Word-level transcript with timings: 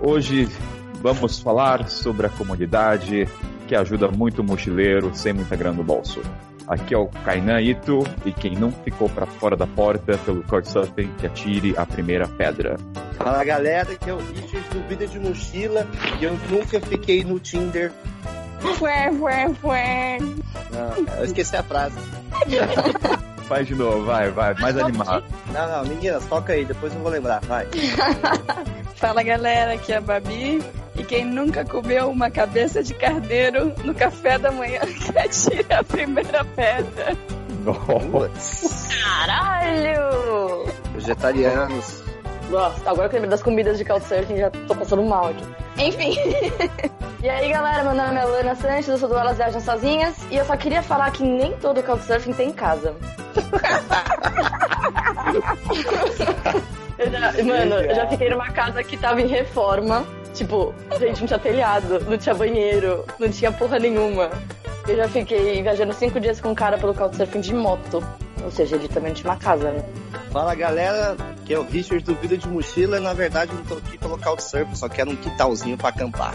Hoje 0.00 0.48
vamos 1.02 1.40
falar 1.40 1.88
sobre 1.88 2.26
a 2.26 2.30
comunidade 2.30 3.28
que 3.66 3.74
ajuda 3.74 4.08
muito 4.08 4.42
o 4.42 4.44
mochileiro 4.44 5.10
sem 5.14 5.32
muita 5.32 5.56
grana 5.56 5.76
no 5.76 5.84
bolso. 5.84 6.22
Aqui 6.68 6.94
é 6.94 6.98
o 6.98 7.06
Kainan 7.24 7.60
Ito 7.60 8.04
e 8.24 8.32
quem 8.32 8.54
não 8.54 8.70
ficou 8.70 9.08
para 9.08 9.26
fora 9.26 9.56
da 9.56 9.66
porta 9.66 10.16
pelo 10.18 10.42
Couchsurfing 10.44 11.10
que 11.18 11.26
atire 11.26 11.74
a 11.76 11.84
primeira 11.84 12.28
pedra. 12.28 12.76
Fala 13.16 13.42
galera, 13.42 13.94
que 13.96 14.08
é 14.08 14.14
o 14.14 14.18
Richard 14.18 14.68
do 14.70 14.86
Vida 14.86 15.06
de 15.06 15.18
Mochila 15.18 15.86
e 16.20 16.24
eu 16.24 16.38
nunca 16.50 16.80
fiquei 16.80 17.24
no 17.24 17.40
Tinder. 17.40 17.90
Fué, 18.60 19.10
fué, 19.12 19.48
fué. 19.54 20.18
Não, 20.18 21.16
eu 21.16 21.24
esqueci 21.24 21.56
a 21.56 21.62
frase. 21.62 21.96
Faz 23.48 23.66
de 23.66 23.74
novo, 23.74 24.04
vai, 24.04 24.30
vai, 24.30 24.52
mais 24.54 24.76
animado. 24.76 25.24
Não, 25.54 25.66
não, 25.66 25.88
meninas, 25.88 26.22
toca 26.26 26.52
aí, 26.52 26.66
depois 26.66 26.94
eu 26.94 27.00
vou 27.00 27.10
lembrar, 27.10 27.40
vai. 27.46 27.66
Fala 28.98 29.22
galera, 29.22 29.74
aqui 29.74 29.92
é 29.92 29.96
a 29.96 30.00
Babi. 30.00 30.60
E 30.96 31.04
quem 31.04 31.24
nunca 31.24 31.64
comeu 31.64 32.10
uma 32.10 32.28
cabeça 32.28 32.82
de 32.82 32.92
carneiro 32.94 33.72
no 33.84 33.94
café 33.94 34.36
da 34.36 34.50
manhã 34.50 34.80
que 34.82 35.16
atire 35.16 35.72
a 35.72 35.84
primeira 35.84 36.44
pedra. 36.44 37.16
Nossa. 37.64 38.88
Caralho! 39.00 40.66
Vegetarianos. 40.94 42.07
Nossa, 42.48 42.90
agora 42.90 43.08
que 43.08 43.16
eu 43.16 43.18
lembrei 43.18 43.30
das 43.30 43.42
comidas 43.42 43.76
de 43.76 43.84
Couchsurfing, 43.84 44.38
já 44.38 44.50
tô 44.50 44.74
passando 44.74 45.02
mal 45.02 45.28
aqui. 45.28 45.44
Enfim. 45.78 46.16
e 47.22 47.28
aí, 47.28 47.50
galera, 47.50 47.84
meu 47.84 47.94
nome 47.94 48.18
é 48.18 48.24
Lana 48.24 48.54
Sanches, 48.54 48.88
eu 48.88 48.96
sou 48.96 49.06
do 49.08 49.16
Elas 49.16 49.36
Viajam 49.36 49.60
Sozinhas. 49.60 50.16
E 50.30 50.36
eu 50.36 50.44
só 50.46 50.56
queria 50.56 50.82
falar 50.82 51.10
que 51.10 51.22
nem 51.22 51.52
todo 51.58 51.82
Couchsurfing 51.82 52.32
tem 52.32 52.50
casa. 52.50 52.96
eu 56.98 57.10
já, 57.10 57.32
mano, 57.44 57.74
eu 57.74 57.94
já 57.94 58.06
fiquei 58.06 58.30
numa 58.30 58.50
casa 58.50 58.82
que 58.82 58.96
tava 58.96 59.20
em 59.20 59.26
reforma. 59.26 60.06
Tipo, 60.32 60.74
gente, 60.98 61.20
não 61.20 61.26
tinha 61.26 61.38
telhado, 61.38 62.00
não 62.08 62.16
tinha 62.16 62.34
banheiro, 62.34 63.04
não 63.18 63.28
tinha 63.28 63.52
porra 63.52 63.78
nenhuma. 63.78 64.30
Eu 64.86 64.96
já 64.96 65.08
fiquei 65.08 65.62
viajando 65.62 65.92
cinco 65.92 66.18
dias 66.18 66.40
com 66.40 66.48
um 66.50 66.54
cara 66.54 66.78
pelo 66.78 66.94
Couchsurfing 66.94 67.40
de 67.40 67.52
moto. 67.52 68.02
Ou 68.44 68.50
seja, 68.50 68.76
ele 68.76 68.88
também 68.88 69.12
tinha 69.12 69.30
uma 69.30 69.38
casa, 69.38 69.70
né? 69.70 69.84
Fala 70.30 70.54
galera, 70.54 71.16
que 71.44 71.54
é 71.54 71.58
o 71.58 71.62
Richard 71.62 72.04
do 72.04 72.14
Vida 72.14 72.36
de 72.36 72.48
Mochila. 72.48 73.00
Na 73.00 73.12
verdade, 73.12 73.52
eu 73.52 73.58
não 73.58 73.64
tô 73.64 73.74
aqui 73.74 73.98
pelo 73.98 74.18
Couchsurfing, 74.18 74.74
só 74.74 74.88
quero 74.88 75.10
um 75.10 75.16
quintalzinho 75.16 75.76
pra 75.76 75.88
acampar. 75.88 76.34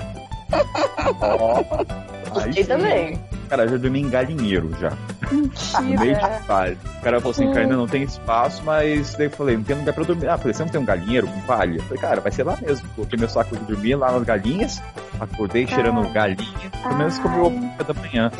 Gostei 2.33 2.63
também. 2.63 3.19
Cara, 3.49 3.67
já 3.67 3.77
dormi 3.77 4.01
em 4.01 4.09
galinheiro 4.09 4.71
já. 4.79 4.91
No 5.31 5.81
meio 5.81 5.99
Mentira. 5.99 6.39
de 6.39 6.47
palha. 6.47 6.77
O 6.97 7.01
cara 7.01 7.19
falou 7.19 7.31
assim, 7.31 7.47
cara, 7.49 7.61
ainda 7.61 7.75
não 7.75 7.87
tem 7.87 8.03
espaço, 8.03 8.63
mas 8.63 9.13
daí 9.13 9.27
eu 9.27 9.31
falei, 9.31 9.57
não 9.57 9.63
tem 9.63 9.75
lugar 9.75 9.93
pra 9.93 10.03
dormir. 10.03 10.27
Ah, 10.27 10.37
falei, 10.37 10.53
você 10.53 10.63
não 10.63 10.71
tem 10.71 10.81
um 10.81 10.85
galinheiro 10.85 11.27
com 11.27 11.41
palha? 11.41 11.75
Eu 11.75 11.83
falei, 11.83 11.97
cara, 11.99 12.21
vai 12.21 12.31
ser 12.31 12.43
lá 12.43 12.57
mesmo. 12.61 12.87
Coloquei 12.95 13.19
meu 13.19 13.29
saco 13.29 13.55
de 13.55 13.63
dormir 13.65 13.95
lá 13.95 14.11
nas 14.11 14.23
galinhas, 14.23 14.81
acordei 15.19 15.67
cheirando 15.67 16.07
galinha, 16.11 16.71
pelo 16.81 16.95
menos 16.95 17.19
comi 17.19 17.39
o 17.39 17.69
café 17.77 17.93
da 17.93 18.01
manhã. 18.01 18.31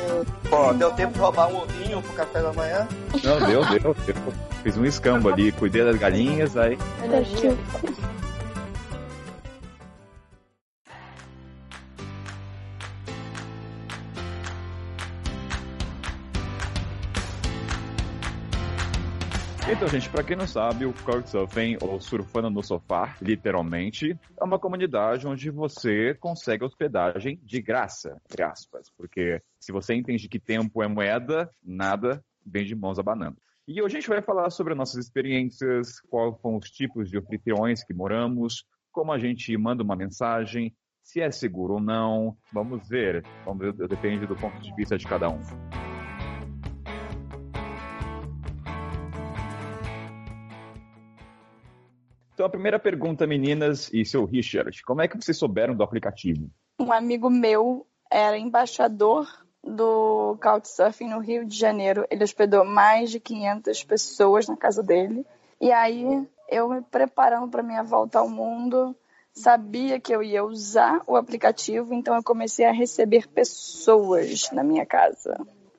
Pô, 0.50 0.74
deu 0.74 0.92
tempo 0.92 1.14
de 1.14 1.20
roubar 1.20 1.48
um 1.50 1.58
ovinho 1.58 2.02
pro 2.02 2.14
café 2.14 2.42
da 2.42 2.54
manhã? 2.54 2.88
Não, 3.24 3.40
deu, 3.46 3.66
deu, 3.66 3.96
deu. 4.06 4.16
Fiz 4.64 4.78
um 4.78 4.86
escambo 4.86 5.30
ali, 5.30 5.52
cuidei 5.52 5.84
das 5.84 5.98
galinhas, 5.98 6.56
aí 6.56 6.78
Energia. 7.04 7.56
Então, 19.66 19.88
gente, 19.88 20.10
pra 20.10 20.24
quem 20.24 20.36
não 20.36 20.46
sabe, 20.46 20.86
o 20.86 20.94
Couchsurfing, 20.94 21.78
ou 21.82 22.00
Surfando 22.00 22.50
no 22.50 22.62
Sofá, 22.62 23.16
literalmente, 23.22 24.16
é 24.40 24.44
uma 24.44 24.60
comunidade 24.60 25.26
onde 25.26 25.50
você 25.50 26.14
consegue 26.16 26.66
hospedagem 26.66 27.40
de 27.42 27.62
graça, 27.62 28.20
entre 28.26 28.44
aspas, 28.44 28.92
porque 28.98 29.42
se 29.60 29.72
você 29.72 29.96
entende 29.96 30.28
que 30.28 30.38
tempo 30.38 30.84
é 30.84 30.88
moeda, 30.88 31.50
nada 31.64 32.24
vem 32.46 32.66
de 32.66 32.76
mãos 32.76 33.00
abanando. 33.00 33.38
E 33.66 33.82
hoje 33.82 33.96
a 33.96 34.00
gente 34.02 34.10
vai 34.10 34.22
falar 34.22 34.50
sobre 34.50 34.74
as 34.74 34.78
nossas 34.78 35.06
experiências, 35.06 36.02
quais 36.10 36.38
são 36.42 36.58
os 36.58 36.70
tipos 36.70 37.10
de 37.10 37.18
anfitriões 37.18 37.84
que 37.86 37.94
moramos, 37.94 38.66
como 38.92 39.14
a 39.14 39.18
gente 39.18 39.58
manda 39.58 39.82
uma 39.82 39.96
mensagem, 39.96 40.76
se 41.02 41.22
é 41.22 41.32
seguro 41.32 41.76
ou 41.76 41.82
não. 41.82 42.36
Vamos 42.52 42.88
ver, 42.90 43.24
vamos 43.46 43.60
ver, 43.60 43.88
depende 43.88 44.28
do 44.28 44.36
ponto 44.36 44.60
de 44.60 44.76
vista 44.76 44.98
de 44.98 45.08
cada 45.08 45.30
um. 45.30 45.40
Então, 52.34 52.46
a 52.46 52.50
primeira 52.50 52.80
pergunta, 52.80 53.28
meninas 53.28 53.92
e 53.94 54.04
seu 54.04 54.26
Richard, 54.26 54.82
como 54.84 55.02
é 55.02 55.08
que 55.08 55.16
vocês 55.16 55.38
souberam 55.38 55.76
do 55.76 55.84
aplicativo? 55.84 56.50
Um 56.80 56.92
amigo 56.92 57.30
meu 57.30 57.86
era 58.12 58.38
embaixador 58.38 59.28
do 59.64 60.38
Couchsurfing 60.42 61.10
no 61.10 61.20
Rio 61.20 61.46
de 61.46 61.58
Janeiro. 61.58 62.06
Ele 62.10 62.24
hospedou 62.24 62.66
mais 62.66 63.12
de 63.12 63.20
500 63.20 63.84
pessoas 63.84 64.48
na 64.48 64.58
casa 64.58 64.82
dele. 64.82 65.26
E 65.62 65.72
aí, 65.72 66.28
eu 66.50 66.70
me 66.70 66.82
preparando 66.82 67.48
para 67.50 67.64
minha 67.64 67.84
volta 67.84 68.20
ao 68.20 68.28
mundo, 68.28 68.96
sabia 69.32 70.00
que 70.00 70.14
eu 70.14 70.22
ia 70.22 70.44
usar 70.44 71.02
o 71.08 71.16
aplicativo, 71.16 71.94
então 71.94 72.16
eu 72.16 72.24
comecei 72.24 72.66
a 72.66 72.72
receber 72.72 73.28
pessoas 73.28 74.50
na 74.52 74.64
minha 74.64 74.86
casa. 74.86 75.36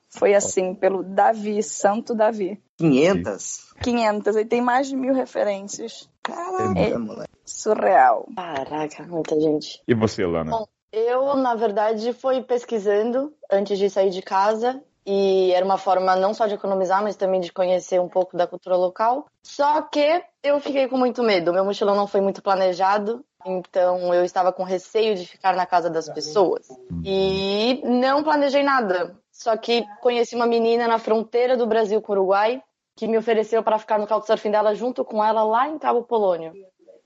Foi 0.09 0.33
assim, 0.33 0.73
pelo 0.73 1.03
Davi, 1.03 1.61
Santo 1.61 2.15
Davi. 2.15 2.61
500? 2.77 3.73
500, 3.81 4.35
e 4.35 4.45
tem 4.45 4.61
mais 4.61 4.87
de 4.87 4.95
mil 4.95 5.13
referências. 5.13 6.09
Caramba, 6.23 6.99
moleque. 6.99 7.31
Surreal. 7.45 8.27
Caraca, 8.35 9.03
muita 9.03 9.39
gente. 9.39 9.81
E 9.87 9.93
você, 9.93 10.25
Lana? 10.25 10.51
Bom, 10.51 10.65
Eu, 10.91 11.35
na 11.35 11.55
verdade, 11.55 12.13
fui 12.13 12.41
pesquisando 12.41 13.33
antes 13.51 13.77
de 13.77 13.89
sair 13.89 14.09
de 14.09 14.21
casa. 14.21 14.81
E 15.07 15.51
era 15.51 15.63
uma 15.63 15.77
forma 15.77 16.15
não 16.15 16.33
só 16.33 16.47
de 16.47 16.55
economizar, 16.55 17.03
mas 17.03 17.15
também 17.15 17.39
de 17.39 17.53
conhecer 17.53 18.01
um 18.01 18.09
pouco 18.09 18.35
da 18.35 18.47
cultura 18.47 18.75
local. 18.75 19.27
Só 19.43 19.83
que 19.83 20.23
eu 20.41 20.59
fiquei 20.59 20.87
com 20.87 20.97
muito 20.97 21.21
medo. 21.21 21.53
Meu 21.53 21.63
mochilão 21.63 21.95
não 21.95 22.07
foi 22.07 22.21
muito 22.21 22.41
planejado. 22.41 23.23
Então 23.45 24.11
eu 24.11 24.25
estava 24.25 24.51
com 24.51 24.63
receio 24.63 25.15
de 25.15 25.27
ficar 25.27 25.55
na 25.55 25.67
casa 25.67 25.89
das 25.91 26.09
pessoas. 26.09 26.67
E 27.03 27.83
não 27.85 28.23
planejei 28.23 28.63
nada. 28.63 29.15
Só 29.35 29.57
que 29.57 29.85
conheci 30.01 30.33
uma 30.33 30.47
menina 30.47 30.87
na 30.87 30.97
fronteira 30.97 31.57
do 31.57 31.67
Brasil 31.67 32.01
com 32.01 32.13
o 32.13 32.15
Uruguai 32.15 32.63
que 32.95 33.05
me 33.05 33.17
ofereceu 33.17 33.61
para 33.61 33.77
ficar 33.77 33.99
no 33.99 34.07
couchsurfing 34.07 34.49
dela 34.49 34.73
junto 34.73 35.03
com 35.03 35.21
ela 35.21 35.43
lá 35.43 35.67
em 35.67 35.77
Cabo 35.77 36.03
Polônio. 36.03 36.53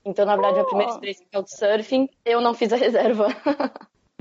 Então, 0.04 0.24
na 0.24 0.36
verdade, 0.36 0.60
a 0.60 0.64
primeira 0.64 0.92
experiência 0.92 1.24
em 1.24 1.36
couchsurfing, 1.36 2.08
eu 2.24 2.40
não 2.40 2.54
fiz 2.54 2.72
a 2.72 2.76
reserva. 2.78 3.26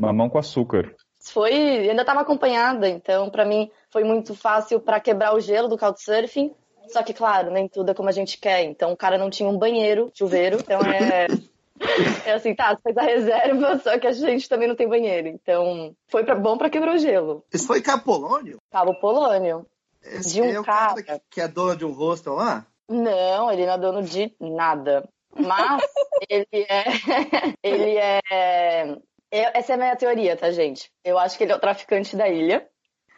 Mamão 0.01 0.27
com 0.27 0.39
açúcar. 0.39 0.95
foi, 1.21 1.53
ainda 1.53 2.01
estava 2.01 2.21
acompanhada, 2.21 2.89
então 2.89 3.29
para 3.29 3.45
mim 3.45 3.69
foi 3.91 4.03
muito 4.03 4.33
fácil 4.33 4.79
para 4.79 4.99
quebrar 4.99 5.35
o 5.35 5.39
gelo 5.39 5.67
do 5.67 5.77
couchsurfing. 5.77 6.51
Só 6.87 7.03
que, 7.03 7.13
claro, 7.13 7.51
nem 7.51 7.67
tudo 7.67 7.91
é 7.91 7.93
como 7.93 8.09
a 8.09 8.11
gente 8.11 8.39
quer. 8.39 8.63
Então, 8.63 8.91
o 8.91 8.97
cara 8.97 9.19
não 9.19 9.29
tinha 9.29 9.47
um 9.47 9.59
banheiro, 9.59 10.11
chuveiro, 10.15 10.57
então 10.59 10.81
é. 10.81 11.27
É 12.25 12.33
assim, 12.33 12.53
tá, 12.53 12.75
você 12.75 12.81
fez 12.83 12.97
a 12.97 13.01
reserva, 13.01 13.79
só 13.83 13.97
que 13.97 14.07
a 14.07 14.11
gente 14.11 14.47
também 14.49 14.67
não 14.67 14.75
tem 14.75 14.87
banheiro. 14.87 15.27
Então, 15.27 15.93
foi 16.07 16.23
pra, 16.23 16.35
bom 16.35 16.57
pra 16.57 16.69
quebrar 16.69 16.95
o 16.95 16.97
gelo. 16.97 17.43
Isso 17.53 17.65
foi 17.67 17.81
Capolônio? 17.81 18.57
Cabo 18.71 18.93
Polônio. 18.99 19.65
Esse 20.03 20.33
De 20.35 20.41
um 20.41 20.45
é 20.45 20.59
o 20.59 20.63
cara 20.63 21.03
cara. 21.03 21.21
que, 21.29 21.41
é 21.41 21.47
dono 21.47 21.75
de 21.75 21.85
um 21.85 21.91
hostel 21.91 22.33
lá? 22.35 22.65
Não, 22.89 23.51
ele 23.51 23.65
não 23.65 23.73
é 23.73 23.77
dono 23.77 24.01
de 24.03 24.33
nada. 24.39 25.07
Mas 25.35 25.81
ele 26.29 26.65
é. 26.69 26.83
Ele 27.63 27.97
é. 27.97 28.85
eu- 29.31 29.51
Essa 29.53 29.73
é 29.73 29.75
a 29.75 29.77
minha 29.77 29.95
teoria, 29.95 30.35
tá, 30.35 30.51
gente? 30.51 30.89
Eu 31.03 31.17
acho 31.19 31.37
que 31.37 31.43
ele 31.43 31.51
é 31.51 31.55
o 31.55 31.59
traficante 31.59 32.15
da 32.15 32.27
ilha. 32.27 32.67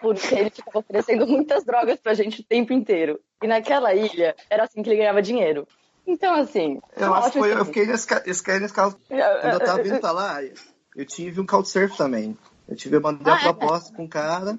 Porque 0.02 0.34
ele 0.34 0.50
ficava 0.50 0.80
oferecendo 0.80 1.28
muitas 1.28 1.64
drogas 1.64 2.00
pra 2.00 2.16
gente 2.16 2.42
o 2.42 2.44
tempo 2.44 2.74
inteiro. 2.74 3.20
E 3.44 3.48
naquela 3.48 3.94
ilha, 3.94 4.36
era 4.50 4.64
assim 4.64 4.82
que 4.82 4.90
ele 4.90 4.98
ganhava 4.98 5.22
dinheiro. 5.22 5.68
Então, 6.06 6.34
assim. 6.36 6.80
Eu 6.98 7.14
acho 7.14 7.32
que 7.32 7.40
foi, 7.40 7.54
eu 7.54 7.66
fiquei 7.66 7.86
nesse, 7.86 8.08
esse, 8.26 8.60
nesse 8.60 8.74
caso. 8.74 8.98
Quando 9.08 9.54
eu 9.54 9.60
tava 9.60 9.84
vindo 9.84 10.00
pra 10.00 10.12
lá, 10.12 10.40
eu 10.96 11.06
tive 11.06 11.40
um 11.40 11.46
couchsurf 11.46 11.96
também. 11.98 12.38
Eu 12.68 12.76
tive, 12.76 12.96
eu 12.98 13.02
mandei 13.02 13.32
Ah, 13.32 13.36
a 13.36 13.40
é? 13.40 13.44
proposta 13.44 13.96
com 13.96 14.06
o 14.06 14.10
cara. 14.10 14.58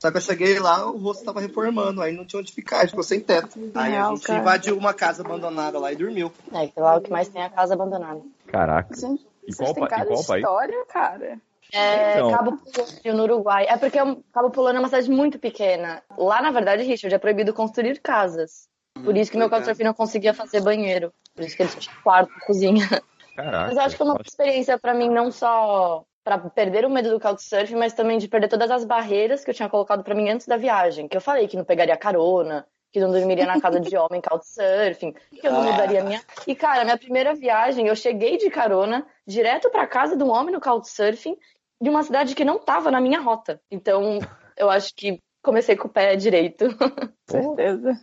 Só 0.00 0.10
que 0.10 0.16
eu 0.18 0.20
cheguei 0.20 0.58
lá, 0.58 0.84
o 0.90 0.98
rosto 0.98 1.24
tava 1.24 1.40
reformando, 1.40 2.02
aí 2.02 2.12
não 2.12 2.26
tinha 2.26 2.40
onde 2.40 2.52
ficar, 2.52 2.86
ficou 2.86 3.02
sem 3.02 3.20
teto. 3.20 3.58
Aí 3.74 3.96
a 3.96 4.02
Não, 4.02 4.16
gente 4.16 4.26
cara. 4.26 4.38
invadiu 4.40 4.76
uma 4.76 4.92
casa 4.92 5.22
abandonada 5.22 5.78
lá 5.78 5.90
e 5.92 5.96
dormiu. 5.96 6.30
É, 6.52 6.66
que 6.66 6.78
lá 6.78 6.94
é 6.94 6.98
o 6.98 7.00
que 7.00 7.10
mais 7.10 7.28
tem 7.28 7.40
é 7.40 7.46
a 7.46 7.50
casa 7.50 7.72
abandonada. 7.74 8.20
Caraca. 8.46 8.94
Gente, 8.94 9.26
E 9.46 9.52
vocês 9.54 9.56
qual, 9.56 9.72
têm 9.74 9.82
pa- 9.82 9.86
e 9.86 9.90
cada 9.90 10.04
qual 10.06 10.24
país? 10.24 10.42
história, 10.42 10.84
cara. 10.86 11.38
É, 11.72 12.12
Então. 12.18 12.30
Cabo 12.30 12.58
Polônio, 12.58 13.14
no 13.16 13.22
Uruguai. 13.22 13.66
É 13.66 13.76
porque 13.78 14.02
um- 14.02 14.22
Cabo 14.32 14.50
Polônio 14.50 14.76
é 14.76 14.80
uma 14.80 14.88
cidade 14.88 15.10
muito 15.10 15.38
pequena. 15.38 16.02
Lá, 16.18 16.42
na 16.42 16.50
verdade, 16.50 16.82
Richard, 16.82 17.14
é 17.14 17.18
proibido 17.18 17.54
construir 17.54 17.98
casas. 18.00 18.68
Por 19.02 19.16
isso 19.16 19.30
que 19.30 19.38
meu 19.38 19.50
couchsurfing 19.50 19.84
não 19.84 19.94
conseguia 19.94 20.32
fazer 20.32 20.60
banheiro. 20.60 21.12
Por 21.34 21.44
isso 21.44 21.56
que 21.56 21.62
ele 21.62 21.70
tinha 21.70 21.94
quarto, 22.02 22.32
cozinha. 22.46 22.88
Caraca. 23.34 23.66
Mas 23.66 23.76
eu 23.76 23.82
acho 23.82 23.90
que 23.90 23.98
foi 23.98 24.06
uma 24.06 24.20
experiência 24.24 24.78
pra 24.78 24.94
mim 24.94 25.08
não 25.08 25.30
só 25.30 26.04
pra 26.22 26.38
perder 26.38 26.86
o 26.86 26.90
medo 26.90 27.10
do 27.10 27.20
couchsurfing, 27.20 27.76
mas 27.76 27.92
também 27.92 28.18
de 28.18 28.28
perder 28.28 28.48
todas 28.48 28.70
as 28.70 28.84
barreiras 28.84 29.44
que 29.44 29.50
eu 29.50 29.54
tinha 29.54 29.68
colocado 29.68 30.02
pra 30.02 30.14
mim 30.14 30.30
antes 30.30 30.46
da 30.46 30.56
viagem. 30.56 31.08
Que 31.08 31.16
eu 31.16 31.20
falei 31.20 31.48
que 31.48 31.56
não 31.56 31.64
pegaria 31.64 31.96
carona, 31.96 32.66
que 32.92 33.00
não 33.00 33.10
dormiria 33.10 33.44
na 33.44 33.60
casa 33.60 33.80
de 33.80 33.94
homem 33.98 34.22
couchsurfing, 34.22 35.12
que 35.12 35.46
eu 35.46 35.52
não 35.52 35.64
mudaria 35.64 36.02
minha. 36.04 36.22
E 36.46 36.54
cara, 36.54 36.84
minha 36.84 36.96
primeira 36.96 37.34
viagem, 37.34 37.88
eu 37.88 37.96
cheguei 37.96 38.38
de 38.38 38.48
carona 38.48 39.04
direto 39.26 39.68
para 39.68 39.86
casa 39.86 40.16
de 40.16 40.22
um 40.22 40.30
homem 40.30 40.54
no 40.54 40.60
Couchsurfing 40.60 41.36
de 41.80 41.90
uma 41.90 42.02
cidade 42.02 42.34
que 42.34 42.44
não 42.44 42.56
estava 42.56 42.90
na 42.90 43.00
minha 43.00 43.20
rota. 43.20 43.60
Então, 43.70 44.18
eu 44.56 44.70
acho 44.70 44.94
que 44.94 45.20
comecei 45.42 45.76
com 45.76 45.88
o 45.88 45.90
pé 45.90 46.16
direito. 46.16 46.66
Certeza. 47.28 48.00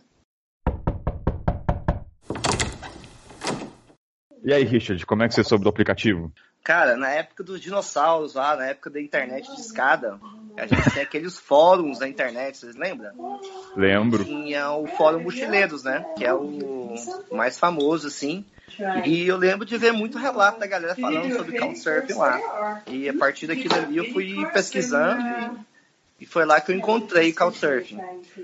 E 4.44 4.52
aí, 4.52 4.64
Richard, 4.64 5.04
como 5.06 5.22
é 5.22 5.28
que 5.28 5.34
você 5.34 5.44
soube 5.44 5.64
do 5.64 5.70
aplicativo? 5.70 6.32
Cara, 6.64 6.96
na 6.96 7.10
época 7.10 7.42
dos 7.42 7.60
dinossauros 7.60 8.34
lá, 8.34 8.56
na 8.56 8.66
época 8.66 8.88
da 8.88 9.00
internet 9.00 9.52
de 9.52 9.60
escada, 9.60 10.18
a 10.56 10.66
gente 10.66 10.90
tinha 10.90 11.02
aqueles 11.02 11.38
fóruns 11.38 11.98
da 11.98 12.08
internet, 12.08 12.56
vocês 12.56 12.76
lembram? 12.76 13.40
Lembro. 13.76 14.24
Tinha 14.24 14.70
o 14.72 14.86
Fórum 14.86 15.20
Mochileiros, 15.20 15.82
né? 15.82 16.04
Que 16.16 16.24
é 16.24 16.32
o 16.32 16.94
mais 17.32 17.58
famoso, 17.58 18.06
assim. 18.06 18.44
E 19.04 19.26
eu 19.26 19.36
lembro 19.36 19.66
de 19.66 19.76
ver 19.76 19.92
muito 19.92 20.18
relato 20.18 20.60
da 20.60 20.66
galera 20.66 20.94
falando 20.94 21.34
sobre 21.34 21.58
Couchsurfing 21.58 22.14
lá. 22.14 22.82
E 22.86 23.08
a 23.08 23.14
partir 23.14 23.48
daquilo 23.48 23.74
ali 23.74 23.96
eu 23.96 24.12
fui 24.12 24.46
pesquisando 24.52 25.66
e 26.20 26.26
foi 26.26 26.44
lá 26.44 26.60
que 26.60 26.70
eu 26.70 26.76
encontrei 26.76 27.32
Couchsurfing. 27.32 27.98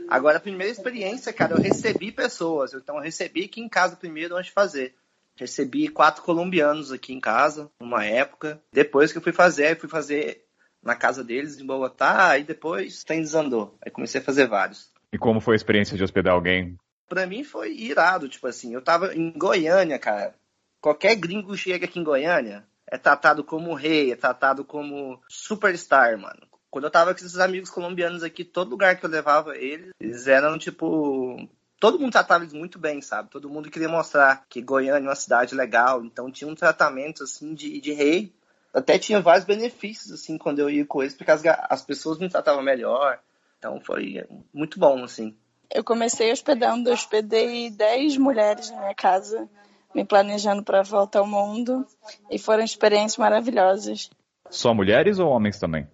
Agora, 0.08 0.38
a 0.38 0.40
primeira 0.40 0.72
experiência, 0.72 1.32
cara, 1.32 1.54
eu 1.54 1.62
recebi 1.62 2.10
pessoas. 2.10 2.74
Então, 2.74 2.96
eu 2.96 3.02
recebi 3.02 3.44
aqui 3.44 3.60
em 3.60 3.68
casa 3.68 3.94
primeiro 3.94 4.34
antes 4.34 4.46
de 4.46 4.52
fazer. 4.52 4.94
Recebi 5.38 5.88
quatro 5.88 6.22
colombianos 6.22 6.90
aqui 6.90 7.12
em 7.12 7.20
casa, 7.20 7.70
numa 7.80 8.04
época. 8.04 8.60
Depois 8.72 9.12
que 9.12 9.18
eu 9.18 9.22
fui 9.22 9.32
fazer, 9.32 9.78
fui 9.78 9.88
fazer 9.88 10.44
na 10.82 10.96
casa 10.96 11.22
deles, 11.22 11.58
em 11.58 11.66
Bogotá, 11.66 12.30
aí 12.30 12.44
depois 12.44 13.04
tem 13.04 13.20
desandou. 13.20 13.76
Aí 13.84 13.90
comecei 13.90 14.20
a 14.20 14.24
fazer 14.24 14.46
vários. 14.46 14.90
E 15.12 15.18
como 15.18 15.40
foi 15.40 15.54
a 15.54 15.56
experiência 15.56 15.96
de 15.96 16.02
hospedar 16.02 16.34
alguém? 16.34 16.76
Pra 17.08 17.26
mim 17.26 17.44
foi 17.44 17.72
irado, 17.72 18.28
tipo 18.28 18.46
assim, 18.46 18.74
eu 18.74 18.82
tava 18.82 19.14
em 19.14 19.32
Goiânia, 19.32 19.98
cara. 19.98 20.34
Qualquer 20.80 21.16
gringo 21.16 21.56
chega 21.56 21.86
aqui 21.86 21.98
em 21.98 22.04
Goiânia, 22.04 22.66
é 22.86 22.98
tratado 22.98 23.42
como 23.42 23.74
rei, 23.74 24.12
é 24.12 24.16
tratado 24.16 24.64
como 24.64 25.20
superstar, 25.28 26.18
mano. 26.18 26.46
Quando 26.70 26.84
eu 26.84 26.90
tava 26.90 27.14
com 27.14 27.20
esses 27.20 27.38
amigos 27.38 27.70
colombianos 27.70 28.22
aqui, 28.22 28.44
todo 28.44 28.70
lugar 28.70 28.98
que 28.98 29.04
eu 29.04 29.10
levava 29.10 29.56
eles, 29.56 29.90
eles 29.98 30.26
eram 30.26 30.58
tipo 30.58 31.48
todo 31.80 31.98
mundo 31.98 32.12
tratava 32.12 32.44
eles 32.44 32.52
muito 32.52 32.78
bem, 32.78 33.00
sabe? 33.00 33.30
Todo 33.30 33.48
mundo 33.48 33.70
queria 33.70 33.88
mostrar 33.88 34.44
que 34.48 34.62
Goiânia 34.62 35.06
é 35.06 35.10
uma 35.10 35.14
cidade 35.14 35.54
legal, 35.54 36.04
então 36.04 36.30
tinha 36.30 36.50
um 36.50 36.54
tratamento 36.54 37.22
assim 37.22 37.54
de, 37.54 37.80
de 37.80 37.92
rei. 37.92 38.32
Até 38.74 38.98
tinha 38.98 39.20
vários 39.20 39.44
benefícios 39.44 40.12
assim 40.12 40.36
quando 40.36 40.58
eu 40.58 40.68
ia 40.68 40.84
com 40.84 41.02
eles, 41.02 41.14
porque 41.14 41.30
as, 41.30 41.42
as 41.46 41.82
pessoas 41.82 42.18
me 42.18 42.28
tratavam 42.28 42.62
melhor. 42.62 43.18
Então 43.58 43.80
foi 43.80 44.24
muito 44.52 44.78
bom, 44.78 45.02
assim. 45.02 45.36
Eu 45.70 45.84
comecei 45.84 46.32
hospedando, 46.32 46.90
hospedei 46.90 47.70
10 47.70 48.16
mulheres 48.16 48.70
na 48.70 48.78
minha 48.78 48.94
casa, 48.94 49.48
me 49.94 50.04
planejando 50.04 50.62
para 50.62 50.80
a 50.80 50.84
volta 50.84 51.18
ao 51.18 51.26
mundo, 51.26 51.86
e 52.30 52.38
foram 52.38 52.64
experiências 52.64 53.18
maravilhosas. 53.18 54.10
Só 54.48 54.72
mulheres 54.72 55.18
ou 55.18 55.28
homens 55.28 55.58
também? 55.58 55.86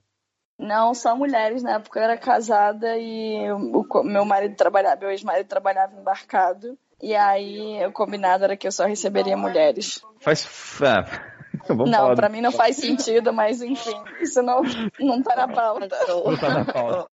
Não, 0.59 0.95
só 0.95 1.17
mulheres. 1.17 1.63
Na 1.63 1.73
época 1.73 1.99
eu 1.99 2.05
era 2.05 2.17
casada 2.17 2.97
e 2.97 3.51
o, 3.53 3.85
meu 4.05 4.25
marido 4.25 4.57
trabalhava, 4.57 5.01
meu 5.01 5.11
ex-marido 5.11 5.47
trabalhava 5.47 5.95
embarcado. 5.95 6.79
E 7.03 7.15
aí 7.15 7.85
o 7.87 7.93
combinado 7.93 8.45
era 8.45 8.57
que 8.57 8.67
eu 8.67 8.73
só 8.73 8.87
receberia 8.87 9.37
mulheres. 9.37 10.01
Faz. 10.21 10.47
Vamos 11.69 11.91
não, 11.91 12.15
para 12.15 12.29
mim 12.29 12.41
não 12.41 12.51
faz 12.51 12.77
sentido, 12.77 13.33
mas 13.33 13.63
enfim, 13.63 13.95
isso 14.21 14.43
não, 14.43 14.63
não 14.99 15.23
tá 15.23 15.37
na 15.37 15.49
pauta. 15.49 15.89
Não 16.09 16.37
tá 16.37 16.49
na 16.49 16.65
pauta. 16.65 17.09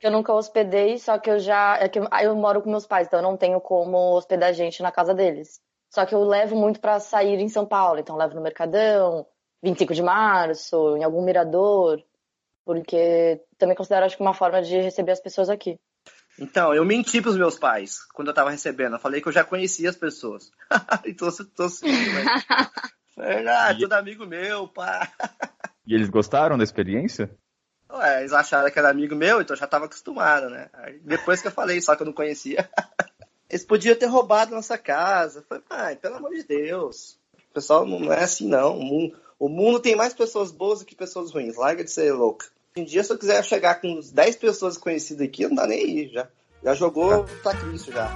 Eu 0.00 0.12
nunca 0.12 0.32
hospedei, 0.32 0.98
só 0.98 1.18
que 1.18 1.28
eu 1.28 1.38
já. 1.38 1.76
É 1.78 1.88
que 1.88 1.98
eu 1.98 2.36
moro 2.36 2.62
com 2.62 2.70
meus 2.70 2.86
pais, 2.86 3.08
então 3.08 3.18
eu 3.18 3.22
não 3.22 3.36
tenho 3.36 3.60
como 3.60 4.16
hospedar 4.16 4.52
gente 4.52 4.82
na 4.82 4.92
casa 4.92 5.12
deles. 5.12 5.60
Só 5.90 6.04
que 6.04 6.14
eu 6.14 6.22
levo 6.24 6.54
muito 6.56 6.80
para 6.80 7.00
sair 7.00 7.38
em 7.38 7.48
São 7.48 7.66
Paulo, 7.66 7.98
então 7.98 8.16
levo 8.16 8.34
no 8.34 8.42
Mercadão, 8.42 9.26
25 9.62 9.94
de 9.94 10.02
março, 10.02 10.96
em 10.96 11.04
algum 11.04 11.24
mirador, 11.24 12.02
porque 12.64 13.40
também 13.56 13.74
considero 13.74 14.04
acho 14.04 14.16
que 14.16 14.22
uma 14.22 14.34
forma 14.34 14.62
de 14.62 14.78
receber 14.80 15.12
as 15.12 15.20
pessoas 15.20 15.48
aqui. 15.48 15.78
Então, 16.38 16.72
eu 16.72 16.84
menti 16.84 17.20
pros 17.20 17.36
meus 17.36 17.58
pais 17.58 18.04
quando 18.12 18.28
eu 18.28 18.34
tava 18.34 18.50
recebendo. 18.50 18.94
Eu 18.94 19.00
falei 19.00 19.20
que 19.20 19.26
eu 19.26 19.32
já 19.32 19.42
conhecia 19.42 19.90
as 19.90 19.96
pessoas. 19.96 20.52
e 21.04 21.12
tô, 21.12 21.32
tô 21.32 21.66
Verdade, 23.16 23.80
todo 23.80 23.92
amigo 23.94 24.24
meu, 24.24 24.68
pá. 24.68 25.10
E 25.84 25.92
eles 25.92 26.08
gostaram 26.08 26.56
da 26.56 26.62
experiência? 26.62 27.34
Ué, 27.90 28.20
eles 28.20 28.32
acharam 28.32 28.70
que 28.70 28.78
era 28.78 28.90
amigo 28.90 29.16
meu, 29.16 29.40
então 29.40 29.54
eu 29.54 29.58
já 29.58 29.66
tava 29.66 29.86
acostumado, 29.86 30.48
né? 30.48 30.68
Aí, 30.74 31.00
depois 31.00 31.40
que 31.40 31.48
eu 31.48 31.52
falei, 31.52 31.80
só 31.80 31.96
que 31.96 32.02
eu 32.02 32.06
não 32.06 32.12
conhecia. 32.12 32.68
Eles 33.48 33.64
podiam 33.64 33.96
ter 33.96 34.06
roubado 34.06 34.54
nossa 34.54 34.76
casa. 34.76 35.44
Falei, 35.48 35.64
pai, 35.68 35.96
pelo 35.96 36.16
amor 36.16 36.30
de 36.30 36.42
Deus. 36.42 37.18
O 37.50 37.54
pessoal 37.54 37.86
não 37.86 38.12
é 38.12 38.22
assim, 38.22 38.46
não. 38.46 38.78
O 38.78 38.82
mundo, 38.82 39.16
o 39.38 39.48
mundo 39.48 39.80
tem 39.80 39.96
mais 39.96 40.12
pessoas 40.12 40.50
boas 40.50 40.80
do 40.80 40.84
que 40.84 40.94
pessoas 40.94 41.32
ruins. 41.32 41.56
Larga 41.56 41.82
de 41.82 41.90
ser 41.90 42.12
louca. 42.12 42.46
Em 42.76 42.84
dia, 42.84 43.02
se 43.02 43.12
eu 43.12 43.18
quiser 43.18 43.42
chegar 43.44 43.80
com 43.80 43.98
10 43.98 44.36
pessoas 44.36 44.76
conhecidas 44.76 45.26
aqui, 45.26 45.46
não 45.46 45.56
dá 45.56 45.66
nem 45.66 45.80
aí, 45.80 46.08
já. 46.08 46.28
Já 46.62 46.74
jogou 46.74 47.24
tá 47.42 47.54
Cristo 47.56 47.92
já. 47.92 48.08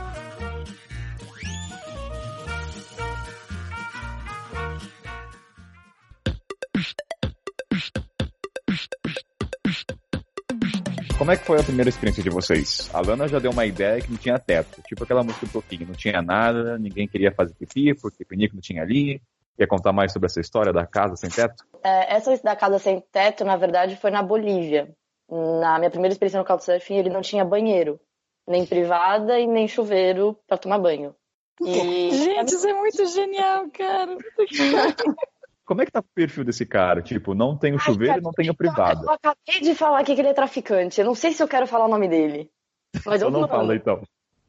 Como 11.23 11.31
é 11.31 11.37
que 11.37 11.45
foi 11.45 11.61
a 11.61 11.63
primeira 11.63 11.89
experiência 11.89 12.21
de 12.21 12.29
vocês? 12.29 12.91
A 12.93 13.01
Lana 13.01 13.29
já 13.29 13.39
deu 13.39 13.53
uma 13.53 13.65
ideia 13.65 14.01
que 14.01 14.11
não 14.11 14.19
tinha 14.19 14.37
teto, 14.41 14.83
tipo 14.83 15.05
aquela 15.05 15.23
música 15.23 15.47
do 15.47 15.53
Toquinho, 15.53 15.87
não 15.87 15.95
tinha 15.95 16.21
nada, 16.21 16.77
ninguém 16.77 17.07
queria 17.07 17.31
fazer 17.31 17.55
pipi, 17.55 17.95
porque 17.95 18.25
o 18.25 18.27
pinico 18.27 18.57
não 18.57 18.61
tinha 18.61 18.83
ali. 18.83 19.23
Quer 19.57 19.69
contar 19.69 19.93
mais 19.93 20.13
sobre 20.13 20.27
essa 20.27 20.41
história 20.41 20.73
da 20.73 20.85
casa 20.85 21.15
sem 21.15 21.31
teto? 21.31 21.65
É, 21.85 22.17
essa 22.17 22.37
da 22.43 22.57
casa 22.57 22.81
sem 22.81 23.01
teto, 23.13 23.45
na 23.45 23.57
verdade, 23.57 23.95
foi 23.95 24.11
na 24.11 24.21
Bolívia. 24.21 24.93
Na 25.31 25.79
minha 25.79 25.91
primeira 25.93 26.13
experiência 26.13 26.41
no 26.41 26.45
Couchsurfing, 26.45 26.97
ele 26.97 27.11
não 27.11 27.21
tinha 27.21 27.45
banheiro, 27.45 28.01
nem 28.45 28.67
privada 28.67 29.39
e 29.39 29.47
nem 29.47 29.69
chuveiro 29.69 30.37
para 30.49 30.59
tomar 30.59 30.81
banho. 30.81 31.15
E... 31.61 32.11
Gente, 32.11 32.53
isso 32.53 32.67
é 32.67 32.75
muito 32.75 33.07
genial, 33.07 33.71
cara. 33.71 34.19
Como 35.65 35.81
é 35.81 35.87
que 35.87 35.93
tá 35.93 36.01
o 36.01 36.15
perfil 36.15 36.45
desse 36.45 36.67
cara? 36.67 37.01
Tipo, 37.03 37.35
não 37.35 37.57
tem 37.57 37.75
o 37.75 37.79
chuveiro 37.79 38.19
e 38.19 38.21
não 38.21 38.33
tem 38.33 38.51
o 38.51 38.55
privado. 38.55 39.05
Eu 39.05 39.13
acabei 39.13 39.61
de 39.61 39.75
falar 39.75 40.01
aqui 40.01 40.15
que 40.15 40.21
ele 40.21 40.29
é 40.29 40.35
traficante. 40.35 41.01
Eu 41.01 41.07
não 41.07 41.15
sei 41.15 41.33
se 41.33 41.43
eu 41.43 41.49
quero 41.49 41.67
falar 41.67 41.87
o 41.87 41.91
nome 41.91 42.09
dele. 42.09 42.51
Mas 43.07 43.23
eu 43.23 43.31
não 43.31 43.47
fala 43.49 43.75
então. 43.75 44.03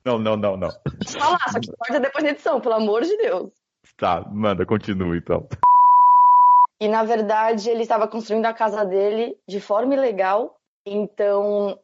Não, 0.06 0.20
não, 0.20 0.36
não, 0.36 0.58
não. 0.58 0.70
Falar, 1.08 1.50
só 1.50 1.60
que 1.60 1.72
corta 1.72 2.00
depois 2.00 2.24
da 2.24 2.32
edição, 2.32 2.60
pelo 2.60 2.76
amor 2.76 3.04
de 3.04 3.16
Deus. 3.18 3.52
Tá, 3.98 4.26
manda, 4.30 4.66
continua 4.66 5.16
então. 5.16 5.48
E 6.80 6.88
na 6.88 7.04
verdade 7.04 7.70
ele 7.70 7.84
estava 7.84 8.08
construindo 8.08 8.46
a 8.46 8.54
casa 8.54 8.84
dele 8.84 9.38
de 9.48 9.62
forma 9.62 9.94
ilegal, 9.94 10.58
então 10.86 11.80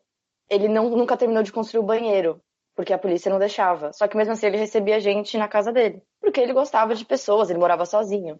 ele 0.49 0.67
não, 0.67 0.89
nunca 0.89 1.15
terminou 1.15 1.43
de 1.43 1.53
construir 1.53 1.81
o 1.81 1.85
banheiro, 1.85 2.41
porque 2.75 2.91
a 2.91 2.97
polícia 2.97 3.31
não 3.31 3.39
deixava. 3.39 3.93
Só 3.93 4.07
que 4.07 4.17
mesmo 4.17 4.33
assim 4.33 4.47
ele 4.47 4.57
recebia 4.57 4.99
gente 4.99 5.37
na 5.37 5.47
casa 5.47 5.71
dele, 5.71 6.01
porque 6.19 6.41
ele 6.41 6.51
gostava 6.51 6.95
de 6.95 7.05
pessoas, 7.05 7.49
ele 7.49 7.59
morava 7.59 7.85
sozinho. 7.85 8.37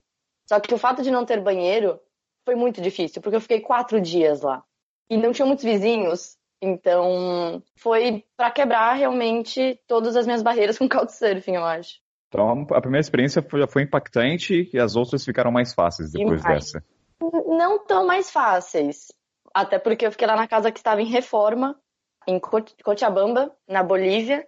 Só 0.50 0.60
que 0.60 0.74
o 0.74 0.79
fato 0.79 1.03
de 1.03 1.12
não 1.12 1.25
ter 1.25 1.39
banheiro 1.39 2.00
foi 2.44 2.56
muito 2.56 2.82
difícil, 2.82 3.22
porque 3.22 3.36
eu 3.36 3.41
fiquei 3.41 3.62
quatro 3.62 4.01
dias 4.01 4.41
lá. 4.41 4.63
E 5.08 5.15
não 5.15 5.32
tinha 5.32 5.46
muitos 5.46 5.63
vizinhos, 5.63 6.38
então 6.60 7.62
foi 7.75 8.25
para 8.36 8.50
quebrar 8.50 8.94
realmente 8.94 9.79
todas 9.88 10.15
as 10.15 10.25
minhas 10.25 10.41
barreiras 10.41 10.79
com 10.79 10.89
Couchsurfing, 10.89 11.53
eu 11.53 11.63
acho. 11.63 12.00
Então 12.29 12.65
a 12.72 12.82
primeira 12.82 13.01
experiência 13.01 13.46
já 13.48 13.68
foi 13.68 13.84
impactante 13.84 14.68
e 14.74 14.79
as 14.79 14.96
outras 14.96 15.24
ficaram 15.24 15.51
mais 15.51 15.72
fáceis 15.72 16.12
depois 16.12 16.44
dessa. 16.44 16.84
Não 17.22 17.86
tão 17.86 18.08
mais 18.08 18.32
fáceis. 18.32 19.12
Até 19.53 19.77
porque 19.77 20.08
eu 20.08 20.12
fiquei 20.12 20.25
lá 20.25 20.36
na 20.36 20.48
casa 20.48 20.72
que 20.72 20.79
estava 20.79 21.00
em 21.00 21.06
reforma, 21.06 21.79
em 22.27 22.39
Cochabamba, 22.84 23.56
na 23.68 23.84
Bolívia. 23.84 24.48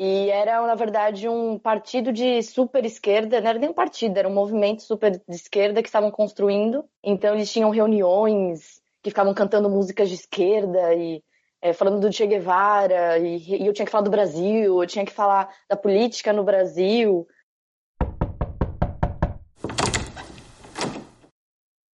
E 0.00 0.30
era, 0.30 0.64
na 0.64 0.76
verdade, 0.76 1.28
um 1.28 1.58
partido 1.58 2.12
de 2.12 2.40
super 2.44 2.84
esquerda, 2.84 3.40
não 3.40 3.50
era 3.50 3.58
nem 3.58 3.70
um 3.70 3.74
partido, 3.74 4.16
era 4.16 4.28
um 4.28 4.34
movimento 4.34 4.82
super 4.82 5.10
de 5.10 5.22
esquerda 5.34 5.82
que 5.82 5.88
estavam 5.88 6.08
construindo. 6.08 6.84
Então 7.02 7.34
eles 7.34 7.52
tinham 7.52 7.70
reuniões 7.70 8.80
que 9.02 9.10
ficavam 9.10 9.34
cantando 9.34 9.68
músicas 9.68 10.08
de 10.08 10.14
esquerda 10.14 10.94
e 10.94 11.20
é, 11.60 11.72
falando 11.72 11.98
do 11.98 12.12
Che 12.12 12.24
Guevara, 12.28 13.18
e, 13.18 13.38
e 13.38 13.66
eu 13.66 13.72
tinha 13.72 13.84
que 13.84 13.90
falar 13.90 14.04
do 14.04 14.10
Brasil, 14.10 14.80
eu 14.80 14.86
tinha 14.86 15.04
que 15.04 15.12
falar 15.12 15.52
da 15.68 15.76
política 15.76 16.32
no 16.32 16.44
Brasil. 16.44 17.26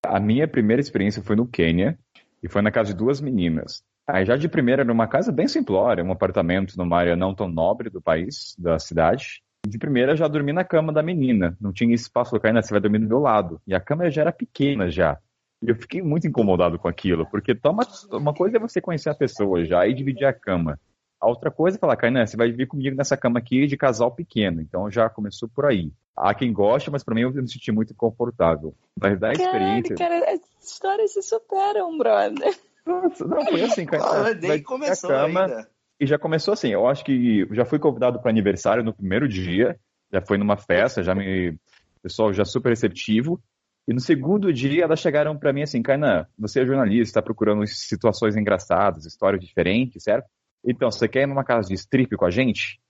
A 0.04 0.20
minha 0.20 0.46
primeira 0.46 0.82
experiência 0.82 1.22
foi 1.22 1.36
no 1.36 1.46
Quênia 1.46 1.98
e 2.42 2.48
foi 2.50 2.60
na 2.60 2.70
casa 2.70 2.92
de 2.92 2.98
duas 2.98 3.18
meninas. 3.22 3.82
Aí 4.06 4.24
já 4.24 4.36
de 4.36 4.48
primeira 4.48 4.82
era 4.82 4.92
uma 4.92 5.06
casa 5.06 5.32
bem 5.32 5.48
simplória, 5.48 6.04
um 6.04 6.12
apartamento 6.12 6.76
numa 6.76 6.98
área 6.98 7.16
não 7.16 7.34
tão 7.34 7.48
nobre 7.48 7.88
do 7.88 8.02
país, 8.02 8.54
da 8.58 8.78
cidade. 8.78 9.42
De 9.66 9.78
primeira 9.78 10.14
já 10.14 10.28
dormi 10.28 10.52
na 10.52 10.62
cama 10.62 10.92
da 10.92 11.02
menina, 11.02 11.56
não 11.58 11.72
tinha 11.72 11.94
espaço 11.94 12.30
para 12.32 12.40
cair, 12.40 12.52
né? 12.52 12.60
você 12.60 12.70
vai 12.70 12.80
dormir 12.80 12.98
do 12.98 13.08
meu 13.08 13.18
lado. 13.18 13.60
E 13.66 13.74
a 13.74 13.80
cama 13.80 14.10
já 14.10 14.20
era 14.20 14.32
pequena 14.32 14.90
já. 14.90 15.18
E 15.62 15.70
eu 15.70 15.74
fiquei 15.74 16.02
muito 16.02 16.26
incomodado 16.26 16.78
com 16.78 16.86
aquilo, 16.86 17.24
porque 17.30 17.54
toma, 17.54 17.82
uma 18.12 18.34
coisa 18.34 18.58
é 18.58 18.60
você 18.60 18.80
conhecer 18.80 19.08
a 19.08 19.14
pessoa 19.14 19.64
já 19.64 19.86
e 19.86 19.94
dividir 19.94 20.26
a 20.26 20.32
cama. 20.34 20.78
A 21.18 21.26
outra 21.26 21.50
coisa 21.50 21.78
é 21.78 21.80
falar, 21.80 21.96
Kainan, 21.96 22.26
você 22.26 22.36
vai 22.36 22.52
vir 22.52 22.66
comigo 22.66 22.94
nessa 22.94 23.16
cama 23.16 23.38
aqui 23.38 23.66
de 23.66 23.78
casal 23.78 24.10
pequeno. 24.10 24.60
Então 24.60 24.90
já 24.90 25.08
começou 25.08 25.48
por 25.48 25.64
aí. 25.64 25.90
Há 26.14 26.34
quem 26.34 26.52
goste, 26.52 26.90
mas 26.90 27.02
para 27.02 27.14
mim 27.14 27.22
eu 27.22 27.32
me 27.32 27.48
senti 27.48 27.72
muito 27.72 27.94
confortável. 27.94 28.74
Mas 29.00 29.18
da 29.18 29.32
experiência. 29.32 29.96
Cara, 29.96 30.34
as 30.34 30.40
histórias 30.62 31.12
se 31.14 31.22
superam, 31.22 31.96
brother. 31.96 32.54
Nossa, 32.86 33.26
não, 33.26 33.44
foi 33.46 33.62
assim, 33.62 33.86
cara. 33.86 34.02
Ah, 34.30 34.34
nem 34.34 34.62
começou 34.62 35.10
cama, 35.10 35.42
ainda. 35.42 35.68
E 36.00 36.06
já 36.06 36.18
começou 36.18 36.52
assim. 36.54 36.68
Eu 36.68 36.86
acho 36.86 37.04
que 37.04 37.46
já 37.52 37.64
fui 37.64 37.78
convidado 37.78 38.20
para 38.20 38.30
aniversário 38.30 38.82
no 38.82 38.92
primeiro 38.92 39.28
dia. 39.28 39.78
Já 40.12 40.20
foi 40.20 40.38
numa 40.38 40.56
festa, 40.56 41.02
já 41.02 41.14
me. 41.14 41.56
Pessoal 42.02 42.32
já 42.32 42.44
super 42.44 42.70
receptivo. 42.70 43.40
E 43.86 43.92
no 43.92 44.00
segundo 44.00 44.52
dia 44.52 44.84
elas 44.84 45.00
chegaram 45.00 45.36
para 45.36 45.52
mim 45.52 45.62
assim, 45.62 45.82
Kainan, 45.82 46.26
você 46.38 46.62
é 46.62 46.66
jornalista, 46.66 47.02
está 47.02 47.22
procurando 47.22 47.66
situações 47.66 48.36
engraçadas, 48.36 49.04
histórias 49.04 49.42
diferentes, 49.42 50.02
certo? 50.02 50.26
Então, 50.66 50.90
você 50.90 51.06
quer 51.06 51.22
ir 51.22 51.26
numa 51.26 51.44
casa 51.44 51.68
de 51.68 51.74
strip 51.74 52.16
com 52.16 52.24
a 52.24 52.30
gente? 52.30 52.80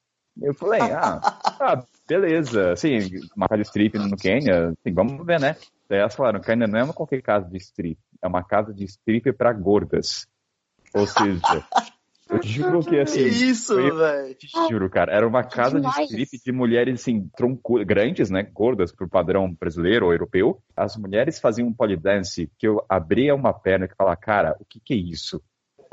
Eu 0.41 0.55
falei, 0.55 0.81
ah, 0.81 1.21
ah 1.61 1.85
beleza, 2.09 2.73
assim, 2.73 2.99
uma 3.37 3.49
casa 3.49 3.63
de 3.63 3.69
strip 3.69 3.99
no 3.99 4.17
Quênia, 4.17 4.69
assim, 4.69 4.95
vamos 4.95 5.25
ver, 5.27 5.41
né? 5.41 5.57
Daí 5.89 5.99
elas 6.01 6.15
falaram, 6.15 6.41
Kainan, 6.41 6.69
não 6.69 6.79
é 6.79 6.85
uma 6.85 6.95
qualquer 6.95 7.21
casa 7.23 7.49
de 7.49 7.57
strip, 7.57 7.99
é 8.25 8.29
uma 8.29 8.43
casa 8.43 8.73
de 8.73 8.85
strip 8.85 9.33
para 9.35 9.53
gordas. 9.53 10.27
Ou 10.95 11.07
seja, 11.07 11.67
eu 12.31 12.41
juro 12.43 12.81
que 12.81 12.99
assim. 12.99 13.25
Que 13.25 13.29
isso, 13.29 13.77
velho. 13.77 14.35
te 14.35 14.49
juro, 14.71 14.89
cara. 14.89 15.13
Era 15.13 15.29
uma 15.29 15.45
casa 15.45 15.79
de 15.79 15.89
strip 16.05 16.39
de 16.43 16.53
mulheres, 16.53 17.01
assim, 17.01 17.29
tronco, 17.37 17.85
grandes, 17.85 18.31
né? 18.31 18.43
Gordas 18.43 18.93
pro 18.93 19.09
padrão 19.09 19.53
brasileiro 19.53 20.07
ou 20.07 20.13
europeu. 20.13 20.63
As 20.75 20.97
mulheres 20.97 21.39
faziam 21.39 21.69
um 21.69 21.75
polydance 21.75 22.51
que 22.59 22.67
eu 22.67 22.85
abria 22.89 23.35
uma 23.35 23.53
perna 23.53 23.85
e 23.85 23.95
falava, 23.95 24.17
cara, 24.17 24.57
o 24.59 24.65
que 24.65 24.81
que 24.81 24.95
é 24.95 24.97
isso? 24.97 25.43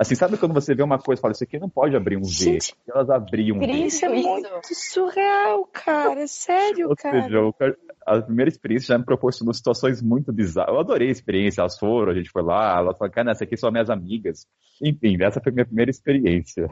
Assim, 0.01 0.15
sabe 0.15 0.36
quando 0.36 0.51
você 0.51 0.74
vê 0.74 0.81
uma 0.81 0.98
coisa 0.98 1.20
e 1.20 1.22
fala, 1.22 1.31
isso 1.31 1.43
aqui 1.43 1.60
não 1.60 1.70
pode 1.70 1.96
abrir 1.96 2.17
um 2.17 2.24
V. 2.24 2.27
Gente. 2.27 2.75
E 2.88 2.91
elas 2.91 3.08
abriam 3.12 3.58
um 3.58 3.60
V. 3.60 3.67
Isso 3.67 4.03
é 4.03 4.15
Isso. 4.15 4.27
muito 4.27 4.50
surreal, 4.74 5.70
cara. 5.72 6.27
Sério, 6.27 6.89
Ou 6.89 6.96
cara. 6.96 7.22
seja, 7.22 7.39
o 7.39 7.53
cara- 7.53 7.77
a 8.03 8.20
primeira 8.20 8.50
experiência 8.50 8.88
já 8.88 8.98
me 8.98 9.05
proporcionou 9.05 9.53
situações 9.53 10.01
muito 10.01 10.34
bizarras. 10.34 10.74
Eu 10.74 10.79
adorei 10.79 11.10
a 11.10 11.12
experiência, 11.12 11.62
elas 11.62 11.77
foram, 11.77 12.12
a 12.12 12.15
gente 12.15 12.31
foi 12.31 12.41
lá, 12.41 12.79
elas 12.79 12.98
falaram, 12.98 13.13
cara, 13.13 13.31
essa 13.31 13.43
aqui 13.43 13.55
são 13.55 13.70
minhas 13.70 13.91
amigas. 13.91 14.48
Enfim, 14.81 15.17
essa 15.22 15.39
foi 15.39 15.51
a 15.51 15.53
minha 15.53 15.65
primeira 15.67 15.91
experiência. 15.91 16.67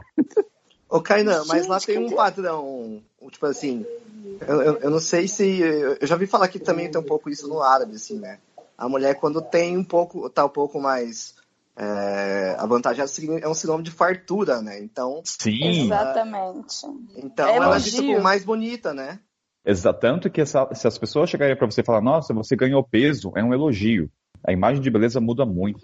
Ô, 0.88 1.00
Kainan, 1.00 1.44
mas 1.46 1.68
lá 1.68 1.78
tem 1.78 1.98
um 1.98 2.10
padrão, 2.10 3.00
tipo 3.30 3.46
assim, 3.46 3.86
eu, 4.40 4.60
eu, 4.60 4.76
eu 4.78 4.90
não 4.90 4.98
sei 4.98 5.28
se, 5.28 5.60
eu 6.00 6.04
já 6.04 6.16
vi 6.16 6.26
falar 6.26 6.48
que 6.48 6.58
também 6.58 6.90
tem 6.90 7.00
um 7.00 7.04
pouco 7.04 7.30
isso 7.30 7.46
no 7.46 7.62
árabe, 7.62 7.94
assim, 7.94 8.18
né? 8.18 8.40
A 8.76 8.88
mulher 8.88 9.14
quando 9.14 9.40
tem 9.40 9.78
um 9.78 9.84
pouco, 9.84 10.28
tá 10.28 10.44
um 10.44 10.48
pouco 10.48 10.80
mais 10.80 11.38
é, 11.76 12.56
avantajada, 12.58 13.10
é 13.42 13.48
um 13.48 13.54
sinônimo 13.54 13.84
de 13.84 13.90
fartura, 13.90 14.60
né? 14.60 14.80
Então, 14.82 15.22
Sim, 15.24 15.66
Exatamente. 15.68 16.76
então 17.16 17.48
É 17.48 17.56
ela 17.56 17.76
é 17.76 17.78
vista 17.78 17.96
elogio. 17.98 18.14
como 18.14 18.22
mais 18.24 18.44
bonita, 18.44 18.92
né? 18.94 19.20
Exato, 19.64 20.00
tanto 20.00 20.30
que 20.30 20.40
essa- 20.40 20.72
se 20.74 20.86
as 20.86 20.96
pessoas 20.96 21.28
chegarem 21.28 21.54
para 21.56 21.66
você 21.66 21.82
e 21.82 21.84
falar, 21.84 22.00
nossa, 22.00 22.32
você 22.32 22.56
ganhou 22.56 22.82
peso, 22.82 23.32
é 23.36 23.44
um 23.44 23.52
elogio. 23.52 24.10
A 24.46 24.52
imagem 24.52 24.80
de 24.82 24.90
beleza 24.90 25.20
muda 25.20 25.44
muito. 25.44 25.80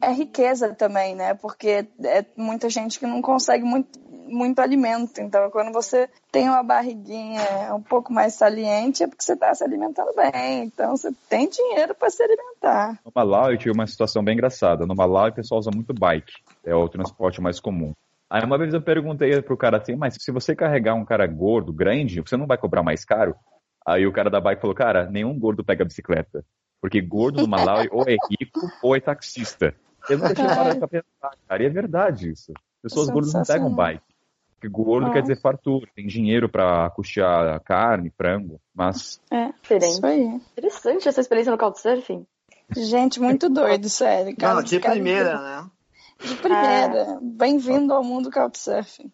É 0.00 0.12
riqueza 0.12 0.74
também, 0.74 1.14
né? 1.14 1.34
Porque 1.34 1.86
é 2.04 2.24
muita 2.36 2.70
gente 2.70 2.98
que 2.98 3.06
não 3.06 3.20
consegue 3.20 3.64
muito, 3.64 3.98
muito 4.28 4.60
alimento. 4.60 5.20
Então, 5.20 5.50
quando 5.50 5.72
você 5.72 6.08
tem 6.32 6.48
uma 6.48 6.62
barriguinha 6.62 7.74
um 7.74 7.82
pouco 7.82 8.12
mais 8.12 8.34
saliente, 8.34 9.02
é 9.02 9.06
porque 9.06 9.22
você 9.22 9.34
está 9.34 9.54
se 9.54 9.62
alimentando 9.62 10.12
bem. 10.14 10.64
Então, 10.64 10.96
você 10.96 11.12
tem 11.28 11.48
dinheiro 11.48 11.94
para 11.94 12.08
se 12.08 12.22
alimentar. 12.22 12.98
No 13.04 13.12
Malau 13.14 13.52
eu 13.52 13.58
tive 13.58 13.72
uma 13.72 13.86
situação 13.86 14.24
bem 14.24 14.34
engraçada. 14.34 14.86
No 14.86 14.94
Malau 14.94 15.28
o 15.28 15.34
pessoal 15.34 15.58
usa 15.58 15.70
muito 15.74 15.92
bike, 15.92 16.32
é 16.64 16.74
o 16.74 16.88
transporte 16.88 17.40
mais 17.40 17.60
comum. 17.60 17.92
Aí 18.30 18.44
uma 18.44 18.56
vez 18.56 18.72
eu 18.72 18.80
perguntei 18.80 19.42
pro 19.42 19.56
cara 19.56 19.78
assim, 19.78 19.96
mas 19.96 20.16
se 20.18 20.30
você 20.30 20.54
carregar 20.54 20.94
um 20.94 21.04
cara 21.04 21.26
gordo, 21.26 21.72
grande, 21.72 22.20
você 22.20 22.36
não 22.36 22.46
vai 22.46 22.56
cobrar 22.56 22.82
mais 22.82 23.04
caro? 23.04 23.34
Aí 23.84 24.06
o 24.06 24.12
cara 24.12 24.30
da 24.30 24.40
bike 24.40 24.60
falou, 24.60 24.76
cara, 24.76 25.10
nenhum 25.10 25.36
gordo 25.36 25.64
pega 25.64 25.84
bicicleta. 25.84 26.44
Porque 26.80 27.00
gordo 27.00 27.42
no 27.42 27.48
Malau 27.48 27.84
ou 27.90 28.04
é 28.08 28.16
rico 28.30 28.60
ou 28.82 28.96
é 28.96 29.00
taxista. 29.00 29.74
Eu 30.08 30.18
nunca 30.18 30.34
tinha 30.34 30.48
parado 30.48 30.78
pra 30.78 30.88
pensar, 30.88 31.36
cara, 31.48 31.62
e 31.62 31.66
é 31.66 31.68
verdade 31.70 32.30
isso. 32.30 32.52
Pessoas 32.82 33.08
gordas 33.10 33.32
não 33.32 33.42
pegam 33.42 33.74
bike. 33.74 34.02
Porque 34.54 34.68
gordo 34.68 35.10
quer 35.10 35.22
dizer 35.22 35.40
fartura, 35.40 35.88
tem 35.94 36.06
dinheiro 36.06 36.46
pra 36.46 36.90
custear 36.90 37.58
carne, 37.62 38.10
frango, 38.10 38.60
mas 38.74 39.18
É, 39.30 39.52
Diferente. 39.52 39.92
isso 39.92 40.06
aí. 40.06 40.22
Interessante 40.22 41.08
essa 41.08 41.20
experiência 41.20 41.50
no 41.50 41.56
Couchsurfing. 41.58 42.26
Gente, 42.76 43.20
muito 43.20 43.48
doido, 43.48 43.88
sério. 43.90 44.36
Cara, 44.36 44.56
Não, 44.56 44.62
de 44.62 44.78
primeira, 44.78 45.40
né? 45.40 45.70
De 46.22 46.34
primeira. 46.36 47.18
Bem-vindo 47.22 47.94
ao 47.94 48.04
mundo 48.04 48.30
Couchsurfing. 48.30 49.10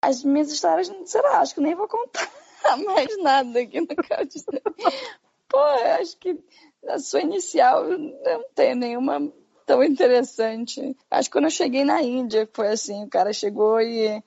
As 0.00 0.24
minhas 0.24 0.50
histórias, 0.50 0.90
sei 1.06 1.20
lá, 1.20 1.40
acho 1.40 1.54
que 1.54 1.60
nem 1.60 1.74
vou 1.74 1.88
contar 1.88 2.28
mais 2.84 3.22
nada 3.22 3.60
aqui 3.60 3.80
no 3.80 3.88
Couchsurfing. 3.88 4.60
Pô, 5.54 5.60
eu 5.60 5.94
acho 6.00 6.16
que 6.18 6.36
a 6.88 6.98
sua 6.98 7.20
inicial 7.20 7.84
não 7.86 8.44
tem 8.56 8.74
nenhuma 8.74 9.32
tão 9.64 9.84
interessante. 9.84 10.96
Acho 11.08 11.28
que 11.28 11.32
quando 11.32 11.44
eu 11.44 11.50
cheguei 11.50 11.84
na 11.84 12.02
Índia, 12.02 12.48
foi 12.52 12.66
assim, 12.66 13.04
o 13.04 13.08
cara 13.08 13.32
chegou 13.32 13.80
e 13.80 14.20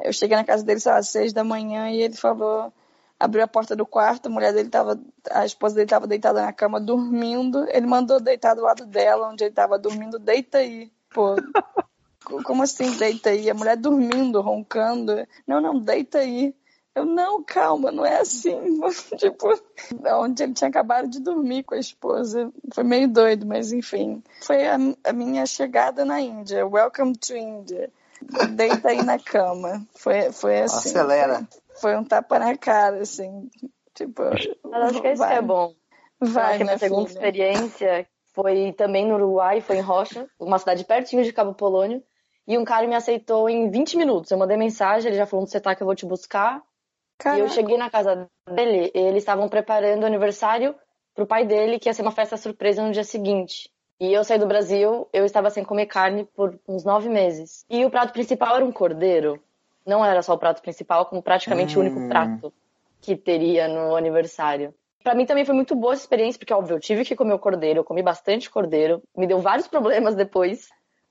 eu 0.00 0.12
cheguei 0.12 0.36
na 0.36 0.42
casa 0.44 0.64
dele, 0.64 0.80
sei 0.80 0.90
lá, 0.90 0.98
às 0.98 1.08
seis 1.08 1.32
da 1.32 1.44
manhã, 1.44 1.88
e 1.88 2.02
ele 2.02 2.16
falou, 2.16 2.72
abriu 3.18 3.44
a 3.44 3.46
porta 3.46 3.76
do 3.76 3.86
quarto, 3.86 4.26
a 4.26 4.28
mulher 4.28 4.52
dele 4.52 4.68
tava, 4.70 5.00
a 5.30 5.46
esposa 5.46 5.76
dele 5.76 5.86
tava 5.86 6.08
deitada 6.08 6.42
na 6.42 6.52
cama 6.52 6.80
dormindo, 6.80 7.64
ele 7.70 7.86
mandou 7.86 8.18
deitar 8.20 8.54
do 8.54 8.62
lado 8.62 8.84
dela, 8.84 9.28
onde 9.28 9.44
ele 9.44 9.54
tava 9.54 9.78
dormindo, 9.78 10.18
deita 10.18 10.58
aí. 10.58 10.90
Pô, 11.14 11.36
co- 12.26 12.42
como 12.42 12.64
assim 12.64 12.90
deita 12.98 13.30
aí? 13.30 13.48
A 13.48 13.54
mulher 13.54 13.76
dormindo, 13.76 14.40
roncando. 14.40 15.24
Não, 15.46 15.60
não, 15.60 15.78
deita 15.78 16.18
aí. 16.18 16.52
Eu, 16.94 17.06
não, 17.06 17.42
calma, 17.42 17.90
não 17.90 18.04
é 18.04 18.20
assim. 18.20 18.58
tipo, 19.16 19.48
onde 20.18 20.42
ele 20.42 20.52
tinha 20.52 20.68
acabado 20.68 21.08
de 21.08 21.20
dormir 21.20 21.62
com 21.62 21.74
a 21.74 21.78
esposa. 21.78 22.52
Foi 22.74 22.84
meio 22.84 23.08
doido, 23.08 23.46
mas 23.46 23.72
enfim. 23.72 24.22
Foi 24.42 24.66
a, 24.66 24.76
a 25.04 25.12
minha 25.12 25.46
chegada 25.46 26.04
na 26.04 26.20
Índia. 26.20 26.66
Welcome 26.66 27.16
to 27.16 27.34
India. 27.34 27.90
Deita 28.54 28.90
aí 28.90 29.02
na 29.02 29.18
cama. 29.18 29.86
Foi, 29.94 30.32
foi 30.32 30.60
assim. 30.60 30.90
Acelera. 30.90 31.48
Foi, 31.74 31.92
foi 31.92 31.96
um 31.96 32.04
tapa 32.04 32.38
na 32.38 32.56
cara, 32.56 33.00
assim. 33.00 33.48
Tipo, 33.94 34.24
Mas 34.64 34.90
acho 34.90 35.00
que 35.00 35.08
isso 35.08 35.24
é 35.24 35.40
bom. 35.40 35.74
Vai, 36.20 36.54
a 36.54 36.56
minha 36.56 36.64
minha 36.66 36.78
segunda 36.78 37.08
filha. 37.08 37.18
experiência 37.18 38.06
foi 38.34 38.72
também 38.72 39.06
no 39.06 39.14
Uruguai, 39.14 39.60
foi 39.60 39.78
em 39.78 39.80
Rocha, 39.80 40.28
uma 40.38 40.58
cidade 40.58 40.84
pertinho 40.84 41.24
de 41.24 41.32
Cabo 41.32 41.54
Polônio. 41.54 42.02
E 42.46 42.58
um 42.58 42.64
cara 42.64 42.86
me 42.86 42.94
aceitou 42.94 43.48
em 43.48 43.70
20 43.70 43.96
minutos. 43.96 44.30
Eu 44.30 44.38
mandei 44.38 44.56
mensagem, 44.56 45.08
ele 45.08 45.16
já 45.16 45.26
falou 45.26 45.42
onde 45.42 45.52
você 45.52 45.60
tá 45.60 45.74
que 45.74 45.82
eu 45.82 45.86
vou 45.86 45.94
te 45.94 46.04
buscar. 46.04 46.62
E 47.24 47.28
eu 47.28 47.34
Caraca. 47.36 47.48
cheguei 47.50 47.76
na 47.76 47.88
casa 47.90 48.28
dele, 48.50 48.90
eles 48.94 49.22
estavam 49.22 49.48
preparando 49.48 50.02
o 50.02 50.06
aniversário 50.06 50.74
pro 51.14 51.26
pai 51.26 51.44
dele, 51.44 51.78
que 51.78 51.88
ia 51.88 51.94
ser 51.94 52.02
uma 52.02 52.10
festa 52.10 52.36
surpresa 52.36 52.82
no 52.82 52.90
dia 52.92 53.04
seguinte. 53.04 53.70
E 54.00 54.12
eu 54.12 54.24
saí 54.24 54.38
do 54.38 54.46
Brasil, 54.46 55.08
eu 55.12 55.24
estava 55.24 55.48
sem 55.50 55.62
comer 55.64 55.86
carne 55.86 56.24
por 56.34 56.58
uns 56.66 56.84
nove 56.84 57.08
meses. 57.08 57.64
E 57.70 57.84
o 57.84 57.90
prato 57.90 58.12
principal 58.12 58.56
era 58.56 58.64
um 58.64 58.72
cordeiro. 58.72 59.40
Não 59.86 60.04
era 60.04 60.22
só 60.22 60.34
o 60.34 60.38
prato 60.38 60.60
principal, 60.62 61.06
como 61.06 61.22
praticamente 61.22 61.76
o 61.78 61.80
único 61.80 62.00
Hum. 62.00 62.08
prato 62.08 62.52
que 63.00 63.14
teria 63.16 63.68
no 63.68 63.94
aniversário. 63.94 64.74
Pra 65.04 65.14
mim 65.14 65.26
também 65.26 65.44
foi 65.44 65.54
muito 65.54 65.74
boa 65.74 65.92
essa 65.92 66.02
experiência, 66.02 66.38
porque, 66.38 66.54
óbvio, 66.54 66.76
eu 66.76 66.80
tive 66.80 67.04
que 67.04 67.14
comer 67.16 67.34
o 67.34 67.38
cordeiro, 67.38 67.80
eu 67.80 67.84
comi 67.84 68.02
bastante 68.02 68.48
cordeiro, 68.50 69.02
me 69.16 69.26
deu 69.26 69.38
vários 69.40 69.66
problemas 69.68 70.14
depois, 70.14 70.68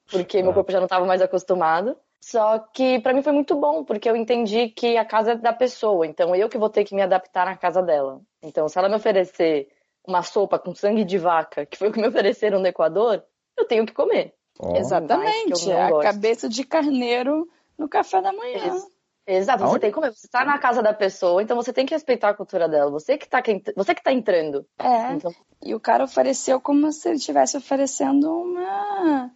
porque 0.09 0.41
meu 0.41 0.51
Ah. 0.51 0.55
corpo 0.55 0.71
já 0.71 0.79
não 0.79 0.85
estava 0.85 1.05
mais 1.05 1.21
acostumado. 1.21 1.95
Só 2.23 2.59
que 2.59 2.99
pra 2.99 3.13
mim 3.13 3.23
foi 3.23 3.33
muito 3.33 3.55
bom, 3.55 3.83
porque 3.83 4.07
eu 4.09 4.15
entendi 4.15 4.69
que 4.69 4.95
a 4.95 5.03
casa 5.03 5.31
é 5.31 5.35
da 5.35 5.51
pessoa, 5.51 6.05
então 6.05 6.35
eu 6.35 6.47
que 6.47 6.57
vou 6.57 6.69
ter 6.69 6.83
que 6.83 6.93
me 6.95 7.01
adaptar 7.01 7.45
na 7.47 7.57
casa 7.57 7.81
dela. 7.81 8.21
Então, 8.43 8.69
se 8.69 8.77
ela 8.77 8.87
me 8.87 8.95
oferecer 8.95 9.67
uma 10.07 10.21
sopa 10.21 10.59
com 10.59 10.73
sangue 10.75 11.03
de 11.03 11.17
vaca, 11.17 11.65
que 11.65 11.77
foi 11.77 11.89
o 11.89 11.91
que 11.91 11.99
me 11.99 12.07
ofereceram 12.09 12.59
no 12.59 12.67
Equador, 12.67 13.23
eu 13.57 13.65
tenho 13.65 13.85
que 13.85 13.93
comer. 13.93 14.33
ó, 14.59 14.75
Exatamente. 14.77 15.67
Não 15.67 15.81
A 15.81 15.89
gosto. 15.89 16.03
cabeça 16.03 16.47
de 16.47 16.63
carneiro 16.63 17.47
no 17.77 17.89
café 17.89 18.21
da 18.21 18.31
manhã. 18.31 18.65
Ex- 18.67 18.91
Exato, 19.27 19.59
você 19.59 19.65
Aonde? 19.65 19.79
tem 19.79 19.89
que 19.91 19.95
comer. 19.95 20.11
Você 20.13 20.27
tá 20.27 20.43
na 20.43 20.57
casa 20.57 20.81
da 20.81 20.93
pessoa, 20.93 21.41
então 21.43 21.55
você 21.55 21.71
tem 21.71 21.85
que 21.85 21.93
respeitar 21.93 22.29
a 22.29 22.33
cultura 22.33 22.67
dela. 22.67 22.89
Você 22.91 23.17
que 23.17 23.27
tá, 23.29 23.41
quem- 23.41 23.61
você 23.75 23.93
que 23.95 24.01
tá 24.03 24.11
entrando. 24.11 24.65
É. 24.79 25.13
Então, 25.13 25.31
E 25.63 25.73
o 25.75 25.79
cara 25.79 26.03
ofereceu 26.03 26.59
como 26.59 26.91
se 26.91 27.07
ele 27.07 27.17
estivesse 27.17 27.55
oferecendo 27.55 28.31
uma 28.35 29.31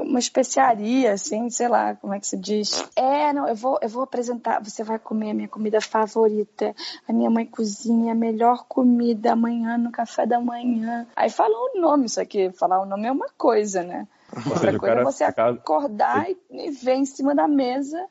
uma 0.00 0.18
especiaria, 0.18 1.12
assim, 1.12 1.48
sei 1.50 1.68
lá, 1.68 1.94
como 1.94 2.12
é 2.12 2.18
que 2.18 2.26
se 2.26 2.36
diz? 2.36 2.84
É, 2.96 3.32
não, 3.32 3.46
eu 3.48 3.54
vou, 3.54 3.78
eu 3.80 3.88
vou 3.88 4.02
apresentar, 4.02 4.62
você 4.62 4.82
vai 4.82 4.98
comer 4.98 5.30
a 5.30 5.34
minha 5.34 5.48
comida 5.48 5.80
favorita. 5.80 6.74
A 7.06 7.12
minha 7.12 7.30
mãe 7.30 7.46
cozinha 7.46 8.12
a 8.12 8.16
melhor 8.16 8.64
comida 8.66 9.32
amanhã 9.32 9.78
no 9.78 9.92
café 9.92 10.26
da 10.26 10.40
manhã. 10.40 11.06
Aí 11.14 11.30
fala 11.30 11.54
o 11.54 11.80
nome, 11.80 12.06
isso 12.06 12.20
aqui, 12.20 12.50
falar 12.52 12.80
o 12.80 12.86
nome 12.86 13.06
é 13.06 13.12
uma 13.12 13.28
coisa, 13.36 13.82
né? 13.82 14.08
Ou 14.32 14.52
Outra 14.52 14.58
seja, 14.58 14.78
coisa 14.78 14.92
é 14.92 14.96
cara, 14.96 15.04
você 15.04 15.26
no 15.26 15.34
caso, 15.34 15.58
acordar 15.58 16.30
e, 16.30 16.36
e 16.50 16.70
ver 16.70 16.94
em 16.94 17.06
cima 17.06 17.34
da 17.34 17.46
mesa 17.46 18.04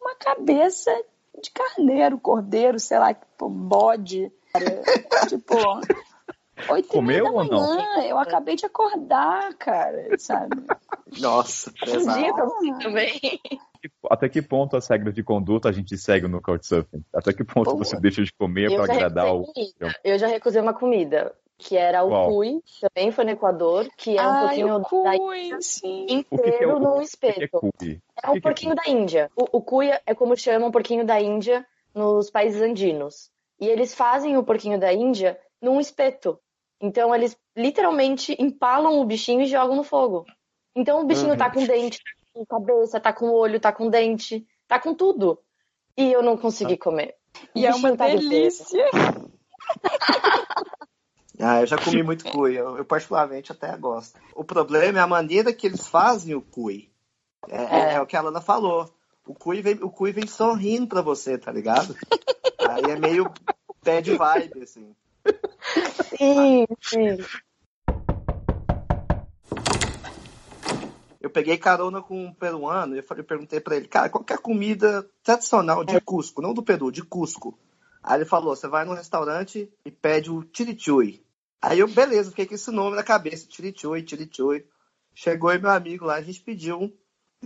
uma 0.00 0.14
cabeça 0.14 0.90
de 1.42 1.50
carneiro, 1.50 2.18
cordeiro, 2.18 2.80
sei 2.80 2.98
lá, 2.98 3.12
tipo, 3.14 3.48
bode. 3.48 4.32
Tipo, 5.28 5.54
Oito 6.68 6.88
Comeu 6.88 7.24
da 7.24 7.30
ou 7.30 7.44
não? 7.44 7.76
manhã, 7.76 8.04
eu 8.08 8.18
acabei 8.18 8.56
de 8.56 8.66
acordar, 8.66 9.54
cara, 9.54 10.16
sabe? 10.18 10.64
Nossa, 11.20 11.70
Um 11.70 11.86
dia 11.86 11.94
pesado. 12.34 12.34
também. 12.34 12.78
também. 12.78 13.20
Até 14.10 14.28
que 14.28 14.42
ponto 14.42 14.76
as 14.76 14.86
regras 14.88 15.14
de 15.14 15.22
conduta 15.22 15.68
a 15.68 15.72
gente 15.72 15.96
segue 15.96 16.28
no 16.28 16.42
Couchsurfing? 16.42 17.02
Até 17.14 17.32
que 17.32 17.42
ponto 17.44 17.70
Pô, 17.72 17.78
você 17.78 17.98
deixa 17.98 18.22
de 18.22 18.32
comer 18.32 18.70
já, 18.70 18.84
agradar 18.84 19.24
recusei 19.26 19.74
o. 19.80 19.90
eu 20.04 20.18
já 20.18 20.26
recusei 20.26 20.60
uma 20.60 20.74
comida, 20.74 21.34
que 21.56 21.76
era 21.76 22.04
o 22.04 22.08
Qual? 22.08 22.28
cuy, 22.28 22.62
também 22.80 23.10
foi 23.10 23.24
no 23.24 23.30
Equador, 23.30 23.88
que 23.96 24.18
é 24.18 24.22
um 24.22 24.32
Ai, 24.32 24.40
pouquinho 24.40 24.74
o 24.76 24.78
da 24.78 24.84
cuy, 25.16 25.62
sim. 25.62 26.04
O 26.04 26.06
que 26.06 26.24
que 26.24 26.34
é 26.34 26.46
inteiro 26.46 26.76
o- 26.76 26.78
num 26.78 26.90
O 26.90 26.94
que 26.96 27.00
é 27.00 27.04
espeto. 27.04 27.58
cuy? 27.60 28.00
É 28.22 28.28
O 28.28 28.30
um 28.30 28.34
que 28.34 28.40
que 28.40 28.46
é 28.48 28.50
porquinho 28.50 28.74
da 28.74 28.82
Índia. 28.86 29.30
O, 29.34 29.58
o 29.58 29.62
cuy 29.62 29.88
é 30.04 30.14
como 30.14 30.36
chamam 30.36 30.68
o 30.68 30.72
porquinho 30.72 31.06
da 31.06 31.18
Índia 31.20 31.66
nos 31.94 32.30
países 32.30 32.60
andinos. 32.60 33.30
E 33.58 33.66
eles 33.66 33.94
fazem 33.94 34.36
o 34.36 34.44
porquinho 34.44 34.78
da 34.78 34.92
Índia 34.92 35.38
num 35.60 35.80
espeto. 35.80 36.38
Então 36.80 37.14
eles 37.14 37.36
literalmente 37.56 38.34
empalam 38.40 38.98
o 39.00 39.04
bichinho 39.04 39.42
e 39.42 39.46
jogam 39.46 39.76
no 39.76 39.84
fogo. 39.84 40.24
Então 40.74 41.00
o 41.00 41.04
bichinho 41.04 41.32
Uhum. 41.32 41.36
tá 41.36 41.50
com 41.50 41.64
dente, 41.66 41.98
tá 41.98 42.10
com 42.32 42.46
cabeça, 42.46 43.00
tá 43.00 43.12
com 43.12 43.30
olho, 43.30 43.60
tá 43.60 43.72
com 43.72 43.88
dente, 43.90 44.46
tá 44.66 44.78
com 44.78 44.94
tudo. 44.94 45.38
E 45.96 46.10
eu 46.12 46.22
não 46.22 46.36
consegui 46.36 46.76
comer. 46.76 47.16
O 47.54 47.58
E 47.58 47.66
é 47.66 47.74
uma 47.74 47.90
inteiro. 47.90 48.20
delícia. 48.20 48.84
Ah, 51.42 51.62
eu 51.62 51.66
já 51.66 51.78
comi 51.78 52.02
muito 52.02 52.30
cuy. 52.30 52.54
Eu, 52.54 52.76
eu 52.76 52.84
particularmente 52.84 53.50
até 53.50 53.74
gosto. 53.74 54.18
O 54.34 54.44
problema 54.44 54.98
é 54.98 55.02
a 55.02 55.06
maneira 55.06 55.54
que 55.54 55.66
eles 55.66 55.86
fazem 55.88 56.34
o 56.34 56.42
cuy. 56.42 56.90
É, 57.48 57.62
é- 57.78 57.92
é 57.94 58.00
o 58.00 58.06
que 58.06 58.14
a 58.14 58.20
Lana 58.20 58.42
falou. 58.42 58.92
O 59.26 59.32
cuy 59.34 59.62
vem, 59.62 59.74
o 59.82 59.88
cuy 59.88 60.12
vem 60.12 60.26
sorrindo 60.26 60.86
pra 60.86 61.00
você, 61.00 61.38
tá 61.38 61.50
ligado? 61.50 61.96
Aí 62.58 62.82
é 62.90 62.96
meio 62.96 63.32
bad 63.82 64.14
vibe, 64.14 64.62
assim. 64.62 64.94
Sim, 66.16 66.66
sim. 66.80 67.18
Eu 71.20 71.30
peguei 71.30 71.58
carona 71.58 72.02
com 72.02 72.26
um 72.26 72.32
peruano 72.32 72.96
e 72.96 72.98
eu 72.98 73.24
perguntei 73.24 73.60
pra 73.60 73.76
ele, 73.76 73.86
cara, 73.86 74.08
qual 74.08 74.24
que 74.24 74.32
é 74.32 74.36
a 74.36 74.40
comida 74.40 75.08
tradicional 75.22 75.84
de 75.84 76.00
Cusco? 76.00 76.42
Não 76.42 76.54
do 76.54 76.62
Peru, 76.62 76.90
de 76.90 77.02
Cusco. 77.02 77.58
Aí 78.02 78.18
ele 78.18 78.24
falou, 78.24 78.56
você 78.56 78.66
vai 78.66 78.84
num 78.84 78.94
restaurante 78.94 79.70
e 79.84 79.90
pede 79.90 80.30
o 80.30 80.44
chirichui. 80.52 81.22
Aí 81.60 81.78
eu, 81.78 81.88
beleza, 81.88 82.30
fiquei 82.30 82.46
com 82.46 82.54
esse 82.54 82.70
nome 82.70 82.96
na 82.96 83.02
cabeça, 83.02 83.46
chirichui, 83.50 84.06
chirichui. 84.06 84.66
Chegou 85.14 85.50
aí 85.50 85.58
meu 85.58 85.70
amigo 85.70 86.06
lá, 86.06 86.14
a 86.14 86.22
gente 86.22 86.40
pediu 86.40 86.80
um 86.80 86.92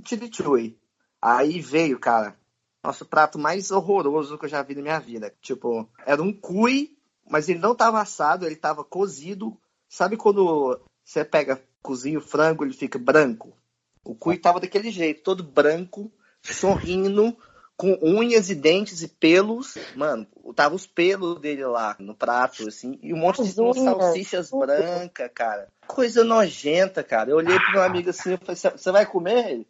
chirichui. 0.04 0.78
Aí 1.20 1.60
veio, 1.60 1.98
cara, 1.98 2.36
nosso 2.82 3.04
prato 3.04 3.38
mais 3.38 3.70
horroroso 3.70 4.38
que 4.38 4.44
eu 4.44 4.48
já 4.48 4.62
vi 4.62 4.76
na 4.76 4.82
minha 4.82 5.00
vida. 5.00 5.34
Tipo, 5.40 5.88
era 6.06 6.22
um 6.22 6.32
cuy, 6.32 6.96
mas 7.28 7.48
ele 7.48 7.58
não 7.58 7.74
tava 7.74 8.00
assado, 8.00 8.46
ele 8.46 8.56
tava 8.56 8.84
cozido. 8.84 9.56
Sabe 9.88 10.16
quando 10.16 10.80
você 11.04 11.24
pega, 11.24 11.62
cozinha 11.82 12.18
o 12.18 12.22
frango, 12.22 12.64
ele 12.64 12.72
fica 12.72 12.98
branco? 12.98 13.56
O 14.04 14.14
cuy 14.14 14.36
tava 14.36 14.60
daquele 14.60 14.90
jeito, 14.90 15.22
todo 15.22 15.42
branco, 15.42 16.12
sorrindo, 16.42 17.36
com 17.76 17.98
unhas 18.02 18.50
e 18.50 18.54
dentes 18.54 19.02
e 19.02 19.08
pelos. 19.08 19.76
Mano, 19.96 20.26
tava 20.54 20.74
os 20.74 20.86
pelos 20.86 21.40
dele 21.40 21.64
lá 21.64 21.96
no 21.98 22.14
prato, 22.14 22.68
assim, 22.68 22.98
e 23.02 23.12
um 23.12 23.16
monte 23.16 23.42
de 23.42 23.60
unhas, 23.60 23.76
salsichas 23.76 24.50
brancas, 24.50 25.30
cara. 25.34 25.68
Coisa 25.86 26.22
nojenta, 26.22 27.02
cara. 27.02 27.30
Eu 27.30 27.36
olhei 27.36 27.58
pro 27.58 27.72
meu 27.72 27.82
amigo 27.82 28.10
assim, 28.10 28.32
eu 28.32 28.38
falei, 28.38 28.56
você 28.56 28.92
vai 28.92 29.06
comer 29.06 29.50
ele? 29.50 29.68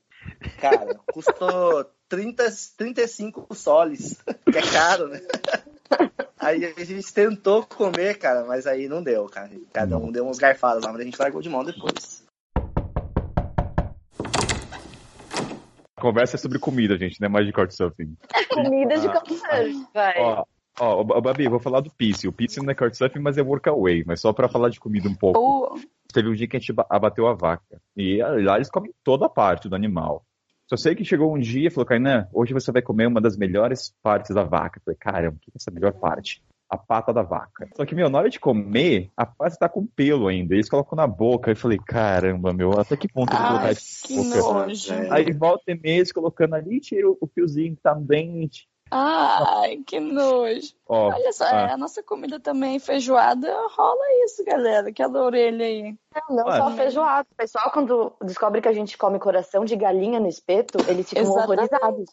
Cara, 0.61 0.95
custou 1.13 1.85
30, 2.09 2.45
35 2.77 3.55
soles, 3.55 4.17
que 4.51 4.59
é 4.59 4.63
caro, 4.63 5.09
né? 5.09 5.21
Aí 6.45 6.63
a 6.77 6.85
gente 6.85 7.13
tentou 7.15 7.65
comer, 7.65 8.19
cara, 8.19 8.45
mas 8.45 8.67
aí 8.67 8.87
não 8.87 9.03
deu, 9.03 9.25
cara. 9.31 9.51
Cada 9.73 9.97
um 9.97 10.13
deu 10.13 10.29
uns 10.29 10.39
garfadas 10.39 10.85
lá, 10.85 10.93
mas 10.93 11.01
a 11.01 11.05
gente 11.05 11.19
largou 11.19 11.41
de 11.41 11.49
mão 11.49 11.65
depois. 11.65 12.23
A 15.97 16.01
conversa 16.01 16.37
é 16.37 16.39
sobre 16.39 16.59
comida, 16.59 16.99
gente, 16.99 17.19
não 17.21 17.27
é 17.27 17.29
mais 17.31 17.47
de 17.47 17.53
Couchsurfing. 17.53 18.15
Comida 18.51 18.99
de 18.99 19.09
Ah. 19.09 19.13
couchsurfing, 19.21 19.87
vai. 19.95 20.15
Ó, 20.19 20.45
ó, 20.81 21.21
Babi, 21.23 21.45
eu 21.45 21.51
vou 21.51 21.61
falar 21.61 21.81
do 21.81 21.91
Pisse. 21.91 22.29
O 22.29 22.33
Pisse 22.33 22.61
não 22.61 22.71
é 22.71 22.75
Couchsurfing, 22.75 23.21
mas 23.21 23.39
é 23.39 23.43
Workaway. 23.43 24.05
Mas 24.07 24.21
só 24.21 24.31
pra 24.33 24.49
falar 24.49 24.69
de 24.69 24.79
comida 24.79 25.09
um 25.09 25.15
pouco. 25.15 25.39
Pô, 25.41 25.81
Teve 26.13 26.29
um 26.29 26.35
dia 26.35 26.47
que 26.47 26.57
a 26.57 26.61
gente 26.61 26.73
ba- 26.73 26.87
abateu 26.91 27.27
a 27.27 27.35
vaca. 27.35 27.81
E 27.97 28.19
lá 28.23 28.57
eles 28.57 28.71
comem 28.71 28.93
toda 29.03 29.27
a 29.27 29.31
parte 29.31 29.69
do 29.69 29.75
animal. 29.75 30.23
Só 30.67 30.77
sei 30.77 30.95
que 30.95 31.05
chegou 31.05 31.35
um 31.35 31.39
dia 31.39 31.69
e 31.69 31.71
falou, 31.71 31.87
Kainan, 31.87 32.27
hoje 32.33 32.55
você 32.55 32.73
vai 32.73 32.81
comer 32.81 33.07
uma 33.07 33.21
das 33.21 33.37
melhores 33.37 33.95
partes 34.03 34.35
da 34.35 34.43
vaca. 34.43 34.79
Eu 34.79 34.83
falei, 34.83 34.99
caramba, 34.99 35.37
o 35.37 35.41
que 35.41 35.51
é 35.51 35.57
essa 35.57 35.71
melhor 35.71 35.93
parte? 35.93 36.43
A 36.71 36.79
pata 36.79 37.13
da 37.13 37.23
vaca. 37.23 37.69
Só 37.77 37.85
que, 37.85 37.95
meu, 37.95 38.09
na 38.09 38.19
hora 38.19 38.31
de 38.31 38.41
comer, 38.41 39.11
a 39.15 39.27
pata 39.27 39.57
tá 39.57 39.69
com 39.69 39.87
pelo 39.87 40.27
ainda. 40.27 40.55
Eles 40.55 40.69
colocam 40.69 40.97
na 40.97 41.07
boca. 41.07 41.51
Eu 41.51 41.57
falei, 41.57 41.79
caramba, 41.79 42.53
meu, 42.53 42.79
até 42.81 42.97
que 42.97 43.07
ponto 43.07 43.33
eu 43.33 43.39
vou 43.39 43.49
colocar 43.49 43.73
isso 43.73 44.07
que 44.07 44.17
nojo. 44.17 44.95
Aí 45.11 45.31
volta 45.33 45.71
e 45.71 45.79
mês 45.79 46.11
colocando 46.11 46.55
ali, 46.55 46.81
tira 46.81 47.09
o 47.09 47.29
fiozinho 47.33 47.77
que 47.77 47.83
tá 47.83 47.95
no 47.95 48.05
dente. 48.05 48.67
Ai, 48.91 49.79
que 49.87 49.99
nojo. 49.99 50.73
Ó, 50.87 51.09
Olha 51.09 51.33
só, 51.33 51.45
ah. 51.45 51.69
é, 51.69 51.73
a 51.73 51.77
nossa 51.77 52.03
comida 52.03 52.39
também, 52.39 52.79
feijoada, 52.79 53.53
rola 53.71 54.05
isso, 54.25 54.45
galera. 54.45 54.89
Aquela 54.89 55.23
orelha 55.23 55.65
aí. 55.65 55.97
Não, 56.29 56.37
não 56.37 56.47
Ué. 56.47 56.59
só 56.59 56.71
feijoada. 56.73 57.27
O 57.31 57.35
pessoal, 57.35 57.71
quando 57.73 58.13
descobre 58.23 58.61
que 58.61 58.69
a 58.69 58.73
gente 58.73 58.97
come 58.97 59.19
coração 59.19 59.65
de 59.65 59.75
galinha 59.77 60.21
no 60.21 60.29
espeto, 60.29 60.79
eles 60.89 61.09
ficam 61.09 61.23
Exatamente. 61.25 61.75
horrorizados. 61.75 62.11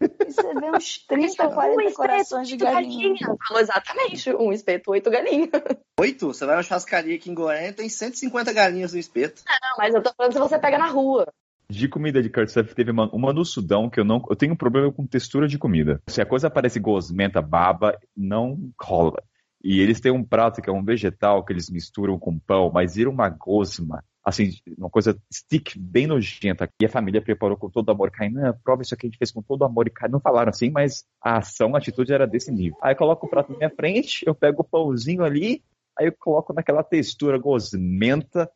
E 0.00 0.32
você 0.32 0.54
vê 0.54 0.70
uns 0.70 0.98
30, 1.06 1.46
Um 1.46 1.54
40 1.54 1.82
espeto, 1.82 1.96
corações 1.96 2.48
de 2.48 2.54
oito 2.54 2.64
galinha. 2.64 3.36
Falou 3.46 3.62
exatamente. 3.62 4.34
Um 4.34 4.52
espeto, 4.52 4.90
oito 4.90 5.10
galinhas. 5.10 5.50
Oito? 6.00 6.26
Você 6.26 6.44
vai 6.44 6.56
na 6.56 6.62
churrascaria 6.62 7.14
aqui 7.14 7.30
em 7.30 7.34
Goiânia 7.34 7.72
tem 7.72 7.88
150 7.88 8.52
galinhas 8.52 8.92
no 8.92 8.98
espeto. 8.98 9.42
Não, 9.46 9.76
mas 9.78 9.94
eu 9.94 10.02
tô 10.02 10.12
falando 10.16 10.32
se 10.32 10.38
você 10.40 10.58
pega 10.58 10.76
na 10.76 10.88
rua. 10.88 11.32
De 11.68 11.88
comida 11.88 12.22
de 12.22 12.28
Couchsurfing 12.28 12.74
teve 12.74 12.90
uma, 12.90 13.08
uma 13.10 13.32
no 13.32 13.44
Sudão 13.44 13.88
que 13.88 13.98
eu 13.98 14.04
não. 14.04 14.22
Eu 14.28 14.36
tenho 14.36 14.52
um 14.52 14.56
problema 14.56 14.92
com 14.92 15.06
textura 15.06 15.48
de 15.48 15.58
comida. 15.58 16.00
Se 16.06 16.20
a 16.20 16.26
coisa 16.26 16.50
parece 16.50 16.78
gosmenta, 16.78 17.40
baba, 17.40 17.98
não 18.16 18.70
rola. 18.80 19.22
E 19.62 19.80
eles 19.80 19.98
têm 19.98 20.12
um 20.12 20.22
prato 20.22 20.60
que 20.60 20.68
é 20.68 20.72
um 20.72 20.84
vegetal 20.84 21.42
que 21.42 21.50
eles 21.50 21.70
misturam 21.70 22.18
com 22.18 22.38
pão, 22.38 22.70
mas 22.70 22.96
vira 22.96 23.08
uma 23.08 23.30
gosma. 23.30 24.04
Assim, 24.22 24.50
uma 24.76 24.90
coisa 24.90 25.18
stick 25.32 25.74
bem 25.78 26.06
nojenta. 26.06 26.68
E 26.80 26.84
a 26.84 26.88
família 26.88 27.22
preparou 27.22 27.56
com 27.56 27.70
todo 27.70 27.90
amor. 27.90 28.10
Kainan, 28.10 28.54
prova 28.62 28.82
isso 28.82 28.94
aqui, 28.94 29.06
a 29.06 29.08
gente 29.08 29.18
fez 29.18 29.32
com 29.32 29.42
todo 29.42 29.64
amor. 29.64 29.88
E 29.88 30.08
não 30.08 30.20
falaram 30.20 30.50
assim, 30.50 30.70
mas 30.70 31.04
a 31.18 31.38
ação, 31.38 31.74
a 31.74 31.78
atitude 31.78 32.12
era 32.12 32.26
desse 32.26 32.52
nível. 32.52 32.76
Aí 32.82 32.94
coloco 32.94 33.26
o 33.26 33.30
prato 33.30 33.52
na 33.52 33.58
minha 33.58 33.70
frente, 33.70 34.22
eu 34.26 34.34
pego 34.34 34.60
o 34.60 34.64
pãozinho 34.64 35.24
ali, 35.24 35.62
aí 35.98 36.06
eu 36.06 36.12
coloco 36.18 36.52
naquela 36.52 36.82
textura 36.82 37.38
gosmenta. 37.38 38.50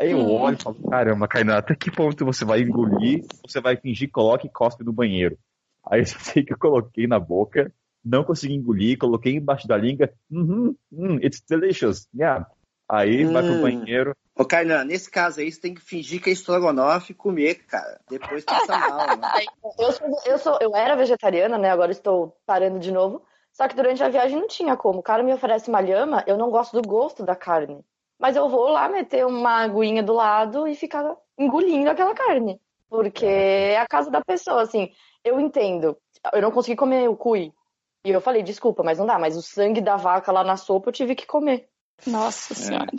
Aí 0.00 0.12
eu 0.12 0.18
Hum. 0.18 0.40
olho 0.40 0.56
e 0.56 0.62
falo, 0.62 0.76
caramba, 0.88 1.28
Kainan, 1.28 1.58
até 1.58 1.74
que 1.74 1.90
ponto 1.90 2.24
você 2.24 2.44
vai 2.44 2.60
engolir? 2.60 3.24
Você 3.46 3.60
vai 3.60 3.76
fingir, 3.76 4.10
coloca 4.10 4.46
e 4.46 4.50
cospe 4.50 4.82
no 4.82 4.92
banheiro. 4.92 5.36
Aí 5.86 6.00
eu 6.00 6.04
sei 6.40 6.42
que 6.42 6.52
eu 6.52 6.58
coloquei 6.58 7.06
na 7.06 7.20
boca, 7.20 7.72
não 8.04 8.24
consegui 8.24 8.54
engolir, 8.54 8.98
coloquei 8.98 9.34
embaixo 9.34 9.68
da 9.68 9.76
língua, 9.76 10.10
uhum, 10.30 10.74
hum, 10.90 11.16
it's 11.22 11.42
delicious, 11.48 12.08
yeah. 12.14 12.46
Aí 12.88 13.24
vai 13.24 13.42
pro 13.42 13.54
Hum. 13.54 13.60
banheiro, 13.60 14.16
Ô, 14.40 14.44
Kainan, 14.46 14.84
nesse 14.84 15.10
caso 15.10 15.40
aí, 15.40 15.52
você 15.52 15.60
tem 15.60 15.74
que 15.74 15.82
fingir 15.82 16.22
que 16.22 16.30
é 16.30 16.32
estrogonofe 16.32 17.12
e 17.12 17.14
comer, 17.14 17.66
cara. 17.66 18.00
Depois 18.08 18.42
passa 18.42 18.74
mal, 18.74 19.06
né? 19.18 19.30
Eu, 19.78 19.92
sou, 19.92 20.08
eu, 20.24 20.38
sou, 20.38 20.58
eu 20.62 20.74
era 20.74 20.96
vegetariana, 20.96 21.58
né? 21.58 21.68
Agora 21.68 21.92
estou 21.92 22.34
parando 22.46 22.78
de 22.78 22.90
novo. 22.90 23.22
Só 23.52 23.68
que 23.68 23.76
durante 23.76 24.02
a 24.02 24.08
viagem 24.08 24.40
não 24.40 24.48
tinha 24.48 24.74
como. 24.78 25.00
O 25.00 25.02
cara 25.02 25.22
me 25.22 25.34
oferece 25.34 25.68
uma 25.68 25.80
lhama, 25.82 26.24
eu 26.26 26.38
não 26.38 26.50
gosto 26.50 26.80
do 26.80 26.88
gosto 26.88 27.22
da 27.22 27.36
carne. 27.36 27.84
Mas 28.20 28.36
eu 28.36 28.50
vou 28.50 28.68
lá 28.68 28.86
meter 28.86 29.24
uma 29.24 29.62
aguinha 29.62 30.02
do 30.02 30.12
lado 30.12 30.68
e 30.68 30.74
ficar 30.74 31.16
engolindo 31.38 31.88
aquela 31.88 32.14
carne. 32.14 32.60
Porque 32.88 33.24
é 33.24 33.80
a 33.80 33.86
casa 33.88 34.10
da 34.10 34.20
pessoa, 34.20 34.60
assim. 34.62 34.90
Eu 35.24 35.40
entendo. 35.40 35.96
Eu 36.34 36.42
não 36.42 36.50
consegui 36.50 36.76
comer 36.76 37.08
o 37.08 37.16
cuy. 37.16 37.50
E 38.04 38.10
eu 38.10 38.20
falei, 38.20 38.42
desculpa, 38.42 38.82
mas 38.82 38.98
não 38.98 39.06
dá. 39.06 39.18
Mas 39.18 39.36
o 39.36 39.42
sangue 39.42 39.80
da 39.80 39.96
vaca 39.96 40.30
lá 40.30 40.44
na 40.44 40.58
sopa 40.58 40.90
eu 40.90 40.92
tive 40.92 41.14
que 41.14 41.26
comer. 41.26 41.66
Nossa 42.06 42.54
senhora. 42.54 42.90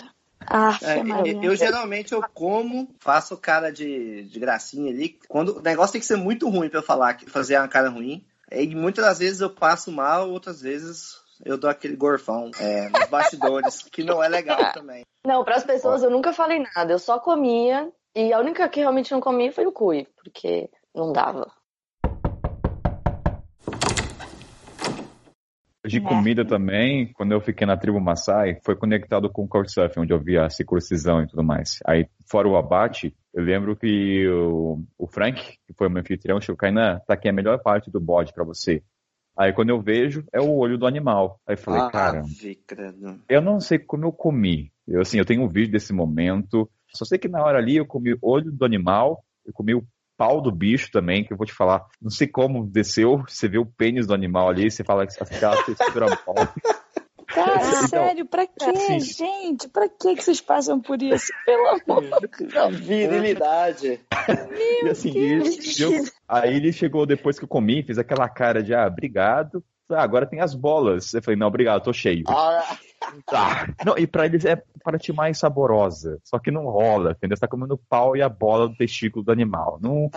Ah, 0.47 0.75
É, 0.81 0.99
eu, 0.99 1.43
eu 1.43 1.55
geralmente 1.55 2.13
eu 2.13 2.23
como, 2.33 2.89
faço 2.99 3.37
cara 3.37 3.71
de, 3.71 4.23
de 4.23 4.39
gracinha 4.39 4.91
ali. 4.91 5.19
Quando 5.27 5.59
o 5.59 5.61
negócio 5.61 5.93
tem 5.93 6.01
que 6.01 6.07
ser 6.07 6.17
muito 6.17 6.49
ruim 6.49 6.67
pra 6.67 6.79
eu 6.79 6.83
falar, 6.83 7.13
que 7.13 7.29
fazer 7.29 7.57
uma 7.57 7.67
cara 7.67 7.89
ruim. 7.89 8.25
E 8.51 8.75
muitas 8.75 9.05
das 9.05 9.19
vezes 9.19 9.39
eu 9.39 9.51
passo 9.51 9.91
mal, 9.91 10.31
outras 10.31 10.61
vezes 10.61 11.20
eu 11.45 11.57
dou 11.57 11.69
aquele 11.69 11.95
gorfão 11.95 12.51
é, 12.59 12.89
nos 12.89 13.09
bastidores, 13.09 13.83
que 13.91 14.03
não 14.03 14.23
é 14.23 14.27
legal 14.27 14.71
também. 14.73 15.03
Não, 15.25 15.43
para 15.43 15.55
as 15.55 15.63
pessoas 15.63 16.03
eu 16.03 16.09
nunca 16.09 16.33
falei 16.33 16.63
nada. 16.75 16.93
Eu 16.93 16.99
só 16.99 17.19
comia. 17.19 17.91
E 18.15 18.33
a 18.33 18.39
única 18.39 18.67
que 18.67 18.79
realmente 18.79 19.11
não 19.11 19.21
comia 19.21 19.51
foi 19.51 19.65
o 19.65 19.71
cuy. 19.71 20.07
Porque 20.21 20.69
não 20.93 21.13
dava. 21.13 21.49
De 25.85 25.99
Né? 25.99 26.07
comida 26.07 26.45
também, 26.45 27.11
quando 27.13 27.31
eu 27.31 27.41
fiquei 27.41 27.65
na 27.65 27.75
tribo 27.75 27.99
Maasai, 27.99 28.59
foi 28.63 28.75
conectado 28.75 29.29
com 29.29 29.43
o 29.43 29.47
Couchsurfing, 29.47 30.01
onde 30.01 30.13
eu 30.13 30.19
via 30.19 30.45
a 30.45 30.49
circuncisão 30.49 31.23
e 31.23 31.27
tudo 31.27 31.43
mais. 31.43 31.79
Aí, 31.85 32.07
fora 32.29 32.47
o 32.47 32.55
abate, 32.55 33.15
eu 33.33 33.43
lembro 33.43 33.75
que 33.75 34.27
o, 34.27 34.83
o 34.97 35.07
Frank, 35.07 35.41
que 35.41 35.73
foi 35.73 35.87
o 35.87 35.89
meu 35.89 36.01
anfitrião, 36.01 36.39
chegou, 36.39 36.57
Kainan, 36.57 36.99
tá 37.07 37.15
aqui 37.15 37.27
a 37.27 37.33
melhor 37.33 37.59
parte 37.63 37.89
do 37.89 37.99
bode 37.99 38.31
pra 38.31 38.43
você. 38.43 38.83
Aí, 39.37 39.53
quando 39.53 39.69
eu 39.69 39.81
vejo, 39.81 40.23
é 40.33 40.39
o 40.39 40.55
olho 40.57 40.77
do 40.77 40.85
animal. 40.85 41.39
Aí 41.47 41.53
eu 41.53 41.57
falei, 41.57 41.81
Ah, 41.81 41.89
cara, 41.89 42.23
eu 43.29 43.41
não 43.41 43.59
sei 43.59 43.79
como 43.79 44.05
eu 44.05 44.11
comi, 44.11 44.71
Eu, 44.87 45.01
assim, 45.01 45.17
eu 45.17 45.25
tenho 45.25 45.43
um 45.43 45.47
vídeo 45.47 45.71
desse 45.71 45.93
momento. 45.93 46.69
Só 46.93 47.05
sei 47.05 47.17
que 47.17 47.29
na 47.29 47.41
hora 47.41 47.57
ali 47.57 47.77
eu 47.77 47.85
comi 47.85 48.17
olho 48.21 48.51
do 48.51 48.65
animal, 48.65 49.23
eu 49.45 49.53
comi 49.53 49.73
o 49.73 49.85
pau 50.17 50.41
do 50.41 50.51
bicho 50.51 50.91
também, 50.91 51.23
que 51.23 51.31
eu 51.31 51.37
vou 51.37 51.45
te 51.45 51.53
falar. 51.53 51.85
Não 52.01 52.11
sei 52.11 52.27
como 52.27 52.67
desceu, 52.67 53.23
você 53.27 53.47
vê 53.47 53.57
o 53.57 53.65
pênis 53.65 54.05
do 54.05 54.13
animal 54.13 54.49
ali, 54.49 54.69
você 54.69 54.83
fala 54.83 55.07
que 55.07 55.13
aquela 55.23 55.63
textura 55.63 56.07
mole. 56.27 56.49
Cara, 57.33 57.55
então, 57.55 57.87
sério, 57.87 58.25
pra 58.25 58.45
quê, 58.45 58.65
assim, 58.65 58.99
gente? 58.99 59.69
Pra 59.69 59.87
que 59.87 60.15
vocês 60.15 60.41
passam 60.41 60.79
por 60.79 61.01
isso? 61.01 61.27
Pelo 61.45 61.67
amor 61.67 62.19
de 62.37 62.45
Deus. 62.45 62.79
Virilidade. 62.79 63.99
e 64.83 64.89
assim, 64.89 65.17
ele, 65.17 65.43
eu, 65.79 65.91
aí 66.27 66.55
ele 66.55 66.71
chegou 66.73 67.05
depois 67.05 67.37
que 67.39 67.45
eu 67.45 67.49
comi, 67.49 67.83
fez 67.83 67.97
aquela 67.97 68.27
cara 68.27 68.61
de, 68.61 68.73
ah, 68.73 68.87
obrigado. 68.87 69.63
Ah, 69.89 70.03
agora 70.03 70.25
tem 70.25 70.39
as 70.39 70.53
bolas. 70.53 71.13
Eu 71.13 71.21
falei, 71.21 71.37
não, 71.37 71.47
obrigado, 71.47 71.83
tô 71.83 71.93
cheio. 71.93 72.23
Ah. 72.27 72.77
Tá. 73.25 73.73
Não, 73.85 73.97
e 73.97 74.05
pra 74.05 74.25
eles 74.25 74.45
é 74.45 74.61
para 74.83 74.97
ti 74.97 75.11
mais 75.11 75.37
saborosa. 75.37 76.19
Só 76.23 76.39
que 76.39 76.51
não 76.51 76.65
rola, 76.65 77.11
entendeu? 77.11 77.35
Você 77.35 77.41
tá 77.41 77.47
comendo 77.47 77.73
o 77.73 77.81
pau 77.89 78.15
e 78.15 78.21
a 78.21 78.29
bola 78.29 78.69
do 78.69 78.75
testículo 78.75 79.25
do 79.25 79.31
animal. 79.31 79.79
Não. 79.81 80.09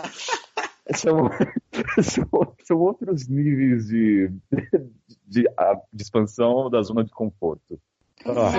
São, 0.93 1.29
são, 2.03 2.55
são 2.63 2.77
outros 2.77 3.27
níveis 3.27 3.87
de, 3.87 4.31
de, 5.27 5.43
de, 5.91 6.03
expansão 6.03 6.69
da 6.69 6.81
zona 6.81 7.03
de 7.03 7.11
conforto. 7.11 7.79
Ah. 8.25 8.51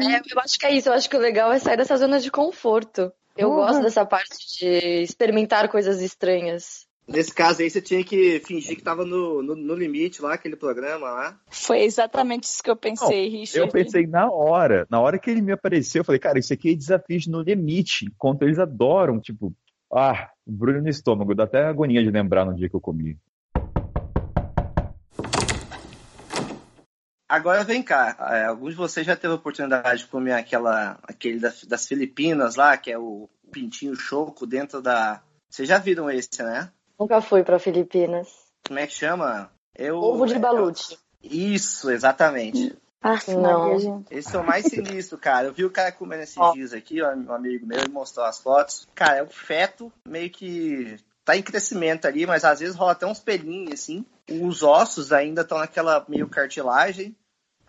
É, 0.00 0.20
eu 0.34 0.40
acho 0.40 0.58
que 0.58 0.66
é 0.66 0.74
isso. 0.74 0.88
Eu 0.88 0.94
acho 0.94 1.08
que 1.08 1.16
o 1.16 1.20
legal 1.20 1.52
é 1.52 1.58
sair 1.58 1.76
dessa 1.76 1.96
zona 1.96 2.20
de 2.20 2.30
conforto. 2.30 3.12
Eu 3.36 3.50
uhum. 3.50 3.56
gosto 3.56 3.82
dessa 3.82 4.04
parte 4.04 4.58
de 4.58 5.02
experimentar 5.02 5.68
coisas 5.68 6.00
estranhas. 6.00 6.88
Nesse 7.10 7.34
caso 7.34 7.60
aí, 7.60 7.68
você 7.68 7.80
tinha 7.80 8.04
que 8.04 8.38
fingir 8.40 8.76
que 8.76 8.84
tava 8.84 9.04
no, 9.04 9.42
no, 9.42 9.56
no, 9.56 9.74
limite 9.74 10.22
lá, 10.22 10.34
aquele 10.34 10.54
programa 10.54 11.10
lá. 11.10 11.40
Foi 11.50 11.80
exatamente 11.80 12.44
isso 12.44 12.62
que 12.62 12.70
eu 12.70 12.76
pensei, 12.76 13.28
Não, 13.28 13.38
Richard. 13.38 13.66
Eu 13.66 13.68
pensei 13.68 14.06
na 14.06 14.30
hora. 14.30 14.86
Na 14.88 15.00
hora 15.00 15.18
que 15.18 15.28
ele 15.28 15.42
me 15.42 15.50
apareceu, 15.50 16.00
eu 16.00 16.04
falei, 16.04 16.20
cara, 16.20 16.38
isso 16.38 16.52
aqui 16.52 16.70
é 16.70 16.74
desafio 16.74 17.18
no 17.26 17.42
limite. 17.42 18.04
Enquanto 18.04 18.42
eles 18.42 18.60
adoram, 18.60 19.18
tipo, 19.18 19.52
ah, 19.92 20.30
brulho 20.46 20.82
no 20.82 20.88
estômago. 20.88 21.34
Dá 21.34 21.44
até 21.44 21.64
agonia 21.64 22.02
de 22.02 22.10
lembrar 22.10 22.44
no 22.44 22.54
dia 22.54 22.68
que 22.68 22.76
eu 22.76 22.80
comi. 22.80 23.18
Agora 27.28 27.62
vem 27.62 27.80
cá, 27.80 28.16
é, 28.32 28.46
alguns 28.46 28.70
de 28.70 28.76
vocês 28.76 29.06
já 29.06 29.14
teve 29.14 29.32
a 29.32 29.36
oportunidade 29.36 30.00
de 30.00 30.08
comer 30.08 30.32
aquela, 30.32 30.98
aquele 31.04 31.38
das, 31.38 31.62
das 31.62 31.86
Filipinas 31.86 32.56
lá, 32.56 32.76
que 32.76 32.90
é 32.90 32.98
o 32.98 33.28
pintinho 33.52 33.94
choco 33.94 34.44
dentro 34.44 34.82
da. 34.82 35.22
Vocês 35.48 35.68
já 35.68 35.78
viram 35.78 36.10
esse, 36.10 36.42
né? 36.42 36.72
Nunca 36.98 37.20
fui 37.20 37.44
para 37.44 37.60
Filipinas. 37.60 38.28
Como 38.66 38.80
é 38.80 38.86
que 38.86 38.92
chama? 38.92 39.48
Eu, 39.76 39.98
Ovo 39.98 40.26
de 40.26 40.40
balute. 40.40 40.98
Isso, 41.22 41.88
exatamente. 41.90 42.76
Ah, 43.02 43.18
não. 43.28 44.04
Esse 44.10 44.36
é 44.36 44.38
o 44.38 44.46
mais 44.46 44.66
sinistro, 44.66 45.16
cara. 45.16 45.48
Eu 45.48 45.54
vi 45.54 45.64
o 45.64 45.70
cara 45.70 45.90
comendo 45.90 46.22
esses 46.22 46.36
oh. 46.36 46.52
dias 46.52 46.72
aqui, 46.72 47.02
um 47.02 47.32
amigo 47.32 47.66
meu, 47.66 47.78
ele 47.78 47.88
mostrou 47.88 48.26
as 48.26 48.38
fotos. 48.38 48.86
Cara, 48.94 49.16
é 49.16 49.22
o 49.22 49.28
feto 49.28 49.90
meio 50.06 50.30
que 50.30 50.98
tá 51.24 51.36
em 51.36 51.42
crescimento 51.42 52.06
ali, 52.06 52.26
mas 52.26 52.44
às 52.44 52.60
vezes 52.60 52.76
rola 52.76 52.92
até 52.92 53.06
uns 53.06 53.20
pelinhos, 53.20 53.72
assim. 53.72 54.04
Os 54.28 54.62
ossos 54.62 55.12
ainda 55.12 55.40
estão 55.40 55.58
naquela 55.58 56.04
meio 56.08 56.28
cartilagem. 56.28 57.16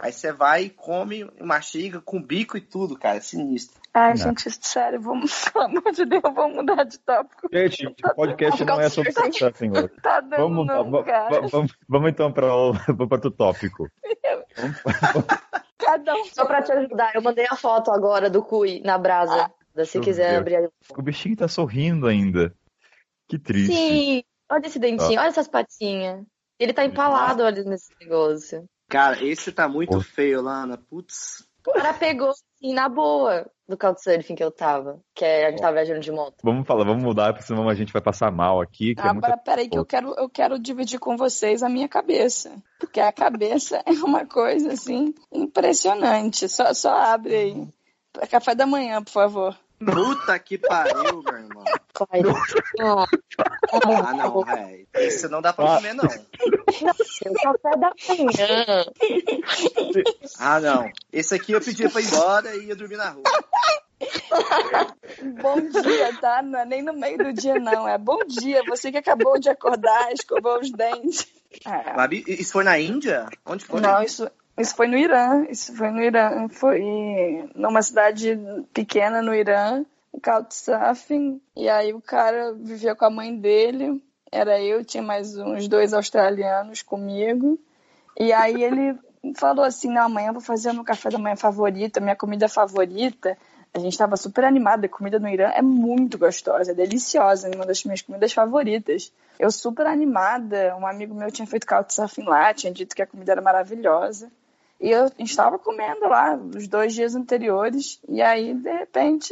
Aí 0.01 0.11
você 0.11 0.33
vai 0.33 0.63
e 0.63 0.69
come, 0.71 1.29
mastiga 1.39 2.01
com 2.01 2.19
bico 2.19 2.57
e 2.57 2.61
tudo, 2.61 2.97
cara. 2.97 3.17
É 3.17 3.21
sinistro. 3.21 3.79
Ai, 3.93 4.09
não. 4.09 4.17
gente, 4.17 4.49
sério, 4.65 4.99
vamos, 4.99 5.45
pelo 5.53 5.65
amor 5.65 5.91
de 5.91 6.05
Deus, 6.05 6.23
vamos 6.23 6.55
mudar 6.55 6.83
de 6.85 6.97
tópico. 6.97 7.47
Gente, 7.53 7.85
o 7.85 8.15
podcast 8.15 8.65
não 8.65 8.81
é 8.81 8.89
sobre 8.89 9.11
sexo, 9.11 9.51
senhor. 9.53 9.91
Tá 10.01 10.19
dando 10.21 10.37
vamos, 10.37 10.65
não, 10.65 10.89
vamos, 10.89 11.05
vamos, 11.51 11.77
vamos, 11.87 12.09
então 12.09 12.33
para 12.33 12.51
o 12.51 12.73
outro 13.11 13.29
tópico. 13.29 13.87
Cada 15.77 16.15
um. 16.15 16.25
Só 16.25 16.45
pra 16.45 16.63
te 16.63 16.71
ajudar, 16.71 17.13
eu 17.13 17.21
mandei 17.21 17.45
a 17.47 17.55
foto 17.55 17.91
agora 17.91 18.27
do 18.27 18.41
Cui 18.41 18.81
na 18.83 18.97
brasa. 18.97 19.51
Ah, 19.77 19.85
se 19.85 19.99
quiser 19.99 20.35
abrir 20.35 20.55
aí. 20.55 20.69
O 20.97 21.01
bichinho 21.03 21.35
tá 21.35 21.47
sorrindo 21.47 22.07
ainda. 22.07 22.51
Que 23.27 23.37
triste. 23.37 23.75
Sim, 23.75 24.23
olha 24.49 24.65
esse 24.65 24.79
dentinho, 24.79 25.19
ah. 25.19 25.23
olha 25.23 25.29
essas 25.29 25.47
patinhas. 25.47 26.25
Ele 26.57 26.73
tá 26.73 26.83
empalado, 26.83 27.43
olha 27.43 27.63
nesse 27.63 27.93
negócio. 27.99 28.67
Cara, 28.91 29.23
esse 29.23 29.53
tá 29.53 29.69
muito 29.69 29.93
Pô. 29.93 30.01
feio, 30.01 30.41
Lana. 30.41 30.77
Putz. 30.77 31.47
O 31.65 31.71
cara 31.71 31.93
pegou, 31.93 32.29
assim, 32.29 32.73
na 32.73 32.89
boa 32.89 33.49
do 33.69 33.77
Couchsurfing 33.77 34.35
que 34.35 34.43
eu 34.43 34.51
tava. 34.51 34.99
Que 35.15 35.23
é, 35.23 35.47
a 35.47 35.49
gente 35.49 35.61
tava 35.61 35.75
viajando 35.75 36.01
de 36.01 36.11
moto. 36.11 36.35
Vamos 36.43 36.67
falar, 36.67 36.83
vamos 36.83 37.01
mudar, 37.01 37.31
porque 37.31 37.47
senão 37.47 37.69
a 37.69 37.73
gente 37.73 37.93
vai 37.93 38.01
passar 38.01 38.29
mal 38.31 38.59
aqui. 38.59 38.93
ah, 38.97 39.09
é 39.09 39.13
muita... 39.13 39.37
peraí, 39.37 39.69
que 39.69 39.77
eu 39.77 39.85
quero, 39.85 40.13
eu 40.17 40.27
quero 40.27 40.59
dividir 40.59 40.99
com 40.99 41.15
vocês 41.15 41.63
a 41.63 41.69
minha 41.69 41.87
cabeça. 41.87 42.51
Porque 42.77 42.99
a 42.99 43.13
cabeça 43.13 43.81
é 43.87 43.91
uma 44.03 44.25
coisa, 44.25 44.73
assim, 44.73 45.13
impressionante. 45.31 46.49
Só, 46.49 46.73
só 46.73 46.93
abre 46.93 47.33
aí. 47.33 47.67
Café 48.29 48.53
da 48.53 48.67
manhã, 48.67 49.01
por 49.01 49.11
favor. 49.11 49.57
Puta 49.79 50.37
que 50.37 50.57
pariu, 50.57 51.23
meu 51.23 51.37
irmão. 51.37 51.63
Ah, 54.03 54.13
não, 54.13 54.43
velho. 54.43 54.87
Isso 54.99 55.29
não 55.29 55.41
dá 55.41 55.53
pra 55.53 55.77
comer, 55.77 55.93
não. 55.93 56.03
Não, 56.03 57.33
café 57.33 57.77
da 57.77 57.93
manhã. 58.09 58.85
Ah, 60.39 60.59
não. 60.59 60.91
Esse 61.11 61.35
aqui 61.35 61.51
eu 61.51 61.61
pedi 61.61 61.87
pra 61.89 62.01
ir 62.01 62.05
embora 62.05 62.55
e 62.55 62.65
ia 62.65 62.75
dormir 62.75 62.97
na 62.97 63.09
rua. 63.09 63.23
bom 65.41 65.61
dia, 65.61 66.17
tá? 66.19 66.41
Não 66.41 66.59
é 66.59 66.65
nem 66.65 66.81
no 66.81 66.93
meio 66.93 67.17
do 67.17 67.33
dia, 67.33 67.59
não. 67.59 67.87
É 67.87 67.97
bom 67.97 68.19
dia. 68.25 68.63
Você 68.67 68.91
que 68.91 68.97
acabou 68.97 69.39
de 69.39 69.49
acordar, 69.49 70.11
escovou 70.11 70.59
os 70.59 70.71
dentes. 70.71 71.27
É. 71.65 72.15
Isso 72.33 72.53
foi 72.53 72.63
na 72.63 72.79
Índia? 72.79 73.27
Onde 73.45 73.65
foi? 73.65 73.81
Não, 73.81 74.01
isso, 74.01 74.29
isso 74.57 74.75
foi 74.75 74.87
no 74.87 74.97
Irã. 74.97 75.45
Isso 75.49 75.75
foi 75.75 75.91
no 75.91 76.01
Irã. 76.01 76.47
Foi 76.49 77.49
numa 77.55 77.81
cidade 77.81 78.39
pequena 78.73 79.21
no 79.21 79.35
Irã, 79.35 79.85
Couchsurfing. 80.19 81.41
E 81.55 81.69
aí 81.69 81.93
o 81.93 82.01
cara 82.01 82.53
vivia 82.53 82.95
com 82.95 83.05
a 83.05 83.09
mãe 83.09 83.35
dele. 83.35 84.01
Era 84.31 84.61
eu, 84.61 84.83
tinha 84.83 85.03
mais 85.03 85.37
uns 85.37 85.67
dois 85.67 85.93
australianos 85.93 86.81
comigo. 86.81 87.59
E 88.19 88.31
aí 88.31 88.63
ele 88.63 88.97
falou 89.35 89.65
assim: 89.65 89.91
não, 89.91 90.03
amanhã 90.03 90.29
eu 90.29 90.33
vou 90.33 90.41
fazer 90.41 90.73
meu 90.73 90.83
café 90.83 91.09
da 91.09 91.17
manhã 91.17 91.35
favorito, 91.35 92.01
minha 92.01 92.15
comida 92.15 92.47
favorita. 92.47 93.37
A 93.73 93.79
gente 93.79 93.93
estava 93.93 94.17
super 94.17 94.43
animada. 94.43 94.85
A 94.85 94.89
comida 94.89 95.19
no 95.19 95.29
Irã 95.29 95.49
é 95.53 95.61
muito 95.61 96.17
gostosa, 96.17 96.71
é 96.71 96.75
deliciosa, 96.75 97.49
uma 97.55 97.65
das 97.65 97.83
minhas 97.83 98.01
comidas 98.01 98.33
favoritas. 98.33 99.13
Eu 99.39 99.49
super 99.49 99.85
animada. 99.85 100.75
Um 100.75 100.85
amigo 100.85 101.15
meu 101.15 101.31
tinha 101.31 101.47
feito 101.47 101.65
couchsurfing 101.65 102.23
lá, 102.23 102.53
tinha 102.53 102.71
dito 102.71 102.95
que 102.95 103.01
a 103.01 103.07
comida 103.07 103.31
era 103.31 103.41
maravilhosa. 103.41 104.29
E 104.81 104.89
eu 104.89 105.11
estava 105.19 105.59
comendo 105.59 106.07
lá 106.07 106.35
os 106.35 106.67
dois 106.67 106.93
dias 106.95 107.13
anteriores, 107.13 108.01
e 108.09 108.19
aí, 108.19 108.55
de 108.55 108.71
repente, 108.71 109.31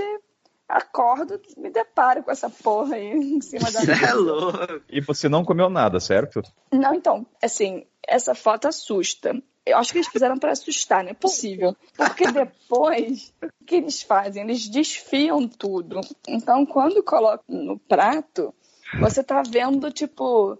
acordo 0.69 1.41
me 1.57 1.71
deparo 1.71 2.23
com 2.23 2.31
essa 2.31 2.49
porra 2.49 2.95
aí 2.95 3.11
em 3.11 3.41
cima 3.41 3.71
da 3.71 3.81
mesa. 3.83 4.05
É 4.05 4.13
louco. 4.13 4.59
E 4.87 5.01
você 5.01 5.27
não 5.27 5.43
comeu 5.43 5.69
nada, 5.69 5.99
certo? 5.99 6.43
Não, 6.71 6.93
então, 6.93 7.25
assim, 7.43 7.85
essa 8.07 8.35
foto 8.35 8.67
assusta. 8.67 9.35
Eu 9.65 9.77
acho 9.77 9.91
que 9.91 9.97
eles 9.97 10.07
fizeram 10.07 10.37
para 10.37 10.51
assustar, 10.51 11.03
não 11.03 11.11
é 11.11 11.13
possível. 11.13 11.75
Porque 11.95 12.31
depois, 12.31 13.33
o 13.43 13.65
que 13.65 13.75
eles 13.75 14.01
fazem? 14.01 14.43
Eles 14.43 14.67
desfiam 14.69 15.47
tudo. 15.47 16.01
Então, 16.27 16.65
quando 16.65 17.03
colocam 17.03 17.43
no 17.47 17.77
prato, 17.77 18.53
você 18.99 19.23
tá 19.23 19.43
vendo, 19.43 19.91
tipo, 19.91 20.57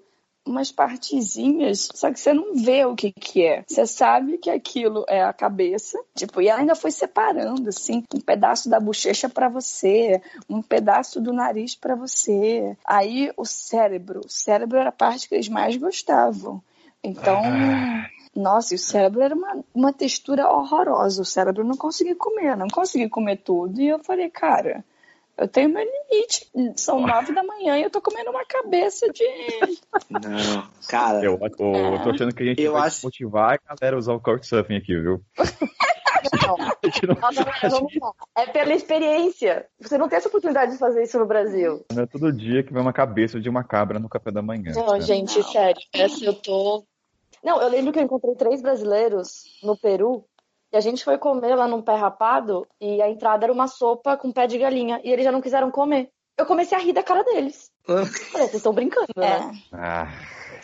umas 0.49 0.71
partezinhas, 0.71 1.87
só 1.93 2.11
que 2.11 2.19
você 2.19 2.33
não 2.33 2.55
vê 2.55 2.85
o 2.85 2.95
que 2.95 3.11
que 3.11 3.45
é. 3.45 3.63
Você 3.67 3.85
sabe 3.85 4.37
que 4.37 4.49
aquilo 4.49 5.05
é 5.07 5.21
a 5.21 5.33
cabeça, 5.33 5.99
tipo, 6.15 6.41
e 6.41 6.47
ela 6.47 6.59
ainda 6.59 6.75
foi 6.75 6.91
separando, 6.91 7.69
assim, 7.69 8.03
um 8.13 8.19
pedaço 8.19 8.69
da 8.69 8.79
bochecha 8.79 9.29
para 9.29 9.47
você, 9.47 10.21
um 10.49 10.61
pedaço 10.61 11.21
do 11.21 11.31
nariz 11.31 11.75
para 11.75 11.95
você. 11.95 12.75
Aí 12.85 13.31
o 13.37 13.45
cérebro, 13.45 14.21
o 14.25 14.29
cérebro 14.29 14.77
era 14.77 14.89
a 14.89 14.93
parte 14.93 15.29
que 15.29 15.35
eles 15.35 15.49
mais 15.49 15.77
gostavam. 15.77 16.61
Então, 17.03 17.41
nossa, 18.35 18.73
e 18.73 18.75
o 18.75 18.79
cérebro 18.79 19.21
era 19.21 19.35
uma, 19.35 19.63
uma 19.73 19.93
textura 19.93 20.49
horrorosa. 20.51 21.21
O 21.21 21.25
cérebro 21.25 21.63
não 21.63 21.77
conseguia 21.77 22.15
comer, 22.15 22.57
não 22.57 22.67
conseguia 22.67 23.09
comer 23.09 23.37
tudo. 23.37 23.79
E 23.81 23.87
eu 23.87 23.99
falei, 23.99 24.29
cara, 24.29 24.83
eu 25.39 25.47
tenho 25.47 25.69
meu 25.69 25.83
limite. 25.83 26.51
São 26.75 26.99
nove 26.99 27.33
da 27.33 27.43
manhã 27.43 27.77
e 27.77 27.83
eu 27.83 27.89
tô 27.89 28.01
comendo 28.01 28.29
uma 28.29 28.43
cabeça 28.45 29.07
de. 29.11 29.23
Não, 30.09 30.67
cara. 30.87 31.23
Eu, 31.23 31.39
eu, 31.39 31.75
é. 31.75 31.95
eu 31.95 32.03
tô 32.03 32.09
achando 32.09 32.35
que 32.35 32.43
a 32.43 32.45
gente 32.45 32.61
eu 32.61 32.73
vai 32.73 32.87
acho... 32.87 33.05
motivar 33.05 33.53
a 33.53 33.75
galera 33.75 33.95
a 33.95 33.99
usar 33.99 34.13
o 34.13 34.19
Couchsurfing 34.19 34.75
aqui, 34.75 34.99
viu? 34.99 35.21
Não. 36.45 36.57
não, 37.07 38.13
é 38.35 38.45
pela 38.47 38.73
experiência. 38.73 39.65
Você 39.79 39.97
não 39.97 40.09
tem 40.09 40.17
essa 40.17 40.27
oportunidade 40.27 40.73
de 40.73 40.77
fazer 40.77 41.03
isso 41.03 41.17
no 41.17 41.25
Brasil. 41.25 41.85
Não 41.93 42.03
é 42.03 42.05
todo 42.05 42.33
dia 42.33 42.61
que 42.61 42.73
vem 42.73 42.81
uma 42.81 42.93
cabeça 42.93 43.39
de 43.39 43.49
uma 43.49 43.63
cabra 43.63 43.99
no 43.99 44.09
café 44.09 44.31
da 44.31 44.41
manhã. 44.41 44.73
Não, 44.75 44.93
né? 44.93 45.01
gente, 45.01 45.41
sério. 45.43 45.81
Essa 45.93 46.25
eu 46.25 46.33
tô. 46.33 46.83
Não, 47.41 47.61
eu 47.61 47.69
lembro 47.69 47.93
que 47.93 47.99
eu 47.99 48.03
encontrei 48.03 48.35
três 48.35 48.61
brasileiros 48.61 49.43
no 49.63 49.77
Peru 49.77 50.25
e 50.71 50.77
a 50.77 50.79
gente 50.79 51.03
foi 51.03 51.17
comer 51.17 51.55
lá 51.55 51.67
num 51.67 51.81
pé 51.81 51.95
rapado 51.95 52.67
e 52.79 53.01
a 53.01 53.09
entrada 53.09 53.45
era 53.45 53.53
uma 53.53 53.67
sopa 53.67 54.15
com 54.15 54.31
pé 54.31 54.45
de 54.45 54.57
galinha. 54.57 55.01
E 55.03 55.11
eles 55.11 55.25
já 55.25 55.31
não 55.31 55.41
quiseram 55.41 55.71
comer. 55.71 56.09
Eu 56.37 56.45
comecei 56.45 56.77
a 56.77 56.81
rir 56.81 56.93
da 56.93 57.03
cara 57.03 57.23
deles. 57.23 57.71
Falei, 57.85 58.05
vocês 58.05 58.55
estão 58.55 58.73
brincando, 58.73 59.07
é. 59.17 59.19
né? 59.19 59.51
Ah, 59.73 60.07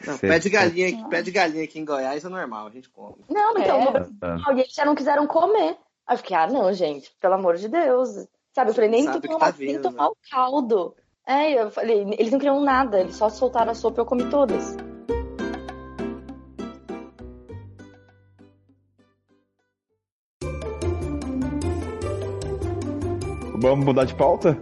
não, 0.05 0.17
pé 0.17 0.37
de, 0.37 0.49
galinha, 0.49 1.07
pé 1.09 1.21
de 1.21 1.31
galinha 1.31 1.63
aqui 1.63 1.79
em 1.79 1.85
Goiás 1.85 2.23
é 2.23 2.29
normal, 2.29 2.67
a 2.67 2.69
gente 2.69 2.89
come. 2.89 3.15
Não, 3.29 3.57
então, 3.57 3.81
é. 3.81 3.85
no 3.85 3.91
Brasil, 3.91 4.15
e 4.57 4.59
eles 4.61 4.73
já 4.73 4.85
não 4.85 4.95
quiseram 4.95 5.25
comer. 5.25 5.77
Aí 6.07 6.13
eu 6.13 6.17
fiquei, 6.17 6.37
ah, 6.37 6.47
não, 6.47 6.71
gente, 6.71 7.11
pelo 7.19 7.33
amor 7.33 7.55
de 7.55 7.67
Deus. 7.67 8.27
Sabe, 8.53 8.69
eu 8.69 8.75
falei, 8.75 8.89
nem 8.89 9.05
tomar, 9.05 9.39
tá 9.39 9.53
nem 9.57 9.81
tomar 9.81 10.03
né? 10.03 10.09
o 10.09 10.17
caldo. 10.29 10.95
É, 11.27 11.61
eu 11.61 11.71
falei, 11.71 12.01
eles 12.17 12.31
não 12.31 12.37
queriam 12.37 12.61
nada, 12.61 13.01
eles 13.01 13.15
só 13.15 13.27
soltaram 13.29 13.71
a 13.71 13.75
sopa 13.75 13.99
e 13.99 14.01
eu 14.01 14.05
comi 14.05 14.29
todas. 14.29 14.77
Vamos 23.67 23.83
mudar 23.83 24.05
de 24.05 24.13
pauta? 24.13 24.55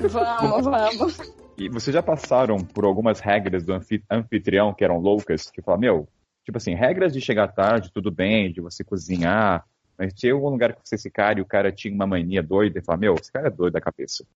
Vamos, 0.00 0.64
vamos. 0.64 1.18
E 1.56 1.68
vocês 1.68 1.94
já 1.94 2.02
passaram 2.02 2.56
por 2.56 2.84
algumas 2.84 3.20
regras 3.20 3.62
do 3.62 3.72
anfi- 3.72 4.02
anfitrião 4.10 4.74
que 4.74 4.82
eram 4.82 4.98
loucas? 4.98 5.48
Que 5.48 5.62
fala, 5.62 5.78
meu, 5.78 6.08
tipo 6.44 6.58
assim, 6.58 6.74
regras 6.74 7.12
de 7.12 7.20
chegar 7.20 7.54
tarde, 7.54 7.92
tudo 7.94 8.10
bem, 8.10 8.52
de 8.52 8.60
você 8.60 8.82
cozinhar, 8.82 9.64
mas 9.96 10.12
tinha 10.12 10.32
algum 10.32 10.48
lugar 10.48 10.74
que 10.74 10.80
você 10.82 10.96
esse 10.96 11.08
cara 11.08 11.38
e 11.38 11.42
o 11.42 11.46
cara 11.46 11.70
tinha 11.70 11.94
uma 11.94 12.04
mania 12.04 12.42
doida 12.42 12.80
e 12.80 12.84
fala, 12.84 12.98
meu, 12.98 13.14
esse 13.14 13.30
cara 13.30 13.46
é 13.46 13.50
doido 13.50 13.74
da 13.74 13.80
cabeça. 13.80 14.26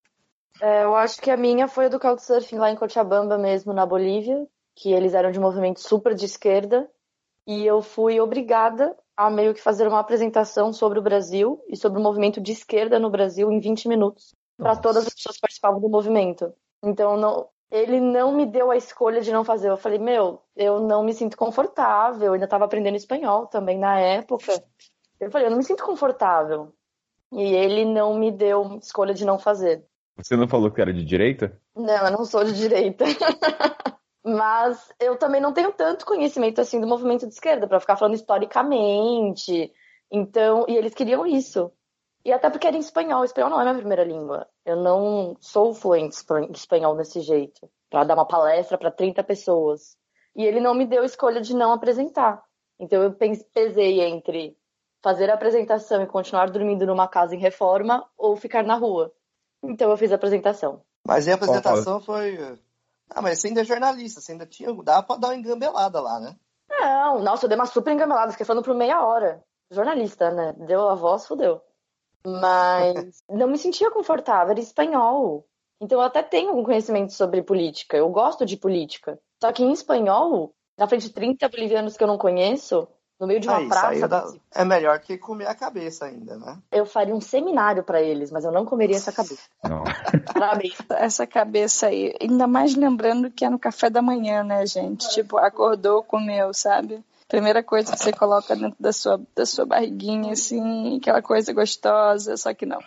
É, 0.63 0.85
eu 0.85 0.95
acho 0.95 1.21
que 1.21 1.29
a 1.29 1.37
minha 1.37 1.67
foi 1.67 1.87
a 1.87 1.89
do 1.89 1.99
Couchsurfing 1.99 2.59
lá 2.59 2.71
em 2.71 2.77
Cochabamba 2.77 3.37
mesmo, 3.37 3.73
na 3.73 3.85
Bolívia, 3.85 4.47
que 4.77 4.93
eles 4.93 5.15
eram 5.15 5.33
de 5.33 5.41
movimento 5.41 5.81
super 5.81 6.15
de 6.15 6.27
esquerda, 6.27 6.89
e 7.45 7.67
eu 7.67 7.83
fui 7.83 8.21
obrigada 8.21 8.97
a 9.17 9.31
meio 9.31 9.55
que 9.55 9.63
fazer 9.63 9.89
uma 9.89 10.01
apresentação 10.01 10.73
sobre 10.73 10.99
o 10.99 11.03
Brasil 11.03 11.63
e 11.69 11.77
sobre 11.77 11.99
o 11.99 12.03
movimento 12.03 12.41
de 12.41 12.53
esquerda 12.53 12.99
no 12.99 13.09
Brasil 13.11 13.51
em 13.51 13.59
20 13.59 13.89
minutos, 13.89 14.35
para 14.59 14.77
todas 14.77 15.07
as 15.07 15.15
pessoas 15.15 15.37
que 15.37 15.41
participavam 15.41 15.81
do 15.81 15.89
movimento. 15.89 16.53
Então, 16.83 17.17
não- 17.17 17.49
ele 17.71 17.99
não 18.01 18.33
me 18.35 18.45
deu 18.47 18.71
a 18.71 18.77
escolha 18.77 19.21
de 19.21 19.33
não 19.33 19.43
fazer. 19.45 19.71
Eu 19.71 19.77
falei, 19.77 19.99
meu, 19.99 20.41
eu 20.55 20.81
não 20.81 21.03
me 21.03 21.15
sinto 21.15 21.37
confortável, 21.37 22.27
eu 22.27 22.33
ainda 22.35 22.45
estava 22.45 22.65
aprendendo 22.65 22.97
espanhol 22.97 23.47
também 23.47 23.79
na 23.79 23.99
época. 23.99 24.63
Eu 25.19 25.31
falei, 25.31 25.47
eu 25.47 25.51
não 25.51 25.59
me 25.59 25.65
sinto 25.65 25.85
confortável. 25.85 26.73
E 27.33 27.43
ele 27.43 27.85
não 27.85 28.15
me 28.19 28.31
deu 28.31 28.79
escolha 28.81 29.13
de 29.13 29.25
não 29.25 29.39
fazer. 29.39 29.85
Você 30.17 30.37
não 30.37 30.47
falou 30.47 30.71
que 30.71 30.81
era 30.81 30.93
de 30.93 31.05
direita? 31.05 31.61
Não, 31.75 32.07
eu 32.07 32.11
não 32.13 32.25
sou 32.25 32.45
de 32.45 32.53
direita. 32.53 33.05
Mas 34.27 34.93
eu 34.99 35.17
também 35.17 35.41
não 35.41 35.53
tenho 35.53 35.71
tanto 35.71 36.05
conhecimento 36.05 36.61
assim 36.61 36.81
do 36.81 36.87
movimento 36.87 37.29
de 37.29 37.33
esquerda 37.33 37.69
para 37.69 37.79
ficar 37.79 37.97
falando 37.97 38.17
historicamente. 38.17 39.73
Então, 40.11 40.65
e 40.67 40.77
eles 40.77 40.95
queriam 40.95 41.25
isso. 41.25 41.71
E 42.25 42.33
até 42.33 42.51
porque 42.51 42.67
era 42.67 42.77
em 42.77 42.81
espanhol. 42.81 43.23
Espanhol 43.23 43.51
não 43.51 43.61
é 43.61 43.63
minha 43.63 43.77
primeira 43.77 44.03
língua. 44.03 44.49
Eu 44.65 44.75
não 44.75 45.37
sou 45.41 45.73
fluente 45.73 46.17
em 46.29 46.51
espanhol 46.51 46.97
desse 46.97 47.21
jeito, 47.21 47.71
para 47.89 48.03
dar 48.03 48.15
uma 48.15 48.27
palestra 48.27 48.77
para 48.77 48.91
30 48.91 49.23
pessoas. 49.23 49.97
E 50.35 50.45
ele 50.45 50.59
não 50.59 50.75
me 50.75 50.87
deu 50.87 51.03
a 51.03 51.07
escolha 51.07 51.41
de 51.41 51.55
não 51.55 51.71
apresentar. 51.71 52.43
Então 52.81 53.01
eu 53.05 53.13
pesei 53.13 54.01
entre 54.01 54.57
fazer 55.05 55.31
a 55.31 55.35
apresentação 55.35 56.03
e 56.03 56.07
continuar 56.07 56.51
dormindo 56.51 56.85
numa 56.85 57.07
casa 57.07 57.37
em 57.37 57.39
reforma 57.39 58.05
ou 58.19 58.35
ficar 58.35 58.65
na 58.65 58.75
rua. 58.75 59.13
Então 59.63 59.89
eu 59.89 59.97
fiz 59.97 60.11
a 60.11 60.17
apresentação. 60.17 60.83
Mas 61.07 61.29
a 61.29 61.35
apresentação 61.35 62.01
foi. 62.01 62.37
Ah, 63.11 63.23
mas 63.23 63.41
você 63.41 63.49
ainda 63.49 63.61
é 63.61 63.65
jornalista, 63.65 64.21
você 64.21 64.33
ainda 64.33 64.47
tinha. 64.47 64.73
Dá 64.83 65.03
pra 65.03 65.17
dar 65.17 65.29
uma 65.29 65.37
engambelada 65.37 66.01
lá, 66.01 66.21
né? 66.21 66.37
Não, 66.69 67.21
nossa, 67.21 67.45
eu 67.45 67.49
dei 67.49 67.57
uma 67.57 67.67
super 67.67 67.93
engamelada, 67.93 68.33
fiquei 68.33 68.47
falando 68.47 68.65
por 68.65 68.75
meia 68.75 69.05
hora. 69.05 69.43
Jornalista, 69.71 70.31
né? 70.31 70.53
Deu 70.67 70.89
a 70.89 70.95
voz, 70.95 71.27
fodeu. 71.27 71.61
Mas 72.25 73.23
não 73.29 73.49
me 73.49 73.59
sentia 73.59 73.91
confortável, 73.91 74.51
era 74.51 74.61
espanhol. 74.61 75.47
Então 75.81 76.01
eu 76.01 76.05
até 76.05 76.23
tenho 76.23 76.51
algum 76.51 76.65
conhecimento 76.65 77.13
sobre 77.13 77.43
política, 77.43 77.97
eu 77.97 78.09
gosto 78.09 78.47
de 78.47 78.57
política. 78.57 79.19
Só 79.43 79.53
que 79.53 79.63
em 79.63 79.73
espanhol, 79.73 80.55
na 80.79 80.89
frente 80.89 81.09
de 81.09 81.13
30 81.13 81.49
bolivianos 81.49 81.97
que 81.97 82.03
eu 82.03 82.09
não 82.09 82.19
conheço, 82.19 82.89
no 83.19 83.27
meio 83.27 83.41
de 83.41 83.49
uma 83.49 83.59
Aí, 83.59 83.69
praça, 83.69 84.09
da- 84.09 84.33
É 84.55 84.65
melhor 84.65 84.99
que 85.01 85.17
comer 85.17 85.47
a 85.47 85.55
cabeça 85.55 86.05
ainda, 86.05 86.37
né? 86.37 86.59
eu 86.71 86.85
faria 86.85 87.15
um 87.15 87.21
seminário 87.21 87.83
pra 87.83 88.01
eles, 88.01 88.31
mas 88.31 88.45
eu 88.45 88.53
não 88.53 88.65
comeria 88.67 88.97
essa 88.97 89.13
cabeça. 89.13 89.43
Não. 89.65 89.85
Essa 90.99 91.27
cabeça 91.27 91.87
aí. 91.87 92.15
Ainda 92.21 92.47
mais 92.47 92.75
lembrando 92.75 93.31
que 93.31 93.45
é 93.45 93.51
no 93.51 93.59
café 93.59 93.89
da 93.89 94.03
manhã, 94.03 94.43
né, 94.45 94.67
gente? 94.67 95.09
Tipo, 95.11 95.39
acordou, 95.39 96.03
comeu, 96.03 96.53
sabe? 96.53 97.03
Primeira 97.29 97.63
coisa 97.63 97.93
que 97.93 97.99
você 97.99 98.13
coloca 98.13 98.55
dentro 98.55 98.77
da 98.79 98.93
sua, 98.93 99.21
da 99.35 99.45
sua 99.47 99.65
barriguinha, 99.67 100.33
assim, 100.33 100.99
aquela 100.99 101.23
coisa 101.23 101.53
gostosa, 101.53 102.37
só 102.37 102.53
que 102.55 102.67
não. 102.67 102.81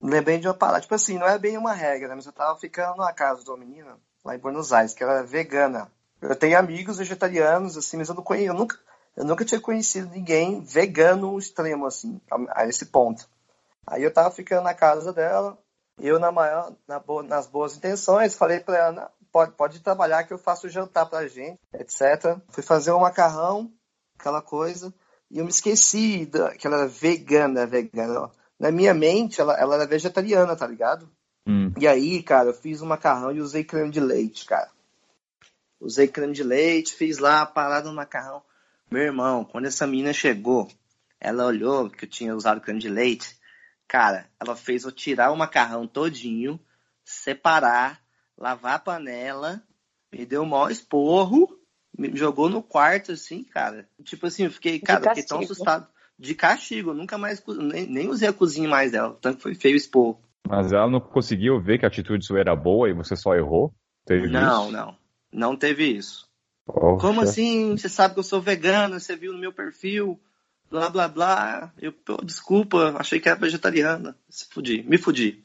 Lembrei 0.00 0.38
de 0.38 0.46
uma 0.46 0.54
parada. 0.54 0.80
Tipo 0.80 0.94
assim, 0.94 1.18
não 1.18 1.26
é 1.26 1.38
bem 1.38 1.56
uma 1.58 1.72
regra, 1.72 2.08
né? 2.08 2.14
Mas 2.14 2.26
eu 2.26 2.32
tava 2.32 2.58
ficando 2.58 2.96
na 2.98 3.12
casa 3.12 3.42
de 3.42 3.50
uma 3.50 3.56
menina 3.58 3.98
lá 4.28 4.36
em 4.36 4.38
Buenos 4.38 4.72
Aires, 4.72 4.92
que 4.92 5.02
era 5.02 5.22
vegana. 5.22 5.90
Eu 6.20 6.36
tenho 6.36 6.58
amigos 6.58 6.98
vegetarianos, 6.98 7.76
assim, 7.76 7.96
mas 7.96 8.08
eu 8.08 8.14
não 8.14 8.24
eu 8.34 8.54
nunca, 8.54 8.78
eu 9.16 9.24
nunca 9.24 9.44
tinha 9.44 9.60
conhecido 9.60 10.10
ninguém 10.10 10.60
vegano 10.60 11.38
extremo, 11.38 11.86
assim, 11.86 12.20
a, 12.30 12.62
a 12.62 12.66
esse 12.66 12.86
ponto. 12.86 13.28
Aí 13.86 14.02
eu 14.02 14.12
tava 14.12 14.30
ficando 14.30 14.64
na 14.64 14.74
casa 14.74 15.12
dela, 15.12 15.58
eu 15.98 16.18
na 16.18 16.30
maior, 16.30 16.72
na 16.86 17.02
nas 17.24 17.46
boas 17.46 17.76
intenções, 17.76 18.34
falei 18.34 18.60
pra 18.60 18.76
ela, 18.76 18.92
"Não, 18.92 19.08
pode, 19.32 19.52
pode 19.52 19.80
trabalhar 19.80 20.24
que 20.24 20.32
eu 20.32 20.38
faço 20.38 20.68
jantar 20.68 21.06
pra 21.06 21.26
gente, 21.26 21.58
etc. 21.72 22.38
Fui 22.50 22.62
fazer 22.62 22.92
um 22.92 23.00
macarrão, 23.00 23.72
aquela 24.18 24.42
coisa, 24.42 24.92
e 25.30 25.38
eu 25.38 25.44
me 25.44 25.50
esqueci 25.50 26.26
da, 26.26 26.54
que 26.54 26.66
ela 26.66 26.78
era 26.80 26.86
vegana, 26.86 27.66
vegana. 27.66 28.30
Na 28.58 28.70
minha 28.70 28.92
mente, 28.92 29.40
ela, 29.40 29.54
ela 29.54 29.76
era 29.76 29.86
vegetariana, 29.86 30.54
tá 30.56 30.66
ligado? 30.66 31.08
Hum. 31.48 31.72
E 31.78 31.88
aí, 31.88 32.22
cara, 32.22 32.50
eu 32.50 32.54
fiz 32.54 32.82
um 32.82 32.86
macarrão 32.86 33.32
e 33.32 33.40
usei 33.40 33.64
creme 33.64 33.90
de 33.90 34.00
leite, 34.00 34.44
cara. 34.44 34.70
Usei 35.80 36.06
creme 36.06 36.34
de 36.34 36.42
leite, 36.42 36.94
fiz 36.94 37.16
lá 37.16 37.40
a 37.40 37.46
parada 37.46 37.88
no 37.88 37.94
macarrão. 37.94 38.42
Meu 38.90 39.02
irmão, 39.02 39.44
quando 39.44 39.64
essa 39.64 39.86
menina 39.86 40.12
chegou, 40.12 40.68
ela 41.18 41.46
olhou 41.46 41.88
que 41.88 42.04
eu 42.04 42.08
tinha 42.08 42.36
usado 42.36 42.60
creme 42.60 42.80
de 42.80 42.90
leite. 42.90 43.38
Cara, 43.86 44.28
ela 44.38 44.54
fez 44.54 44.84
eu 44.84 44.92
tirar 44.92 45.30
o 45.30 45.36
macarrão 45.36 45.86
todinho, 45.86 46.60
separar, 47.02 48.02
lavar 48.36 48.74
a 48.74 48.78
panela, 48.78 49.62
me 50.12 50.26
deu 50.26 50.42
o 50.42 50.46
maior 50.46 50.70
esporro, 50.70 51.58
me 51.96 52.14
jogou 52.14 52.50
no 52.50 52.62
quarto, 52.62 53.12
assim, 53.12 53.42
cara. 53.42 53.88
Tipo 54.04 54.26
assim, 54.26 54.44
eu 54.44 54.50
fiquei, 54.50 54.78
cara, 54.78 55.06
eu 55.06 55.08
fiquei 55.08 55.24
tão 55.24 55.40
assustado. 55.40 55.88
De 56.18 56.34
castigo, 56.34 56.90
eu 56.90 56.94
nunca 56.94 57.16
mais, 57.16 57.42
nem, 57.46 57.86
nem 57.86 58.08
usei 58.08 58.28
a 58.28 58.32
cozinha 58.32 58.68
mais 58.68 58.92
dela, 58.92 59.16
tanto 59.20 59.36
que 59.36 59.42
foi 59.44 59.54
feio 59.54 59.74
o 59.74 59.78
esporro. 59.78 60.27
Mas 60.46 60.72
ela 60.72 60.88
não 60.88 61.00
conseguiu 61.00 61.60
ver 61.60 61.78
que 61.78 61.84
a 61.84 61.88
atitude 61.88 62.24
sua 62.24 62.40
era 62.40 62.54
boa 62.56 62.88
e 62.88 62.92
você 62.92 63.16
só 63.16 63.34
errou? 63.34 63.72
Teve 64.04 64.28
Não, 64.28 64.64
isso? 64.64 64.72
não. 64.72 64.96
Não 65.32 65.56
teve 65.56 65.84
isso. 65.84 66.26
Poxa. 66.66 67.06
Como 67.06 67.20
assim? 67.20 67.76
Você 67.76 67.88
sabe 67.88 68.14
que 68.14 68.20
eu 68.20 68.24
sou 68.24 68.40
vegana, 68.40 68.98
você 68.98 69.16
viu 69.16 69.32
no 69.32 69.38
meu 69.38 69.52
perfil, 69.52 70.18
blá 70.70 70.88
blá 70.88 71.08
blá. 71.08 71.72
Eu, 71.78 71.92
pô, 71.92 72.16
desculpa, 72.22 72.94
achei 72.98 73.20
que 73.20 73.28
era 73.28 73.38
vegetariana. 73.38 74.16
Se 74.28 74.46
fudi, 74.48 74.82
me 74.82 74.96
fudi. 74.96 75.42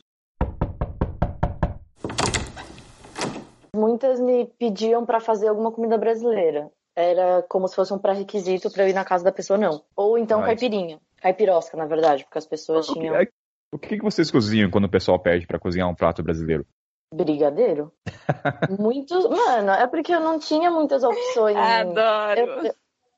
Muitas 3.75 4.19
me 4.19 4.45
pediam 4.57 5.05
pra 5.05 5.19
fazer 5.19 5.47
alguma 5.47 5.71
comida 5.71 5.97
brasileira. 5.97 6.69
Era 6.95 7.41
como 7.49 7.67
se 7.67 7.75
fosse 7.75 7.91
um 7.91 7.97
pré-requisito 7.97 8.69
pra 8.71 8.83
eu 8.83 8.89
ir 8.89 8.93
na 8.93 9.03
casa 9.03 9.23
da 9.23 9.31
pessoa, 9.31 9.57
não. 9.57 9.83
Ou 9.95 10.17
então 10.17 10.41
caipirinha. 10.41 10.99
Caipirosca, 11.19 11.75
na 11.75 11.85
verdade, 11.85 12.23
porque 12.23 12.37
as 12.37 12.45
pessoas 12.45 12.85
tinham 12.85 13.15
é- 13.15 13.27
o 13.73 13.79
que 13.79 13.97
que 13.97 14.03
vocês 14.03 14.29
cozinham 14.31 14.69
quando 14.69 14.85
o 14.85 14.89
pessoal 14.89 15.19
pede 15.19 15.47
pra 15.47 15.59
cozinhar 15.59 15.89
um 15.89 15.95
prato 15.95 16.23
brasileiro? 16.23 16.65
brigadeiro. 17.13 17.93
Muitos. 18.79 19.29
Mano, 19.29 19.71
é 19.71 19.87
porque 19.87 20.13
eu 20.13 20.19
não 20.19 20.39
tinha 20.39 20.71
muitas 20.71 21.03
opções. 21.03 21.55
Adoro. 21.55 22.67
Eu, 22.67 22.73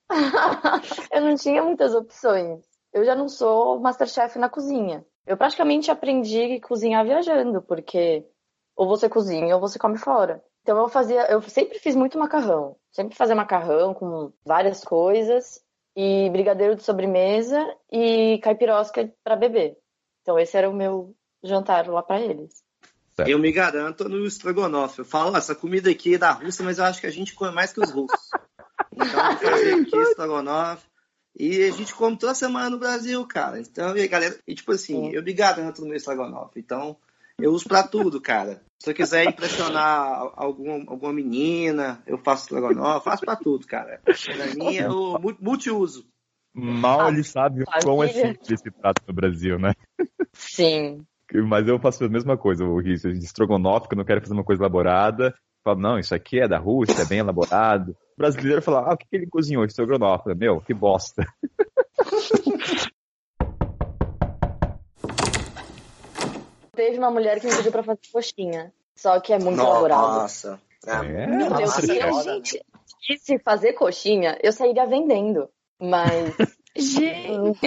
eu 1.13 1.21
não 1.21 1.35
tinha 1.35 1.63
muitas 1.63 1.95
opções. 1.95 2.63
Eu 2.93 3.03
já 3.05 3.15
não 3.15 3.27
sou 3.27 3.79
masterchef 3.79 4.37
na 4.37 4.49
cozinha. 4.49 5.05
Eu 5.25 5.37
praticamente 5.37 5.89
aprendi 5.89 6.55
a 6.55 6.67
cozinhar 6.67 7.03
viajando, 7.03 7.61
porque 7.61 8.25
ou 8.75 8.87
você 8.87 9.09
cozinha 9.09 9.55
ou 9.55 9.61
você 9.61 9.79
come 9.79 9.97
fora. 9.97 10.43
Então 10.61 10.77
eu 10.77 10.89
fazia, 10.89 11.31
eu 11.31 11.41
sempre 11.41 11.79
fiz 11.79 11.95
muito 11.95 12.19
macarrão. 12.19 12.75
Sempre 12.91 13.15
fazia 13.15 13.35
macarrão 13.35 13.93
com 13.93 14.31
várias 14.45 14.83
coisas 14.83 15.61
e 15.95 16.29
brigadeiro 16.29 16.75
de 16.75 16.83
sobremesa 16.83 17.65
e 17.91 18.39
caipirosca 18.43 19.11
para 19.23 19.35
beber. 19.35 19.77
Então 20.25 20.39
esse 20.39 20.57
era 20.57 20.67
o 20.67 20.73
meu 20.73 21.15
jantar 21.43 21.87
lá 21.87 22.01
para 22.01 22.19
eles. 22.19 22.63
Certo. 23.15 23.29
Eu 23.29 23.37
me 23.37 23.51
garanto 23.51 24.09
no 24.09 24.25
estrogonofe. 24.25 24.99
Eu 24.99 25.05
falo, 25.05 25.33
"Ó, 25.33 25.37
essa 25.37 25.53
comida 25.53 25.87
aqui 25.91 26.15
é 26.15 26.17
da 26.17 26.31
Rússia, 26.31 26.65
mas 26.65 26.79
eu 26.79 26.85
acho 26.85 26.99
que 26.99 27.05
a 27.05 27.11
gente 27.11 27.35
come 27.35 27.53
mais 27.53 27.71
que 27.71 27.79
os 27.79 27.91
russos. 27.91 28.29
Então 28.91 29.05
eu 29.05 29.37
vou 29.37 29.37
fazer 29.37 29.73
aqui 29.87 29.97
estrogonofe. 29.97 30.87
E 31.37 31.63
a 31.63 31.71
gente 31.71 31.93
come 31.93 32.17
toda 32.17 32.33
semana 32.33 32.71
no 32.71 32.79
Brasil, 32.79 33.23
cara. 33.27 33.59
Então, 33.59 33.95
e 33.95 34.01
a 34.01 34.07
galera. 34.07 34.35
E 34.47 34.55
tipo 34.55 34.71
assim, 34.71 35.09
Sim. 35.09 35.11
eu 35.11 35.21
me 35.21 35.31
garanto 35.31 35.81
no 35.81 35.87
meu 35.87 35.95
estrogonofe. 35.97 36.59
Então, 36.59 36.97
eu 37.37 37.51
uso 37.51 37.67
pra 37.67 37.83
tudo, 37.83 38.19
cara. 38.19 38.63
Se 38.81 38.89
eu 38.89 38.95
quiser 38.95 39.25
impressionar 39.25 40.31
algum, 40.35 40.89
alguma 40.89 41.13
menina, 41.13 42.01
eu 42.07 42.17
faço 42.17 42.43
estrogonofe, 42.45 43.05
faço 43.05 43.23
pra 43.23 43.35
tudo, 43.35 43.67
cara. 43.67 44.01
Pra 44.03 44.15
mim 44.55 44.75
é 44.77 44.89
o 44.89 45.19
mu- 45.19 45.37
multiuso. 45.39 46.07
Mal 46.53 47.01
Ah, 47.01 47.09
ele 47.09 47.23
sabe 47.23 47.63
o 47.63 47.65
quão 47.83 48.01
é 48.01 48.07
simples 48.07 48.49
esse 48.49 48.71
prato 48.71 49.01
no 49.05 49.13
Brasil, 49.13 49.59
né? 49.59 49.73
Sim. 50.35 51.05
Mas 51.47 51.67
eu 51.67 51.79
faço 51.79 52.03
a 52.03 52.09
mesma 52.09 52.37
coisa, 52.37 52.63
o 52.63 52.79
risco 52.79 53.11
de 53.11 53.25
estrogonofe, 53.25 53.87
que 53.87 53.95
eu 53.95 53.97
não 53.97 54.05
quero 54.05 54.21
fazer 54.21 54.33
uma 54.33 54.43
coisa 54.43 54.61
elaborada. 54.61 55.33
Fala, 55.63 55.79
não, 55.79 55.97
isso 55.97 56.13
aqui 56.13 56.39
é 56.39 56.47
da 56.47 56.59
Rússia, 56.59 57.01
é 57.01 57.05
bem 57.05 57.19
elaborado. 57.19 57.91
O 58.15 58.21
brasileiro 58.21 58.61
fala, 58.61 58.81
ah, 58.81 58.93
o 58.93 58.97
que, 58.97 59.07
que 59.09 59.15
ele 59.15 59.27
cozinhou? 59.27 59.65
Estrogonofe. 59.65 60.35
Meu, 60.35 60.61
que 60.61 60.73
bosta. 60.73 61.25
Teve 66.75 66.97
uma 66.97 67.09
mulher 67.09 67.39
que 67.39 67.47
me 67.47 67.55
pediu 67.55 67.71
pra 67.71 67.81
fazer 67.83 68.01
coxinha. 68.11 68.73
Só 68.95 69.19
que 69.19 69.33
é 69.33 69.39
muito 69.39 69.57
Nossa. 69.57 69.71
elaborado. 69.71 70.21
Nossa. 70.21 70.61
É, 70.85 71.27
Meu 71.27 71.49
Deus, 71.49 71.61
Nossa, 71.61 71.81
se 71.81 71.99
a 71.99 72.09
foda, 72.09 72.33
gente 72.33 72.63
quisesse 73.01 73.39
fazer 73.39 73.73
coxinha, 73.73 74.37
eu 74.43 74.51
sairia 74.51 74.85
vendendo. 74.85 75.49
Mas. 75.79 76.35
Gente, 76.77 77.59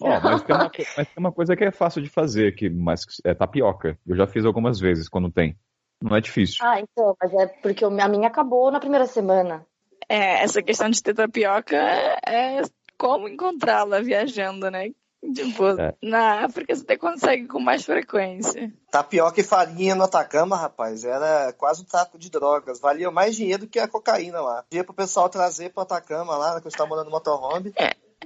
Ó, 0.00 0.20
mas, 0.20 0.42
tem 0.42 0.56
uma, 0.56 0.70
mas 0.96 1.08
tem 1.08 1.16
uma 1.18 1.32
coisa 1.32 1.56
que 1.56 1.64
é 1.64 1.70
fácil 1.70 2.02
de 2.02 2.08
fazer, 2.08 2.54
que, 2.54 2.68
mas 2.68 3.02
é 3.24 3.34
tapioca. 3.34 3.98
Eu 4.06 4.16
já 4.16 4.26
fiz 4.26 4.44
algumas 4.44 4.78
vezes 4.80 5.08
quando 5.08 5.30
tem. 5.30 5.56
Não 6.02 6.16
é 6.16 6.20
difícil. 6.20 6.58
ah, 6.60 6.80
então, 6.80 7.16
mas 7.20 7.32
é 7.32 7.46
porque 7.46 7.84
a 7.84 8.08
minha 8.08 8.28
acabou 8.28 8.70
na 8.70 8.80
primeira 8.80 9.06
semana. 9.06 9.64
é, 10.08 10.42
essa 10.42 10.62
questão 10.62 10.90
de 10.90 11.02
ter 11.02 11.14
tapioca 11.14 11.76
é 11.76 12.62
como 12.98 13.28
encontrá-la 13.28 14.00
viajando, 14.00 14.70
né? 14.70 14.90
Tipo, 15.34 15.68
É. 15.80 15.94
na 16.02 16.44
África 16.44 16.74
você 16.74 16.82
até 16.82 16.96
consegue 16.96 17.48
com 17.48 17.58
mais 17.58 17.84
frequência. 17.84 18.72
Tapioca 18.90 19.40
e 19.40 19.44
farinha 19.44 19.94
no 19.94 20.04
Atacama, 20.04 20.56
rapaz, 20.56 21.04
era 21.04 21.52
quase 21.54 21.82
um 21.82 21.84
taco 21.86 22.18
de 22.18 22.30
drogas. 22.30 22.78
Valia 22.80 23.10
mais 23.10 23.34
dinheiro 23.34 23.66
que 23.66 23.78
a 23.78 23.88
cocaína 23.88 24.40
lá. 24.40 24.64
Dia 24.70 24.84
pro 24.84 24.94
pessoal 24.94 25.28
trazer 25.28 25.70
pro 25.72 25.82
Atacama 25.82 26.36
lá, 26.36 26.60
que 26.60 26.66
eu 26.66 26.68
estava 26.68 26.88
morando 26.88 27.06
no 27.06 27.12
motorhome. 27.12 27.72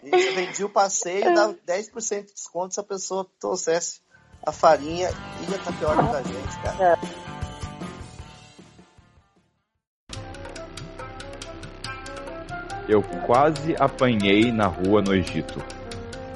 E 0.03 0.11
eu 0.11 0.35
vendia 0.35 0.67
o 0.67 0.71
passeio, 0.71 1.35
dava 1.35 1.55
10% 1.67 2.27
de 2.27 2.33
desconto 2.33 2.75
se 2.75 2.81
a 2.81 2.85
pessoa 2.85 3.27
trouxesse 3.39 4.01
a 4.45 4.53
farinha 4.53 5.11
e 5.11 5.55
a 5.55 5.59
tapioca 5.59 6.03
pra 6.03 6.23
gente, 6.23 6.63
cara. 6.63 6.99
Eu 12.89 13.03
quase 13.25 13.77
apanhei 13.79 14.51
na 14.51 14.67
rua 14.67 15.03
no 15.03 15.15
Egito. 15.15 15.63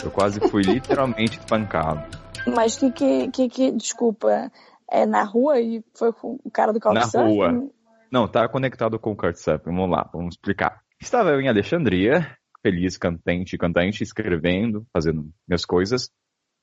Eu 0.05 0.11
quase 0.11 0.38
fui 0.51 0.62
literalmente 0.64 1.38
espancado. 1.38 2.07
Mas 2.47 2.77
que, 2.77 2.93
que, 2.93 3.31
que, 3.31 3.49
que 3.49 3.73
desculpa, 3.73 4.53
é 4.90 5.07
na 5.07 5.25
rua 5.25 5.59
e 5.59 5.83
foi 5.95 6.12
com 6.12 6.38
o 6.45 6.51
cara 6.51 6.73
do 6.73 6.79
Na 6.79 7.01
Couchsurfing? 7.01 7.35
rua. 7.35 7.71
Não, 8.12 8.29
tá 8.29 8.47
conectado 8.49 8.99
com 8.99 9.12
o 9.12 9.17
Couchsurfing. 9.17 9.64
Vamos 9.64 9.90
lá, 9.90 10.09
vamos 10.12 10.35
explicar. 10.35 10.83
Estava 11.01 11.31
eu 11.31 11.40
em 11.40 11.49
Alexandria, 11.49 12.37
feliz, 12.64 12.96
contente, 12.96 13.59
contente, 13.59 14.03
escrevendo, 14.03 14.87
fazendo 14.90 15.31
minhas 15.46 15.66
coisas. 15.66 16.11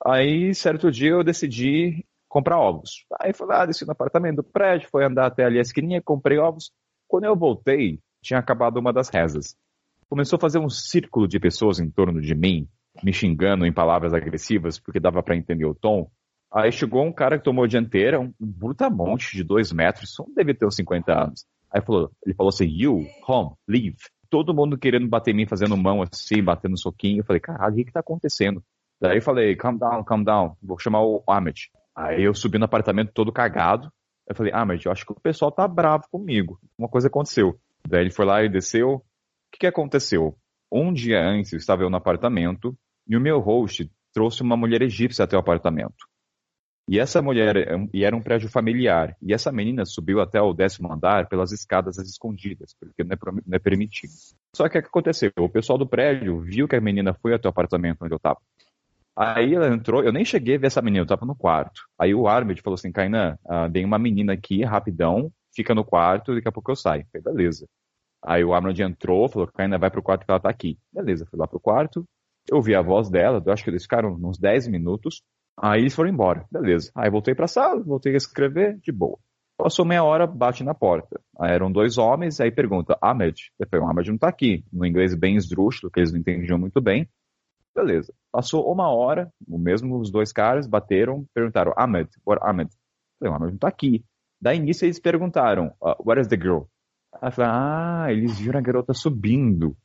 Aí, 0.03 0.53
certo 0.55 0.89
dia, 0.91 1.11
eu 1.11 1.23
decidi 1.23 2.03
comprar 2.27 2.59
ovos. 2.59 3.05
Aí 3.19 3.33
fui 3.33 3.45
lá, 3.45 3.67
desci 3.67 3.85
no 3.85 3.91
apartamento 3.91 4.37
do 4.37 4.43
prédio, 4.43 4.89
fui 4.89 5.05
andar 5.05 5.27
até 5.27 5.45
ali 5.45 5.59
a 5.59 5.61
esquininha, 5.61 6.01
comprei 6.01 6.39
ovos. 6.39 6.71
Quando 7.07 7.25
eu 7.25 7.35
voltei, 7.35 7.99
tinha 8.23 8.39
acabado 8.39 8.77
uma 8.77 8.91
das 8.91 9.09
rezas. 9.09 9.55
Começou 10.09 10.37
a 10.37 10.39
fazer 10.39 10.57
um 10.57 10.69
círculo 10.69 11.27
de 11.27 11.39
pessoas 11.39 11.79
em 11.79 11.89
torno 11.89 12.19
de 12.19 12.33
mim, 12.33 12.67
me 13.03 13.13
xingando 13.13 13.65
em 13.65 13.71
palavras 13.71 14.13
agressivas, 14.13 14.79
porque 14.79 14.99
dava 14.99 15.21
para 15.21 15.37
entender 15.37 15.65
o 15.65 15.75
tom. 15.75 16.09
Aí 16.51 16.71
chegou 16.71 17.05
um 17.05 17.13
cara 17.13 17.37
que 17.37 17.43
tomou 17.43 17.65
a 17.65 17.67
dianteira, 17.67 18.19
um 18.19 18.33
brutamonte 18.39 19.35
de 19.35 19.43
dois 19.43 19.71
metros, 19.71 20.13
só 20.13 20.25
deve 20.35 20.55
ter 20.55 20.65
uns 20.65 20.75
50 20.75 21.13
anos. 21.13 21.45
Aí 21.71 21.81
falou, 21.81 22.11
ele 22.25 22.35
falou 22.35 22.49
assim, 22.49 22.65
you, 22.65 23.05
home, 23.27 23.51
leave. 23.67 23.97
Todo 24.31 24.53
mundo 24.53 24.77
querendo 24.79 25.07
bater 25.07 25.31
em 25.31 25.37
mim, 25.37 25.45
fazendo 25.45 25.77
mão 25.77 26.01
assim, 26.01 26.41
batendo 26.41 26.79
soquinho. 26.79 27.19
Eu 27.19 27.25
falei, 27.25 27.39
caralho, 27.39 27.73
o 27.73 27.75
que 27.75 27.85
que 27.85 27.91
tá 27.91 27.99
acontecendo? 27.99 28.63
Daí 28.99 29.17
eu 29.17 29.21
falei, 29.21 29.55
calm 29.55 29.77
down, 29.77 30.03
calm 30.03 30.23
down, 30.23 30.55
vou 30.63 30.79
chamar 30.79 31.03
o 31.03 31.23
Ahmed. 31.27 31.69
Aí 31.95 32.23
eu 32.23 32.33
subi 32.33 32.57
no 32.57 32.65
apartamento 32.65 33.11
todo 33.13 33.31
cagado. 33.31 33.91
Eu 34.27 34.35
falei, 34.35 34.53
Ahmed, 34.53 34.85
eu 34.85 34.91
acho 34.91 35.05
que 35.05 35.11
o 35.11 35.19
pessoal 35.19 35.51
tá 35.51 35.67
bravo 35.67 36.05
comigo. 36.09 36.59
Uma 36.77 36.87
coisa 36.87 37.07
aconteceu. 37.07 37.59
Daí 37.87 38.01
ele 38.01 38.11
foi 38.11 38.25
lá 38.25 38.43
e 38.43 38.49
desceu. 38.49 38.93
O 38.93 39.01
que 39.51 39.59
que 39.59 39.67
aconteceu? 39.67 40.37
Um 40.71 40.93
dia 40.93 41.21
antes, 41.21 41.51
estava 41.51 41.83
eu 41.83 41.89
no 41.89 41.97
apartamento 41.97 42.73
e 43.05 43.17
o 43.17 43.21
meu 43.21 43.39
host 43.39 43.91
trouxe 44.13 44.41
uma 44.41 44.55
mulher 44.55 44.81
egípcia 44.81 45.25
até 45.25 45.35
o 45.35 45.39
apartamento. 45.39 46.07
E 46.91 46.99
essa 46.99 47.21
mulher, 47.21 47.55
e 47.93 48.03
era 48.03 48.13
um 48.13 48.21
prédio 48.21 48.49
familiar, 48.49 49.15
e 49.21 49.33
essa 49.33 49.49
menina 49.49 49.85
subiu 49.85 50.19
até 50.19 50.41
o 50.41 50.53
décimo 50.53 50.91
andar 50.91 51.29
pelas 51.29 51.53
escadas 51.53 51.97
escondidas, 51.99 52.75
porque 52.77 53.01
não 53.01 53.13
é, 53.13 53.17
não 53.47 53.55
é 53.55 53.59
permitido. 53.59 54.11
Só 54.53 54.67
que 54.67 54.77
o 54.77 54.81
que 54.81 54.89
aconteceu? 54.89 55.31
O 55.39 55.47
pessoal 55.47 55.77
do 55.77 55.87
prédio 55.87 56.41
viu 56.41 56.67
que 56.67 56.75
a 56.75 56.81
menina 56.81 57.13
foi 57.13 57.33
até 57.33 57.47
o 57.47 57.49
apartamento 57.49 58.01
onde 58.01 58.13
eu 58.13 58.17
estava. 58.17 58.37
Aí 59.15 59.55
ela 59.55 59.73
entrou, 59.73 60.03
eu 60.03 60.11
nem 60.11 60.25
cheguei 60.25 60.57
a 60.57 60.59
ver 60.59 60.67
essa 60.67 60.81
menina, 60.81 60.99
eu 60.99 61.03
estava 61.03 61.25
no 61.25 61.33
quarto. 61.33 61.81
Aí 61.97 62.13
o 62.13 62.27
Armed 62.27 62.61
falou 62.61 62.75
assim, 62.75 62.91
Kainan, 62.91 63.39
ah, 63.47 63.69
uma 63.85 63.97
menina 63.97 64.33
aqui, 64.33 64.61
rapidão, 64.61 65.31
fica 65.55 65.73
no 65.73 65.85
quarto, 65.85 66.35
daqui 66.35 66.49
a 66.49 66.51
pouco 66.51 66.71
eu 66.71 66.75
saio. 66.75 67.05
Falei, 67.09 67.23
beleza. 67.23 67.69
Aí 68.21 68.43
o 68.43 68.53
Arnold 68.53 68.83
entrou, 68.83 69.29
falou, 69.29 69.47
Kainan, 69.47 69.79
vai 69.79 69.89
pro 69.89 70.03
quarto 70.03 70.25
que 70.25 70.31
ela 70.31 70.41
tá 70.41 70.49
aqui. 70.49 70.77
Beleza, 70.91 71.25
fui 71.25 71.39
lá 71.39 71.47
pro 71.47 71.57
quarto, 71.57 72.03
eu 72.49 72.57
ouvi 72.57 72.75
a 72.75 72.81
voz 72.81 73.09
dela, 73.09 73.41
eu 73.45 73.53
acho 73.53 73.63
que 73.63 73.69
eles 73.69 73.83
ficaram 73.83 74.13
uns 74.21 74.37
10 74.37 74.67
minutos, 74.67 75.23
aí 75.57 75.81
eles 75.81 75.95
foram 75.95 76.09
embora, 76.09 76.45
beleza. 76.51 76.91
Aí 76.95 77.09
voltei 77.09 77.35
pra 77.35 77.47
sala, 77.47 77.81
voltei 77.81 78.13
a 78.13 78.17
escrever, 78.17 78.77
de 78.79 78.91
boa. 78.91 79.17
Passou 79.57 79.85
meia 79.85 80.03
hora, 80.03 80.25
bate 80.25 80.63
na 80.63 80.73
porta. 80.73 81.21
Aí 81.39 81.51
eram 81.51 81.71
dois 81.71 81.97
homens, 81.97 82.39
aí 82.39 82.51
pergunta, 82.51 82.97
Ahmed? 83.01 83.51
Eu 83.59 83.67
falei, 83.67 83.85
o 83.85 83.89
Ahmed 83.89 84.09
não 84.09 84.17
tá 84.17 84.27
aqui. 84.27 84.65
No 84.73 84.85
inglês 84.85 85.13
bem 85.13 85.35
esdrúxulo, 85.35 85.91
que 85.91 85.99
eles 85.99 86.11
não 86.11 86.19
entendiam 86.19 86.57
muito 86.57 86.81
bem. 86.81 87.07
Beleza. 87.75 88.13
Passou 88.31 88.71
uma 88.71 88.89
hora, 88.89 89.31
o 89.47 89.57
mesmo 89.57 89.99
os 89.99 90.11
dois 90.11 90.33
caras 90.33 90.67
bateram, 90.67 91.25
perguntaram, 91.33 91.73
Ahmed, 91.77 92.09
what 92.25 92.41
Ahmed? 92.43 92.71
Eu 92.71 93.29
falei, 93.29 93.33
o 93.33 93.37
Ahmed 93.37 93.51
não 93.51 93.59
tá 93.59 93.67
aqui. 93.67 94.03
Daí 94.41 94.57
início 94.57 94.85
eles 94.85 94.99
perguntaram, 94.99 95.73
uh, 95.79 96.19
is 96.19 96.27
the 96.27 96.35
girl? 96.35 96.63
Ah, 97.13 98.07
eles 98.09 98.39
viram 98.39 98.59
a 98.59 98.63
garota 98.63 98.93
subindo. 98.93 99.77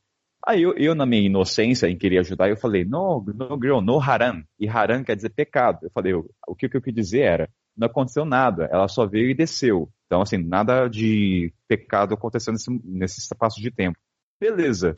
Aí 0.47 0.61
eu, 0.61 0.73
eu, 0.77 0.95
na 0.95 1.05
minha 1.05 1.23
inocência, 1.23 1.89
em 1.89 1.97
querer 1.97 2.19
ajudar, 2.19 2.49
eu 2.49 2.55
falei, 2.55 2.85
no, 2.85 3.21
no 3.21 3.59
girl, 3.61 3.81
no 3.81 3.99
haram. 3.99 4.41
E 4.57 4.65
haram 4.65 5.03
quer 5.03 5.17
dizer 5.17 5.31
pecado. 5.31 5.79
Eu 5.83 5.91
falei, 5.91 6.13
o, 6.13 6.25
o 6.47 6.55
que, 6.55 6.69
que 6.69 6.77
eu 6.77 6.81
quis 6.81 6.93
dizer 6.93 7.19
era, 7.19 7.49
não 7.75 7.87
aconteceu 7.87 8.23
nada, 8.23 8.69
ela 8.71 8.87
só 8.87 9.05
veio 9.05 9.29
e 9.29 9.35
desceu. 9.35 9.91
Então, 10.05 10.21
assim, 10.21 10.37
nada 10.37 10.87
de 10.87 11.53
pecado 11.67 12.13
aconteceu 12.13 12.53
nesse, 12.53 12.71
nesse 12.85 13.19
espaço 13.19 13.59
de 13.59 13.69
tempo. 13.69 13.99
Beleza. 14.39 14.95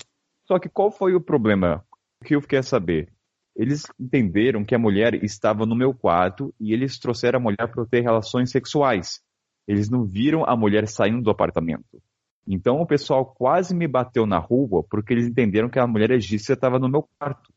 Só 0.48 0.60
que 0.60 0.70
qual 0.70 0.92
foi 0.92 1.16
o 1.16 1.22
problema? 1.22 1.84
O 2.22 2.26
que 2.26 2.36
eu 2.36 2.42
fiquei 2.42 2.60
a 2.60 2.64
saber? 2.64 3.12
Eles 3.56 3.88
entenderam 4.00 4.64
que 4.64 4.76
a 4.76 4.80
mulher 4.80 5.16
estava 5.24 5.66
no 5.66 5.76
meu 5.76 5.96
quarto 5.96 6.54
e 6.60 6.74
eles 6.74 7.00
trouxeram 7.00 7.40
a 7.40 7.42
mulher 7.42 7.68
para 7.72 7.88
ter 7.88 8.02
relações 8.02 8.52
sexuais. 8.52 9.20
Eles 9.68 9.90
não 9.90 10.06
viram 10.06 10.46
a 10.46 10.56
mulher 10.56 10.88
saindo 10.88 11.24
do 11.24 11.32
apartamento. 11.32 12.00
Então 12.48 12.82
o 12.82 12.86
pessoal 12.86 13.26
quase 13.26 13.76
me 13.76 13.88
bateu 13.88 14.26
na 14.26 14.40
rua 14.40 14.84
porque 14.90 15.14
eles 15.14 15.28
entenderam 15.28 15.70
que 15.70 15.80
a 15.80 15.88
mulher 15.88 16.12
egípcia 16.12 16.54
estava 16.54 16.80
no 16.80 16.90
meu 16.90 17.08
quarto. 17.18 17.54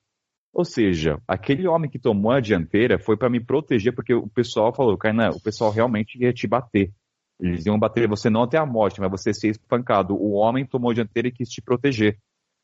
Ou 0.52 0.64
seja, 0.64 1.18
aquele 1.26 1.66
homem 1.66 1.90
que 1.90 1.98
tomou 1.98 2.30
a 2.30 2.40
dianteira 2.40 2.98
foi 2.98 3.16
para 3.16 3.30
me 3.30 3.40
proteger 3.40 3.94
porque 3.94 4.12
o 4.12 4.28
pessoal 4.28 4.74
falou, 4.74 4.98
Kainan, 4.98 5.30
o 5.30 5.40
pessoal 5.40 5.70
realmente 5.70 6.22
ia 6.22 6.32
te 6.32 6.46
bater. 6.46 6.92
Eles 7.40 7.64
iam 7.64 7.78
bater 7.78 8.06
você 8.06 8.28
não 8.28 8.42
até 8.42 8.58
a 8.58 8.66
morte, 8.66 9.00
mas 9.00 9.10
você 9.10 9.32
ser 9.32 9.48
espancado. 9.48 10.14
O 10.14 10.32
homem 10.32 10.66
tomou 10.66 10.90
a 10.90 10.94
dianteira 10.94 11.28
e 11.28 11.32
quis 11.32 11.48
te 11.48 11.62
proteger. 11.62 12.18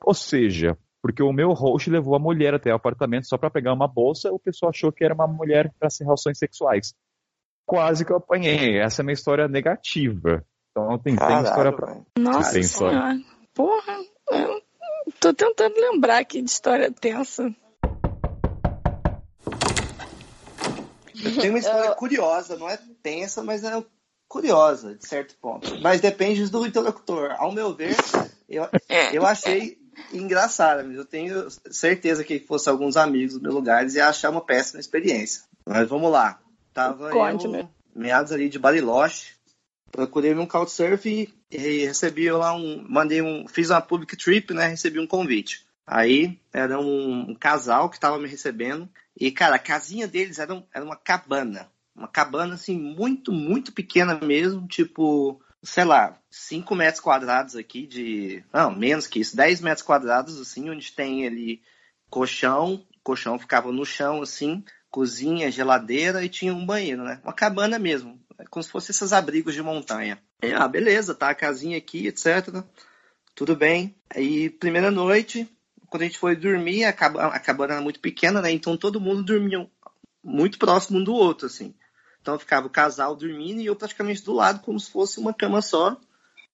Ou 0.05 0.13
seja, 0.13 0.79
porque 1.03 1.23
o 1.23 1.33
meu 1.33 1.53
host 1.53 1.89
levou 1.89 2.15
a 2.15 2.19
mulher 2.19 2.55
até 2.55 2.73
o 2.73 2.77
apartamento 2.77 3.27
só 3.27 3.39
para 3.39 3.51
pegar 3.51 3.73
uma 3.73 3.89
bolsa, 3.89 4.31
o 4.31 4.39
pessoal 4.39 4.71
achou 4.71 4.93
que 4.93 5.05
era 5.05 5.15
uma 5.15 5.27
mulher 5.27 5.73
para 5.79 5.89
relações 6.01 6.39
sexuais. 6.39 6.95
Quase 7.67 8.05
que 8.05 8.13
eu 8.13 8.17
apanhei. 8.17 8.79
Essa 8.79 9.01
é 9.01 9.03
a 9.03 9.07
minha 9.07 9.15
história 9.15 9.49
negativa. 9.49 10.45
Então 10.85 10.99
tem, 10.99 11.17
tem 11.17 11.43
história 11.43 11.73
pra. 11.73 11.97
Nossa 12.19 12.53
Tem 12.53 12.61
história. 12.61 12.99
senhora. 12.99 13.21
Porra, 13.55 13.99
eu 14.31 14.63
tô 15.21 15.35
tentando 15.35 15.75
lembrar 15.77 16.19
aqui 16.19 16.41
de 16.41 16.51
história 16.51 16.91
tensa. 16.93 17.53
Tem 21.41 21.51
uma 21.51 21.59
história 21.59 21.95
curiosa, 21.95 22.57
não 22.57 22.69
é 22.69 22.79
tensa, 23.03 23.43
mas 23.43 23.65
é 23.65 23.83
curiosa, 24.29 24.95
de 24.95 25.07
certo 25.07 25.35
ponto. 25.41 25.81
Mas 25.81 26.01
depende 26.01 26.49
do 26.49 26.65
interlocutor. 26.65 27.35
Ao 27.39 27.51
meu 27.51 27.75
ver, 27.75 27.97
eu, 28.49 28.69
eu 29.13 29.27
achei 29.27 29.79
engraçada, 30.13 30.85
mas 30.85 30.97
eu 30.97 31.05
tenho 31.05 31.49
certeza 31.71 32.23
que 32.23 32.39
fosse 32.39 32.69
alguns 32.69 32.97
amigos 32.97 33.35
do 33.35 33.43
meu 33.43 33.53
lugar, 33.53 33.83
eles 33.83 33.97
iam 33.97 34.09
achar 34.09 34.31
uma 34.31 34.41
péssima 34.41 34.79
experiência. 34.79 35.43
Mas 35.67 35.89
vamos 35.89 36.13
lá. 36.13 36.39
Tava 36.73 37.11
Conte-me. 37.11 37.61
eu, 37.61 37.69
meados 37.97 38.31
ali 38.31 38.49
de 38.49 38.59
Bariloche, 38.61 39.38
procurei 39.91 40.35
um 40.35 40.47
couchsurf 40.47 41.09
e, 41.09 41.33
e 41.51 41.87
recebi 41.87 42.31
lá 42.31 42.55
um, 42.55 42.85
mandei 42.89 43.23
um, 43.23 43.47
fiz 43.49 43.71
uma 43.71 43.81
public 43.81 44.17
trip, 44.17 44.53
né, 44.55 44.67
recebi 44.67 44.99
um 45.01 45.07
convite. 45.07 45.67
Aí 45.87 46.39
era 46.53 46.79
um, 46.79 47.31
um 47.31 47.35
casal 47.35 47.89
que 47.89 47.97
estava 47.97 48.19
me 48.19 48.29
recebendo 48.29 48.89
e, 49.19 49.31
cara, 49.31 49.57
a 49.57 49.61
casinha 49.61 50.07
deles 50.07 50.39
era, 50.39 50.55
um- 50.55 50.65
era 50.73 50.85
uma 50.85 50.97
cabana. 50.97 51.71
Uma 51.97 52.07
cabana, 52.09 52.55
assim, 52.55 52.79
muito, 52.79 53.33
muito 53.33 53.73
pequena 53.73 54.21
mesmo, 54.21 54.69
tipo, 54.69 55.41
sei 55.63 55.85
lá, 55.85 56.17
5 56.31 56.75
metros 56.75 57.01
quadrados 57.01 57.57
aqui 57.57 57.87
de... 57.87 58.45
Não, 58.53 58.71
menos 58.75 59.07
que 59.07 59.19
isso, 59.21 59.35
10 59.37 59.61
metros 59.61 59.85
quadrados, 59.85 60.39
assim, 60.41 60.71
onde 60.71 60.93
tem 60.93 61.27
ali 61.27 61.61
colchão, 62.09 62.87
colchão 63.03 63.39
ficava 63.39 63.73
no 63.73 63.85
chão, 63.85 64.23
assim, 64.23 64.63
cozinha, 64.91 65.51
geladeira 65.51 66.25
e 66.25 66.29
tinha 66.29 66.55
um 66.55 66.65
banheiro, 66.65 67.03
né? 67.03 67.21
Uma 67.25 67.33
cabana 67.33 67.79
mesmo. 67.79 68.21
Como 68.51 68.63
se 68.63 68.71
fossem 68.71 68.93
esses 68.93 69.13
abrigos 69.13 69.55
de 69.55 69.63
montanha. 69.63 70.23
E, 70.43 70.53
ah, 70.53 70.69
beleza, 70.69 71.15
tá 71.15 71.31
a 71.31 71.35
casinha 71.35 71.77
aqui, 71.77 72.07
etc. 72.07 72.65
Tudo 73.35 73.57
bem. 73.57 73.95
Aí, 74.11 74.51
primeira 74.51 74.91
noite, 74.91 75.49
quando 75.89 76.03
a 76.03 76.05
gente 76.07 76.19
foi 76.19 76.37
dormir, 76.37 76.85
a 76.85 76.93
cabana 76.93 77.75
era 77.75 77.81
muito 77.81 78.01
pequena, 78.01 78.41
né? 78.41 78.51
Então 78.51 78.77
todo 78.77 79.01
mundo 79.01 79.23
dormia 79.23 79.69
muito 80.23 80.59
próximo 80.59 80.99
um 80.99 81.05
do 81.05 81.15
outro, 81.15 81.47
assim. 81.47 81.75
Então 82.21 82.39
ficava 82.39 82.67
o 82.67 82.71
casal 82.71 83.17
dormindo 83.17 83.61
e 83.61 83.67
eu 83.67 83.77
praticamente 83.77 84.23
do 84.23 84.33
lado, 84.33 84.61
como 84.61 84.79
se 84.79 84.91
fosse 84.91 85.19
uma 85.19 85.33
cama 85.33 85.63
só, 85.63 85.99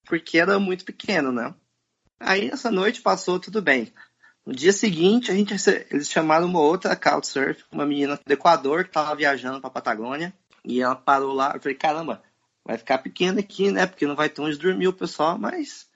porque 0.05 0.39
era 0.39 0.59
muito 0.59 0.85
pequeno, 0.85 1.33
né? 1.33 1.55
Aí 2.21 2.49
essa 2.49 2.71
noite 2.71 3.03
passou 3.03 3.41
tudo 3.41 3.61
bem. 3.61 3.93
No 4.47 4.55
dia 4.55 4.73
seguinte, 4.73 5.31
a 5.31 5.35
gente, 5.35 5.55
eles 5.91 6.09
chamaram 6.09 6.47
uma 6.47 6.61
outra 6.61 6.95
Couchsurf, 6.95 7.65
uma 7.73 7.87
menina 7.87 8.21
do 8.25 8.33
Equador 8.33 8.85
que 8.85 8.91
estava 8.91 9.15
viajando 9.17 9.61
para 9.61 9.71
Patagônia. 9.71 10.35
E 10.65 10.81
ela 10.81 10.97
parou 10.97 11.33
lá. 11.35 11.53
Eu 11.55 11.61
falei, 11.61 11.77
caramba, 11.77 12.23
vai 12.65 12.79
ficar 12.79 12.99
pequena 12.99 13.41
aqui, 13.41 13.71
né? 13.71 13.87
Porque 13.87 14.07
não 14.07 14.17
vai 14.17 14.29
ter 14.29 14.41
onde 14.41 14.57
dormir 14.57 14.89
o 14.89 14.93
pessoal, 14.93 15.39
mas 15.39 15.87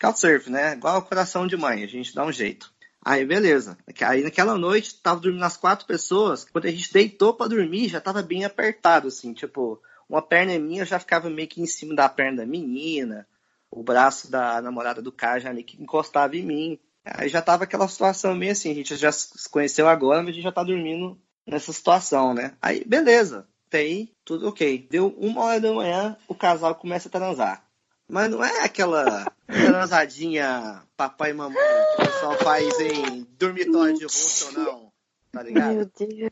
Couchsurf, 0.00 0.48
né? 0.50 0.74
Igual 0.74 1.02
coração 1.02 1.46
de 1.46 1.56
mãe, 1.56 1.82
a 1.82 1.86
gente 1.86 2.14
dá 2.14 2.24
um 2.24 2.32
jeito. 2.32 2.72
Aí, 3.04 3.24
beleza. 3.24 3.78
Aí 4.02 4.22
naquela 4.22 4.56
noite, 4.56 5.00
tava 5.00 5.20
dormindo 5.20 5.44
as 5.44 5.56
quatro 5.56 5.86
pessoas. 5.86 6.44
Quando 6.44 6.66
a 6.66 6.70
gente 6.70 6.92
deitou 6.92 7.34
para 7.34 7.48
dormir, 7.48 7.88
já 7.88 8.00
tava 8.00 8.22
bem 8.22 8.44
apertado, 8.44 9.08
assim. 9.08 9.32
Tipo, 9.32 9.80
uma 10.08 10.22
perna 10.22 10.58
minha 10.58 10.84
já 10.84 10.98
ficava 10.98 11.30
meio 11.30 11.48
que 11.48 11.60
em 11.60 11.66
cima 11.66 11.94
da 11.94 12.08
perna 12.08 12.38
da 12.38 12.46
menina. 12.46 13.26
O 13.70 13.82
braço 13.82 14.30
da 14.30 14.60
namorada 14.60 15.02
do 15.02 15.12
cara 15.12 15.40
já 15.40 15.52
meio 15.52 15.66
que 15.66 15.82
encostava 15.82 16.36
em 16.36 16.44
mim. 16.44 16.78
Aí 17.04 17.28
já 17.28 17.40
tava 17.40 17.64
aquela 17.64 17.88
situação 17.88 18.34
meio 18.34 18.52
assim, 18.52 18.70
a 18.70 18.74
gente 18.74 18.96
já 18.96 19.10
se 19.10 19.48
conheceu 19.48 19.88
agora, 19.88 20.20
mas 20.20 20.30
a 20.30 20.32
gente 20.34 20.44
já 20.44 20.52
tá 20.52 20.62
dormindo 20.62 21.18
nessa 21.46 21.72
situação, 21.72 22.34
né? 22.34 22.56
Aí, 22.60 22.84
beleza. 22.84 23.46
Até 23.68 23.80
aí, 23.80 24.10
tudo 24.24 24.48
ok. 24.48 24.88
Deu 24.90 25.08
uma 25.18 25.42
hora 25.42 25.60
da 25.60 25.70
manhã, 25.70 26.16
o 26.26 26.34
casal 26.34 26.74
começa 26.74 27.08
a 27.08 27.12
transar. 27.12 27.62
Mas 28.08 28.30
não 28.30 28.42
é 28.42 28.64
aquela 28.64 29.30
transadinha 29.46 30.82
papai 30.96 31.30
e 31.30 31.34
mamãe 31.34 31.54
que 31.94 32.02
o 32.02 32.06
pessoal 32.06 32.38
faz 32.38 32.80
em 32.80 33.26
dormitório 33.38 33.94
de 33.94 34.04
rosto, 34.04 34.58
não. 34.58 34.90
Tá 35.30 35.42
ligado? 35.42 35.74
Meu 35.74 35.90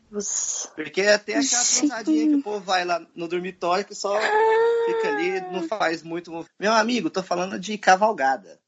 Deus. 0.09 0.71
Porque 0.75 1.03
tem 1.19 1.35
aquela 1.35 1.63
transadinha 1.63 2.27
que 2.27 2.35
o 2.35 2.41
povo 2.41 2.59
vai 2.61 2.83
lá 2.83 3.05
no 3.13 3.27
dormitório 3.27 3.85
que 3.85 3.93
só 3.93 4.19
fica 4.87 5.09
ali, 5.09 5.39
não 5.51 5.67
faz 5.67 6.01
muito. 6.01 6.43
Meu 6.59 6.73
amigo, 6.73 7.11
tô 7.11 7.21
falando 7.21 7.59
de 7.59 7.77
cavalgada. 7.77 8.59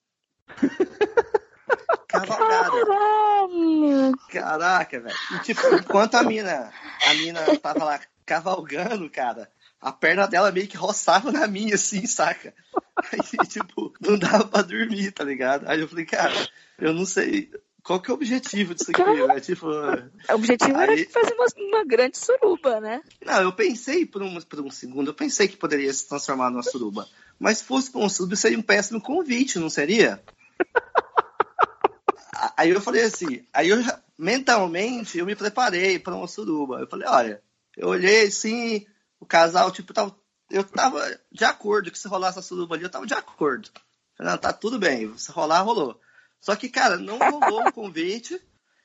cavalgada. 2.08 2.70
Caralho. 2.86 4.18
Caraca, 4.30 5.00
velho. 5.00 5.18
E, 5.36 5.40
tipo, 5.40 5.62
enquanto 5.74 6.14
a 6.14 6.24
mina, 6.24 6.72
a 7.08 7.14
mina 7.16 7.58
tava 7.58 7.84
lá 7.84 8.00
cavalgando, 8.30 9.10
cara, 9.10 9.50
a 9.82 9.92
perna 9.92 10.28
dela 10.28 10.52
meio 10.52 10.68
que 10.68 10.78
roçava 10.78 11.32
na 11.32 11.48
minha, 11.48 11.74
assim, 11.74 12.06
saca? 12.06 12.54
Aí, 12.96 13.20
tipo, 13.50 13.92
não 14.00 14.20
dava 14.20 14.46
pra 14.46 14.62
dormir, 14.62 15.12
tá 15.12 15.24
ligado? 15.24 15.68
Aí 15.68 15.80
eu 15.80 15.88
falei, 15.88 16.06
cara, 16.06 16.34
eu 16.78 16.94
não 16.94 17.06
sei. 17.06 17.50
Qual 17.82 18.00
que 18.00 18.12
é 18.12 18.14
o 18.14 18.18
objetivo 18.18 18.76
disso 18.76 18.92
aqui, 18.92 19.02
né? 19.02 19.40
Tipo, 19.42 19.68
o 19.68 20.36
objetivo 20.36 20.78
aí... 20.78 21.02
era 21.02 21.10
fazer 21.10 21.34
uma, 21.34 21.46
uma, 21.58 21.86
grande 21.86 22.20
suruba, 22.20 22.80
né? 22.80 23.02
Não, 23.26 23.42
eu 23.42 23.52
pensei 23.52 24.06
por 24.06 24.22
um, 24.22 24.40
por 24.42 24.60
um 24.60 24.70
segundo, 24.70 25.10
eu 25.10 25.14
pensei 25.16 25.48
que 25.48 25.58
poderia 25.58 25.92
se 25.92 26.08
transformar 26.08 26.52
numa 26.52 26.62
suruba. 26.62 27.08
Mas 27.40 27.60
se 27.60 27.64
fosse 27.64 27.90
pra 27.90 28.02
um 28.02 28.10
suruba, 28.10 28.36
seria 28.36 28.60
um 28.60 28.62
péssimo 28.62 29.02
convite, 29.02 29.58
não 29.58 29.72
seria? 29.72 30.22
aí 32.56 32.70
eu 32.70 32.82
falei 32.82 33.04
assim, 33.04 33.44
aí 33.52 33.70
eu 33.70 33.78
mentalmente, 34.20 35.18
eu 35.18 35.26
me 35.26 35.36
preparei 35.36 35.98
para 35.98 36.14
uma 36.14 36.28
suruba. 36.28 36.82
Eu 36.82 36.88
falei, 36.88 37.08
olha, 37.08 37.42
eu 37.80 37.88
olhei 37.88 38.28
assim, 38.28 38.86
o 39.22 39.26
casal, 39.26 39.72
tipo, 39.72 39.94
tava, 39.94 40.14
eu 40.52 40.66
tava 40.66 41.02
de 41.32 41.46
acordo 41.46 41.90
que 41.90 41.98
se 41.98 42.10
rolasse 42.10 42.38
a 42.38 42.42
suruba 42.42 42.76
ali, 42.76 42.84
eu 42.84 42.90
tava 42.90 43.08
de 43.08 43.14
acordo. 43.14 43.70
Falei, 44.18 44.38
tá 44.38 44.52
tudo 44.52 44.78
bem, 44.78 45.18
se 45.18 45.32
rolar, 45.32 45.62
rolou. 45.62 45.98
Só 46.42 46.58
que, 46.58 46.68
cara, 46.68 46.98
não 46.98 47.18
rolou 47.18 47.66
o 47.66 47.72
convite 47.72 48.40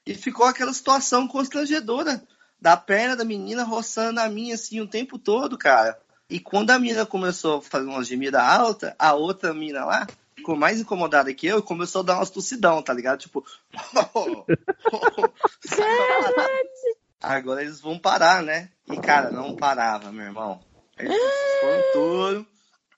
e 0.06 0.14
ficou 0.14 0.46
aquela 0.46 0.72
situação 0.72 1.26
constrangedora 1.26 2.22
da 2.60 2.76
perna 2.76 3.16
da 3.16 3.24
menina 3.24 3.64
roçando 3.64 4.20
a 4.20 4.28
minha 4.28 4.54
assim 4.54 4.80
o 4.80 4.86
tempo 4.86 5.18
todo, 5.18 5.58
cara. 5.58 6.00
E 6.30 6.38
quando 6.38 6.70
a 6.70 6.78
menina 6.78 7.04
começou 7.04 7.58
a 7.58 7.62
fazer 7.62 7.86
uma 7.86 8.04
gemida 8.04 8.40
alta, 8.40 8.94
a 8.96 9.14
outra 9.14 9.52
menina 9.52 9.84
lá 9.84 10.06
ficou 10.36 10.54
mais 10.54 10.80
incomodada 10.80 11.34
que 11.34 11.48
eu 11.48 11.58
e 11.58 11.62
começou 11.62 12.02
a 12.02 12.04
dar 12.04 12.16
umas 12.16 12.30
tossidão, 12.30 12.80
tá 12.80 12.94
ligado? 12.94 13.18
Tipo, 13.18 13.44
agora 17.24 17.62
eles 17.62 17.80
vão 17.80 17.98
parar, 17.98 18.42
né? 18.42 18.70
E, 18.86 18.96
cara, 18.98 19.30
não 19.30 19.56
parava, 19.56 20.12
meu 20.12 20.26
irmão. 20.26 20.60
Eles 20.98 21.16
foram 21.60 21.82
tudo, 21.92 22.46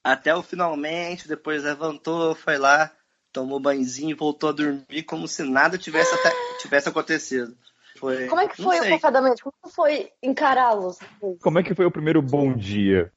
até 0.04 0.34
o 0.34 0.42
finalmente, 0.42 1.28
depois 1.28 1.64
levantou, 1.64 2.34
foi 2.34 2.58
lá, 2.58 2.92
tomou 3.32 3.58
banhozinho 3.58 4.10
e 4.10 4.14
voltou 4.14 4.50
a 4.50 4.52
dormir 4.52 5.02
como 5.04 5.26
se 5.26 5.42
nada 5.42 5.78
tivesse, 5.78 6.14
até, 6.14 6.30
tivesse 6.60 6.88
acontecido. 6.88 7.56
Foi, 7.98 8.26
como 8.26 8.40
é 8.40 8.48
que 8.48 8.62
foi 8.62 8.78
o 8.78 8.88
café 8.90 9.10
da 9.10 9.22
manhã? 9.22 9.34
Como 9.42 9.72
foi 9.72 10.10
encará-los? 10.22 10.98
Como 11.40 11.58
é 11.58 11.62
que 11.62 11.74
foi 11.74 11.86
o 11.86 11.90
primeiro 11.90 12.20
bom 12.20 12.54
dia? 12.54 13.10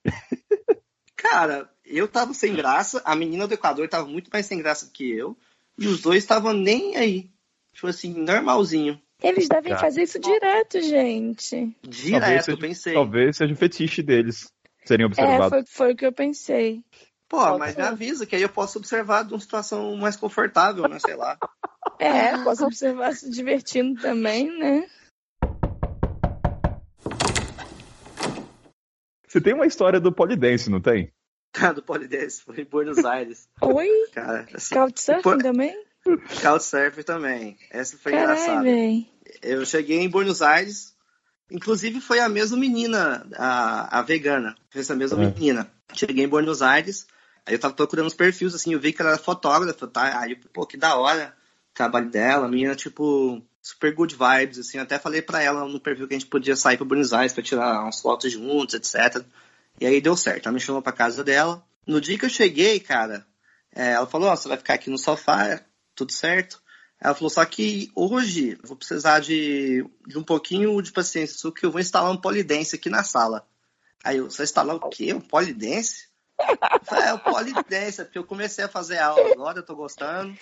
Cara, 1.16 1.70
eu 1.86 2.08
tava 2.08 2.34
sem 2.34 2.56
graça, 2.56 3.02
a 3.04 3.16
menina 3.16 3.46
do 3.46 3.54
Equador 3.54 3.90
tava 3.90 4.08
muito 4.08 4.30
mais 4.32 4.46
sem 4.46 4.58
graça 4.58 4.90
que 4.94 5.12
eu, 5.12 5.38
e 5.78 5.86
os 5.86 6.02
dois 6.02 6.24
estavam 6.24 6.54
nem 6.54 6.96
aí. 6.96 7.30
Tipo 7.74 7.88
assim, 7.88 8.14
normalzinho. 8.14 9.02
Eles 9.22 9.50
devem 9.50 9.74
Cara. 9.74 9.82
fazer 9.82 10.04
isso 10.04 10.20
direto, 10.20 10.82
gente. 10.82 11.76
Direto, 11.84 12.46
seja, 12.46 12.52
eu 12.52 12.60
pensei. 12.60 12.94
Talvez 12.94 13.38
seja 13.38 13.54
o 13.54 13.58
fetiche 13.58 14.02
deles 14.02 14.52
serem 14.86 15.06
observados. 15.06 15.46
É, 15.46 15.50
foi, 15.50 15.64
foi 15.66 15.94
o 15.94 15.96
que 15.96 16.06
eu 16.06 16.14
pensei. 16.14 16.82
Pô, 17.28 17.58
mas 17.60 17.76
me 17.76 17.84
avisa 17.84 18.26
que 18.26 18.36
aí 18.36 18.42
eu 18.42 18.50
posso 18.50 18.80
observar 18.80 19.24
de 19.24 19.34
uma 19.34 19.40
situação 19.40 19.96
mais 19.98 20.16
confortável, 20.16 20.88
né? 20.88 20.98
Sei 21.00 21.16
lá. 21.16 21.38
É, 22.02 22.38
posso 22.46 22.66
observar 22.66 23.14
se 23.14 23.30
divertindo 23.30 24.02
também, 24.02 24.58
né? 24.58 24.88
Você 29.28 29.42
tem 29.42 29.54
uma 29.54 29.66
história 29.66 30.00
do 30.00 30.12
polidense, 30.14 30.70
não 30.70 30.80
tem? 30.80 31.12
Ah, 31.62 31.74
do 31.74 31.84
polidense, 31.84 32.42
foi 32.42 32.62
em 32.62 32.64
Buenos 32.64 33.04
Aires. 33.04 33.50
Oi? 33.62 33.90
Cara, 34.14 34.48
assim, 34.54 34.76
Couchsurfing 34.76 35.22
por... 35.24 35.38
também? 35.40 35.76
Couchsurfing 36.42 37.04
também. 37.04 37.58
Essa 37.70 37.98
foi 37.98 38.14
engraçada. 38.14 38.66
Eu 39.42 39.66
cheguei 39.66 40.00
em 40.00 40.10
Buenos 40.10 40.42
Aires, 40.42 40.96
inclusive 41.52 42.02
foi 42.02 42.20
a 42.20 42.30
mesma 42.30 42.58
menina, 42.58 43.28
a, 43.36 44.00
a 44.00 44.02
vegana, 44.02 44.56
foi 44.70 44.82
essa 44.82 44.96
mesma 44.96 45.24
é. 45.24 45.28
menina. 45.28 45.72
Cheguei 45.94 46.26
em 46.26 46.30
Buenos 46.30 46.62
Aires, 46.62 47.08
aí 47.46 47.54
eu 47.54 47.60
tava 47.60 47.74
procurando 47.74 48.08
os 48.08 48.14
perfis, 48.14 48.54
assim, 48.54 48.74
eu 48.74 48.80
vi 48.80 48.94
que 48.94 49.02
ela 49.02 49.12
era 49.12 49.20
fotógrafa, 49.20 49.88
tá? 49.88 50.20
Aí, 50.20 50.36
pô, 50.36 50.66
que 50.66 50.78
da 50.78 50.96
hora 50.96 51.34
o 51.72 51.74
trabalho 51.74 52.10
dela, 52.10 52.46
a 52.46 52.50
menina, 52.50 52.76
tipo, 52.76 53.42
super 53.62 53.94
good 53.94 54.16
vibes, 54.16 54.60
assim, 54.60 54.78
eu 54.78 54.84
até 54.84 54.98
falei 54.98 55.22
pra 55.22 55.42
ela 55.42 55.66
no 55.66 55.80
perfil 55.80 56.08
que 56.08 56.16
a 56.16 56.20
gente 56.20 56.30
podia 56.30 56.56
sair 56.56 56.78
pra 56.78 56.86
Buenos 56.86 57.14
Aires 57.14 57.34
pra 57.34 57.44
tirar 57.44 57.84
umas 57.84 58.02
fotos 58.02 58.32
juntos, 58.32 58.76
etc. 58.76 59.24
E 59.80 59.86
aí 59.86 60.02
deu 60.02 60.16
certo, 60.16 60.48
ela 60.48 60.54
me 60.54 60.60
chamou 60.60 60.82
pra 60.82 60.92
casa 60.92 61.24
dela. 61.24 61.64
No 61.86 62.02
dia 62.02 62.18
que 62.18 62.26
eu 62.26 62.30
cheguei, 62.30 62.80
cara, 62.80 63.26
é, 63.74 63.92
ela 63.92 64.06
falou, 64.06 64.32
oh, 64.32 64.36
você 64.36 64.48
vai 64.48 64.58
ficar 64.58 64.74
aqui 64.74 64.90
no 64.90 64.98
sofá, 64.98 65.62
tudo 66.00 66.14
certo. 66.14 66.62
Ela 67.00 67.14
falou, 67.14 67.30
só 67.30 67.46
que 67.46 67.92
hoje 67.96 68.58
vou 68.64 68.76
precisar 68.76 69.20
de, 69.20 69.86
de 70.06 70.18
um 70.18 70.24
pouquinho 70.24 70.82
de 70.82 70.92
paciência, 70.92 71.38
só 71.38 71.52
que 71.52 71.66
eu 71.66 71.72
vou 71.72 71.80
instalar 71.80 72.12
um 72.12 72.18
polidense 72.18 72.76
aqui 72.76 72.90
na 72.90 73.04
sala. 73.04 73.48
Aí 74.04 74.18
eu, 74.18 74.30
você 74.30 74.44
instalar 74.44 74.76
o 74.76 74.90
quê? 74.90 75.14
Um 75.14 75.22
polidense? 75.22 76.10
é, 76.92 77.14
o 77.14 77.20
polidense, 77.20 78.02
é 78.02 78.04
porque 78.04 78.18
eu 78.18 78.24
comecei 78.24 78.66
a 78.66 78.70
fazer 78.70 78.98
aula 78.98 79.32
agora, 79.32 79.60
eu 79.60 79.66
tô 79.66 79.76
gostando. 79.76 80.38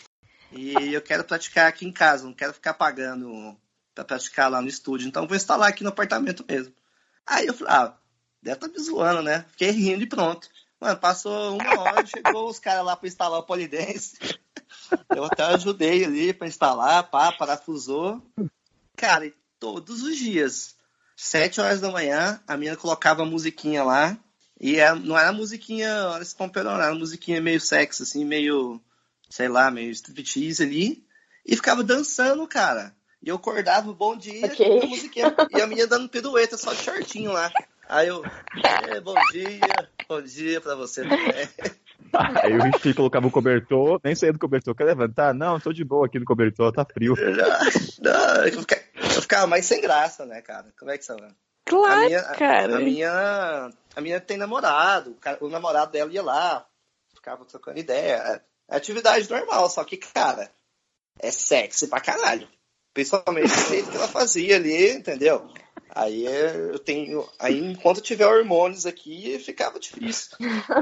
E 0.52 0.94
eu 0.94 1.02
quero 1.02 1.24
praticar 1.24 1.68
aqui 1.68 1.86
em 1.86 1.92
casa, 1.92 2.26
não 2.26 2.34
quero 2.34 2.54
ficar 2.54 2.74
pagando 2.74 3.56
para 3.94 4.06
praticar 4.06 4.50
lá 4.50 4.62
no 4.62 4.68
estúdio. 4.68 5.08
Então 5.08 5.28
vou 5.28 5.36
instalar 5.36 5.70
aqui 5.70 5.84
no 5.84 5.90
apartamento 5.90 6.46
mesmo. 6.48 6.74
Aí 7.26 7.48
eu 7.48 7.54
falei, 7.54 7.74
ah, 7.74 7.98
deve 8.42 8.60
tá 8.60 8.68
me 8.68 8.80
zoando, 8.80 9.22
né? 9.22 9.46
Fiquei 9.52 9.72
rindo 9.72 10.04
e 10.04 10.08
pronto. 10.08 10.50
Mano, 10.80 10.98
passou 10.98 11.58
uma 11.60 11.80
hora, 11.82 12.06
chegou 12.06 12.48
os 12.48 12.60
caras 12.60 12.86
lá 12.86 12.96
para 12.96 13.08
instalar 13.08 13.40
o 13.40 13.44
polidense. 13.44 14.18
Eu 15.16 15.26
até 15.26 15.44
ajudei 15.44 16.06
ali 16.06 16.34
para 16.34 16.48
instalar, 16.48 17.10
pá, 17.10 17.32
parafusou. 17.32 18.22
Cara, 18.96 19.26
e 19.26 19.34
todos 19.60 20.04
os 20.04 20.18
dias, 20.18 20.76
sete 21.16 21.60
horas 21.60 21.82
da 21.82 21.92
manhã, 21.92 22.42
a 22.48 22.58
menina 22.58 22.78
colocava 22.78 23.24
a 23.24 23.26
musiquinha 23.26 23.84
lá. 23.84 24.18
E 24.60 24.80
é, 24.80 24.94
não 24.96 25.18
era 25.18 25.32
musiquinha, 25.32 26.08
olha 26.08 26.24
esse 26.24 26.36
era 26.40 26.92
uma 26.92 26.96
musiquinha 26.96 27.40
meio 27.40 27.62
sexy, 27.62 28.04
assim, 28.04 28.26
meio, 28.26 28.82
sei 29.30 29.48
lá, 29.48 29.70
meio 29.70 29.92
striptease 29.92 30.64
ali. 30.64 31.06
E 31.46 31.56
ficava 31.56 31.84
dançando, 31.84 32.48
cara. 32.48 32.96
E 33.22 33.30
eu 33.30 33.36
acordava, 33.36 33.94
bom 33.94 34.16
dia, 34.18 34.46
okay. 34.46 34.82
a 34.82 34.86
musiquinha. 34.86 35.36
E 35.52 35.62
a 35.62 35.68
menina 35.68 35.88
dando 35.88 36.10
pirueta, 36.10 36.58
só 36.58 36.74
de 36.74 36.82
shortinho 36.82 37.32
lá. 37.32 37.52
Aí 37.88 38.08
eu, 38.08 38.22
bom 39.04 39.16
dia, 39.32 39.90
bom 40.10 40.22
dia 40.22 40.60
pra 40.60 40.76
você 40.76 41.04
também. 41.04 41.50
Aí 42.44 42.58
o 42.58 42.62
Richie 42.62 42.94
colocava 42.94 43.28
o 43.28 43.32
cobertor, 43.32 44.00
nem 44.04 44.16
saía 44.16 44.34
do 44.34 44.40
cobertor. 44.40 44.76
Quer 44.76 44.86
levantar? 44.86 45.34
Não, 45.34 45.60
tô 45.60 45.72
de 45.72 45.84
boa 45.84 46.06
aqui 46.06 46.20
no 46.20 46.26
cobertor, 46.26 46.72
tá 46.72 46.86
frio. 46.86 47.16
Não, 48.02 48.46
eu, 48.46 49.22
ficava, 49.22 49.48
mais 49.48 49.66
sem 49.66 49.82
graça, 49.82 50.26
né, 50.26 50.42
cara? 50.42 50.74
Como 50.78 50.92
é 50.92 50.98
que 50.98 51.06
você 51.06 51.16
vai? 51.16 51.32
Claro, 51.66 52.02
a 52.02 52.06
minha, 52.06 52.24
cara. 52.24 52.78
A 52.78 52.80
minha 52.80 53.70
a 53.98 54.02
menina 54.02 54.22
tem 54.22 54.38
namorado, 54.38 55.10
o, 55.10 55.16
cara, 55.16 55.40
o 55.42 55.50
namorado 55.50 55.92
dela 55.92 56.12
ia 56.12 56.22
lá, 56.22 56.68
ficava 57.16 57.44
trocando 57.46 57.80
ideia. 57.80 58.42
É 58.70 58.76
atividade 58.76 59.28
normal, 59.28 59.68
só 59.72 59.84
que, 59.84 59.98
cara, 59.98 60.52
é 61.20 61.32
sexy 61.32 61.88
pra 61.88 62.00
caralho. 62.00 62.48
Principalmente 62.94 63.52
o 63.52 63.70
jeito 63.70 63.90
que 63.90 63.98
ela 63.98 64.08
fazia 64.08 64.56
ali, 64.56 64.92
entendeu? 64.92 65.50
Aí 65.98 66.26
eu 66.28 66.78
tenho. 66.78 67.28
Aí 67.40 67.58
enquanto 67.58 68.02
tiver 68.02 68.28
hormônios 68.28 68.86
aqui, 68.86 69.40
ficava 69.40 69.80
difícil. 69.80 70.38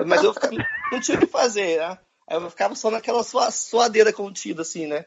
Mas 0.05 0.21
eu 0.21 0.33
ficava, 0.33 0.53
não 0.91 0.99
tinha 0.99 1.17
o 1.17 1.21
que 1.21 1.27
fazer, 1.27 1.77
né? 1.79 1.97
Aí 2.27 2.35
eu 2.35 2.49
ficava 2.49 2.75
só 2.75 2.91
naquela 2.91 3.23
sua, 3.23 3.49
suadeira 3.49 4.11
contida, 4.11 4.61
assim, 4.61 4.87
né? 4.87 5.05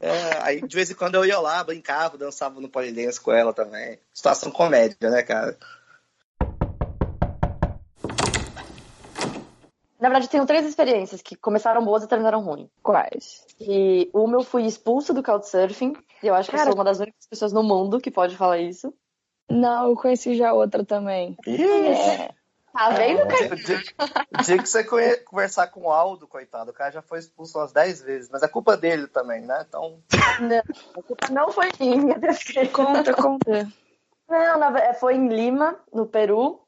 É, 0.00 0.10
aí 0.42 0.60
de 0.60 0.76
vez 0.76 0.88
em 0.92 0.94
quando 0.94 1.16
eu 1.16 1.24
ia 1.24 1.40
lá, 1.40 1.64
brincava, 1.64 2.16
dançava 2.16 2.60
no 2.60 2.68
polidense 2.68 3.20
com 3.20 3.32
ela 3.32 3.52
também. 3.52 3.98
Situação 4.14 4.52
comédia, 4.52 5.10
né, 5.10 5.24
cara? 5.24 5.58
Na 9.98 10.08
verdade, 10.08 10.28
tenho 10.28 10.46
três 10.46 10.64
experiências 10.64 11.20
que 11.20 11.34
começaram 11.34 11.84
boas 11.84 12.04
e 12.04 12.06
terminaram 12.06 12.40
ruins. 12.40 12.68
Quais? 12.80 13.44
E 13.60 14.08
uma 14.14 14.36
eu 14.36 14.44
fui 14.44 14.64
expulsa 14.64 15.12
do 15.12 15.24
Couchsurfing. 15.24 15.94
E 16.22 16.28
eu 16.28 16.34
acho 16.36 16.48
que 16.48 16.54
eu 16.54 16.58
Cara- 16.60 16.70
sou 16.70 16.78
uma 16.78 16.84
das 16.84 17.00
únicas 17.00 17.26
pessoas 17.28 17.52
no 17.52 17.64
mundo 17.64 18.00
que 18.00 18.08
pode 18.08 18.36
falar 18.36 18.58
isso. 18.58 18.94
Não, 19.50 19.88
eu 19.88 19.96
conheci 19.96 20.36
já 20.36 20.52
outra 20.52 20.84
também. 20.84 21.36
É. 21.46 22.28
Tá 22.72 22.90
vendo, 22.90 23.26
cara? 23.26 23.54
O 23.54 23.56
dia, 23.56 23.82
o 24.38 24.42
dia 24.42 24.58
que 24.58 24.68
você 24.68 24.84
conversar 25.24 25.68
com 25.68 25.86
o 25.86 25.90
Aldo, 25.90 26.28
coitado, 26.28 26.70
o 26.70 26.74
cara 26.74 26.92
já 26.92 27.02
foi 27.02 27.18
expulso 27.18 27.58
umas 27.58 27.72
10 27.72 28.02
vezes, 28.02 28.30
mas 28.30 28.42
é 28.42 28.48
culpa 28.48 28.76
dele 28.76 29.06
também, 29.08 29.40
né? 29.40 29.64
Então, 29.66 30.00
Não, 30.40 30.62
a 30.96 31.02
culpa 31.02 31.28
não 31.30 31.50
foi 31.50 31.70
minha. 31.80 32.14
Conta, 32.72 33.14
conta. 33.14 33.68
Não, 34.28 34.58
na 34.58 34.78
é, 34.78 34.92
foi 34.92 35.14
em 35.14 35.28
Lima, 35.28 35.76
no 35.92 36.06
Peru. 36.06 36.60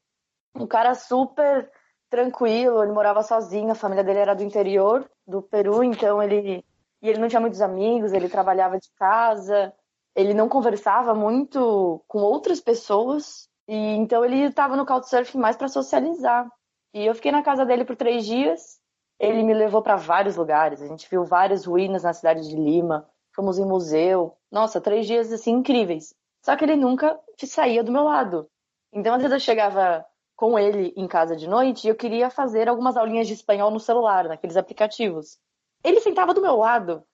Um 0.57 0.67
cara 0.67 0.95
super 0.95 1.71
tranquilo, 2.09 2.83
ele 2.83 2.93
morava 2.93 3.23
sozinho, 3.23 3.71
a 3.71 3.77
família 3.77 4.03
dele 4.03 4.19
era 4.19 4.35
do 4.35 4.43
interior 4.43 5.09
do 5.25 5.41
Peru, 5.43 5.85
então 5.85 6.21
ele 6.21 6.65
e 7.03 7.09
ele 7.09 7.19
não 7.19 7.29
tinha 7.29 7.41
muitos 7.41 7.63
amigos, 7.63 8.13
ele 8.13 8.29
trabalhava 8.29 8.79
de 8.79 8.91
casa, 8.99 9.73
ele 10.21 10.35
não 10.35 10.49
conversava 10.49 11.15
muito 11.15 12.03
com 12.07 12.19
outras 12.19 12.61
pessoas, 12.61 13.49
e 13.69 13.75
então 13.75 14.25
ele 14.25 14.45
estava 14.45 14.77
no 14.77 14.87
Couchsurfing 14.87 15.39
mais 15.39 15.57
para 15.57 15.69
socializar. 15.69 16.51
E 16.93 17.07
eu 17.07 17.15
fiquei 17.15 17.31
na 17.31 17.43
casa 17.43 17.65
dele 17.65 17.85
por 17.85 17.97
três 17.97 18.27
dias. 18.27 18.81
Ele 19.19 19.43
me 19.43 19.55
levou 19.55 19.83
para 19.83 19.97
vários 19.97 20.37
lugares. 20.37 20.83
A 20.83 20.87
gente 20.87 21.09
viu 21.09 21.25
várias 21.25 21.67
ruínas 21.67 22.03
na 22.03 22.13
cidade 22.13 22.49
de 22.49 22.57
Lima. 22.57 23.09
Fomos 23.35 23.59
em 23.59 23.65
museu. 23.65 24.37
Nossa, 24.51 24.81
três 24.81 25.07
dias 25.07 25.33
assim 25.33 25.53
incríveis. 25.53 26.15
Só 26.43 26.57
que 26.57 26.65
ele 26.65 26.75
nunca 26.75 27.19
saía 27.45 27.85
do 27.85 27.93
meu 27.93 28.05
lado. 28.05 28.49
Então, 28.93 29.15
às 29.15 29.23
vezes 29.23 29.35
eu 29.35 29.41
chegava 29.41 30.05
com 30.35 30.59
ele 30.59 30.93
em 30.97 31.07
casa 31.07 31.37
de 31.37 31.47
noite 31.47 31.87
e 31.87 31.91
eu 31.91 31.95
queria 31.95 32.31
fazer 32.31 32.69
algumas 32.69 32.97
aulinhas 32.97 33.29
de 33.29 33.35
espanhol 33.35 33.71
no 33.71 33.79
celular, 33.79 34.25
naqueles 34.27 34.57
aplicativos. 34.57 35.39
Ele 35.85 36.01
sentava 36.01 36.35
do 36.35 36.41
meu 36.41 36.57
lado. 36.57 37.05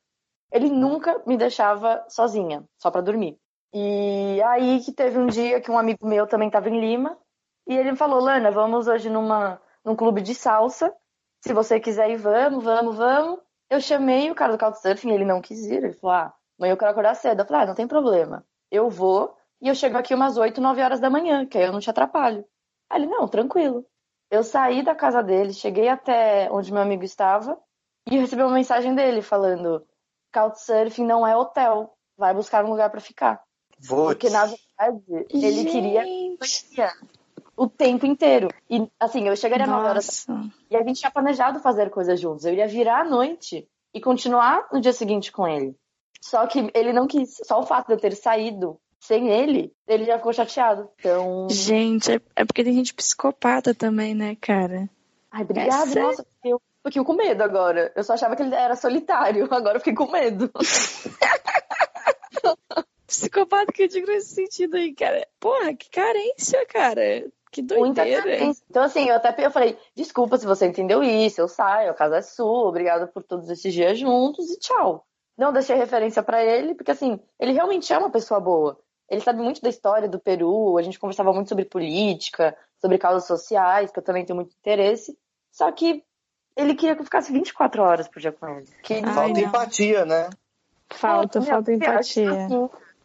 Ele 0.53 0.69
nunca 0.71 1.23
me 1.27 1.37
deixava 1.37 2.05
sozinha, 2.09 2.65
só 2.79 2.91
pra 2.91 3.01
dormir. 3.01 3.39
E 3.73 4.41
aí 4.43 4.81
que 4.81 4.93
teve 4.93 5.19
um 5.19 5.27
dia 5.27 5.61
que 5.61 5.71
um 5.71 5.79
amigo 5.79 6.07
meu 6.07 6.27
também 6.27 6.49
estava 6.49 6.69
em 6.71 6.81
Lima 6.81 7.19
e 7.67 7.77
ele 7.77 7.93
me 7.93 7.97
falou: 7.97 8.21
"Lana, 8.21 8.51
vamos 8.51 8.87
hoje 8.89 9.11
numa 9.11 9.61
num 9.85 9.97
clube 9.97 10.23
de 10.23 10.35
salsa. 10.35 10.93
Se 11.45 11.53
você 11.53 11.79
quiser 11.81 12.11
ir, 12.11 12.17
vamos, 12.17 12.65
vamos, 12.65 12.97
vamos". 12.97 13.41
Eu 13.69 13.81
chamei 13.81 14.31
o 14.31 14.35
cara 14.35 14.53
do 14.53 14.59
Couchsurfing, 14.59 15.11
ele 15.13 15.25
não 15.25 15.41
quis 15.41 15.65
ir. 15.67 15.83
Ele 15.85 15.93
falou: 15.93 16.17
"Ah, 16.17 16.35
amanhã 16.59 16.73
eu 16.73 16.77
quero 16.77 16.91
acordar 16.91 17.15
cedo". 17.15 17.41
Eu 17.43 17.47
falei: 17.47 17.63
"Ah, 17.63 17.67
não 17.67 17.75
tem 17.75 17.87
problema. 17.89 18.45
Eu 18.71 18.89
vou 18.89 19.37
e 19.61 19.69
eu 19.69 19.75
chego 19.75 19.97
aqui 19.99 20.15
umas 20.15 20.37
8, 20.37 20.61
9 20.61 20.83
horas 20.83 21.01
da 21.01 21.11
manhã, 21.11 21.47
que 21.47 21.59
aí 21.59 21.65
eu 21.65 21.73
não 21.73 21.81
te 21.81 21.91
atrapalho". 21.91 22.45
Aí 22.91 23.01
ele: 23.03 23.07
"Não, 23.11 23.29
tranquilo". 23.29 23.85
Eu 24.31 24.43
saí 24.45 24.83
da 24.83 24.95
casa 24.95 25.23
dele, 25.23 25.53
cheguei 25.53 25.89
até 25.89 26.49
onde 26.51 26.73
meu 26.73 26.83
amigo 26.83 27.05
estava 27.05 27.59
e 28.11 28.19
recebi 28.19 28.43
uma 28.43 28.55
mensagem 28.55 28.95
dele 28.95 29.23
falando: 29.23 29.87
Couchsurfing 30.37 31.07
não 31.07 31.27
é 31.27 31.35
hotel, 31.35 31.95
vai 32.17 32.35
buscar 32.35 32.63
um 32.63 32.71
lugar 32.71 32.91
pra 32.91 33.01
ficar. 33.01 33.41
vou. 33.81 34.09
Porque 34.09 34.29
na 34.29 34.45
verdade 34.45 35.27
ele 35.31 35.65
queria 35.65 36.05
o 37.57 37.67
tempo 37.67 38.05
inteiro. 38.05 38.49
E 38.69 38.87
assim, 39.01 39.27
eu 39.27 39.35
chegaria 39.35 39.67
9 39.67 39.89
horas 39.89 40.27
Nossa. 40.29 40.51
e 40.71 40.77
a 40.77 40.83
gente 40.83 41.01
tinha 41.01 41.11
planejado 41.11 41.61
fazer 41.61 41.89
coisas 41.89 42.21
juntos. 42.21 42.45
Eu 42.45 42.53
iria 42.53 42.69
virar 42.69 43.01
à 43.01 43.05
noite 43.05 43.67
e 43.95 44.01
continuar 44.01 44.69
no 44.71 44.79
dia 44.79 44.93
seguinte 44.93 45.33
com 45.33 45.49
ele. 45.49 45.75
Só 46.21 46.47
que 46.47 46.71
ele 46.75 46.93
não 46.93 47.07
quis. 47.07 47.41
Só 47.45 47.61
o 47.61 47.67
fato 47.67 47.87
de 47.87 47.95
eu 47.95 47.99
ter 47.99 48.15
saído 48.15 48.79
sem 49.01 49.31
ele, 49.31 49.73
ele 49.87 50.05
já 50.05 50.19
ficou 50.19 50.33
chateado. 50.33 50.91
Então. 50.99 51.49
Gente, 51.51 52.13
é, 52.13 52.21
é 52.35 52.45
porque 52.45 52.65
tem 52.65 52.75
gente 52.75 52.93
psicopata 52.93 53.75
também, 53.75 54.15
né, 54.15 54.37
cara? 54.39 54.91
Ai, 55.31 55.45
obrigada. 55.45 55.87
sério? 55.87 56.09
Nossa, 56.09 56.27
eu 56.45 56.61
fiquei 56.87 57.05
com 57.05 57.13
medo 57.15 57.43
agora. 57.43 57.93
Eu 57.95 58.03
só 58.05 58.15
achava 58.15 58.35
que 58.37 58.43
ele 58.43 58.55
era 58.55 58.77
solitário. 58.77 59.47
Agora 59.53 59.77
eu 59.77 59.81
fiquei 59.81 59.95
com 59.95 60.11
medo. 60.11 60.51
Psicopata 63.07 63.73
que 63.73 63.85
eu 63.85 63.89
digo 63.89 64.07
nesse 64.07 64.35
sentido 64.35 64.77
aí, 64.77 64.95
cara. 64.95 65.27
Porra, 65.39 65.75
que 65.75 65.89
carência, 65.91 66.65
cara. 66.67 67.25
Que 67.51 67.63
doideira. 67.63 68.45
Então, 68.69 68.83
assim, 68.83 69.09
eu 69.09 69.15
até 69.17 69.47
eu 69.47 69.51
falei, 69.51 69.79
desculpa 69.95 70.37
se 70.37 70.45
você 70.45 70.67
entendeu 70.67 71.03
isso, 71.03 71.41
eu 71.41 71.49
saio, 71.49 71.91
a 71.91 71.95
casa 71.95 72.17
é 72.19 72.23
sua, 72.23 72.69
obrigada 72.69 73.07
por 73.07 73.23
todos 73.23 73.49
esses 73.49 73.73
dias 73.73 73.99
juntos 73.99 74.51
e 74.51 74.59
tchau. 74.59 75.07
Não 75.39 75.53
deixei 75.53 75.77
referência 75.77 76.23
pra 76.23 76.45
ele, 76.45 76.75
porque 76.75 76.91
assim, 76.91 77.19
ele 77.39 77.53
realmente 77.53 77.93
é 77.93 77.99
uma 77.99 78.11
pessoa 78.11 78.41
boa. 78.41 78.79
Ele 79.09 79.21
sabe 79.21 79.41
muito 79.41 79.63
da 79.63 79.69
história 79.69 80.09
do 80.09 80.19
Peru, 80.19 80.77
a 80.77 80.83
gente 80.83 80.99
conversava 80.99 81.33
muito 81.33 81.49
sobre 81.49 81.65
política, 81.65 82.57
sobre 82.81 82.99
causas 82.99 83.27
sociais, 83.27 83.91
que 83.91 83.99
eu 83.99 84.05
também 84.05 84.25
tenho 84.25 84.37
muito 84.37 84.55
interesse. 84.57 85.17
Só 85.53 85.71
que 85.71 86.05
ele 86.57 86.75
queria 86.75 86.95
que 86.95 87.01
eu 87.01 87.05
ficasse 87.05 87.33
24 87.33 87.83
horas 87.83 88.09
por 88.09 88.21
dia 88.21 88.33
com 88.33 88.49
ele. 88.49 88.67
Que 88.83 88.95
Ai, 88.95 89.03
Falta 89.03 89.29
não. 89.41 89.41
empatia, 89.49 90.05
né? 90.05 90.31
Falta, 90.91 91.41
Meu, 91.41 91.49
falta 91.49 91.71
eu 91.71 91.77
empatia. 91.77 92.49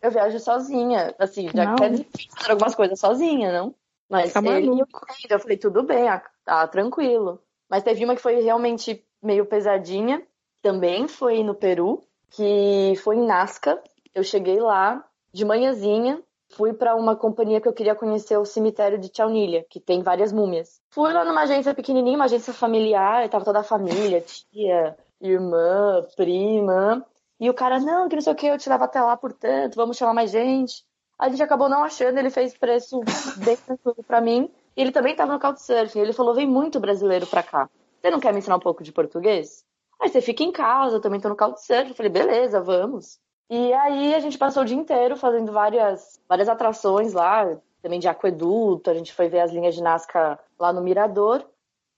Eu 0.01 0.09
viajo 0.09 0.39
sozinha, 0.39 1.13
assim, 1.19 1.49
já 1.53 1.65
Não. 1.65 1.75
que 1.75 1.83
é 1.83 1.89
difícil 1.89 2.31
fazer 2.35 2.51
algumas 2.51 2.73
coisas 2.75 2.99
sozinha, 2.99 3.51
não? 3.51 3.75
Mas 4.09 4.33
Tá 4.33 4.39
ele 4.39 4.67
maluco. 4.67 5.05
eu 5.29 5.39
falei, 5.39 5.57
tudo 5.57 5.83
bem, 5.83 6.07
ah, 6.09 6.21
tá 6.43 6.67
tranquilo. 6.67 7.39
Mas 7.69 7.83
teve 7.83 8.03
uma 8.03 8.15
que 8.15 8.21
foi 8.21 8.41
realmente 8.41 9.03
meio 9.21 9.45
pesadinha, 9.45 10.21
também 10.61 11.07
foi 11.07 11.43
no 11.43 11.53
Peru, 11.53 12.03
que 12.31 12.93
foi 13.03 13.17
em 13.17 13.25
Nazca. 13.25 13.81
Eu 14.13 14.23
cheguei 14.23 14.59
lá 14.59 15.03
de 15.31 15.45
manhãzinha, 15.45 16.19
fui 16.53 16.73
pra 16.73 16.95
uma 16.95 17.15
companhia 17.15 17.59
que 17.61 17.67
eu 17.67 17.73
queria 17.73 17.95
conhecer 17.95 18.37
o 18.37 18.45
cemitério 18.45 18.97
de 18.97 19.11
Chaunilha, 19.15 19.65
que 19.69 19.79
tem 19.79 20.01
várias 20.01 20.31
múmias. 20.31 20.81
Fui 20.89 21.11
lá 21.11 21.23
numa 21.25 21.41
agência 21.41 21.73
pequenininha, 21.73 22.15
uma 22.15 22.25
agência 22.25 22.53
familiar, 22.53 23.27
tava 23.29 23.45
toda 23.45 23.59
a 23.59 23.63
família, 23.63 24.21
tia, 24.21 24.97
irmã, 25.19 26.05
prima. 26.15 27.05
E 27.39 27.49
o 27.49 27.53
cara, 27.53 27.79
não, 27.79 28.07
que 28.07 28.15
não 28.15 28.21
sei 28.21 28.33
o 28.33 28.35
que, 28.35 28.47
eu 28.47 28.57
te 28.57 28.69
levo 28.69 28.83
até 28.83 29.01
lá, 29.01 29.17
portanto, 29.17 29.75
vamos 29.75 29.97
chamar 29.97 30.13
mais 30.13 30.31
gente. 30.31 30.83
A 31.17 31.29
gente 31.29 31.43
acabou 31.43 31.69
não 31.69 31.83
achando, 31.83 32.17
ele 32.17 32.31
fez 32.31 32.57
preço 32.57 32.99
bem 33.37 33.55
tranquilo 33.55 34.03
pra 34.05 34.19
mim. 34.19 34.49
E 34.75 34.81
ele 34.81 34.91
também 34.91 35.15
tava 35.15 35.33
no 35.33 35.39
Couchsurfing. 35.39 35.99
Ele 35.99 36.13
falou: 36.13 36.33
vem 36.33 36.47
muito 36.47 36.79
brasileiro 36.79 37.27
pra 37.27 37.43
cá. 37.43 37.69
Você 37.99 38.09
não 38.09 38.19
quer 38.19 38.33
me 38.33 38.39
ensinar 38.39 38.55
um 38.55 38.59
pouco 38.59 38.83
de 38.83 38.91
português? 38.91 39.63
Aí 39.99 40.09
você 40.09 40.19
fica 40.19 40.43
em 40.43 40.51
casa, 40.51 40.95
eu 40.95 41.01
também 41.01 41.19
tô 41.19 41.29
no 41.29 41.35
Couchsurfing. 41.35 41.89
Eu 41.89 41.95
falei: 41.95 42.11
beleza, 42.11 42.59
vamos. 42.59 43.19
E 43.51 43.73
aí 43.73 44.15
a 44.15 44.19
gente 44.21 44.37
passou 44.37 44.63
o 44.63 44.65
dia 44.65 44.77
inteiro 44.77 45.17
fazendo 45.17 45.51
várias, 45.51 46.21
várias 46.27 46.47
atrações 46.47 47.11
lá, 47.11 47.57
também 47.81 47.99
de 47.99 48.07
aqueduto. 48.07 48.89
A 48.89 48.93
gente 48.93 49.13
foi 49.13 49.27
ver 49.27 49.41
as 49.41 49.51
linhas 49.51 49.75
de 49.75 49.83
Nazca 49.83 50.39
lá 50.57 50.71
no 50.71 50.81
Mirador. 50.81 51.43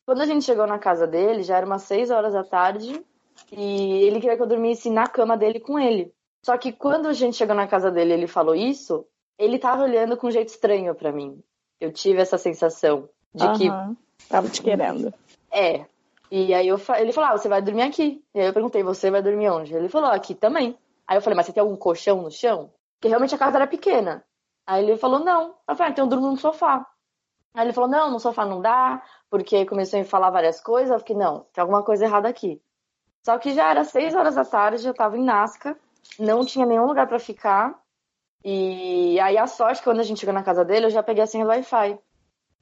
Quando 0.04 0.22
a 0.22 0.26
gente 0.26 0.44
chegou 0.44 0.66
na 0.66 0.80
casa 0.80 1.06
dele, 1.06 1.44
já 1.44 1.58
era 1.58 1.66
umas 1.66 1.84
6 1.84 2.10
horas 2.10 2.34
da 2.34 2.44
tarde. 2.44 3.06
E 3.52 4.02
ele 4.04 4.20
queria 4.20 4.36
que 4.36 4.42
eu 4.42 4.48
dormisse 4.48 4.90
na 4.90 5.06
cama 5.06 5.38
dele 5.38 5.60
com 5.60 5.78
ele. 5.78 6.12
Só 6.44 6.58
que 6.58 6.72
quando 6.72 7.08
a 7.08 7.14
gente 7.14 7.38
chegou 7.38 7.56
na 7.56 7.68
casa 7.68 7.92
dele 7.92 8.10
e 8.10 8.14
ele 8.14 8.28
falou 8.28 8.56
isso, 8.56 9.06
ele 9.38 9.60
tava 9.60 9.84
olhando 9.84 10.18
com 10.18 10.26
um 10.26 10.32
jeito 10.32 10.50
estranho 10.50 10.96
pra 10.96 11.12
mim. 11.12 11.40
Eu 11.80 11.94
tive 11.94 12.20
essa 12.20 12.40
sensação 12.40 13.08
de 13.32 13.48
que 13.54 13.68
Aham. 13.68 13.96
Tava 14.28 14.50
te 14.50 14.64
querendo. 14.64 15.14
é. 15.52 15.86
E 16.32 16.52
aí 16.52 16.68
eu, 16.68 16.82
ele 16.98 17.12
falou, 17.12 17.30
ah, 17.30 17.38
você 17.38 17.48
vai 17.48 17.62
dormir 17.62 17.84
aqui. 17.84 18.20
E 18.34 18.40
aí 18.40 18.48
eu 18.48 18.54
perguntei, 18.54 18.82
você 18.82 19.12
vai 19.12 19.22
dormir 19.22 19.50
onde? 19.50 19.76
Ele 19.76 19.88
falou, 19.88 20.10
aqui 20.10 20.34
também. 20.34 20.76
Aí 21.08 21.18
eu 21.18 21.22
falei, 21.22 21.36
mas 21.36 21.46
você 21.46 21.54
tem 21.54 21.62
algum 21.62 21.76
colchão 21.76 22.22
no 22.22 22.32
chão? 22.32 22.74
Porque 22.96 23.08
realmente 23.10 23.36
a 23.36 23.38
casa 23.38 23.58
era 23.58 23.68
pequena. 23.68 24.24
Aí 24.66 24.84
ele 24.84 24.98
falou, 24.98 25.20
não. 25.20 25.56
Eu 25.68 25.76
falei, 25.76 25.90
ah, 25.90 25.92
então 25.92 26.06
eu 26.06 26.10
durmo 26.10 26.32
no 26.32 26.38
sofá. 26.38 26.86
Aí 27.54 27.66
ele 27.66 27.74
falou, 27.74 27.90
não, 27.90 28.10
no 28.10 28.20
sofá 28.20 28.46
não 28.46 28.62
dá, 28.62 29.04
porque 29.30 29.66
começou 29.66 30.00
a 30.00 30.04
me 30.04 30.08
falar 30.08 30.32
várias 30.32 30.62
coisas. 30.62 30.92
Eu 30.92 31.00
fiquei, 31.00 31.16
não, 31.16 31.46
tem 31.54 31.62
alguma 31.62 31.84
coisa 31.84 32.06
errada 32.06 32.28
aqui. 32.28 32.62
Só 33.26 33.38
que 33.38 33.54
já 33.54 33.70
era 33.70 33.84
seis 33.84 34.16
horas 34.16 34.36
da 34.36 34.44
tarde, 34.44 34.86
eu 34.88 34.94
tava 34.94 35.18
em 35.18 35.24
Nazca, 35.24 35.78
não 36.20 36.46
tinha 36.46 36.66
nenhum 36.66 36.86
lugar 36.86 37.08
pra 37.08 37.20
ficar. 37.20 37.80
E 38.44 39.20
aí 39.20 39.38
a 39.38 39.48
sorte, 39.48 39.80
que 39.80 39.86
quando 39.86 40.02
a 40.02 40.04
gente 40.04 40.20
chegou 40.20 40.34
na 40.34 40.44
casa 40.44 40.66
dele, 40.66 40.88
eu 40.88 40.90
já 40.90 41.02
peguei 41.02 41.24
a 41.24 41.28
senha 41.28 41.46
do 41.46 41.50
Wi-Fi. 41.50 41.98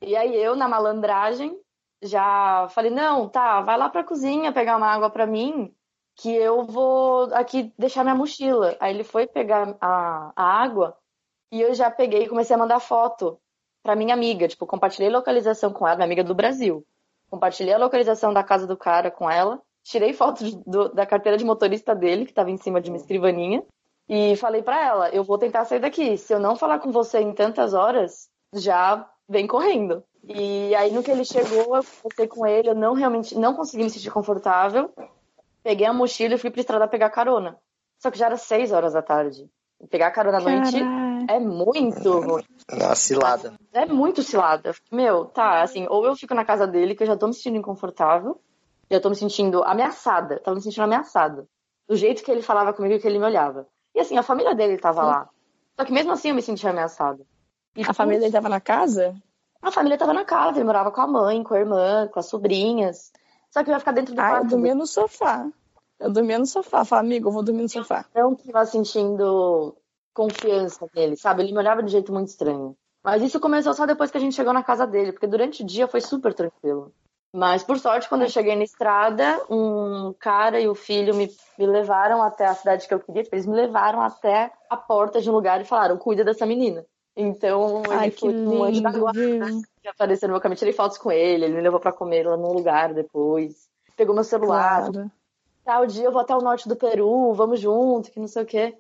E 0.02 0.16
aí 0.16 0.36
eu, 0.36 0.56
na 0.56 0.68
malandragem, 0.68 1.60
já 2.02 2.68
falei, 2.70 2.92
não, 2.92 3.30
tá, 3.30 3.62
vai 3.62 3.78
lá 3.78 3.90
pra 3.90 4.04
cozinha 4.04 4.52
pegar 4.52 4.78
uma 4.78 4.88
água 4.88 5.10
pra 5.10 5.26
mim, 5.26 5.74
que 6.22 6.34
eu 6.36 6.64
vou 6.64 7.34
aqui 7.34 7.74
deixar 7.78 8.04
minha 8.04 8.16
mochila. 8.16 8.76
Aí 8.80 8.94
ele 8.94 9.04
foi 9.04 9.26
pegar 9.26 9.76
a, 9.82 10.32
a 10.36 10.44
água 10.44 10.96
e 11.52 11.60
eu 11.62 11.74
já 11.74 11.90
peguei 11.90 12.24
e 12.24 12.30
comecei 12.30 12.56
a 12.56 12.60
mandar 12.60 12.80
foto 12.80 13.40
pra 13.84 13.96
minha 13.96 14.14
amiga. 14.14 14.48
Tipo, 14.48 14.68
compartilhei 14.68 15.10
localização 15.10 15.74
com 15.74 15.88
ela, 15.88 15.96
minha 15.98 16.06
amiga 16.06 16.24
do 16.24 16.36
Brasil. 16.36 16.86
Compartilhei 17.30 17.74
a 17.74 17.78
localização 17.80 18.32
da 18.34 18.44
casa 18.44 18.68
do 18.68 18.78
cara 18.78 19.10
com 19.10 19.30
ela. 19.30 19.60
Tirei 19.84 20.14
foto 20.14 20.44
do- 20.68 20.90
da 20.94 21.06
carteira 21.06 21.38
de 21.38 21.44
motorista 21.46 21.96
dele, 21.96 22.26
que 22.28 22.34
tava 22.34 22.52
em 22.52 22.58
cima 22.58 22.80
de 22.80 22.92
uma 22.92 22.98
escrivaninha. 22.98 23.64
E 24.08 24.36
falei 24.36 24.62
pra 24.62 24.80
ela, 24.80 25.10
eu 25.10 25.24
vou 25.24 25.38
tentar 25.40 25.66
sair 25.66 25.80
daqui. 25.80 26.18
Se 26.18 26.34
eu 26.34 26.40
não 26.40 26.56
falar 26.56 26.80
com 26.80 26.92
você 26.92 27.20
em 27.20 27.34
tantas 27.34 27.74
horas, 27.74 28.30
já 28.54 29.10
vem 29.28 29.48
correndo. 29.48 30.04
E 30.24 30.76
aí 30.76 30.92
no 30.92 31.02
que 31.02 31.10
ele 31.10 31.26
chegou, 31.26 31.76
eu 31.78 31.84
conversei 32.04 32.28
com 32.28 32.46
ele, 32.46 32.70
eu 32.70 32.76
não 32.76 32.94
realmente 32.94 33.36
não 33.36 33.56
consegui 33.56 33.84
me 33.86 33.90
sentir 33.90 34.12
confortável. 34.12 34.94
Peguei 35.64 35.86
a 35.86 35.94
mochila 35.94 36.36
e 36.36 36.38
fui 36.38 36.50
pra 36.50 36.62
estrada 36.62 36.88
pegar 36.88 37.10
carona. 37.10 37.58
Só 38.00 38.10
que 38.10 38.18
já 38.18 38.26
era 38.28 38.38
seis 38.38 38.72
horas 38.72 38.94
da 38.94 39.02
tarde. 39.02 39.50
E 39.80 39.88
pegar 39.88 40.12
carona 40.12 40.38
à 40.38 40.42
noite 40.42 40.78
é 41.28 41.40
muito 41.40 42.20
ruim. 42.20 42.44
Uma 42.72 42.96
cilada. 42.96 43.54
É 43.74 43.86
muito 43.86 44.24
cilada. 44.24 44.74
Meu, 44.92 45.26
tá, 45.26 45.62
assim, 45.62 45.88
ou 45.90 46.06
eu 46.06 46.16
fico 46.16 46.34
na 46.34 46.46
casa 46.46 46.68
dele, 46.68 46.96
que 46.96 47.04
eu 47.04 47.08
já 47.08 47.18
tô 47.18 47.28
me 47.28 47.34
sentindo 47.34 47.58
inconfortável, 47.58 48.40
já 48.90 49.00
tô 49.00 49.10
me 49.10 49.16
sentindo 49.16 49.64
ameaçada, 49.64 50.40
tava 50.40 50.56
me 50.56 50.62
sentindo 50.62 50.84
ameaçada. 50.84 51.48
Do 51.88 51.96
jeito 51.96 52.24
que 52.24 52.32
ele 52.32 52.42
falava 52.42 52.74
comigo 52.74 52.96
e 52.96 53.00
que 53.00 53.08
ele 53.08 53.20
me 53.20 53.26
olhava. 53.26 53.68
E 53.94 54.00
assim, 54.00 54.18
a 54.18 54.24
família 54.24 54.56
dele 54.56 54.78
tava 54.78 55.04
lá. 55.04 55.30
Só 55.78 55.86
que 55.86 55.92
mesmo 55.92 56.12
assim 56.12 56.30
eu 56.30 56.36
me 56.36 56.42
sentia 56.42 56.70
ameaçada. 56.70 57.24
E 57.76 57.84
A 57.84 57.94
família 57.94 58.20
dele 58.20 58.32
tava 58.32 58.50
na 58.50 58.62
casa? 58.62 59.16
a 59.62 59.72
família 59.72 59.98
tava 59.98 60.14
na 60.14 60.26
casa, 60.26 60.58
ele 60.58 60.66
morava 60.66 60.92
com 60.92 61.02
a 61.02 61.08
mãe, 61.08 61.44
com 61.44 61.54
a 61.54 61.60
irmã, 61.60 62.08
com 62.08 62.20
as 62.20 62.26
sobrinhas. 62.26 63.12
Só 63.52 63.64
que 63.64 63.70
eu 63.70 63.74
ia 63.74 63.80
ficar 63.80 63.92
dentro 63.92 64.16
do 64.16 64.22
Ah, 64.22 64.30
eu 64.30 64.30
quarto. 64.38 64.50
dormia 64.50 64.74
no 64.74 64.88
sofá. 64.88 65.50
Eu 66.00 66.12
dormia 66.12 66.40
no 66.40 66.46
sofá. 66.46 66.84
Falei, 66.86 67.06
amigo, 67.06 67.30
eu 67.30 67.34
vou 67.34 67.44
dormir 67.44 67.64
no 67.64 67.70
sofá. 67.70 68.06
não 68.16 68.34
tava 68.36 68.66
sentindo 68.66 69.76
confiança 70.14 70.86
nele, 70.96 71.16
sabe? 71.16 71.44
Ele 71.44 71.52
me 71.52 71.60
olhava 71.60 71.82
de 71.82 71.88
um 71.88 71.92
jeito 71.92 72.12
muito 72.12 72.30
estranho. 72.30 72.76
Mas 73.04 73.22
isso 73.22 73.40
começou 73.40 73.74
só 73.74 73.86
depois 73.86 74.12
que 74.12 74.18
a 74.18 74.22
gente 74.22 74.36
chegou 74.36 74.54
na 74.54 74.64
casa 74.64 74.86
dele, 74.86 75.12
porque 75.12 75.28
durante 75.28 75.64
o 75.64 75.66
dia 75.66 75.88
foi 75.88 76.02
super 76.02 76.34
tranquilo. 76.34 76.94
Mas, 77.34 77.64
por 77.64 77.80
sorte, 77.80 78.10
quando 78.10 78.24
eu 78.24 78.30
cheguei 78.30 78.56
na 78.56 78.64
estrada, 78.64 79.42
um 79.50 80.14
cara 80.20 80.60
e 80.60 80.68
o 80.68 80.76
filho 80.76 81.16
me, 81.16 81.30
me 81.58 81.66
levaram 81.66 82.22
até 82.22 82.46
a 82.46 82.54
cidade 82.54 82.88
que 82.88 82.94
eu 82.94 83.00
queria. 83.00 83.24
Eles 83.32 83.46
me 83.46 83.56
levaram 83.56 84.02
até 84.02 84.52
a 84.70 84.76
porta 84.76 85.22
de 85.22 85.30
um 85.30 85.34
lugar 85.34 85.62
e 85.62 85.66
falaram, 85.66 85.98
cuida 85.98 86.26
dessa 86.26 86.46
menina. 86.46 86.86
Então, 87.16 87.84
ele 87.86 87.94
Ai, 87.94 88.12
foi 88.12 88.34
um 88.34 88.64
anjo 88.64 88.82
da 88.82 88.92
guarda? 88.92 89.46
Que 89.82 89.88
apareceu 89.88 90.28
no 90.28 90.34
meu 90.34 90.42
caminho. 90.42 90.58
Tirei 90.58 90.74
fotos 90.74 90.98
com 90.98 91.12
ele, 91.12 91.46
ele 91.46 91.56
me 91.56 91.62
levou 91.62 91.80
pra 91.80 91.92
comer 91.92 92.26
lá 92.28 92.38
num 92.38 92.54
lugar 92.54 92.94
depois. 92.94 93.70
Pegou 93.96 94.16
meu 94.16 94.24
celular, 94.24 94.92
Claro. 94.92 95.12
tal 95.64 95.86
dia 95.86 96.06
eu 96.06 96.12
vou 96.12 96.22
até 96.22 96.36
o 96.36 96.42
norte 96.42 96.68
do 96.68 96.76
Peru, 96.76 97.34
vamos 97.34 97.60
junto, 97.60 98.12
que 98.12 98.20
não 98.20 98.28
sei 98.28 98.44
o 98.44 98.46
quê. 98.46 98.78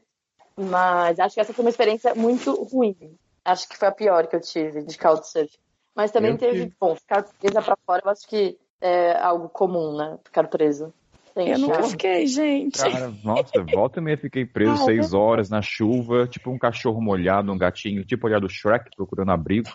Mas 0.55 1.19
acho 1.19 1.35
que 1.35 1.41
essa 1.41 1.53
foi 1.53 1.63
uma 1.63 1.69
experiência 1.69 2.13
muito 2.15 2.53
ruim. 2.63 3.17
Acho 3.43 3.67
que 3.67 3.77
foi 3.77 3.87
a 3.87 3.91
pior 3.91 4.27
que 4.27 4.35
eu 4.35 4.41
tive 4.41 4.83
de 4.83 4.97
couchsurfing. 4.97 5.57
Mas 5.95 6.11
também 6.11 6.31
Eu 6.31 6.37
teve, 6.37 6.59
tive. 6.63 6.75
bom, 6.79 6.95
ficar 6.95 7.23
presa 7.39 7.61
pra 7.61 7.77
fora, 7.85 8.01
eu 8.05 8.11
acho 8.11 8.27
que 8.27 8.57
é 8.79 9.13
algo 9.17 9.49
comum, 9.49 9.95
né? 9.97 10.17
Ficar 10.23 10.47
preso. 10.47 10.93
Tem 11.33 11.49
Eu 11.49 11.59
nunca 11.59 11.83
fiquei, 11.83 12.27
gente. 12.27 12.77
Cara, 12.77 13.13
nossa, 13.23 13.63
volta 13.63 13.99
e 13.99 14.03
meia 14.03 14.17
fiquei 14.17 14.45
preso 14.45 14.71
Não, 14.71 14.85
seis 14.85 15.13
horas 15.13 15.49
na 15.49 15.61
chuva, 15.61 16.27
tipo 16.27 16.51
um 16.51 16.57
cachorro 16.57 17.01
molhado, 17.01 17.51
um 17.51 17.57
gatinho, 17.57 18.03
tipo 18.03 18.27
olhar 18.27 18.39
do 18.39 18.49
Shrek 18.49 18.89
procurando 18.95 19.31
abrigo. 19.31 19.69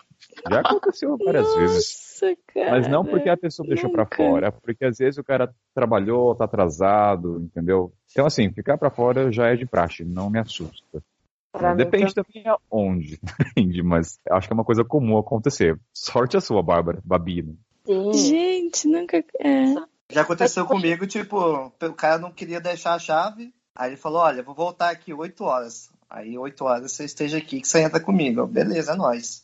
Já 0.49 0.59
aconteceu 0.59 1.17
várias 1.17 1.55
vezes. 1.55 2.07
Nossa, 2.21 2.37
cara. 2.53 2.71
Mas 2.71 2.87
não 2.87 3.03
porque 3.03 3.29
a 3.29 3.37
pessoa 3.37 3.67
deixou 3.67 3.91
pra 3.91 4.03
nunca. 4.03 4.15
fora, 4.15 4.51
porque 4.51 4.85
às 4.85 4.97
vezes 4.97 5.17
o 5.17 5.23
cara 5.23 5.53
trabalhou, 5.73 6.35
tá 6.35 6.45
atrasado, 6.45 7.39
entendeu? 7.41 7.91
Então, 8.11 8.25
assim, 8.25 8.51
ficar 8.51 8.77
pra 8.77 8.91
fora 8.91 9.31
já 9.31 9.47
é 9.47 9.55
de 9.55 9.65
praxe, 9.65 10.03
não 10.03 10.29
me 10.29 10.39
assusta. 10.39 11.01
Pra 11.51 11.71
mim, 11.71 11.77
Depende 11.77 12.13
também 12.13 12.43
aonde, 12.45 13.19
entende? 13.57 13.81
Mas 13.81 14.19
acho 14.29 14.47
que 14.47 14.53
é 14.53 14.55
uma 14.55 14.65
coisa 14.65 14.83
comum 14.83 15.17
acontecer. 15.17 15.79
Sorte 15.91 16.37
a 16.37 16.41
sua, 16.41 16.61
Bárbara, 16.61 17.01
Babi. 17.03 17.41
né? 17.41 17.53
Sim. 17.85 18.13
Gente, 18.13 18.87
nunca. 18.87 19.23
É. 19.39 19.96
Já 20.09 20.21
aconteceu 20.21 20.65
comigo, 20.65 21.05
tipo, 21.05 21.37
o 21.65 21.93
cara 21.93 22.17
não 22.17 22.31
queria 22.31 22.61
deixar 22.61 22.93
a 22.93 22.99
chave. 22.99 23.53
Aí 23.75 23.89
ele 23.89 23.97
falou, 23.97 24.21
olha, 24.21 24.41
vou 24.41 24.55
voltar 24.55 24.89
aqui 24.89 25.13
8 25.13 25.43
horas. 25.43 25.91
Aí 26.09 26.37
8 26.37 26.63
horas 26.63 26.91
você 26.91 27.03
esteja 27.03 27.37
aqui 27.37 27.59
que 27.59 27.67
você 27.67 27.81
entra 27.81 27.99
comigo. 27.99 28.39
Eu, 28.39 28.47
Beleza, 28.47 28.93
é 28.93 28.95
nóis. 28.95 29.43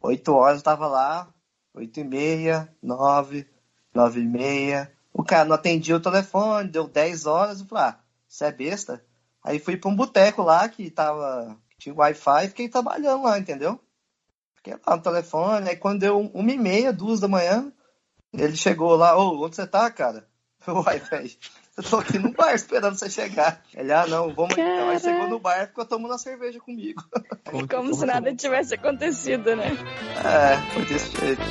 8 0.00 0.32
horas 0.32 0.58
eu 0.58 0.64
tava 0.64 0.86
lá, 0.86 1.28
8 1.74 2.00
e 2.00 2.04
meia, 2.04 2.68
9, 2.82 3.48
9 3.94 4.20
e 4.20 4.26
meia. 4.26 4.92
O 5.12 5.24
cara 5.24 5.46
não 5.46 5.54
atendia 5.54 5.96
o 5.96 6.00
telefone, 6.00 6.68
deu 6.68 6.86
10 6.86 7.26
horas. 7.26 7.60
Eu 7.60 7.66
falei, 7.66 7.84
ah, 7.84 7.98
você 8.28 8.44
é 8.44 8.52
besta? 8.52 9.04
Aí 9.42 9.58
fui 9.58 9.76
pra 9.76 9.90
um 9.90 9.96
boteco 9.96 10.42
lá 10.42 10.68
que 10.68 10.90
tava. 10.90 11.56
que 11.70 11.78
tinha 11.78 11.94
Wi-Fi 11.94 12.44
e 12.44 12.48
fiquei 12.48 12.68
trabalhando 12.68 13.24
lá, 13.24 13.38
entendeu? 13.38 13.80
Fiquei 14.54 14.74
lá 14.86 14.96
no 14.96 15.02
telefone. 15.02 15.68
Aí 15.70 15.76
quando 15.76 16.00
deu 16.00 16.20
uma 16.20 16.52
e 16.52 16.58
meia, 16.58 16.92
duas 16.92 17.20
da 17.20 17.28
manhã, 17.28 17.72
ele 18.32 18.56
chegou 18.56 18.96
lá, 18.96 19.16
ô, 19.16 19.44
onde 19.44 19.56
você 19.56 19.66
tá, 19.66 19.90
cara? 19.90 20.26
Uai, 20.66 20.98
velho, 20.98 21.30
eu 21.76 21.82
tô 21.82 21.98
aqui 21.98 22.18
no 22.18 22.32
bar 22.32 22.54
esperando 22.54 22.98
você 22.98 23.10
chegar. 23.10 23.62
Ele, 23.74 23.92
ah, 23.92 24.06
não, 24.06 24.32
vamos 24.34 24.52
então. 24.52 24.88
Aí 24.88 24.98
chegou 24.98 25.28
no 25.28 25.38
bar 25.38 25.62
e 25.62 25.66
ficou 25.66 25.84
tomando 25.84 26.12
uma 26.12 26.18
cerveja 26.18 26.58
comigo. 26.60 27.02
Como 27.70 27.94
se 27.94 28.06
nada 28.06 28.34
tivesse 28.34 28.74
acontecido, 28.74 29.56
né? 29.56 29.70
É, 30.24 30.72
foi 30.72 30.84
desse 30.86 31.16
jeito. 31.16 31.42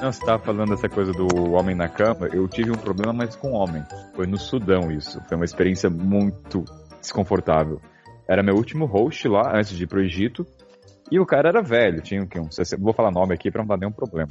Não, 0.00 0.10
você 0.10 0.24
tava 0.24 0.42
falando 0.42 0.70
dessa 0.70 0.88
coisa 0.88 1.12
do 1.12 1.52
homem 1.52 1.76
na 1.76 1.88
cama. 1.88 2.26
Eu 2.32 2.48
tive 2.48 2.70
um 2.70 2.78
problema, 2.78 3.12
mas 3.12 3.36
com 3.36 3.52
homem. 3.52 3.84
Foi 4.14 4.26
no 4.26 4.38
Sudão 4.38 4.90
isso. 4.90 5.20
Foi 5.28 5.36
uma 5.36 5.44
experiência 5.44 5.90
muito 5.90 6.64
desconfortável. 7.00 7.80
Era 8.28 8.42
meu 8.42 8.54
último 8.54 8.86
host 8.86 9.26
lá, 9.26 9.56
antes 9.56 9.76
de 9.76 9.84
ir 9.84 9.86
pro 9.86 10.02
Egito. 10.02 10.46
E 11.10 11.18
o 11.18 11.26
cara 11.26 11.48
era 11.48 11.60
velho, 11.60 12.00
tinha 12.00 12.22
o 12.22 12.28
quê? 12.28 12.38
Uns 12.38 12.54
60, 12.54 12.80
vou 12.80 12.92
falar 12.92 13.10
nome 13.10 13.34
aqui 13.34 13.50
pra 13.50 13.62
não 13.62 13.68
dar 13.68 13.76
nenhum 13.76 13.90
problema. 13.90 14.30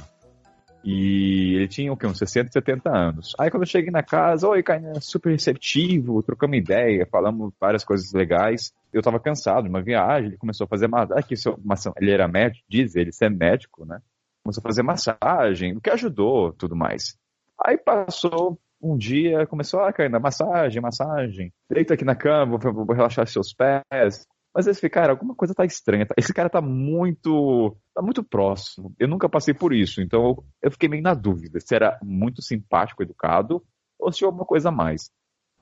E 0.82 1.56
ele 1.56 1.68
tinha 1.68 1.92
o 1.92 1.96
quê? 1.96 2.06
Uns 2.06 2.16
60, 2.16 2.50
70 2.50 2.90
anos. 2.90 3.34
Aí 3.38 3.50
quando 3.50 3.64
eu 3.64 3.68
cheguei 3.68 3.90
na 3.90 4.02
casa, 4.02 4.48
oi, 4.48 4.62
Kainan, 4.62 4.94
super 5.00 5.30
receptivo, 5.30 6.22
trocamos 6.22 6.56
ideia, 6.56 7.06
falamos 7.10 7.52
várias 7.60 7.84
coisas 7.84 8.10
legais. 8.12 8.72
Eu 8.90 9.02
tava 9.02 9.20
cansado 9.20 9.64
de 9.64 9.68
uma 9.68 9.82
viagem, 9.82 10.28
ele 10.28 10.38
começou 10.38 10.64
a 10.64 10.68
fazer 10.68 10.88
seu, 11.36 11.54
uma, 11.62 11.74
ele 11.98 12.10
era 12.10 12.26
médico, 12.26 12.64
diz 12.68 12.96
ele, 12.96 13.12
ser 13.12 13.30
médico, 13.30 13.84
né? 13.84 14.00
Começou 14.42 14.62
a 14.62 14.68
fazer 14.68 14.82
massagem, 14.82 15.76
o 15.76 15.80
que 15.82 15.90
ajudou, 15.90 16.54
tudo 16.54 16.74
mais. 16.74 17.18
Aí 17.62 17.76
passou 17.76 18.58
um 18.82 18.96
dia, 18.96 19.46
começou 19.46 19.80
a 19.80 19.92
cair 19.92 20.10
na 20.10 20.18
massagem, 20.20 20.80
massagem. 20.80 21.52
Deita 21.70 21.94
aqui 21.94 22.04
na 22.04 22.14
cama, 22.16 22.58
vou, 22.58 22.72
vou 22.86 22.94
relaxar 22.94 23.26
seus 23.26 23.52
pés. 23.52 24.26
Mas 24.54 24.66
eles 24.66 24.80
ficaram, 24.80 25.12
alguma 25.12 25.34
coisa 25.34 25.54
tá 25.54 25.64
estranha. 25.64 26.06
tá- 26.06 26.14
Esse 26.18 26.34
cara 26.34 26.48
tá 26.50 26.60
muito, 26.60 27.76
tá 27.94 28.02
muito 28.02 28.22
próximo. 28.24 28.92
Eu 28.98 29.06
nunca 29.06 29.28
passei 29.28 29.54
por 29.54 29.72
isso, 29.72 30.00
então 30.02 30.42
eu, 30.62 30.70
fiquei 30.72 30.88
meio 30.88 31.02
na 31.02 31.14
dúvida 31.14 31.60
se 31.60 31.74
era 31.74 31.98
muito 32.02 32.42
simpático, 32.42 33.02
educado, 33.02 33.62
ou 33.98 34.10
se 34.10 34.18
tinha 34.18 34.28
alguma 34.28 34.44
coisa 34.44 34.70
a 34.70 34.72
mais. 34.72 35.10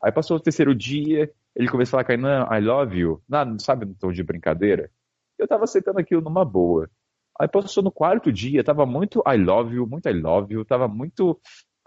Aí 0.03 0.11
passou 0.13 0.37
o 0.37 0.41
terceiro 0.41 0.75
dia, 0.75 1.31
ele 1.55 1.69
começou 1.69 1.99
a 1.99 2.03
falar, 2.03 2.05
Kainan, 2.05 2.47
I 2.51 2.61
love 2.61 2.97
you. 2.99 3.23
Nada, 3.29 3.55
sabe, 3.59 3.85
no 3.85 3.95
tom 3.95 4.11
de 4.13 4.23
brincadeira. 4.23 4.91
Eu 5.39 5.47
tava 5.47 5.65
aceitando 5.65 5.99
aquilo 5.99 6.23
numa 6.23 6.45
boa. 6.45 6.89
Aí 7.39 7.47
passou 7.47 7.83
no 7.83 7.93
quarto 7.93 8.33
dia, 8.33 8.65
tava 8.65 8.85
muito 8.87 9.23
I 9.27 9.37
love 9.37 9.75
you, 9.75 9.87
muito 9.87 10.09
I 10.09 10.13
love 10.13 10.55
you, 10.55 10.65
tava 10.65 10.89
muito. 10.89 11.39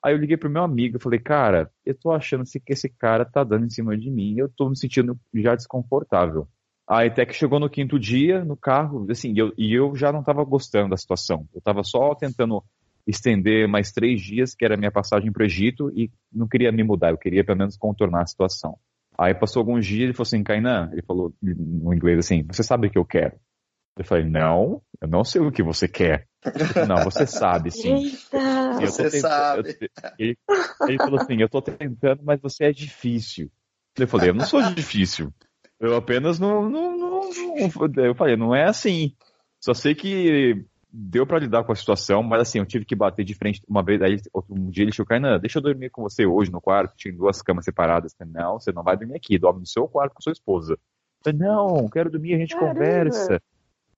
Aí 0.03 0.13
eu 0.13 0.17
liguei 0.17 0.35
pro 0.35 0.49
meu 0.49 0.63
amigo 0.63 0.97
e 0.97 1.01
falei, 1.01 1.19
cara, 1.19 1.69
eu 1.85 1.93
tô 1.93 2.11
achando 2.11 2.43
que 2.43 2.73
esse 2.73 2.89
cara 2.89 3.23
tá 3.23 3.43
dando 3.43 3.65
em 3.65 3.69
cima 3.69 3.95
de 3.97 4.09
mim, 4.09 4.35
eu 4.37 4.49
tô 4.49 4.69
me 4.69 4.77
sentindo 4.77 5.17
já 5.35 5.55
desconfortável. 5.55 6.47
Aí 6.89 7.07
até 7.07 7.25
que 7.25 7.33
chegou 7.33 7.59
no 7.59 7.69
quinto 7.69 7.99
dia, 7.99 8.43
no 8.43 8.57
carro, 8.57 9.05
assim, 9.09 9.33
eu, 9.37 9.53
e 9.57 9.73
eu 9.73 9.95
já 9.95 10.11
não 10.11 10.23
tava 10.23 10.43
gostando 10.43 10.89
da 10.89 10.97
situação. 10.97 11.47
Eu 11.53 11.61
tava 11.61 11.83
só 11.83 12.15
tentando 12.15 12.63
estender 13.07 13.67
mais 13.67 13.91
três 13.91 14.21
dias, 14.21 14.55
que 14.55 14.65
era 14.65 14.75
a 14.75 14.77
minha 14.77 14.91
passagem 14.91 15.31
pro 15.31 15.45
Egito, 15.45 15.91
e 15.95 16.11
não 16.31 16.47
queria 16.47 16.71
me 16.71 16.83
mudar, 16.83 17.11
eu 17.11 17.17
queria 17.17 17.43
pelo 17.43 17.59
menos 17.59 17.77
contornar 17.77 18.23
a 18.23 18.27
situação. 18.27 18.77
Aí 19.17 19.33
passou 19.35 19.59
alguns 19.59 19.85
dias, 19.85 20.03
ele 20.03 20.13
falou 20.13 20.23
assim, 20.23 20.43
Kainan, 20.43 20.89
ele 20.91 21.01
falou 21.03 21.33
no 21.41 21.93
inglês 21.93 22.19
assim, 22.19 22.43
você 22.43 22.63
sabe 22.63 22.87
o 22.87 22.91
que 22.91 22.97
eu 22.97 23.05
quero? 23.05 23.35
Eu 23.97 24.05
falei, 24.05 24.25
não, 24.25 24.81
eu 24.99 25.07
não 25.07 25.23
sei 25.23 25.41
o 25.41 25.51
que 25.51 25.61
você 25.61 25.87
quer. 25.87 26.27
Não, 26.87 27.03
você 27.03 27.25
sabe, 27.27 27.71
sim. 27.71 28.05
Eita! 28.05 28.73
Você 28.81 29.03
tentando- 29.09 29.21
sabe. 29.21 29.77
eu 29.81 29.89
ele, 30.17 30.37
ele 30.87 30.97
falou 30.97 31.19
assim, 31.19 31.39
eu 31.39 31.49
tô 31.49 31.61
tentando, 31.61 32.21
mas 32.23 32.39
você 32.41 32.65
é 32.65 32.71
difícil. 32.71 33.51
Eu 33.97 34.07
falei, 34.07 34.29
eu 34.29 34.33
não 34.33 34.45
sou 34.45 34.61
difícil. 34.73 35.31
Eu 35.79 35.95
apenas 35.95 36.39
não, 36.39 36.69
não, 36.69 36.97
não, 36.97 37.21
não- 37.29 38.03
Eu 38.03 38.15
falei, 38.15 38.35
não 38.35 38.55
é 38.55 38.65
assim. 38.65 39.13
Só 39.59 39.73
sei 39.73 39.93
que 39.93 40.65
deu 40.93 41.25
pra 41.25 41.39
lidar 41.39 41.63
com 41.63 41.71
a 41.71 41.75
situação, 41.75 42.21
mas 42.23 42.41
assim, 42.41 42.59
eu 42.59 42.65
tive 42.65 42.83
que 42.85 42.95
bater 42.95 43.23
de 43.23 43.33
frente 43.35 43.61
uma 43.67 43.83
vez. 43.83 44.01
Aí 44.01 44.17
outro 44.33 44.53
um 44.53 44.69
dia 44.69 44.83
ele 44.83 44.91
chegou, 44.91 45.05
Kainan, 45.07 45.39
deixa 45.39 45.59
eu 45.59 45.63
dormir 45.63 45.89
com 45.89 46.01
você 46.01 46.25
hoje 46.25 46.51
no 46.51 46.59
quarto. 46.59 46.95
Tinha 46.97 47.13
duas 47.13 47.41
camas 47.41 47.65
separadas. 47.65 48.13
Eu 48.13 48.17
falei, 48.25 48.33
não, 48.33 48.59
você 48.59 48.71
não 48.71 48.83
vai 48.83 48.97
dormir 48.97 49.15
aqui, 49.15 49.37
dorme 49.37 49.59
no 49.61 49.67
seu 49.67 49.87
quarto 49.87 50.13
com 50.15 50.21
sua 50.21 50.33
esposa. 50.33 50.73
Eu 50.73 50.79
falei, 51.23 51.39
não, 51.39 51.87
quero 51.87 52.09
dormir, 52.09 52.33
a 52.33 52.37
gente 52.39 52.55
Caramba. 52.55 52.73
conversa. 52.73 53.41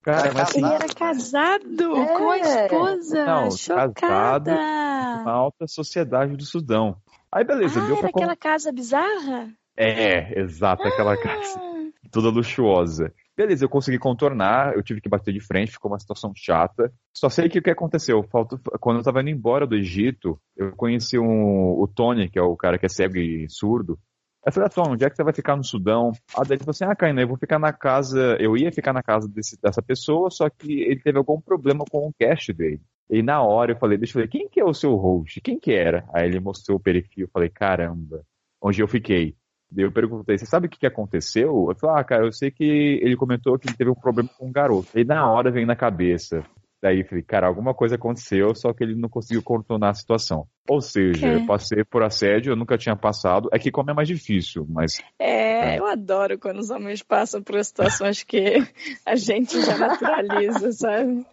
Cara, 0.04 0.32
mas 0.34 0.49
assim, 0.49 0.60
Ele 0.60 0.74
era 0.74 0.88
casado 0.93 1.95
É. 1.95 2.18
com 2.18 2.30
a 2.30 2.38
esposa. 2.38 3.26
Não, 3.26 3.51
Chocada. 3.51 3.93
casado. 3.93 5.22
uma 5.22 5.32
alta 5.32 5.66
sociedade 5.68 6.36
do 6.36 6.43
Sudão. 6.43 6.97
Aí 7.32 7.43
beleza, 7.43 7.80
ah, 7.82 7.86
deu 7.86 7.97
era 7.97 8.01
pra... 8.01 8.10
aquela 8.10 8.36
casa 8.36 8.72
bizarra? 8.72 9.49
É, 9.76 10.39
exato, 10.41 10.84
aquela 10.88 11.18
casa. 11.18 11.58
Ah, 11.60 11.74
Toda 12.12 12.30
luxuosa. 12.30 13.12
Beleza, 13.36 13.66
eu 13.66 13.70
consegui 13.70 13.97
contornar, 13.97 14.76
eu 14.76 14.84
tive 14.84 15.01
que 15.01 15.10
bater 15.10 15.34
de 15.34 15.39
frente, 15.39 15.72
ficou 15.72 15.89
uma 15.91 15.97
situação 15.97 16.32
chata. 16.36 16.93
Só 17.16 17.30
sei 17.30 17.49
que 17.49 17.58
o 17.58 17.64
que 17.64 17.72
aconteceu, 17.72 18.22
faltou, 18.32 18.60
quando 18.80 18.97
eu 18.97 19.04
tava 19.04 19.22
indo 19.22 19.32
embora 19.32 19.66
do 19.66 19.76
Egito, 19.76 20.39
eu 20.56 20.76
conheci 20.76 21.18
um, 21.18 21.72
o 21.82 21.88
Tony, 21.88 22.30
que 22.30 22.38
é 22.38 22.41
o 22.43 22.56
cara 22.56 22.78
que 22.78 22.86
é 22.86 22.89
cego 22.89 23.18
e 23.18 23.47
surdo. 23.49 23.97
Eu 24.46 24.52
falei, 24.52 24.70
Tony, 24.70 24.89
onde 24.94 25.06
é 25.06 25.10
que 25.10 25.16
você 25.16 25.24
vai 25.24 25.34
ficar 25.34 25.56
no 25.56 25.64
Sudão? 25.64 26.12
Ah, 26.36 26.41
daí 26.44 26.54
ele 26.58 26.60
falou 26.60 26.72
assim, 26.72 26.84
ah, 26.84 26.96
Caína, 26.96 27.22
eu 27.22 27.28
vou 27.28 27.38
ficar 27.38 27.58
na 27.60 27.72
casa, 27.72 28.36
eu 28.39 28.58
ia 28.58 28.72
ficar 28.74 28.91
na 28.91 29.02
casa 29.02 29.28
desse- 29.28 29.58
dessa 29.62 29.82
pessoa, 29.82 30.30
só 30.30 30.50
que 30.50 30.82
ele 30.82 31.00
teve 31.00 31.18
algum 31.18 31.39
problema 31.39 31.86
com 31.89 32.08
o 32.08 32.14
cash 32.20 32.48
dele. 32.56 32.82
E 33.10 33.22
na 33.24 33.41
hora 33.41 33.72
eu 33.72 33.78
falei, 33.78 33.98
deixa 33.98 34.18
eu 34.18 34.24
ver, 34.24 34.28
quem 34.28 34.50
que 34.50 34.60
é 34.60 34.66
o 34.66 34.74
seu 34.74 34.96
host? 34.96 35.39
Quem 35.39 35.58
que 35.60 35.72
era? 35.72 36.06
Aí 36.14 36.26
ele 36.28 36.39
mostrou 36.41 36.78
o 36.78 36.82
perfil, 36.82 37.26
eu 37.26 37.30
falei, 37.32 37.50
caramba, 37.50 38.22
onde 38.62 38.82
eu 38.82 38.88
fiquei? 38.88 39.36
Eu 39.76 39.91
perguntei, 39.91 40.38
você 40.38 40.46
sabe 40.46 40.68
o 40.68 40.70
que, 40.70 40.78
que 40.78 40.86
aconteceu? 40.88 41.68
Eu 41.70 41.76
falei, 41.76 42.02
ah, 42.02 42.04
cara, 42.04 42.26
eu 42.26 42.32
sei 42.32 42.52
que 42.52 42.64
ele 43.02 43.16
comentou 43.16 43.58
que 43.58 43.68
ele 43.68 43.78
teve 43.78 43.89
um 43.89 43.96
problema 43.96 44.30
com 44.38 44.48
um 44.48 44.52
garoto. 44.52 44.88
E 44.94 45.04
na 45.06 45.28
hora 45.32 45.50
veio 45.52 45.66
na 45.66 45.76
cabeça. 45.76 46.44
Daí 46.84 46.99
eu 46.99 47.05
falei, 47.05 47.23
cara, 47.23 47.47
alguma 47.47 47.73
coisa 47.73 47.95
aconteceu, 47.95 48.53
só 48.53 48.73
que 48.73 48.84
ele 48.84 48.93
não 48.93 49.07
conseguiu 49.07 49.41
contornar 49.41 49.91
a 49.91 49.93
situação. 49.93 50.45
Ou 50.67 50.81
seja, 50.81 51.27
Ok. 51.29 51.38
eu 51.38 51.45
passei 51.45 51.81
por 51.86 52.03
assédio, 52.03 52.51
eu 52.51 52.57
nunca 52.57 52.77
tinha 52.77 52.93
passado. 52.93 53.47
É 53.53 53.57
que 53.57 53.71
como 53.71 53.89
é 53.89 53.93
mais 53.93 54.05
difícil, 54.05 54.65
mas 54.67 55.01
É, 55.17 55.79
eu 55.79 55.86
adoro 55.86 56.38
quando 56.38 56.59
os 56.59 56.69
homens 56.69 57.01
passam 57.01 57.41
por 57.41 57.63
situações 57.63 58.23
que 58.23 58.55
a 59.07 59.15
gente 59.15 59.61
já 59.61 59.77
naturaliza, 59.77 60.73
sabe? 60.75 61.25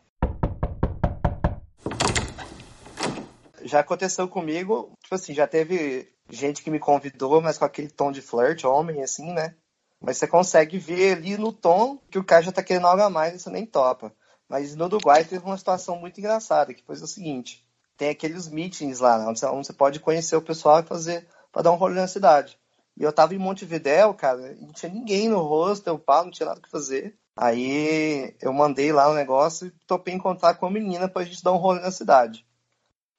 Já 3.65 3.81
aconteceu 3.81 4.29
comigo, 4.29 4.93
tipo 5.03 5.17
assim, 5.17 5.35
já 5.35 5.49
teve 5.49 6.07
gente 6.31 6.63
que 6.63 6.71
me 6.71 6.79
convidou, 6.79 7.41
mas 7.43 7.59
com 7.59 7.65
aquele 7.65 7.89
tom 7.89 8.13
de 8.13 8.23
flirt, 8.23 8.63
homem, 8.63 9.03
assim, 9.03 9.33
né? 9.33 9.57
Mas 10.01 10.17
você 10.17 10.29
consegue 10.29 10.79
ver 10.79 11.17
ali 11.17 11.37
no 11.37 11.53
tom 11.53 11.99
que 12.09 12.21
o 12.21 12.25
cara 12.25 12.43
já 12.43 12.53
tá 12.53 12.63
querendo 12.63 12.87
algo 12.87 13.03
a 13.03 13.11
mais 13.11 13.35
e 13.35 13.41
você 13.41 13.51
nem 13.51 13.67
topa. 13.67 14.13
Mas 14.51 14.75
no 14.75 14.87
Uruguai 14.87 15.25
teve 15.25 15.45
uma 15.45 15.57
situação 15.57 15.97
muito 15.97 16.19
engraçada, 16.19 16.75
que 16.75 16.83
foi 16.83 16.97
o 16.97 17.07
seguinte: 17.07 17.65
tem 17.97 18.09
aqueles 18.11 18.49
meetings 18.49 18.99
lá, 18.99 19.17
né, 19.17 19.27
onde 19.27 19.39
você- 19.39 19.73
pode 19.73 20.01
conhecer 20.01 20.35
o 20.35 20.43
pessoal 20.43 20.81
e 20.81 20.83
fazer 20.83 21.29
para 21.53 21.63
dar 21.63 21.71
um 21.71 21.77
rolê 21.77 21.95
na 22.01 22.09
cidade. 22.09 22.59
E 22.97 23.05
eu 23.05 23.13
tava 23.13 23.33
em 23.33 23.39
Montevidéu, 23.39 24.13
cara, 24.13 24.57
não 24.61 24.73
tinha 24.73 24.93
ninguém 24.93 25.29
no 25.29 25.41
hostel, 25.41 25.97
pau, 26.01 26.25
não 26.25 26.33
tinha 26.33 26.49
nada 26.49 26.61
que 26.61 26.69
fazer. 26.69 27.17
Aí 27.37 28.35
eu 28.41 28.53
mandei 28.53 28.93
lá 28.93 29.09
o 29.09 29.15
negócio 29.15 29.69
e 29.69 29.71
topei 29.87 30.13
encontrar 30.15 30.55
com 30.57 30.67
a 30.67 30.71
menina 30.71 31.09
pra 31.09 31.23
gente 31.25 31.45
dar 31.45 31.53
um 31.53 31.57
rolê 31.57 31.81
na 31.81 31.93
cidade. 31.93 32.45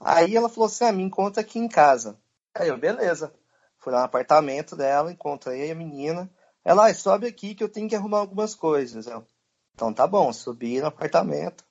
Aí 0.01 0.36
ela 0.36 0.49
falou 0.49 0.67
assim: 0.67 0.84
ah, 0.84 0.91
me 0.91 1.01
encontra 1.03 1.41
aqui 1.41 1.59
em 1.59 1.69
casa. 1.69 2.19
Aí 2.53 2.67
eu, 2.67 2.77
beleza. 2.77 3.34
Fui 3.77 3.93
lá 3.93 3.99
no 3.99 4.05
apartamento 4.05 4.75
dela, 4.75 5.11
encontrei 5.11 5.71
a 5.71 5.75
menina. 5.75 6.29
Ela, 6.65 6.88
ah, 6.89 6.93
sobe 6.93 7.25
aqui 7.25 7.55
que 7.55 7.63
eu 7.63 7.69
tenho 7.69 7.88
que 7.88 7.95
arrumar 7.95 8.19
algumas 8.19 8.53
coisas. 8.53 9.07
Eu, 9.07 9.25
então 9.82 9.91
tá 9.91 10.05
bom, 10.05 10.32
subi 10.32 10.79
no 10.79 10.86
apartamento. 10.86 11.65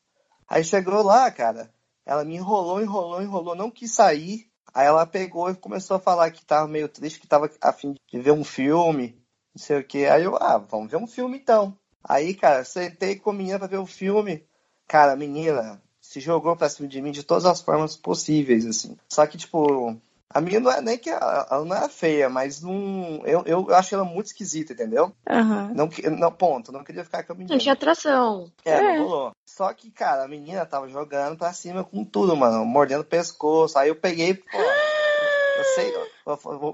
Aí 0.48 0.64
chegou 0.64 1.00
lá, 1.00 1.30
cara, 1.30 1.72
ela 2.04 2.24
me 2.24 2.34
enrolou, 2.34 2.82
enrolou, 2.82 3.22
enrolou, 3.22 3.54
não 3.54 3.70
quis 3.70 3.92
sair. 3.92 4.50
Aí 4.74 4.84
ela 4.84 5.06
pegou 5.06 5.48
e 5.48 5.54
começou 5.54 5.96
a 5.96 6.00
falar 6.00 6.32
que 6.32 6.44
tava 6.44 6.66
meio 6.66 6.88
triste, 6.88 7.20
que 7.20 7.28
tava 7.28 7.48
a 7.61 7.72
fim 7.72 7.94
de 8.11 8.18
ver 8.18 8.32
um 8.32 8.42
filme, 8.42 9.16
não 9.54 9.62
sei 9.62 9.78
o 9.78 9.84
que. 9.84 10.06
Aí 10.06 10.24
eu, 10.24 10.36
ah, 10.40 10.58
vamos 10.58 10.90
ver 10.90 10.96
um 10.96 11.06
filme 11.06 11.38
então. 11.38 11.78
Aí, 12.02 12.34
cara, 12.34 12.64
sentei 12.64 13.14
com 13.14 13.30
a 13.30 13.32
menina 13.32 13.61
pra 13.61 13.68
ver 13.68 13.78
o 13.78 13.86
filme. 13.86 14.44
Cara, 14.88 15.12
a 15.12 15.16
menina 15.16 15.80
se 16.00 16.18
jogou 16.18 16.56
pra 16.56 16.68
cima 16.68 16.88
de 16.88 17.00
mim 17.00 17.12
de 17.12 17.22
todas 17.22 17.46
as 17.46 17.61
formas 17.61 17.96
possíveis, 17.96 18.66
assim. 18.66 18.96
Só 19.08 19.24
que, 19.24 19.38
tipo, 19.38 19.96
a 20.33 20.41
menina 20.41 20.61
não 20.61 20.72
é 20.72 20.81
nem 20.81 20.97
que 20.99 21.11
ela, 21.11 21.47
ela 21.51 21.64
não 21.64 21.76
era 21.76 21.89
feia, 21.89 22.28
mas 22.28 22.61
não, 22.62 23.22
eu, 23.26 23.43
eu 23.47 23.74
acho 23.74 23.95
ela 23.95 24.05
muito 24.05 24.26
esquisita, 24.26 24.72
entendeu? 24.72 25.12
Aham. 25.28 25.72
Não, 25.74 25.89
que- 25.89 26.09
não, 26.09 26.31
ponto, 26.31 26.70
não 26.70 26.85
queria 26.85 27.05
ficar 27.05 27.24
com 27.24 27.33
a 27.33 27.37
menina. 27.37 27.55
Não 27.55 27.61
tinha 27.61 27.72
atração. 27.74 28.51
É, 28.64 28.70
É. 28.74 28.83
não 28.99 29.03
rolou. 29.05 29.33
Só 29.45 29.72
que, 29.74 29.91
cara, 29.91 30.24
a 30.24 30.28
menina 30.28 30.64
tava 30.64 30.89
jogando 30.89 31.37
pra 31.37 31.53
cima 31.53 31.83
com 31.83 32.05
tudo, 32.05 32.37
mano. 32.37 32.64
Mordendo 32.64 33.01
o 33.01 33.05
pescoço. 33.05 33.76
Aí 33.78 33.89
eu 33.89 33.97
peguei, 33.97 34.35
pô. 34.35 34.59
Eu 34.59 35.64
sei, 35.74 35.93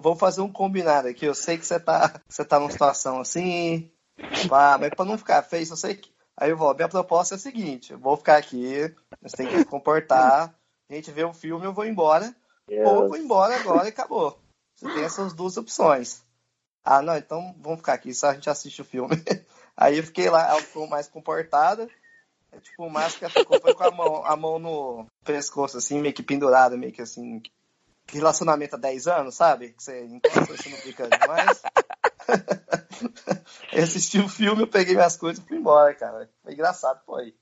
vou 0.00 0.14
fazer 0.14 0.42
um 0.42 0.52
combinado 0.52 1.08
aqui. 1.08 1.24
Eu 1.24 1.34
sei 1.34 1.58
que 1.58 1.66
você 1.66 1.80
tá, 1.80 2.20
você 2.28 2.44
tá 2.44 2.58
numa 2.60 2.70
situação 2.70 3.20
assim. 3.20 3.90
Pá, 4.48 4.76
mas 4.78 4.90
pra 4.90 5.04
não 5.04 5.18
ficar 5.18 5.42
feio, 5.42 5.66
eu 5.68 5.76
sei 5.76 5.94
que. 5.96 6.10
Aí 6.36 6.50
eu 6.50 6.56
vou, 6.56 6.74
minha 6.74 6.88
proposta 6.88 7.34
é 7.34 7.36
a 7.36 7.38
seguinte: 7.38 7.92
eu 7.92 7.98
vou 7.98 8.16
ficar 8.16 8.36
aqui, 8.36 8.94
você 9.22 9.36
tem 9.38 9.48
que 9.48 9.58
se 9.58 9.64
comportar. 9.64 10.54
A 10.88 10.94
gente 10.94 11.10
vê 11.10 11.24
o 11.24 11.32
filme, 11.32 11.64
eu 11.66 11.72
vou 11.72 11.84
embora. 11.86 12.34
Ou 12.68 13.02
eu 13.02 13.08
vou 13.08 13.16
embora 13.16 13.54
agora 13.56 13.86
e 13.86 13.90
acabou. 13.90 14.38
Você 14.74 14.92
tem 14.92 15.04
essas 15.04 15.32
duas 15.32 15.56
opções. 15.56 16.22
Ah, 16.84 17.02
não, 17.02 17.16
então 17.16 17.54
vamos 17.58 17.78
ficar 17.78 17.94
aqui, 17.94 18.14
só 18.14 18.28
a 18.28 18.34
gente 18.34 18.48
assiste 18.48 18.80
o 18.80 18.84
filme. 18.84 19.16
Aí 19.76 19.98
eu 19.98 20.04
fiquei 20.04 20.30
lá, 20.30 20.48
ela 20.48 20.60
ficou 20.60 20.86
mais 20.86 21.08
comportada. 21.08 21.88
É, 22.52 22.60
tipo, 22.60 22.84
o 22.84 22.90
Máscara 22.90 23.32
ficou 23.32 23.60
foi 23.60 23.74
com 23.74 23.84
a 23.84 23.90
mão, 23.90 24.24
a 24.24 24.36
mão 24.36 24.58
no 24.58 25.06
pescoço, 25.24 25.76
assim, 25.76 26.00
meio 26.00 26.14
que 26.14 26.22
pendurada, 26.22 26.76
meio 26.76 26.92
que 26.92 27.02
assim. 27.02 27.42
Relacionamento 28.08 28.76
há 28.76 28.78
10 28.78 29.08
anos, 29.08 29.34
sabe? 29.34 29.72
Que 29.72 29.82
você 29.82 30.04
encontra, 30.04 30.56
você 30.56 30.68
não 30.68 30.78
fica 30.78 31.08
demais. 31.08 31.60
eu 33.72 33.82
assisti 33.82 34.20
o 34.20 34.28
filme, 34.28 34.62
eu 34.62 34.68
peguei 34.68 34.94
minhas 34.94 35.16
coisas 35.16 35.42
e 35.42 35.48
fui 35.48 35.56
embora, 35.56 35.92
cara. 35.92 36.30
Foi 36.44 36.52
engraçado, 36.52 37.00
foi. 37.04 37.34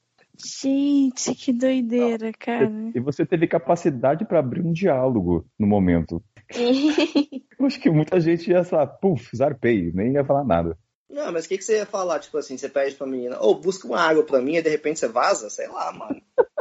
Gente, 0.42 1.34
que 1.34 1.52
doideira, 1.52 2.32
cara. 2.32 2.70
E 2.94 3.00
você 3.00 3.24
teve 3.24 3.46
capacidade 3.46 4.24
para 4.24 4.40
abrir 4.40 4.60
um 4.62 4.72
diálogo 4.72 5.46
no 5.58 5.66
momento. 5.66 6.22
Acho 7.60 7.80
que 7.80 7.90
muita 7.90 8.20
gente 8.20 8.50
ia 8.50 8.64
falar, 8.64 8.86
puf, 8.86 9.34
zarpei, 9.36 9.90
nem 9.92 10.12
ia 10.12 10.24
falar 10.24 10.44
nada. 10.44 10.76
Não, 11.08 11.32
mas 11.32 11.46
o 11.46 11.48
que, 11.48 11.58
que 11.58 11.64
você 11.64 11.78
ia 11.78 11.86
falar? 11.86 12.18
Tipo 12.18 12.38
assim, 12.38 12.56
você 12.56 12.68
pede 12.68 12.96
pra 12.96 13.06
menina, 13.06 13.38
ou 13.40 13.58
busca 13.58 13.86
uma 13.86 14.00
água 14.00 14.24
pra 14.24 14.40
mim 14.40 14.56
e 14.56 14.62
de 14.62 14.68
repente 14.68 14.98
você 14.98 15.08
vaza? 15.08 15.48
Sei 15.48 15.68
lá, 15.68 15.92
mano. 15.92 16.20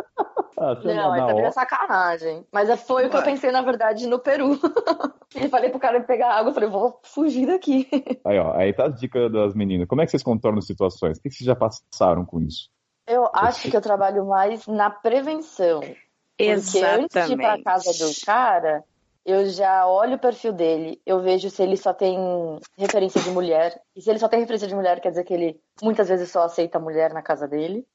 Ah, 0.55 0.75
Não, 0.75 1.09
na 1.09 1.27
também 1.27 1.45
é 1.45 1.51
sacanagem. 1.51 2.45
Mas 2.51 2.69
é- 2.69 2.77
foi 2.77 3.07
o 3.07 3.09
que 3.09 3.15
eu 3.15 3.21
Ué. 3.21 3.25
pensei, 3.25 3.51
na 3.51 3.63
verdade, 3.63 4.07
no 4.07 4.19
Peru. 4.19 4.51
e 5.35 5.49
falei 5.49 5.71
pro 5.71 5.79
cara 5.79 5.99
pegar 6.01 6.31
água, 6.35 6.51
eu 6.51 6.53
falei, 6.53 6.69
vou 6.69 6.99
fugir 7.03 7.47
daqui. 7.47 7.87
Aí, 8.23 8.37
ó, 8.37 8.53
aí 8.55 8.71
tá 8.71 8.85
a 8.85 8.89
dica 8.89 9.29
das 9.29 9.55
meninas. 9.55 9.87
Como 9.87 10.01
é 10.01 10.05
que 10.05 10.11
vocês 10.11 10.23
contornam 10.23 10.61
situações? 10.61 11.17
O 11.17 11.21
que 11.21 11.29
que 11.29 11.35
vocês 11.35 11.47
já 11.47 11.55
passaram 11.55 12.23
com 12.23 12.39
isso? 12.39 12.69
Eu 13.07 13.29
acho 13.33 13.69
que 13.69 13.75
eu 13.75 13.81
trabalho 13.81 14.25
mais 14.25 14.65
na 14.67 14.89
prevenção. 14.89 15.81
Porque 16.37 16.79
antes 16.85 17.27
de 17.27 17.33
ir 17.33 17.37
pra 17.37 17.61
casa 17.61 17.91
do 17.93 18.25
cara, 18.25 18.83
eu 19.25 19.45
já 19.49 19.85
olho 19.87 20.15
o 20.15 20.19
perfil 20.19 20.51
dele, 20.53 21.01
eu 21.05 21.21
vejo 21.21 21.49
se 21.49 21.61
ele 21.61 21.77
só 21.77 21.93
tem 21.93 22.17
referência 22.77 23.21
de 23.21 23.29
mulher. 23.29 23.79
E 23.95 24.01
se 24.01 24.09
ele 24.09 24.19
só 24.19 24.27
tem 24.27 24.39
referência 24.39 24.67
de 24.67 24.75
mulher, 24.75 24.99
quer 24.99 25.09
dizer 25.09 25.23
que 25.23 25.33
ele 25.33 25.59
muitas 25.81 26.09
vezes 26.09 26.31
só 26.31 26.43
aceita 26.43 26.79
mulher 26.79 27.13
na 27.13 27.21
casa 27.21 27.47
dele. 27.47 27.85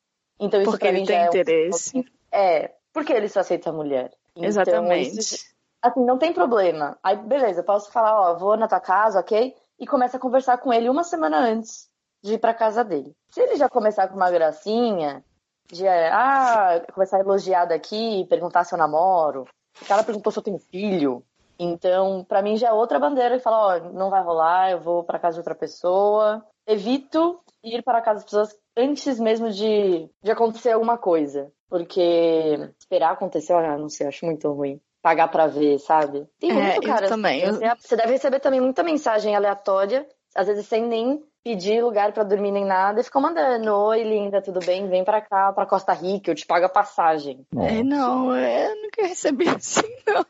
Então 0.41 0.61
isso 0.61 0.71
Porque 0.71 0.85
pra 0.85 0.89
ele 0.91 1.01
mim 1.01 1.07
tem 1.07 1.17
já 1.17 1.23
é 1.23 1.27
um- 1.27 1.29
interesse. 1.29 2.05
É, 2.33 2.75
porque 2.93 3.13
ele 3.13 3.29
só 3.29 3.41
aceita 3.41 3.73
mulher. 3.73 4.11
Então, 4.37 4.45
Exatamente. 4.49 5.19
isso- 5.19 5.45
assim, 5.83 6.05
não 6.05 6.17
tem 6.19 6.33
problema. 6.33 6.97
Aí, 7.03 7.17
beleza, 7.17 7.61
eu 7.61 7.65
posso 7.65 7.91
falar, 7.91 8.21
ó, 8.21 8.35
vou 8.39 8.57
na 8.57 8.69
tua 8.69 8.81
casa, 8.81 9.19
ok? 9.21 9.55
E 9.81 9.87
começa 9.87 10.17
a 10.17 10.21
conversar 10.21 10.59
com 10.59 10.73
ele 10.73 10.89
uma 10.89 11.03
semana 11.03 11.39
antes 11.39 11.89
de 12.23 12.35
ir 12.35 12.39
pra 12.39 12.55
casa 12.55 12.85
dele. 12.85 13.15
Se 13.31 13.41
ele 13.41 13.57
já 13.57 13.69
começar 13.69 14.09
com 14.09 14.17
uma 14.17 14.31
gracinha, 14.31 15.25
de, 15.71 15.87
ah, 15.87 16.83
começar 16.95 17.19
a 17.19 17.21
elogiar 17.21 17.65
daqui, 17.67 18.27
perguntar 18.29 18.65
se 18.65 18.75
eu 18.75 18.79
namoro, 18.79 19.47
o 19.81 19.85
cara 19.87 20.03
perguntou 20.03 20.33
se 20.33 20.39
eu 20.39 20.43
tenho 20.43 20.59
filho. 20.59 21.23
Então, 21.59 22.25
pra 22.25 22.41
mim 22.41 22.57
já 22.57 22.69
é 22.69 22.73
outra 22.73 22.99
bandeira 23.01 23.37
que 23.37 23.43
fala, 23.43 23.77
ó, 23.77 23.81
não 23.93 24.11
vai 24.11 24.23
rolar, 24.23 24.71
eu 24.71 24.81
vou 24.81 25.03
pra 25.03 25.19
casa 25.19 25.35
de 25.35 25.41
outra 25.41 25.55
pessoa. 25.55 26.45
Evito 26.67 27.41
ir 27.65 27.83
para 27.83 28.01
casa 28.01 28.17
das 28.21 28.25
pessoas 28.25 28.57
antes 28.77 29.19
mesmo 29.19 29.51
de, 29.51 30.09
de 30.23 30.31
acontecer 30.31 30.71
alguma 30.71 30.97
coisa. 30.97 31.51
Porque 31.69 32.73
esperar 32.79 33.11
acontecer, 33.13 33.53
olha, 33.53 33.77
não 33.77 33.89
sei, 33.89 34.07
eu 34.07 34.09
acho 34.09 34.25
muito 34.25 34.51
ruim. 34.53 34.81
Pagar 35.03 35.29
pra 35.29 35.47
ver, 35.47 35.79
sabe? 35.81 36.27
Tem 36.39 36.51
É, 36.51 36.55
muito, 36.55 36.77
eu 36.77 36.83
cara. 36.83 37.07
assim, 37.07 37.09
também, 37.09 37.41
eu- 37.43 37.55
Você, 37.55 37.75
você 37.77 37.97
deve 37.97 38.13
receber 38.13 38.41
também 38.41 38.61
muita 38.61 38.83
mensagem 38.83 39.35
aleatória, 39.35 40.07
às 40.35 40.47
vezes 40.47 40.67
sem 40.67 40.87
nem 40.87 41.23
pedir 41.49 41.83
lugar 41.83 42.13
pra 42.13 42.25
dormir 42.25 42.51
nem 42.51 42.67
nada, 42.67 43.01
e 43.01 43.05
ficam 43.05 43.23
mandando: 43.23 43.75
Oi, 43.75 44.03
linda, 44.03 44.43
tudo 44.43 44.61
bem? 44.61 44.87
Vem 44.87 45.03
pra 45.03 45.23
cá, 45.23 45.51
pra 45.51 45.65
Costa 45.65 45.95
Rica, 45.95 46.31
eu 46.31 46.35
te 46.35 46.45
pago 46.45 46.67
a 46.67 46.69
passagem. 46.69 47.47
É, 47.57 47.83
não, 47.83 48.35
é, 48.35 48.71
eu 48.71 48.83
nunca 48.83 49.07
recebi 49.07 49.49
assim, 49.49 49.81
não. 50.07 50.27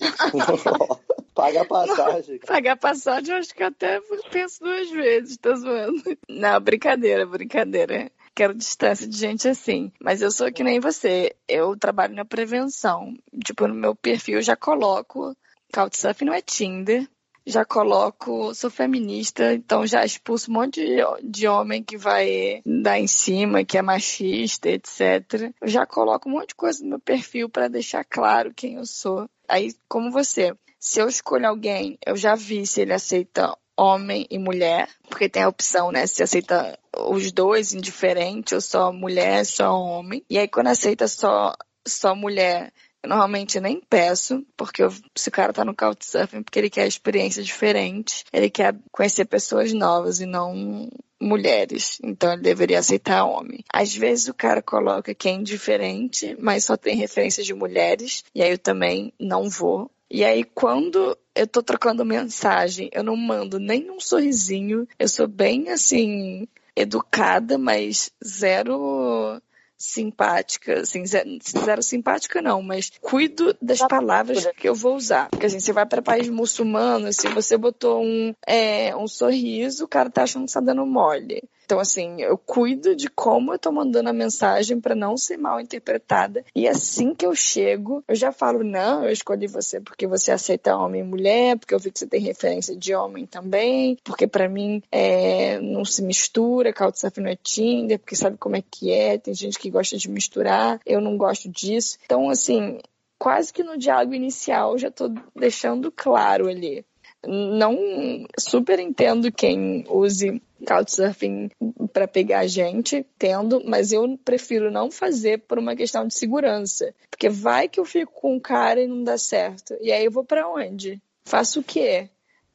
Paga 1.34 1.62
a 1.62 1.64
passagem. 1.64 2.38
Pagar 2.40 2.76
passagem, 2.76 3.32
eu 3.32 3.40
acho 3.40 3.54
que 3.54 3.62
eu 3.62 3.68
até 3.68 3.98
penso 4.30 4.62
duas 4.62 4.90
vezes, 4.90 5.38
tô 5.38 5.54
zoando. 5.56 6.02
Não, 6.28 6.60
brincadeira, 6.60 7.24
brincadeira. 7.24 8.10
Quero 8.34 8.52
distância 8.52 9.08
de 9.08 9.16
gente 9.16 9.48
assim. 9.48 9.90
Mas 9.98 10.20
eu 10.20 10.30
sou 10.30 10.52
que 10.52 10.62
nem 10.62 10.80
você. 10.80 11.34
Eu 11.48 11.78
trabalho 11.78 12.14
na 12.14 12.26
prevenção. 12.26 13.14
Tipo, 13.42 13.66
no 13.66 13.74
meu 13.74 13.94
perfil 13.94 14.36
eu 14.36 14.42
já 14.42 14.56
coloco. 14.56 15.34
Couchsurfing 15.72 16.26
não 16.26 16.34
é 16.34 16.42
Tinder. 16.42 17.08
Já 17.46 17.64
coloco, 17.64 18.54
sou 18.54 18.70
feminista, 18.70 19.54
então 19.54 19.86
já 19.86 20.04
expulso 20.04 20.50
um 20.50 20.54
monte 20.54 20.84
de, 20.84 20.98
de 21.22 21.48
homem 21.48 21.82
que 21.82 21.96
vai 21.96 22.62
dar 22.64 22.98
em 22.98 23.06
cima, 23.06 23.64
que 23.64 23.78
é 23.78 23.82
machista, 23.82 24.68
etc. 24.68 25.52
Eu 25.60 25.68
já 25.68 25.86
coloco 25.86 26.28
um 26.28 26.32
monte 26.32 26.48
de 26.48 26.54
coisa 26.54 26.82
no 26.82 26.90
meu 26.90 27.00
perfil 27.00 27.48
para 27.48 27.68
deixar 27.68 28.04
claro 28.04 28.54
quem 28.54 28.74
eu 28.74 28.86
sou. 28.86 29.28
Aí, 29.48 29.74
como 29.88 30.10
você, 30.10 30.54
se 30.78 31.00
eu 31.00 31.08
escolho 31.08 31.48
alguém, 31.48 31.98
eu 32.06 32.16
já 32.16 32.34
vi 32.34 32.66
se 32.66 32.82
ele 32.82 32.92
aceita 32.92 33.56
homem 33.76 34.26
e 34.30 34.38
mulher, 34.38 34.88
porque 35.08 35.28
tem 35.28 35.42
a 35.42 35.48
opção, 35.48 35.90
né? 35.90 36.06
Se 36.06 36.22
aceita 36.22 36.78
os 36.94 37.32
dois 37.32 37.72
indiferente, 37.72 38.54
ou 38.54 38.60
só 38.60 38.92
mulher, 38.92 39.44
só 39.46 39.72
homem. 39.72 40.22
E 40.28 40.38
aí 40.38 40.46
quando 40.46 40.68
aceita 40.68 41.08
só 41.08 41.54
só 41.88 42.14
mulher, 42.14 42.72
eu 43.02 43.08
normalmente 43.08 43.58
nem 43.60 43.80
peço, 43.80 44.44
porque 44.56 44.82
eu, 44.82 44.92
se 45.16 45.28
o 45.28 45.32
cara 45.32 45.52
tá 45.52 45.64
no 45.64 45.74
Couchsurfing, 45.74 46.42
porque 46.42 46.58
ele 46.58 46.70
quer 46.70 46.86
experiências 46.86 47.46
diferentes, 47.46 48.24
ele 48.32 48.50
quer 48.50 48.76
conhecer 48.92 49.24
pessoas 49.24 49.72
novas 49.72 50.20
e 50.20 50.26
não 50.26 50.88
mulheres, 51.20 51.98
então 52.02 52.32
ele 52.32 52.42
deveria 52.42 52.78
aceitar 52.78 53.24
homem. 53.24 53.62
Às 53.72 53.94
vezes 53.94 54.28
o 54.28 54.34
cara 54.34 54.62
coloca 54.62 55.14
que 55.14 55.28
é 55.28 55.32
indiferente, 55.32 56.36
mas 56.38 56.64
só 56.64 56.76
tem 56.76 56.96
referências 56.96 57.46
de 57.46 57.54
mulheres, 57.54 58.24
e 58.34 58.42
aí 58.42 58.50
eu 58.50 58.58
também 58.58 59.12
não 59.18 59.48
vou. 59.48 59.90
E 60.10 60.24
aí 60.24 60.44
quando 60.44 61.16
eu 61.34 61.46
tô 61.46 61.62
trocando 61.62 62.04
mensagem, 62.04 62.90
eu 62.92 63.04
não 63.04 63.16
mando 63.16 63.58
nem 63.58 63.90
um 63.90 64.00
sorrisinho, 64.00 64.86
eu 64.98 65.08
sou 65.08 65.28
bem 65.28 65.70
assim 65.70 66.46
educada, 66.74 67.58
mas 67.58 68.10
zero 68.24 69.40
simpática, 69.80 70.80
assim, 70.82 71.06
zero 71.06 71.82
simpática 71.82 72.42
não, 72.42 72.60
mas 72.60 72.92
cuido 73.00 73.56
das 73.62 73.78
palavras 73.78 74.46
que 74.54 74.68
eu 74.68 74.74
vou 74.74 74.94
usar. 74.94 75.30
Porque 75.30 75.46
assim, 75.46 75.58
você 75.58 75.72
vai 75.72 75.86
para 75.86 76.02
país 76.02 76.28
muçulmano, 76.28 77.10
se 77.14 77.28
você 77.28 77.56
botou 77.56 78.02
um, 78.02 78.34
é, 78.46 78.94
um 78.94 79.08
sorriso, 79.08 79.86
o 79.86 79.88
cara 79.88 80.10
tá 80.10 80.24
achando 80.24 80.46
que 80.46 80.52
tá 80.52 80.60
dando 80.60 80.84
mole. 80.84 81.42
Então, 81.70 81.78
assim, 81.78 82.20
eu 82.20 82.36
cuido 82.36 82.96
de 82.96 83.08
como 83.08 83.54
eu 83.54 83.58
tô 83.58 83.70
mandando 83.70 84.10
a 84.10 84.12
mensagem 84.12 84.80
para 84.80 84.92
não 84.92 85.16
ser 85.16 85.36
mal 85.36 85.60
interpretada. 85.60 86.44
E 86.52 86.66
assim 86.66 87.14
que 87.14 87.24
eu 87.24 87.32
chego, 87.32 88.02
eu 88.08 88.16
já 88.16 88.32
falo: 88.32 88.64
não, 88.64 89.04
eu 89.04 89.12
escolhi 89.12 89.46
você 89.46 89.80
porque 89.80 90.04
você 90.04 90.32
aceita 90.32 90.76
homem 90.76 91.02
e 91.02 91.04
mulher, 91.04 91.56
porque 91.56 91.72
eu 91.72 91.78
vi 91.78 91.92
que 91.92 92.00
você 92.00 92.08
tem 92.08 92.20
referência 92.20 92.74
de 92.74 92.92
homem 92.92 93.24
também, 93.24 93.96
porque 94.02 94.26
para 94.26 94.48
mim 94.48 94.82
é, 94.90 95.60
não 95.60 95.84
se 95.84 96.02
mistura, 96.02 96.72
Couchsurfing 96.72 97.20
não 97.20 97.30
é 97.30 97.36
Tinder, 97.36 98.00
porque 98.00 98.16
sabe 98.16 98.36
como 98.36 98.56
é 98.56 98.64
que 98.68 98.90
é, 98.90 99.16
tem 99.16 99.32
gente 99.32 99.56
que 99.56 99.70
gosta 99.70 99.96
de 99.96 100.10
misturar, 100.10 100.80
eu 100.84 101.00
não 101.00 101.16
gosto 101.16 101.48
disso. 101.48 101.98
Então, 102.04 102.28
assim, 102.28 102.80
quase 103.16 103.52
que 103.52 103.62
no 103.62 103.78
diálogo 103.78 104.12
inicial 104.12 104.76
já 104.76 104.90
tô 104.90 105.08
deixando 105.36 105.92
claro 105.92 106.48
ali 106.48 106.84
não 107.26 108.26
super 108.38 108.78
entendo 108.78 109.30
quem 109.30 109.84
use 109.88 110.42
Couchsurfing 110.66 111.50
para 111.92 112.06
pegar 112.06 112.46
gente, 112.46 113.04
tendo, 113.18 113.62
mas 113.64 113.92
eu 113.92 114.18
prefiro 114.24 114.70
não 114.70 114.90
fazer 114.90 115.38
por 115.38 115.58
uma 115.58 115.74
questão 115.76 116.06
de 116.06 116.14
segurança. 116.14 116.94
Porque 117.10 117.28
vai 117.28 117.68
que 117.68 117.80
eu 117.80 117.84
fico 117.84 118.12
com 118.12 118.34
um 118.34 118.40
cara 118.40 118.80
e 118.82 118.86
não 118.86 119.02
dá 119.02 119.18
certo. 119.18 119.74
E 119.80 119.92
aí 119.92 120.04
eu 120.04 120.10
vou 120.10 120.24
para 120.24 120.48
onde? 120.48 121.00
Faço 121.24 121.60
o 121.60 121.64
quê? 121.64 122.08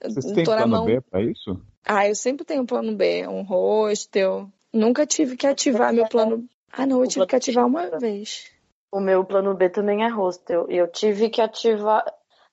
Vocês 0.03 0.33
têm 0.33 0.43
plano 0.43 0.67
mão... 0.67 0.85
B 0.85 1.01
para 1.01 1.21
isso? 1.21 1.59
Ah, 1.83 2.07
eu 2.07 2.15
sempre 2.15 2.45
tenho 2.45 2.63
um 2.63 2.65
plano 2.65 2.95
B, 2.95 3.27
um 3.27 3.43
hostel. 3.43 4.49
Nunca 4.73 5.05
tive 5.05 5.37
que 5.37 5.47
ativar 5.47 5.93
meu 5.93 6.07
plano. 6.07 6.45
Ah, 6.71 6.85
não, 6.85 7.01
eu 7.01 7.07
tive 7.07 7.25
que 7.25 7.35
ativar 7.35 7.65
uma 7.65 7.97
vez. 7.99 8.51
O 8.91 8.99
meu 8.99 9.23
plano 9.23 9.53
B 9.53 9.69
também 9.69 10.03
é 10.03 10.07
hostel. 10.09 10.67
E 10.69 10.77
eu 10.77 10.87
tive 10.87 11.29
que 11.29 11.41
ativar. 11.41 12.03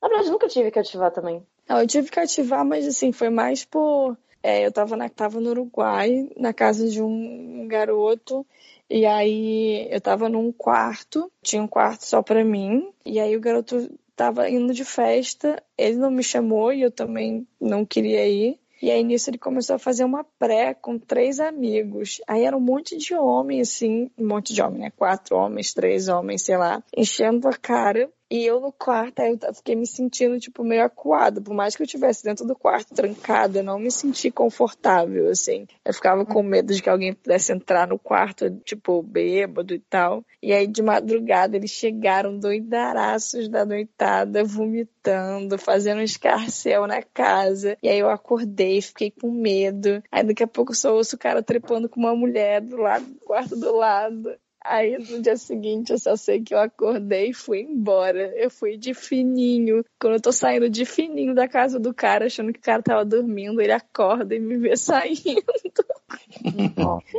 Na 0.01 0.09
verdade, 0.09 0.31
nunca 0.31 0.49
tive 0.49 0.71
que 0.71 0.79
ativar 0.79 1.11
também. 1.11 1.45
Não, 1.69 1.81
eu 1.81 1.87
tive 1.87 2.11
que 2.11 2.21
ativar, 2.21 2.65
mas 2.65 2.87
assim, 2.87 3.13
foi 3.13 3.31
mais 3.31 3.65
por. 3.65 4.17
É, 4.43 4.67
eu 4.67 4.73
tava, 4.73 4.97
na, 4.97 5.09
tava 5.09 5.41
no 5.41 5.51
Uruguai, 5.51 6.29
na 6.37 6.53
casa 6.53 6.89
de 6.89 7.01
um 7.01 7.67
garoto, 7.69 8.45
e 8.91 9.07
aí 9.07 9.87
eu 9.91 10.01
tava 10.01 10.29
num 10.29 10.51
quarto, 10.51 11.31
tinha 11.41 11.63
um 11.63 11.69
quarto 11.69 12.05
só 12.05 12.23
pra 12.23 12.45
mim, 12.45 12.93
e 13.07 13.21
aí 13.21 13.37
o 13.37 13.41
garoto 13.41 13.89
tava 14.17 14.51
indo 14.51 14.75
de 14.75 14.85
festa, 14.85 15.63
ele 15.79 15.97
não 15.97 16.11
me 16.11 16.23
chamou 16.23 16.73
e 16.73 16.83
eu 16.83 16.91
também 16.91 17.47
não 17.61 17.87
queria 17.87 18.27
ir. 18.29 18.59
E 18.83 18.91
aí 18.91 19.05
nisso 19.05 19.31
ele 19.31 19.39
começou 19.39 19.77
a 19.77 19.79
fazer 19.79 20.05
uma 20.05 20.25
pré 20.41 20.75
com 20.75 20.99
três 20.99 21.39
amigos. 21.39 22.21
Aí 22.27 22.43
era 22.43 22.57
um 22.57 22.61
monte 22.61 22.97
de 22.97 23.15
homem, 23.15 23.61
assim, 23.61 24.11
um 24.19 24.27
monte 24.27 24.53
de 24.53 24.61
homem, 24.61 24.81
né? 24.81 24.91
Quatro 24.91 25.37
homens, 25.37 25.73
três 25.73 26.09
homens, 26.09 26.43
sei 26.43 26.57
lá, 26.57 26.83
enchendo 26.97 27.47
a 27.47 27.53
cara. 27.53 28.11
E 28.33 28.47
eu 28.47 28.61
no 28.61 28.73
quarto, 28.73 29.21
aí 29.21 29.39
eu 29.43 29.53
fiquei 29.53 29.77
me 29.77 29.87
sentindo, 29.87 30.41
tipo, 30.41 30.65
meio 30.65 30.85
acuada. 30.85 31.39
Por 31.39 31.53
mais 31.53 31.77
que 31.77 31.83
eu 31.83 31.85
estivesse 31.85 32.25
dentro 32.25 32.47
do 32.47 32.57
quarto, 32.57 32.95
trancada, 32.95 33.59
eu 33.59 33.63
não 33.63 33.79
me 33.79 33.91
senti 33.91 34.31
confortável, 34.31 35.29
assim. 35.29 35.67
Eu 35.85 35.93
ficava 35.93 36.25
com 36.25 36.43
medo 36.43 36.73
de 36.73 36.83
que 36.83 36.89
alguém 36.89 37.13
pudesse 37.13 37.53
entrar 37.53 37.87
no 37.87 37.99
quarto, 37.99 38.51
tipo, 38.65 39.03
bêbado 39.03 39.75
e 39.75 39.79
tal. 39.79 40.25
E 40.43 40.51
aí, 40.51 40.67
de 40.67 40.81
madrugada, 40.81 41.59
eles 41.59 41.73
chegaram 41.73 42.39
doidaraços 42.39 43.51
da 43.51 43.67
noitada, 43.67 44.43
vomitando, 44.43 45.59
fazendo 45.59 45.99
um 45.99 46.03
escarcel 46.03 46.87
na 46.87 47.03
casa. 47.03 47.77
E 47.83 47.89
aí 47.91 47.99
eu 47.99 48.09
acordei, 48.09 48.81
fiquei 48.81 49.11
com 49.11 49.31
medo. 49.31 50.03
Aí 50.11 50.25
daqui 50.25 50.43
a 50.43 50.49
pouco 50.49 50.75
só 50.75 50.95
ouço 50.95 51.17
o 51.17 51.19
cara 51.19 51.43
trepando 51.43 51.87
com 51.87 52.01
uma 52.01 52.17
mulher 52.17 52.63
do 52.63 52.79
lado 52.79 53.05
do 53.05 53.21
quarto 53.21 53.55
do 53.55 53.77
lado. 53.77 54.35
Aí 54.65 54.97
no 54.97 55.21
dia 55.21 55.37
seguinte 55.37 55.91
eu 55.91 55.99
só 55.99 56.15
sei 56.17 56.41
que 56.41 56.55
eu 56.55 56.59
acordei 56.59 57.31
e 57.31 57.35
fui 57.35 57.61
embora. 57.61 58.33
Eu 58.37 58.51
fui 58.51 58.77
de 58.77 58.95
fininho. 58.95 59.85
Quando 60.01 60.15
eu 60.15 60.21
tô 60.21 60.33
saindo 60.33 60.71
de 60.71 60.85
fininho 60.85 61.35
da 61.35 61.49
casa 61.49 61.79
do 61.81 61.93
cara, 61.93 62.27
achando 62.27 62.53
que 62.53 62.61
o 62.61 62.63
cara 62.63 62.83
tava 62.83 63.05
dormindo, 63.05 63.61
ele 63.61 63.73
acorda 63.73 64.35
e 64.35 64.41
me 64.41 64.57
vê 64.57 64.75
saindo. 64.77 65.43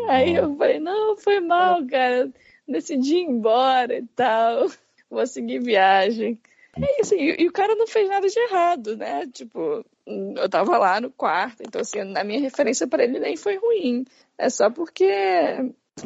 Aí 0.07 0.35
eu 0.35 0.55
falei, 0.55 0.79
não, 0.79 1.17
foi 1.17 1.39
mal, 1.39 1.85
cara. 1.85 2.31
Decidi 2.67 3.17
ir 3.17 3.23
embora 3.23 3.97
e 3.97 4.05
tal. 4.15 4.69
Vou 5.09 5.27
seguir 5.27 5.59
viagem. 5.59 6.39
É 6.75 7.01
isso, 7.01 7.13
e, 7.13 7.43
e, 7.43 7.47
o 7.47 7.51
cara 7.51 7.75
não 7.75 7.85
fez 7.85 8.09
nada 8.09 8.27
de 8.27 8.39
errado, 8.39 8.97
né? 8.97 9.27
Tipo, 9.31 9.85
eu 10.07 10.49
tava 10.49 10.75
lá 10.79 10.99
no 10.99 11.11
quarto, 11.11 11.61
então 11.61 11.81
assim, 11.81 11.99
a 11.99 12.23
minha 12.23 12.39
referência 12.39 12.87
para 12.87 13.03
ele 13.03 13.19
nem 13.19 13.37
foi 13.37 13.57
ruim. 13.57 14.05
É 14.37 14.49
só 14.49 14.71
porque 14.71 15.05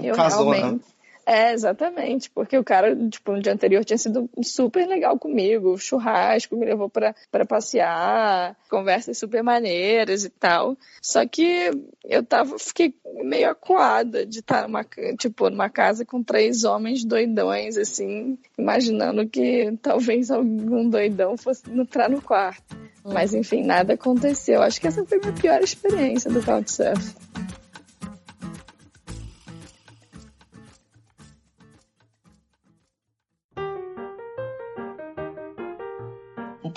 eu 0.03 0.13
Casou, 0.13 0.51
né? 0.51 0.57
realmente. 0.57 0.85
Né? 0.85 0.96
É, 1.29 1.51
exatamente, 1.51 2.29
porque 2.29 2.57
o 2.57 2.63
cara, 2.63 2.95
tipo, 3.09 3.33
no 3.33 3.41
dia 3.41 3.51
anterior 3.51 3.83
tinha 3.83 3.97
sido 3.97 4.29
super 4.41 4.87
legal 4.87 5.19
comigo, 5.19 5.77
churrasco, 5.77 6.55
me 6.55 6.65
levou 6.65 6.89
para 6.89 7.13
passear, 7.45 8.55
conversas 8.69 9.17
super 9.17 9.43
maneiras 9.43 10.23
e 10.23 10.29
tal. 10.29 10.77
Só 11.01 11.27
que 11.27 11.69
eu 12.05 12.23
tava, 12.23 12.57
fiquei 12.57 12.95
meio 13.25 13.49
acuada 13.49 14.25
de 14.25 14.39
estar 14.39 14.69
numa, 14.69 14.85
tipo, 15.19 15.49
numa 15.49 15.69
casa 15.69 16.05
com 16.05 16.23
três 16.23 16.63
homens 16.63 17.03
doidões, 17.03 17.75
assim, 17.75 18.39
imaginando 18.57 19.27
que 19.27 19.77
talvez 19.81 20.31
algum 20.31 20.89
doidão 20.89 21.35
fosse 21.35 21.69
entrar 21.69 22.09
no 22.09 22.21
quarto. 22.21 22.77
Mas 23.03 23.33
enfim, 23.33 23.63
nada 23.63 23.95
aconteceu. 23.95 24.61
Acho 24.61 24.79
que 24.79 24.87
essa 24.87 25.05
foi 25.05 25.17
a 25.17 25.21
minha 25.21 25.33
pior 25.33 25.61
experiência 25.61 26.31
do 26.31 26.41
Couchsurfing. 26.41 27.26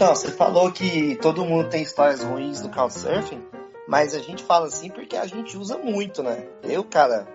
Então, 0.00 0.16
você 0.16 0.30
falou 0.30 0.72
que 0.72 1.14
todo 1.16 1.44
mundo 1.44 1.68
tem 1.68 1.82
histórias 1.82 2.22
ruins 2.22 2.62
do 2.62 2.70
Couchsurfing, 2.70 3.42
mas 3.86 4.14
a 4.14 4.18
gente 4.18 4.42
fala 4.42 4.66
assim 4.66 4.88
porque 4.88 5.14
a 5.14 5.26
gente 5.26 5.58
usa 5.58 5.76
muito, 5.76 6.22
né? 6.22 6.48
Eu, 6.62 6.82
cara, 6.82 7.28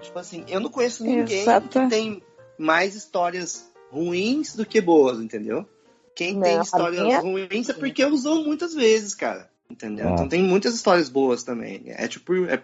tipo 0.00 0.18
assim, 0.18 0.44
eu 0.48 0.58
não 0.58 0.68
conheço 0.68 1.04
ninguém 1.04 1.42
Exato. 1.42 1.68
que 1.68 1.88
tem 1.88 2.20
mais 2.58 2.96
histórias 2.96 3.70
ruins 3.92 4.56
do 4.56 4.66
que 4.66 4.80
boas, 4.80 5.20
entendeu? 5.20 5.64
Quem 6.12 6.34
não, 6.34 6.42
tem 6.42 6.60
histórias 6.60 7.00
minha... 7.04 7.20
ruins 7.20 7.68
é 7.68 7.72
porque 7.72 8.04
usou 8.04 8.44
muitas 8.44 8.74
vezes, 8.74 9.14
cara. 9.14 9.48
Entendeu? 9.70 10.08
É. 10.08 10.12
Então 10.14 10.28
tem 10.28 10.42
muitas 10.42 10.74
histórias 10.74 11.08
boas 11.08 11.44
também. 11.44 11.84
É 11.86 12.08
tipo, 12.08 12.34
é, 12.46 12.60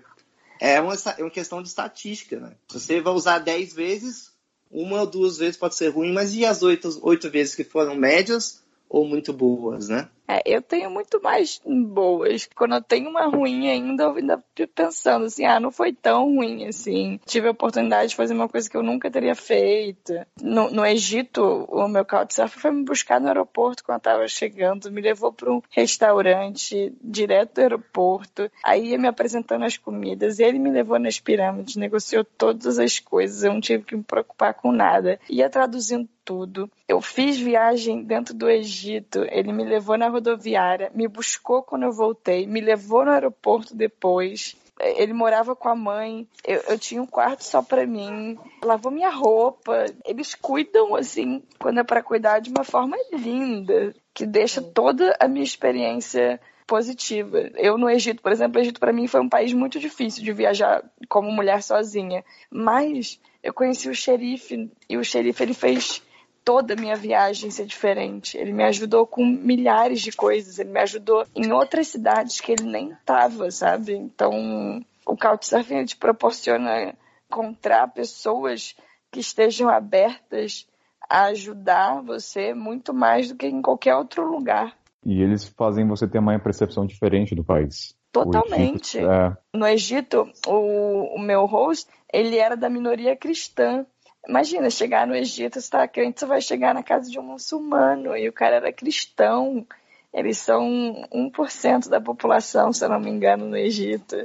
é, 0.59 0.81
uma, 0.81 0.95
é 1.17 1.23
uma 1.23 1.31
questão 1.31 1.63
de 1.63 1.69
estatística, 1.69 2.41
né? 2.41 2.55
Você 2.73 3.01
vai 3.01 3.13
usar 3.13 3.39
10 3.39 3.73
vezes, 3.73 4.33
uma 4.69 5.03
ou 5.03 5.07
duas 5.07 5.39
vezes 5.39 5.57
pode 5.57 5.77
ser 5.77 5.91
ruim, 5.91 6.13
mas 6.13 6.35
e 6.35 6.45
as 6.45 6.61
oito, 6.65 6.99
oito 7.05 7.31
vezes 7.31 7.55
que 7.55 7.63
foram 7.63 7.95
médias, 7.95 8.64
ou 8.95 9.05
muito 9.05 9.33
boas, 9.33 9.89
né? 9.89 10.09
É, 10.27 10.43
eu 10.47 10.63
tenho 10.63 10.91
muito 10.91 11.21
mais 11.23 11.61
boas. 11.65 12.49
Quando 12.55 12.75
eu 12.75 12.83
tenho 12.83 13.11
uma 13.11 13.27
ruim 13.27 13.69
ainda, 13.69 14.05
eu 14.05 14.15
ainda 14.17 14.43
pensando 14.75 15.27
assim, 15.27 15.45
ah, 15.45 15.61
não 15.61 15.71
foi 15.71 15.93
tão 15.93 16.37
ruim 16.37 16.67
assim. 16.67 17.21
Tive 17.27 17.49
a 17.49 17.53
oportunidade 17.53 18.11
de 18.11 18.17
fazer 18.17 18.35
uma 18.35 18.49
coisa 18.49 18.69
que 18.69 18.77
eu 18.77 18.83
nunca 18.83 19.11
teria 19.11 19.35
feito. 19.35 20.15
No, 20.41 20.71
no 20.71 20.87
Egito, 20.87 21.43
o 21.69 21.87
meu 21.89 22.05
couchsurfer 22.05 22.61
foi 22.61 22.71
me 22.71 22.85
buscar 22.85 23.21
no 23.21 23.29
aeroporto 23.29 23.85
quando 23.85 23.97
eu 23.97 24.03
tava 24.03 24.29
chegando, 24.29 24.91
me 24.91 25.01
levou 25.01 25.33
para 25.33 25.53
um 25.53 25.61
restaurante 25.71 26.93
direto 27.03 27.55
do 27.55 27.61
aeroporto, 27.61 28.51
aí 28.63 28.89
ia 28.89 28.99
me 28.99 29.09
apresentando 29.09 29.65
as 29.65 29.77
comidas, 29.77 30.39
ele 30.39 30.59
me 30.59 30.71
levou 30.71 30.99
nas 30.99 31.21
pirâmides, 31.21 31.77
negociou 31.77 32.25
todas 32.25 32.79
as 32.79 32.99
coisas, 32.99 33.43
eu 33.43 33.53
não 33.53 33.61
tive 33.61 33.85
que 33.85 33.97
me 33.97 34.03
preocupar 34.03 34.55
com 34.55 34.73
nada. 34.73 35.21
Ia 35.29 35.51
traduzindo 35.51 36.09
tudo. 36.25 36.71
Eu 36.89 37.01
fiz 37.01 37.39
viagem 37.39 38.03
dentro 38.03 38.35
do 38.35 38.49
Egito, 38.49 39.25
ele 39.31 39.53
me 39.53 39.65
levou 39.65 39.97
na 39.99 40.09
rodoviária, 40.15 40.91
me 40.95 41.07
buscou 41.09 41.63
quando 41.63 41.85
eu 41.85 41.93
voltei, 41.93 42.47
me 42.47 42.61
levou 42.61 43.05
no 43.05 43.11
aeroporto 43.11 43.77
depois. 43.77 44.57
Ele 44.81 45.13
morava 45.13 45.55
com 45.55 45.69
a 45.69 45.75
mãe, 45.75 46.27
eu, 46.45 46.61
eu 46.69 46.79
tinha 46.79 47.01
um 47.01 47.07
quarto 47.07 47.45
só 47.45 47.63
para 47.63 47.87
mim, 47.87 48.39
lavou 48.63 48.91
minha 48.91 49.11
roupa. 49.11 49.85
Eles 50.05 50.35
cuidam, 50.35 50.97
assim, 50.97 51.43
quando 51.59 51.79
é 51.79 51.85
para 51.85 52.03
cuidar, 52.03 52.41
de 52.41 52.51
uma 52.51 52.65
forma 52.65 52.97
linda, 53.13 53.95
que 54.13 54.27
deixa 54.27 54.61
toda 54.61 55.17
a 55.21 55.29
minha 55.29 55.45
experiência 55.45 56.41
positiva. 56.67 57.51
Eu 57.57 57.79
no 57.79 57.89
Egito, 57.89 58.23
por 58.23 58.33
exemplo, 58.33 58.59
o 58.59 58.63
Egito 58.63 58.81
para 58.81 58.93
mim 58.93 59.07
foi 59.07 59.21
um 59.21 59.29
país 59.29 59.53
muito 59.53 59.79
difícil 59.79 60.25
de 60.25 60.33
viajar 60.33 60.83
como 61.09 61.31
mulher 61.31 61.63
sozinha, 61.63 62.25
mas 62.51 63.21
eu 63.43 63.53
conheci 63.53 63.89
o 63.89 63.95
xerife 63.95 64.71
e 64.89 64.97
o 64.97 65.05
xerife 65.05 65.43
ele 65.43 65.55
fez 65.55 66.03
toda 66.45 66.75
a 66.75 66.77
minha 66.77 66.95
viagem 66.95 67.51
ser 67.51 67.67
diferente. 67.67 68.37
Ele 68.37 68.53
me 68.53 68.65
ajudou 68.65 69.07
com 69.07 69.25
milhares 69.25 70.01
de 70.01 70.13
coisas, 70.13 70.59
ele 70.59 70.71
me 70.71 70.81
ajudou 70.81 71.25
em 71.35 71.51
outras 71.53 71.89
cidades 71.89 72.41
que 72.41 72.53
ele 72.53 72.65
nem 72.65 72.91
estava, 72.91 73.51
sabe? 73.51 73.95
Então, 73.95 74.85
o 75.07 75.17
Couchsurfing 75.17 75.85
te 75.85 75.97
proporciona 75.97 76.95
encontrar 77.31 77.89
pessoas 77.89 78.77
que 79.11 79.21
estejam 79.21 79.69
abertas 79.69 80.67
a 81.09 81.25
ajudar 81.27 82.03
você 82.03 82.55
muito 82.55 82.93
mais 82.93 83.29
do 83.29 83.37
que 83.37 83.47
em 83.47 83.63
qualquer 83.63 83.95
outro 83.95 84.29
lugar. 84.29 84.77
E 85.05 85.23
eles 85.23 85.45
fazem 85.45 85.87
você 85.87 86.09
ter 86.09 86.19
uma 86.19 86.39
percepção 86.39 86.87
diferente 86.87 87.35
do 87.35 87.45
país. 87.45 87.95
Totalmente. 88.11 88.99
Egito, 88.99 89.11
é... 89.11 89.37
No 89.53 89.67
Egito, 89.67 90.33
o, 90.47 91.17
o 91.17 91.19
meu 91.19 91.47
host, 91.47 91.91
ele 92.13 92.39
era 92.39 92.57
da 92.57 92.71
minoria 92.71 93.17
cristã. 93.17 93.85
Imagina, 94.27 94.71
chegar 94.71 95.07
no 95.07 95.15
Egito, 95.15 95.61
você 95.61 95.71
tá 95.71 95.87
crente, 95.87 96.21
você 96.21 96.27
vai 96.27 96.41
chegar 96.41 96.75
na 96.75 96.83
casa 96.83 97.11
de 97.11 97.19
um 97.19 97.23
muçulmano 97.23 98.17
e 98.17 98.27
o 98.27 98.33
cara 98.33 98.57
era 98.57 98.73
cristão. 98.73 99.67
Eles 100.13 100.39
são 100.39 101.07
1% 101.13 101.91
da 101.91 102.01
população, 102.01 102.73
se 102.73 102.85
eu 102.85 102.89
não 102.89 102.99
me 102.99 103.11
engano, 103.11 103.47
no 103.47 103.57
Egito. 103.57 104.17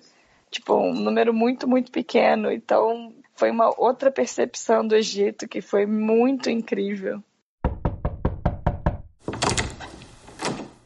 Tipo, 0.49 0.75
um 0.75 0.93
número 0.93 1.33
muito, 1.33 1.67
muito 1.67 1.91
pequeno. 1.91 2.49
Então, 2.49 3.13
foi 3.35 3.51
uma 3.51 3.73
outra 3.77 4.09
percepção 4.09 4.87
do 4.87 4.95
Egito 4.95 5.49
que 5.49 5.61
foi 5.61 5.85
muito 5.85 6.49
incrível. 6.49 7.21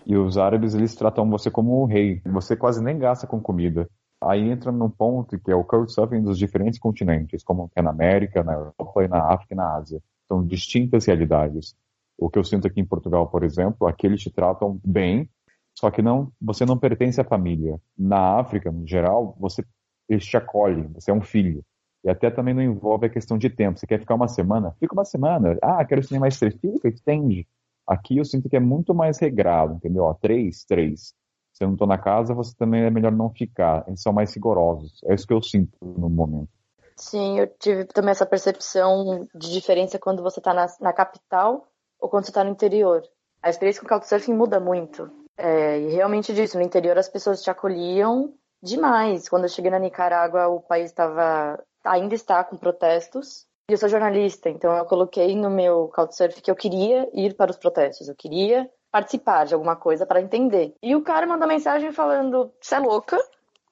E 0.06 0.18
os 0.18 0.38
árabes, 0.38 0.74
eles 0.74 0.96
tratam 0.96 1.30
você 1.30 1.52
como 1.52 1.82
um 1.82 1.86
rei. 1.86 2.20
Você 2.26 2.56
quase 2.56 2.84
nem 2.84 2.98
gasta 2.98 3.28
com 3.28 3.40
comida. 3.40 3.88
Aí 4.30 4.50
entra 4.50 4.72
num 4.72 4.90
ponto 4.90 5.40
que 5.40 5.52
é 5.52 5.56
o 5.56 5.64
Couchsurfing 5.64 6.22
dos 6.22 6.38
diferentes 6.38 6.80
continentes, 6.80 7.44
como 7.44 7.70
é 7.76 7.82
na 7.82 7.90
América, 7.90 8.44
na 8.44 8.54
Europa, 8.54 9.08
na 9.08 9.34
África 9.34 9.54
e 9.54 9.58
na 9.58 9.76
Ásia. 9.76 10.02
São 10.28 10.46
distintas 10.46 11.06
realidades. 11.06 11.76
O 12.18 12.30
que 12.30 12.40
eu 12.40 12.44
sinto 12.44 12.68
aqui 12.68 12.80
em 12.80 12.86
Portugal, 12.86 13.28
por 13.28 13.44
exemplo, 13.44 13.88
aqui 13.88 14.08
eles 14.08 14.22
te 14.22 14.32
tratam 14.32 14.80
bem, 14.84 15.30
só 15.78 15.90
que 15.90 16.02
não, 16.02 16.32
você 16.40 16.66
não 16.66 16.78
pertence 16.78 17.20
à 17.20 17.24
família. 17.24 17.80
Na 17.98 18.40
África, 18.40 18.72
no 18.72 18.88
geral, 18.88 19.36
você 19.40 19.64
eles 20.08 20.26
te 20.26 20.38
acolhem, 20.38 20.92
você 20.94 21.12
é 21.12 21.14
um 21.14 21.22
filho. 21.22 21.64
E 22.04 22.10
até 22.10 22.30
também 22.30 22.54
não 22.54 22.62
envolve 22.62 23.06
a 23.08 23.10
questão 23.10 23.38
de 23.38 23.50
tempo. 23.50 23.80
Você 23.80 23.88
quer 23.88 24.00
ficar 24.00 24.16
uma 24.16 24.28
semana? 24.28 24.76
Fica 24.80 24.94
uma 24.94 25.06
semana. 25.06 25.58
Ah, 25.62 25.84
quero 25.86 26.04
ser 26.04 26.20
mais 26.20 26.38
três. 26.38 26.54
Fica, 26.56 26.90
estende. 26.90 27.48
Aqui 27.88 28.18
eu 28.18 28.26
sinto 28.26 28.50
que 28.50 28.58
é 28.58 28.60
muito 28.60 28.94
mais 28.94 29.18
regrado, 29.20 29.76
entendeu? 29.76 30.04
Ó, 30.04 30.14
três, 30.14 30.66
três 30.66 31.14
se 31.54 31.64
eu 31.64 31.68
não 31.68 31.76
estou 31.76 31.88
na 31.88 32.00
casa, 32.00 32.34
você 32.34 32.54
também 32.58 32.84
é 32.84 32.90
melhor 32.90 33.12
não 33.12 33.30
ficar. 33.30 33.84
Eles 33.88 34.02
são 34.02 34.12
mais 34.12 34.34
rigorosos. 34.34 35.00
É 35.06 35.14
isso 35.14 35.28
que 35.28 35.34
eu 35.34 35.42
sinto 35.42 35.78
no 35.82 36.10
momento. 36.10 36.50
Sim, 36.96 37.40
eu 37.40 37.48
tive 37.60 37.86
também 37.86 38.12
essa 38.12 38.26
percepção 38.26 39.28
de 39.34 39.52
diferença 39.52 40.00
quando 40.00 40.24
você 40.24 40.40
está 40.40 40.54
na, 40.54 40.68
na, 40.80 40.94
capital 40.94 41.68
ou 42.00 42.10
quando 42.10 42.26
você 42.26 42.32
está 42.32 42.44
no 42.44 42.52
interior. 42.52 43.04
A 43.42 43.50
experiência 43.50 43.82
com 43.82 43.86
o 43.86 43.90
Couchsurfing 43.90 44.34
muda 44.34 44.60
muito. 44.60 45.10
É, 45.38 45.80
e 45.80 45.90
realmente 45.92 46.34
disso, 46.34 46.58
no 46.58 46.64
interior 46.64 46.98
as 46.98 47.10
pessoas 47.10 47.42
te 47.42 47.50
acolhiam 47.50 48.34
demais. 48.62 49.30
Quando 49.30 49.44
eu 49.44 49.50
cheguei 49.50 49.72
na 49.72 49.80
Nicarágua, 49.80 50.48
o 50.48 50.60
país 50.60 50.90
estava 50.90 51.62
ainda 51.84 52.16
está 52.16 52.44
com 52.44 52.58
protestos. 52.58 53.46
E 53.70 53.74
eu 53.74 53.78
sou 53.78 53.90
jornalista, 53.90 54.50
então 54.50 54.76
eu 54.76 54.86
coloquei 54.86 55.36
no 55.36 55.50
meu 55.50 55.90
Couchsurfing 55.94 56.42
que 56.42 56.52
eu 56.52 56.56
queria 56.56 57.10
ir 57.14 57.36
para 57.36 57.52
os 57.52 57.58
protestos. 57.58 58.08
Eu 58.08 58.16
queria 58.16 58.70
participar 58.94 59.48
de 59.48 59.56
alguma 59.56 59.76
coisa 59.76 60.06
para 60.06 60.22
entender. 60.22 60.76
E 60.82 60.96
o 60.96 61.02
cara 61.02 61.26
manda 61.26 61.48
mensagem 61.48 61.92
falando: 61.92 62.54
você 62.62 62.76
é 62.76 62.80
louca, 62.80 63.18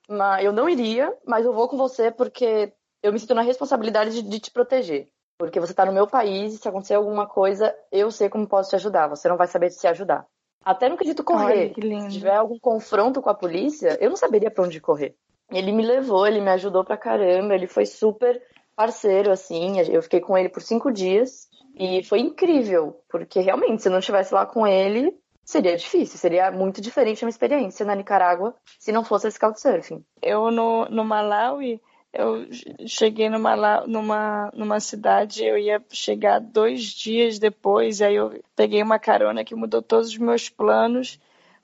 mas 0.10 0.44
eu 0.44 0.52
não 0.52 0.68
iria, 0.68 1.16
mas 1.28 1.46
eu 1.46 1.54
vou 1.54 1.70
com 1.70 1.78
você 1.78 2.10
porque 2.10 2.74
eu 3.04 3.14
me 3.14 3.20
sinto 3.20 3.36
na 3.36 3.44
responsabilidade 3.44 4.12
de, 4.12 4.24
de 4.24 4.40
te 4.40 4.50
proteger. 4.50 5.08
Porque 5.38 5.60
você 5.60 5.74
está 5.74 5.86
no 5.86 5.94
meu 5.94 6.08
país 6.08 6.54
e 6.54 6.58
se 6.58 6.68
acontecer 6.68 6.96
alguma 6.96 7.28
coisa, 7.28 7.74
eu 7.92 8.10
sei 8.10 8.30
como 8.30 8.48
posso 8.48 8.72
te 8.72 8.76
ajudar. 8.76 9.08
Você 9.08 9.30
não 9.30 9.38
vai 9.38 9.48
saber 9.48 9.70
se 9.70 9.88
ajudar. 9.88 10.26
Até 10.64 10.90
no 10.90 10.98
quesito 10.98 11.24
correr. 11.24 11.74
se 11.74 12.10
tiver 12.10 12.36
algum 12.36 12.60
confronto 12.60 13.22
com 13.22 13.30
a 13.30 13.34
polícia, 13.34 13.98
eu 14.00 14.10
não 14.10 14.18
saberia 14.18 14.52
para 14.52 14.64
onde 14.64 14.80
correr. 14.80 15.16
Ele 15.52 15.72
me 15.72 15.86
levou, 15.86 16.26
ele 16.26 16.40
me 16.40 16.52
ajudou 16.52 16.84
pra 16.84 16.98
caramba, 16.98 17.56
ele 17.56 17.68
foi 17.68 17.86
super 17.86 18.42
parceiro, 18.76 19.32
assim. 19.32 19.80
Eu 19.80 20.02
fiquei 20.02 20.20
com 20.20 20.38
ele 20.38 20.50
por 20.50 20.62
cinco 20.62 20.92
dias. 20.92 21.48
E 21.76 22.04
foi 22.04 22.20
incrível, 22.20 23.02
porque 23.10 23.40
realmente, 23.40 23.82
se 23.82 23.88
eu 23.88 23.92
não 23.92 24.00
estivesse 24.00 24.34
lá 24.34 24.46
com 24.46 24.68
ele, 24.68 25.18
seria 25.44 25.76
difícil, 25.76 26.18
seria 26.18 26.52
muito 26.52 26.82
diferente 26.82 27.24
a 27.24 27.26
minha 27.26 27.32
experiência 27.32 27.86
na 27.86 27.96
Nicarágua 27.96 28.56
se 28.80 28.92
não 28.92 29.04
fosse 29.04 29.28
esse 29.28 29.40
Couchsurfing. 29.40 30.04
Eu, 30.22 30.52
no, 30.52 30.86
no 30.86 31.04
Malawi, 31.04 31.82
eu 32.14 32.48
cheguei 32.86 33.30
numa, 33.30 33.86
numa, 33.88 34.52
numa 34.54 34.80
cidade, 34.80 35.46
eu 35.46 35.58
ia 35.58 35.84
chegar 35.90 36.40
dois 36.40 36.84
dias 36.84 37.40
depois, 37.40 38.02
aí 38.02 38.16
eu 38.16 38.42
peguei 38.56 38.84
uma 38.84 39.00
carona 39.00 39.46
que 39.46 39.56
mudou 39.56 39.82
todos 39.82 40.10
os 40.10 40.18
meus 40.18 40.50
planos. 40.50 41.20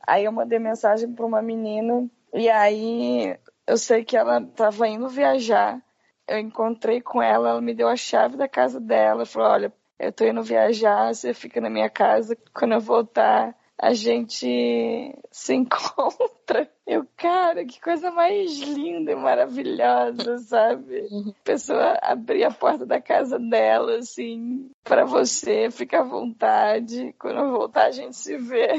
Aí 0.05 0.23
eu 0.23 0.31
mandei 0.31 0.57
mensagem 0.57 1.11
para 1.11 1.25
uma 1.25 1.41
menina, 1.41 2.09
e 2.33 2.49
aí 2.49 3.37
eu 3.65 3.77
sei 3.77 4.05
que 4.05 4.15
ela 4.15 4.39
estava 4.39 4.87
indo 4.87 5.09
viajar. 5.09 5.81
Eu 6.25 6.39
encontrei 6.39 7.01
com 7.01 7.21
ela, 7.21 7.49
ela 7.49 7.61
me 7.61 7.73
deu 7.73 7.89
a 7.89 7.95
chave 7.97 8.37
da 8.37 8.47
casa 8.47 8.79
dela, 8.79 9.25
falou: 9.25 9.49
Olha, 9.49 9.73
eu 9.99 10.11
tô 10.11 10.25
indo 10.25 10.43
viajar, 10.43 11.13
você 11.13 11.33
fica 11.33 11.59
na 11.59 11.69
minha 11.69 11.89
casa, 11.89 12.37
quando 12.53 12.73
eu 12.73 12.79
voltar, 12.79 13.55
a 13.79 13.93
gente 13.93 15.15
se 15.31 15.53
encontra. 15.55 16.69
Eu, 16.85 17.05
cara, 17.17 17.65
que 17.65 17.81
coisa 17.81 18.11
mais 18.11 18.59
linda 18.59 19.11
e 19.11 19.15
maravilhosa, 19.15 20.37
sabe? 20.37 21.07
A 21.29 21.43
pessoa 21.43 21.97
abrir 22.01 22.43
a 22.43 22.51
porta 22.51 22.85
da 22.85 23.01
casa 23.01 23.37
dela, 23.37 23.97
assim, 23.97 24.69
para 24.83 25.03
você, 25.05 25.69
fica 25.69 25.99
à 25.99 26.03
vontade. 26.03 27.13
Quando 27.19 27.39
eu 27.39 27.51
voltar, 27.51 27.87
a 27.87 27.91
gente 27.91 28.15
se 28.15 28.37
vê. 28.37 28.77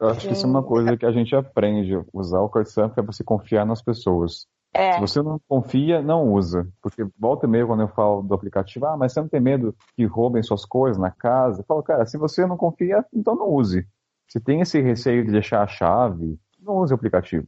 Eu 0.00 0.08
acho 0.08 0.26
que 0.26 0.32
isso 0.32 0.46
é 0.46 0.48
uma 0.48 0.62
coisa 0.62 0.96
que 0.96 1.04
a 1.04 1.12
gente 1.12 1.34
aprende. 1.36 1.92
Usar 2.12 2.40
o 2.40 2.48
Couchsurfing 2.48 3.00
é 3.00 3.04
você 3.04 3.22
confiar 3.22 3.66
nas 3.66 3.82
pessoas. 3.82 4.46
É. 4.72 4.92
Se 4.92 5.00
você 5.00 5.22
não 5.22 5.40
confia, 5.48 6.00
não 6.00 6.32
usa. 6.32 6.68
Porque 6.80 7.04
volta 7.18 7.46
e 7.46 7.48
meia 7.48 7.66
quando 7.66 7.80
eu 7.80 7.88
falo 7.88 8.22
do 8.22 8.34
aplicativo, 8.34 8.86
ah, 8.86 8.96
mas 8.96 9.12
você 9.12 9.20
não 9.20 9.28
tem 9.28 9.40
medo 9.40 9.74
que 9.96 10.04
roubem 10.04 10.42
suas 10.42 10.64
coisas 10.64 11.00
na 11.00 11.10
casa? 11.10 11.60
Eu 11.60 11.64
falo, 11.64 11.82
cara, 11.82 12.06
se 12.06 12.16
você 12.16 12.46
não 12.46 12.56
confia, 12.56 13.04
então 13.12 13.34
não 13.34 13.48
use. 13.48 13.86
Se 14.28 14.38
tem 14.38 14.60
esse 14.60 14.80
receio 14.80 15.24
de 15.24 15.32
deixar 15.32 15.62
a 15.62 15.66
chave, 15.66 16.38
não 16.60 16.76
use 16.76 16.92
o 16.92 16.96
aplicativo. 16.96 17.46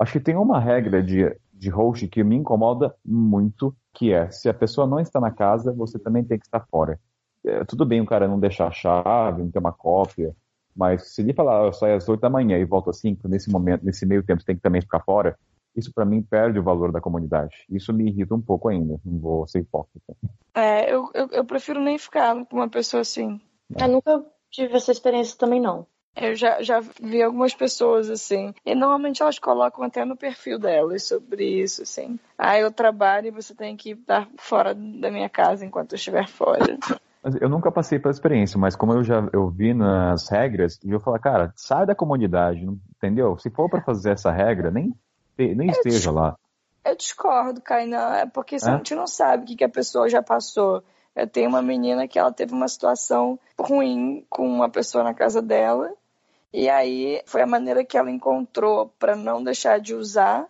Acho 0.00 0.12
que 0.12 0.20
tem 0.20 0.36
uma 0.36 0.60
regra 0.60 1.02
de, 1.02 1.36
de 1.52 1.68
host 1.68 2.06
que 2.08 2.22
me 2.22 2.36
incomoda 2.36 2.94
muito, 3.04 3.74
que 3.92 4.12
é, 4.12 4.30
se 4.30 4.48
a 4.48 4.54
pessoa 4.54 4.86
não 4.86 5.00
está 5.00 5.20
na 5.20 5.30
casa, 5.30 5.72
você 5.72 5.98
também 5.98 6.24
tem 6.24 6.38
que 6.38 6.46
estar 6.46 6.64
fora. 6.70 7.00
É, 7.44 7.64
tudo 7.64 7.84
bem 7.84 8.00
o 8.00 8.06
cara 8.06 8.28
não 8.28 8.38
deixar 8.38 8.68
a 8.68 8.70
chave, 8.70 9.42
não 9.42 9.50
ter 9.50 9.58
uma 9.58 9.72
cópia, 9.72 10.34
mas 10.74 11.14
se 11.14 11.20
ele 11.20 11.34
falar, 11.34 11.64
eu 11.66 11.72
saio 11.72 11.96
às 11.96 12.08
8 12.08 12.20
da 12.20 12.30
manhã 12.30 12.56
e 12.58 12.64
volto 12.64 12.90
às 12.90 12.98
5, 13.00 13.26
nesse 13.28 13.50
momento, 13.50 13.84
nesse 13.84 14.06
meio 14.06 14.22
tempo, 14.22 14.40
você 14.40 14.46
tem 14.46 14.56
que 14.56 14.62
também 14.62 14.80
ficar 14.80 15.00
fora, 15.00 15.36
isso 15.76 15.92
para 15.92 16.04
mim 16.04 16.22
perde 16.22 16.58
o 16.58 16.62
valor 16.62 16.92
da 16.92 17.00
comunidade. 17.00 17.64
Isso 17.68 17.92
me 17.92 18.08
irrita 18.08 18.34
um 18.34 18.40
pouco 18.40 18.68
ainda, 18.68 19.00
não 19.04 19.18
vou 19.18 19.46
ser 19.46 19.60
hipócrita. 19.60 20.16
É, 20.54 20.92
eu, 20.92 21.10
eu, 21.14 21.28
eu 21.32 21.44
prefiro 21.44 21.80
nem 21.80 21.98
ficar 21.98 22.34
com 22.46 22.56
uma 22.56 22.68
pessoa 22.68 23.02
assim. 23.02 23.40
Eu 23.78 23.88
nunca 23.88 24.24
tive 24.50 24.74
essa 24.74 24.90
experiência 24.90 25.38
também, 25.38 25.60
não. 25.60 25.86
Eu 26.16 26.34
já, 26.34 26.60
já 26.60 26.80
vi 26.80 27.22
algumas 27.22 27.54
pessoas 27.54 28.10
assim, 28.10 28.52
e 28.66 28.74
normalmente 28.74 29.22
elas 29.22 29.38
colocam 29.38 29.84
até 29.84 30.04
no 30.04 30.16
perfil 30.16 30.58
delas 30.58 31.04
sobre 31.04 31.44
isso, 31.44 31.82
assim. 31.82 32.18
Ah, 32.36 32.58
eu 32.58 32.72
trabalho 32.72 33.28
e 33.28 33.30
você 33.30 33.54
tem 33.54 33.76
que 33.76 33.92
estar 33.92 34.28
fora 34.36 34.74
da 34.74 35.10
minha 35.10 35.28
casa 35.28 35.64
enquanto 35.64 35.92
eu 35.92 35.96
estiver 35.96 36.26
fora. 36.26 36.76
Eu 37.40 37.48
nunca 37.48 37.70
passei 37.70 37.98
pela 37.98 38.12
experiência, 38.12 38.58
mas 38.58 38.74
como 38.74 38.94
eu 38.94 39.04
já 39.04 39.28
eu 39.32 39.48
vi 39.50 39.74
nas 39.74 40.28
regras, 40.28 40.80
eu 40.82 40.98
falo, 40.98 41.18
cara, 41.20 41.52
sai 41.54 41.84
da 41.84 41.94
comunidade, 41.94 42.66
entendeu? 42.96 43.38
Se 43.38 43.50
for 43.50 43.68
para 43.68 43.82
fazer 43.82 44.12
essa 44.12 44.32
regra, 44.32 44.70
nem 44.70 44.94
nem 45.54 45.68
eu 45.68 45.72
esteja 45.72 46.10
lá. 46.10 46.36
Eu 46.84 46.96
discordo, 46.96 47.60
Kainan, 47.60 48.16
é 48.16 48.26
porque 48.26 48.56
é? 48.56 48.58
a 48.62 48.76
gente 48.76 48.94
não 48.94 49.06
sabe 49.06 49.44
o 49.44 49.46
que, 49.46 49.56
que 49.56 49.64
a 49.64 49.68
pessoa 49.68 50.08
já 50.08 50.22
passou. 50.22 50.82
Eu 51.14 51.26
tenho 51.26 51.48
uma 51.48 51.60
menina 51.60 52.08
que 52.08 52.18
ela 52.18 52.32
teve 52.32 52.52
uma 52.54 52.68
situação 52.68 53.38
ruim 53.58 54.24
com 54.30 54.46
uma 54.48 54.68
pessoa 54.68 55.04
na 55.04 55.12
casa 55.12 55.42
dela, 55.42 55.92
e 56.52 56.68
aí 56.68 57.22
foi 57.26 57.42
a 57.42 57.46
maneira 57.46 57.84
que 57.84 57.96
ela 57.96 58.10
encontrou 58.10 58.92
para 58.98 59.14
não 59.14 59.42
deixar 59.42 59.78
de 59.78 59.94
usar, 59.94 60.46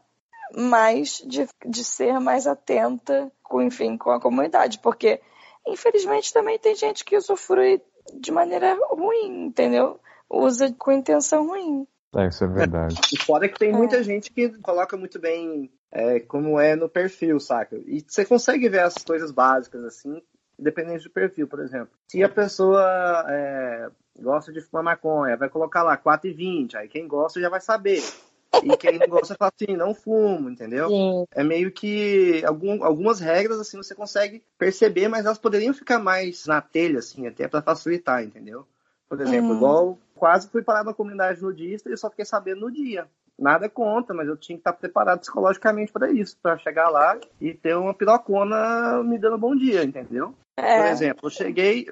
mas 0.57 1.23
de, 1.27 1.47
de 1.67 1.85
ser 1.85 2.19
mais 2.21 2.47
atenta 2.47 3.31
com, 3.43 3.61
enfim, 3.61 3.97
com 3.97 4.11
a 4.11 4.21
comunidade, 4.21 4.79
porque 4.79 5.21
infelizmente 5.67 6.33
também 6.33 6.59
tem 6.59 6.75
gente 6.75 7.05
que 7.05 7.17
usufrui 7.17 7.83
de 8.15 8.33
maneira 8.33 8.79
ruim, 8.91 9.47
entendeu? 9.47 10.01
Usa 10.29 10.73
com 10.79 10.93
intenção 10.93 11.47
ruim. 11.49 11.87
É, 12.17 12.27
isso 12.27 12.43
é 12.45 12.49
verdade. 12.49 12.95
O 13.13 13.25
foda 13.25 13.47
é 13.47 13.49
que 13.49 13.59
tem 13.59 13.71
É. 13.71 13.73
muita 13.73 14.03
gente 14.03 14.31
que 14.33 14.49
coloca 14.61 14.97
muito 14.97 15.19
bem 15.19 15.71
é, 15.93 16.21
como 16.21 16.59
é 16.59 16.75
no 16.75 16.89
perfil, 16.89 17.39
saca? 17.39 17.77
E 17.87 18.05
você 18.07 18.25
consegue 18.25 18.69
ver 18.69 18.81
as 18.81 19.03
coisas 19.03 19.31
básicas, 19.31 19.85
assim, 19.85 20.21
dependendo 20.59 21.03
do 21.03 21.11
perfil, 21.11 21.47
por 21.47 21.61
exemplo. 21.61 21.91
Se 22.09 22.23
a 22.23 22.29
pessoa 22.29 23.25
é, 23.29 23.89
gosta 24.21 24.53
de 24.53 24.61
fumar 24.61 24.83
maconha, 24.83 25.37
vai 25.37 25.49
colocar 25.49 25.83
lá 25.83 25.97
4,20, 25.97 26.75
aí 26.75 26.89
quem 26.89 27.07
gosta 27.07 27.41
já 27.41 27.49
vai 27.49 27.61
saber. 27.61 28.03
E 28.63 28.77
quem 28.77 28.99
não 28.99 29.07
gosta 29.09 29.37
fala 29.39 29.53
assim, 29.55 29.77
não 29.77 29.95
fumo, 29.95 30.51
entendeu? 30.51 30.89
Sim. 30.89 31.25
É 31.33 31.43
meio 31.43 31.71
que 31.71 32.45
algum, 32.45 32.85
algumas 32.85 33.21
regras, 33.21 33.59
assim, 33.59 33.77
você 33.77 33.95
consegue 33.95 34.43
perceber, 34.59 35.09
mas 35.09 35.25
elas 35.25 35.39
poderiam 35.39 35.73
ficar 35.73 35.99
mais 35.99 36.45
na 36.47 36.61
telha, 36.61 36.99
assim, 36.99 37.27
até 37.27 37.47
pra 37.49 37.63
facilitar, 37.63 38.23
entendeu? 38.23 38.67
Por 39.09 39.21
exemplo, 39.21 39.51
Uhum. 39.51 39.57
igual 39.57 39.99
quase 40.21 40.51
fui 40.51 40.63
parar 40.63 40.85
na 40.85 40.93
comunidade 40.95 41.43
nudista 41.43 41.89
e 41.89 41.93
eu 41.93 41.97
só 41.97 42.11
fiquei 42.11 42.27
sabendo 42.27 42.61
no 42.61 42.71
dia. 42.71 43.09
Nada 43.39 43.71
contra, 43.71 44.15
mas 44.15 44.29
eu 44.29 44.37
tinha 44.37 44.57
que 44.57 44.61
estar 44.61 44.75
preparado 44.75 45.21
psicologicamente 45.21 45.91
para 45.91 46.13
isso, 46.13 46.37
para 46.43 46.59
chegar 46.59 46.91
lá 46.91 47.19
e 47.41 47.55
ter 47.55 47.75
uma 47.75 47.95
pirocona 47.95 49.03
me 49.03 49.19
dando 49.19 49.39
bom 49.39 49.57
dia, 49.57 49.83
entendeu? 49.83 50.35
Por 50.55 50.63
É, 50.63 50.91
exemplo, 50.91 51.27
eu 51.27 51.31
cheguei, 51.31 51.87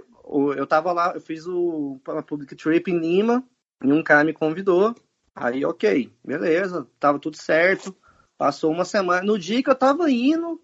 eu 0.57 0.66
tava 0.66 0.93
lá, 0.93 1.12
eu 1.14 1.22
fiz 1.22 1.47
o 1.47 1.99
public 2.26 2.55
trip 2.55 2.91
em 2.91 2.99
Lima, 2.99 3.43
e 3.83 3.91
um 3.91 4.03
cara 4.03 4.24
me 4.24 4.35
convidou. 4.35 4.95
Aí, 5.35 5.64
ok, 5.64 6.12
beleza, 6.22 6.87
tava 7.01 7.18
tudo 7.18 7.37
certo. 7.39 7.97
Passou 8.37 8.70
uma 8.70 8.85
semana. 8.85 9.22
No 9.22 9.39
dia 9.39 9.62
que 9.62 9.70
eu 9.70 9.74
tava 9.74 10.11
indo, 10.11 10.61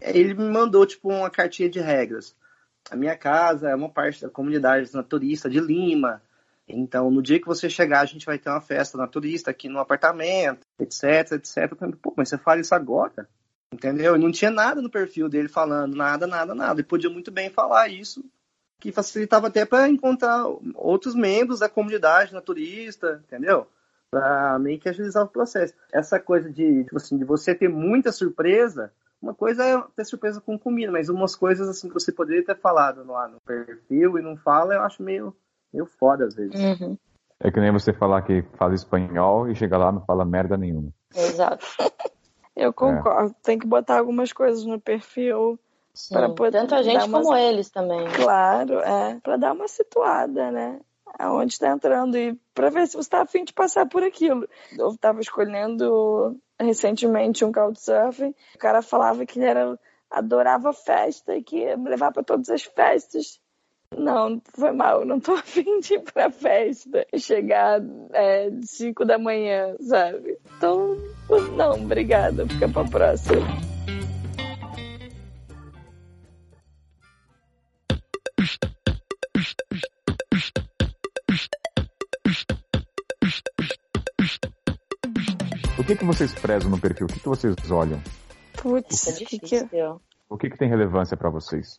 ele 0.00 0.34
me 0.34 0.50
mandou, 0.50 0.84
tipo, 0.84 1.08
uma 1.08 1.30
cartinha 1.30 1.70
de 1.70 1.80
regras. 1.80 2.36
A 2.90 2.96
minha 2.96 3.16
casa 3.16 3.70
é 3.70 3.74
uma 3.74 3.88
parte 3.88 4.20
da 4.22 4.28
comunidade 4.28 4.92
naturista 4.94 5.48
de 5.48 5.60
Lima. 5.60 6.22
Então, 6.68 7.10
no 7.10 7.22
dia 7.22 7.40
que 7.40 7.46
você 7.46 7.70
chegar, 7.70 8.00
a 8.00 8.06
gente 8.06 8.26
vai 8.26 8.38
ter 8.38 8.50
uma 8.50 8.60
festa 8.60 8.98
naturista 8.98 9.50
aqui 9.50 9.68
no 9.68 9.78
apartamento, 9.78 10.66
etc, 10.80 11.32
etc. 11.32 11.72
Pô, 12.02 12.12
mas 12.16 12.28
você 12.28 12.36
fala 12.36 12.60
isso 12.60 12.74
agora? 12.74 13.28
Entendeu? 13.72 14.16
E 14.16 14.18
não 14.18 14.32
tinha 14.32 14.50
nada 14.50 14.82
no 14.82 14.90
perfil 14.90 15.28
dele 15.28 15.48
falando 15.48 15.94
nada, 15.94 16.26
nada, 16.26 16.54
nada. 16.54 16.80
Ele 16.80 16.88
podia 16.88 17.10
muito 17.10 17.30
bem 17.30 17.50
falar 17.50 17.88
isso, 17.88 18.24
que 18.80 18.92
facilitava 18.92 19.46
até 19.46 19.64
para 19.64 19.88
encontrar 19.88 20.44
outros 20.74 21.14
membros 21.14 21.60
da 21.60 21.68
comunidade 21.68 22.32
naturista, 22.32 23.22
entendeu? 23.26 23.66
Para 24.10 24.58
meio 24.58 24.78
que 24.78 24.88
agilizar 24.88 25.24
o 25.24 25.28
processo. 25.28 25.74
Essa 25.92 26.18
coisa 26.18 26.50
de, 26.50 26.84
tipo 26.84 26.96
assim, 26.96 27.16
de 27.18 27.24
você 27.24 27.54
ter 27.54 27.68
muita 27.68 28.12
surpresa, 28.12 28.92
uma 29.20 29.34
coisa 29.34 29.64
é 29.64 29.82
ter 29.96 30.04
surpresa 30.04 30.40
com 30.40 30.58
comida, 30.58 30.92
mas 30.92 31.08
umas 31.08 31.34
coisas 31.34 31.68
assim 31.68 31.88
que 31.88 31.94
você 31.94 32.12
poderia 32.12 32.44
ter 32.44 32.56
falado 32.56 33.04
lá 33.04 33.28
no 33.28 33.40
perfil 33.40 34.18
e 34.18 34.22
não 34.22 34.36
fala, 34.36 34.74
eu 34.74 34.82
acho 34.82 35.02
meio, 35.02 35.34
meio 35.76 35.86
foda 35.86 36.24
às 36.24 36.34
vezes. 36.34 36.54
Uhum. 36.58 36.96
É 37.38 37.50
que 37.50 37.60
nem 37.60 37.70
você 37.70 37.92
falar 37.92 38.22
que 38.22 38.42
fala 38.56 38.74
espanhol 38.74 39.48
e 39.50 39.54
chega 39.54 39.76
lá 39.76 39.90
e 39.90 39.94
não 39.94 40.04
fala 40.04 40.24
merda 40.24 40.56
nenhuma. 40.56 40.88
Exato. 41.14 41.64
Eu 42.56 42.72
concordo. 42.72 43.34
Tem 43.42 43.58
que 43.58 43.66
botar 43.66 43.98
algumas 43.98 44.32
coisas 44.32 44.64
no 44.64 44.80
perfil. 44.80 45.58
Pra 46.10 46.30
poder 46.30 46.60
Tanto 46.60 46.74
a 46.74 46.82
gente 46.82 47.04
uma- 47.06 47.22
como 47.22 47.36
eles 47.36 47.70
também. 47.70 48.06
claro, 48.14 48.80
é, 48.80 49.18
para 49.22 49.36
dar 49.36 49.52
uma 49.52 49.68
situada, 49.68 50.50
né? 50.50 50.80
Aonde 51.18 51.52
está 51.52 51.68
entrando 51.70 52.16
e 52.16 52.34
para 52.54 52.68
ver 52.70 52.86
se 52.86 52.94
você 52.94 53.00
está 53.00 53.22
afim 53.22 53.44
de 53.44 53.52
passar 53.52 53.86
por 53.86 54.02
aquilo. 54.02 54.46
Eu 54.78 54.88
estava 54.88 55.20
escolhendo 55.20 56.36
recentemente 56.58 57.44
um 57.44 57.52
couchsurfing. 57.52 58.34
O 58.54 58.58
cara 58.58 58.80
falava 58.82 59.24
que 59.26 59.38
ele 59.38 59.46
era 59.46 59.78
adorava 60.10 60.72
festa 60.72 61.34
e 61.36 61.42
que 61.42 61.58
ia 61.58 61.76
me 61.76 61.88
levar 61.90 62.12
para 62.12 62.22
todas 62.22 62.48
as 62.50 62.62
festas. 62.62 63.40
Não, 63.94 64.40
foi 64.54 64.72
mal, 64.72 65.04
não 65.04 65.20
tô 65.20 65.32
afim 65.36 65.80
de 65.80 65.94
ir 65.94 66.00
pra 66.00 66.30
festa 66.30 67.06
e 67.12 67.18
chegar 67.18 67.80
é, 68.12 68.50
5 68.62 69.04
da 69.04 69.18
manhã, 69.18 69.76
sabe? 69.80 70.38
Então, 70.56 70.96
não, 71.56 71.74
obrigada, 71.74 72.46
fica 72.48 72.68
pra 72.68 72.84
próxima. 72.84 73.46
O 85.78 85.84
que, 85.86 85.94
que 85.94 86.04
vocês 86.04 86.34
prezam 86.34 86.70
no 86.70 86.80
perfil? 86.80 87.06
O 87.06 87.12
que, 87.12 87.20
que 87.20 87.28
vocês 87.28 87.54
olham? 87.70 88.02
Putz, 88.54 89.06
é 89.06 89.12
que 89.12 89.38
que... 89.38 89.38
difícil. 89.38 90.00
O 90.28 90.36
que, 90.36 90.50
que 90.50 90.58
tem 90.58 90.68
relevância 90.68 91.16
pra 91.16 91.30
vocês? 91.30 91.78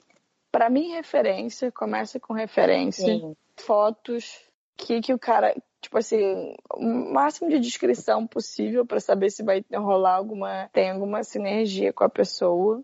Pra 0.58 0.72
mim, 0.72 0.89
referência, 0.89 1.72
começa 1.72 2.20
com 2.20 2.34
referência. 2.34 3.05
Sim. 3.05 3.36
fotos 3.58 4.41
que, 4.76 5.01
que 5.01 5.14
o 5.14 5.20
cara, 5.20 5.55
tipo 5.80 5.99
assim, 5.99 6.55
o 6.74 7.14
máximo 7.14 7.47
de 7.47 7.60
descrição 7.60 8.26
possível 8.26 8.84
pra 8.84 8.99
saber 8.99 9.30
se 9.30 9.43
vai 9.43 9.64
rolar 9.72 10.16
alguma, 10.16 10.68
tem 10.74 10.89
alguma 10.89 11.24
sinergia 11.24 11.93
com 11.93 12.03
a 12.03 12.10
pessoa. 12.10 12.84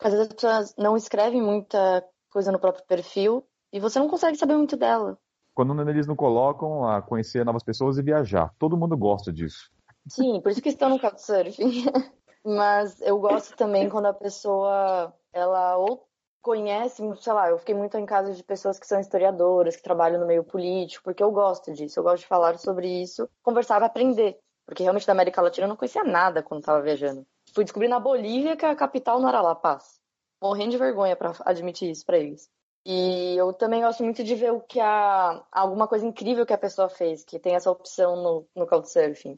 Às 0.00 0.12
vezes 0.12 0.26
as 0.26 0.34
pessoas 0.34 0.74
não 0.76 0.96
escrevem 0.96 1.40
muita 1.40 2.04
coisa 2.28 2.50
no 2.50 2.58
próprio 2.58 2.84
perfil 2.84 3.46
e 3.72 3.78
você 3.78 4.00
não 4.00 4.08
consegue 4.08 4.36
saber 4.36 4.56
muito 4.56 4.76
dela. 4.76 5.16
Quando 5.54 5.88
eles 5.88 6.08
não 6.08 6.16
colocam 6.16 6.88
a 6.88 7.00
conhecer 7.00 7.44
novas 7.44 7.62
pessoas 7.62 7.98
e 7.98 8.02
viajar. 8.02 8.52
Todo 8.58 8.76
mundo 8.76 8.96
gosta 8.96 9.32
disso. 9.32 9.70
Sim, 10.08 10.40
por 10.40 10.50
isso 10.50 10.60
que 10.60 10.70
estão 10.70 10.88
no 10.88 10.98
Couchsurfing. 10.98 11.84
Mas 12.44 13.00
eu 13.00 13.16
gosto 13.20 13.56
também 13.56 13.88
quando 13.88 14.06
a 14.06 14.12
pessoa, 14.12 15.14
ela 15.32 15.76
ou 15.76 16.05
conhece, 16.46 17.02
sei 17.20 17.32
lá, 17.32 17.50
eu 17.50 17.58
fiquei 17.58 17.74
muito 17.74 17.98
em 17.98 18.06
casa 18.06 18.32
de 18.32 18.40
pessoas 18.44 18.78
que 18.78 18.86
são 18.86 19.00
historiadoras, 19.00 19.74
que 19.74 19.82
trabalham 19.82 20.20
no 20.20 20.26
meio 20.26 20.44
político, 20.44 21.02
porque 21.02 21.20
eu 21.20 21.32
gosto 21.32 21.72
disso, 21.72 21.98
eu 21.98 22.04
gosto 22.04 22.20
de 22.22 22.28
falar 22.28 22.56
sobre 22.56 22.86
isso, 23.02 23.28
conversar 23.42 23.82
e 23.82 23.84
aprender. 23.84 24.38
Porque 24.64 24.84
realmente 24.84 25.04
da 25.04 25.12
América 25.12 25.42
Latina 25.42 25.64
eu 25.64 25.68
não 25.68 25.76
conhecia 25.76 26.04
nada 26.04 26.44
quando 26.44 26.60
estava 26.60 26.80
viajando. 26.80 27.26
Fui 27.52 27.64
descobrir 27.64 27.88
na 27.88 27.98
Bolívia 27.98 28.56
que 28.56 28.64
a 28.64 28.76
capital 28.76 29.18
não 29.18 29.28
era 29.28 29.40
La 29.42 29.56
Paz. 29.56 30.00
Morrendo 30.40 30.70
de 30.70 30.78
vergonha 30.78 31.16
para 31.16 31.32
admitir 31.44 31.90
isso 31.90 32.06
para 32.06 32.18
eles. 32.18 32.48
E 32.84 33.34
eu 33.36 33.52
também 33.52 33.82
gosto 33.82 34.04
muito 34.04 34.22
de 34.22 34.34
ver 34.36 34.52
o 34.52 34.60
que 34.60 34.78
a 34.78 35.44
alguma 35.50 35.88
coisa 35.88 36.06
incrível 36.06 36.46
que 36.46 36.52
a 36.52 36.58
pessoa 36.58 36.88
fez, 36.88 37.24
que 37.24 37.40
tem 37.40 37.56
essa 37.56 37.70
opção 37.72 38.14
no, 38.14 38.46
no 38.54 38.66
Couchsurfing. 38.68 39.36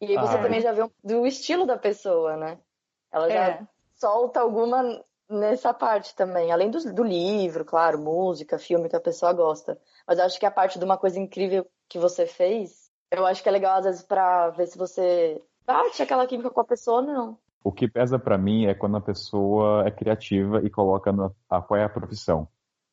E 0.00 0.06
aí 0.06 0.16
você 0.16 0.36
Ah, 0.38 0.42
também 0.42 0.62
já 0.62 0.72
vê 0.72 0.82
um- 0.82 0.90
do 1.04 1.26
estilo 1.26 1.66
da 1.66 1.76
pessoa, 1.76 2.38
né? 2.38 2.58
Ela 3.12 3.28
já 3.28 3.48
É. 3.50 3.66
solta 3.94 4.40
alguma 4.40 5.04
nessa 5.28 5.74
parte 5.74 6.14
também. 6.14 6.50
Além 6.50 6.70
do, 6.70 6.78
do 6.92 7.04
livro, 7.04 7.64
claro, 7.64 7.98
música, 7.98 8.58
filme 8.58 8.88
que 8.88 8.96
a 8.96 9.00
pessoa 9.00 9.32
gosta. 9.32 9.78
Mas 10.06 10.18
acho 10.18 10.38
que 10.38 10.46
a 10.46 10.50
parte 10.50 10.78
de 10.78 10.84
uma 10.84 10.96
coisa 10.96 11.18
incrível 11.18 11.66
que 11.88 11.98
você 11.98 12.26
fez, 12.26 12.90
eu 13.10 13.26
acho 13.26 13.42
que 13.42 13.48
é 13.48 13.52
legal 13.52 13.78
às 13.78 13.84
vezes 13.84 14.02
pra 14.02 14.50
ver 14.50 14.66
se 14.66 14.78
você 14.78 15.42
bate 15.66 16.02
aquela 16.02 16.26
química 16.26 16.50
com 16.50 16.60
a 16.60 16.64
pessoa 16.64 17.00
ou 17.00 17.06
não. 17.06 17.38
O 17.62 17.72
que 17.72 17.88
pesa 17.88 18.18
pra 18.18 18.38
mim 18.38 18.66
é 18.66 18.74
quando 18.74 18.96
a 18.96 19.00
pessoa 19.00 19.86
é 19.86 19.90
criativa 19.90 20.62
e 20.62 20.70
coloca 20.70 21.12
no, 21.12 21.34
a, 21.50 21.60
qual 21.60 21.78
é 21.78 21.84
a 21.84 21.88
profissão. 21.88 22.48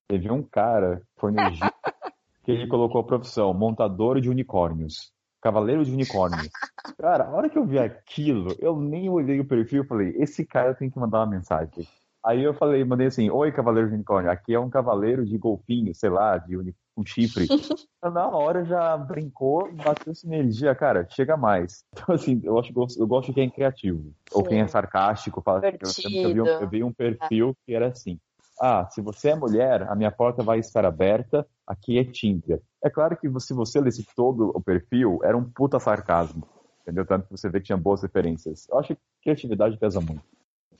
Teve 0.07 0.31
um 0.31 0.43
cara, 0.43 1.01
foi 1.17 1.31
no 1.31 1.41
Egito, 1.41 1.73
que 2.43 2.51
ele 2.51 2.67
colocou 2.67 3.01
a 3.01 3.03
profissão 3.03 3.53
montador 3.53 4.19
de 4.19 4.29
unicórnios. 4.29 5.13
Cavaleiro 5.41 5.85
de 5.85 5.91
unicórnios. 5.91 6.49
Cara, 6.97 7.25
a 7.25 7.31
hora 7.31 7.49
que 7.49 7.57
eu 7.57 7.65
vi 7.65 7.77
aquilo, 7.77 8.55
eu 8.59 8.75
nem 8.75 9.09
olhei 9.09 9.39
o 9.39 9.47
perfil 9.47 9.83
e 9.83 9.87
falei, 9.87 10.15
esse 10.17 10.45
cara 10.45 10.73
tem 10.73 10.89
que 10.89 10.99
mandar 10.99 11.19
uma 11.19 11.27
mensagem. 11.27 11.87
Aí 12.25 12.43
eu 12.43 12.55
falei, 12.55 12.83
mandei 12.83 13.05
assim, 13.05 13.29
oi 13.29 13.51
cavaleiro 13.51 13.87
de 13.89 13.93
unicórnio, 13.93 14.31
aqui 14.31 14.53
é 14.53 14.59
um 14.59 14.69
cavaleiro 14.69 15.23
de 15.23 15.37
golfinho, 15.37 15.93
sei 15.93 16.09
lá, 16.09 16.39
de 16.39 16.57
uni- 16.57 16.75
um 16.97 17.05
chifre. 17.05 17.47
Na 18.03 18.27
hora 18.27 18.65
já 18.65 18.97
brincou, 18.97 19.71
bateu 19.71 20.13
sinergia, 20.13 20.73
cara, 20.75 21.07
chega 21.09 21.37
mais. 21.37 21.83
Então 21.93 22.15
assim, 22.15 22.41
eu, 22.43 22.57
acho, 22.57 22.73
eu 22.97 23.07
gosto 23.07 23.27
de 23.27 23.33
quem 23.33 23.47
é 23.47 23.51
criativo. 23.51 24.11
Ou 24.31 24.41
Sim. 24.43 24.49
quem 24.49 24.61
é 24.61 24.67
sarcástico, 24.67 25.41
fala 25.41 25.59
assim, 25.83 26.15
eu, 26.15 26.21
eu, 26.23 26.33
vi 26.33 26.41
um, 26.41 26.47
eu 26.47 26.69
vi 26.69 26.83
um 26.83 26.91
perfil 26.91 27.55
que 27.63 27.73
era 27.75 27.87
assim, 27.89 28.19
ah, 28.59 28.87
se 28.89 29.01
você 29.01 29.29
é 29.29 29.35
mulher, 29.35 29.83
a 29.83 29.95
minha 29.95 30.11
porta 30.11 30.41
vai 30.41 30.59
estar 30.59 30.83
aberta, 30.83 31.45
aqui 31.67 31.99
é 31.99 32.03
Tinder. 32.03 32.59
É 32.83 32.89
claro 32.89 33.17
que 33.17 33.29
se 33.39 33.53
você 33.53 33.79
lesse 33.79 34.03
todo 34.15 34.51
o 34.55 34.61
perfil, 34.61 35.19
era 35.23 35.37
um 35.37 35.43
puta 35.43 35.79
sarcasmo. 35.79 36.47
Entendeu? 36.81 37.05
Tanto 37.05 37.25
que 37.25 37.31
você 37.31 37.49
vê 37.49 37.59
que 37.59 37.65
tinha 37.65 37.77
boas 37.77 38.01
referências. 38.01 38.67
Eu 38.69 38.79
acho 38.79 38.95
que 38.95 39.01
criatividade 39.23 39.77
pesa 39.77 39.99
muito. 39.99 40.23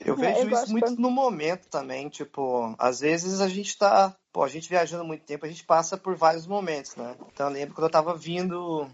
Eu 0.00 0.14
É, 0.14 0.16
vejo 0.18 0.48
eu 0.48 0.50
isso 0.50 0.70
muito 0.70 0.84
quando- 0.84 0.98
no 0.98 1.10
momento 1.10 1.68
também, 1.68 2.08
tipo, 2.08 2.74
às 2.78 3.00
vezes 3.00 3.40
a 3.40 3.48
gente 3.48 3.76
tá, 3.76 4.14
pô, 4.32 4.42
a 4.42 4.48
gente 4.48 4.68
viajando 4.68 5.04
muito 5.04 5.24
tempo, 5.24 5.46
a 5.46 5.48
gente 5.48 5.64
passa 5.64 5.96
por 5.96 6.14
vários 6.16 6.46
momentos, 6.46 6.96
né? 6.96 7.16
Então 7.32 7.46
eu 7.46 7.52
lembro 7.52 7.74
quando 7.74 7.86
eu 7.86 7.90
tava 7.90 8.14
vindo 8.14 8.88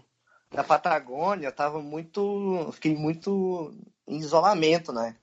da 0.51 0.63
Patagônia, 0.63 1.47
eu 1.47 1.51
tava 1.51 1.81
muito, 1.81 2.69
fiquei 2.73 2.95
muito 2.95 3.73
em 4.07 4.17
isolamento, 4.17 4.93
né? 4.93 5.15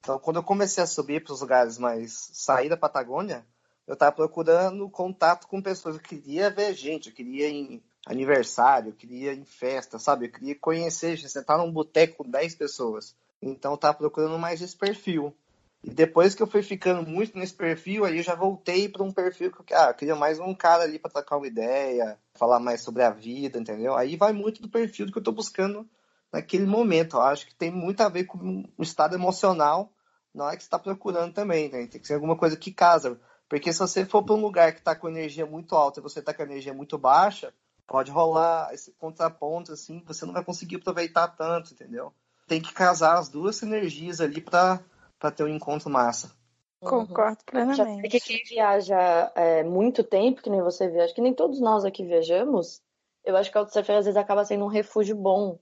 Então 0.00 0.18
quando 0.18 0.36
eu 0.36 0.42
comecei 0.42 0.82
a 0.82 0.86
subir 0.86 1.22
para 1.22 1.32
os 1.32 1.40
lugares 1.40 1.78
mais 1.78 2.30
sair 2.32 2.68
da 2.68 2.76
Patagônia, 2.76 3.44
eu 3.86 3.96
tava 3.96 4.12
procurando 4.12 4.88
contato 4.90 5.46
com 5.46 5.62
pessoas, 5.62 5.96
eu 5.96 6.02
queria 6.02 6.50
ver 6.50 6.74
gente, 6.74 7.08
eu 7.08 7.14
queria 7.14 7.48
em 7.48 7.82
aniversário, 8.06 8.90
eu 8.90 8.94
queria 8.94 9.32
em 9.34 9.44
festa, 9.44 9.98
sabe? 9.98 10.26
Eu 10.26 10.32
queria 10.32 10.54
conhecer, 10.54 11.18
sentar 11.18 11.58
num 11.58 11.70
boteco 11.72 12.22
com 12.24 12.30
10 12.30 12.54
pessoas. 12.54 13.14
Então 13.40 13.76
tava 13.76 13.98
procurando 13.98 14.38
mais 14.38 14.60
esse 14.60 14.76
perfil. 14.76 15.34
E 15.82 15.90
depois 15.90 16.34
que 16.34 16.42
eu 16.42 16.46
fui 16.46 16.62
ficando 16.62 17.08
muito 17.08 17.38
nesse 17.38 17.54
perfil, 17.54 18.04
aí 18.04 18.16
eu 18.18 18.22
já 18.22 18.34
voltei 18.34 18.88
para 18.88 19.04
um 19.04 19.12
perfil 19.12 19.52
que 19.52 19.72
ah, 19.72 19.88
eu 19.88 19.94
queria 19.94 20.16
mais 20.16 20.40
um 20.40 20.52
cara 20.52 20.82
ali 20.82 20.98
para 20.98 21.10
trocar 21.10 21.36
uma 21.36 21.46
ideia, 21.46 22.18
falar 22.34 22.58
mais 22.58 22.80
sobre 22.80 23.02
a 23.02 23.10
vida, 23.10 23.58
entendeu? 23.58 23.94
Aí 23.94 24.16
vai 24.16 24.32
muito 24.32 24.60
do 24.60 24.68
perfil 24.68 25.06
que 25.06 25.16
eu 25.16 25.20
estou 25.20 25.32
buscando 25.32 25.88
naquele 26.32 26.66
momento. 26.66 27.16
Eu 27.16 27.22
acho 27.22 27.46
que 27.46 27.54
tem 27.54 27.70
muito 27.70 28.00
a 28.00 28.08
ver 28.08 28.24
com 28.24 28.64
o 28.76 28.82
estado 28.82 29.14
emocional 29.14 29.92
na 30.34 30.44
hora 30.46 30.56
que 30.56 30.62
você 30.62 30.66
está 30.66 30.78
procurando 30.78 31.32
também, 31.32 31.68
né? 31.70 31.86
Tem 31.86 32.00
que 32.00 32.06
ser 32.06 32.14
alguma 32.14 32.36
coisa 32.36 32.56
que 32.56 32.72
casa. 32.72 33.20
Porque 33.48 33.72
se 33.72 33.78
você 33.78 34.04
for 34.04 34.22
para 34.22 34.34
um 34.34 34.40
lugar 34.40 34.72
que 34.72 34.80
está 34.80 34.94
com 34.94 35.08
energia 35.08 35.46
muito 35.46 35.74
alta 35.74 36.00
e 36.00 36.02
você 36.02 36.18
está 36.18 36.34
com 36.34 36.42
energia 36.42 36.74
muito 36.74 36.98
baixa, 36.98 37.54
pode 37.86 38.10
rolar 38.10 38.74
esse 38.74 38.92
contraponto, 38.92 39.72
assim, 39.72 40.02
você 40.06 40.26
não 40.26 40.34
vai 40.34 40.44
conseguir 40.44 40.76
aproveitar 40.76 41.28
tanto, 41.28 41.72
entendeu? 41.72 42.12
Tem 42.48 42.60
que 42.60 42.72
casar 42.72 43.18
as 43.18 43.28
duas 43.28 43.62
energias 43.62 44.20
ali 44.20 44.40
para 44.40 44.80
ter 45.36 45.44
um 45.44 45.48
encontro 45.48 45.90
massa. 45.90 46.32
Concordo 46.80 47.38
plenamente. 47.44 48.00
Porque 48.00 48.20
quem 48.20 48.42
viaja 48.44 49.32
é, 49.34 49.62
muito 49.64 50.04
tempo, 50.04 50.42
que 50.42 50.50
nem 50.50 50.62
você 50.62 50.88
viaja, 50.88 51.14
que 51.14 51.20
nem 51.20 51.34
todos 51.34 51.60
nós 51.60 51.84
aqui 51.84 52.04
viajamos, 52.04 52.80
eu 53.24 53.36
acho 53.36 53.50
que 53.50 53.58
o 53.58 53.62
Couchsurfing 53.62 53.92
às 53.92 54.04
vezes 54.06 54.16
acaba 54.16 54.44
sendo 54.44 54.64
um 54.64 54.68
refúgio 54.68 55.16
bom. 55.16 55.58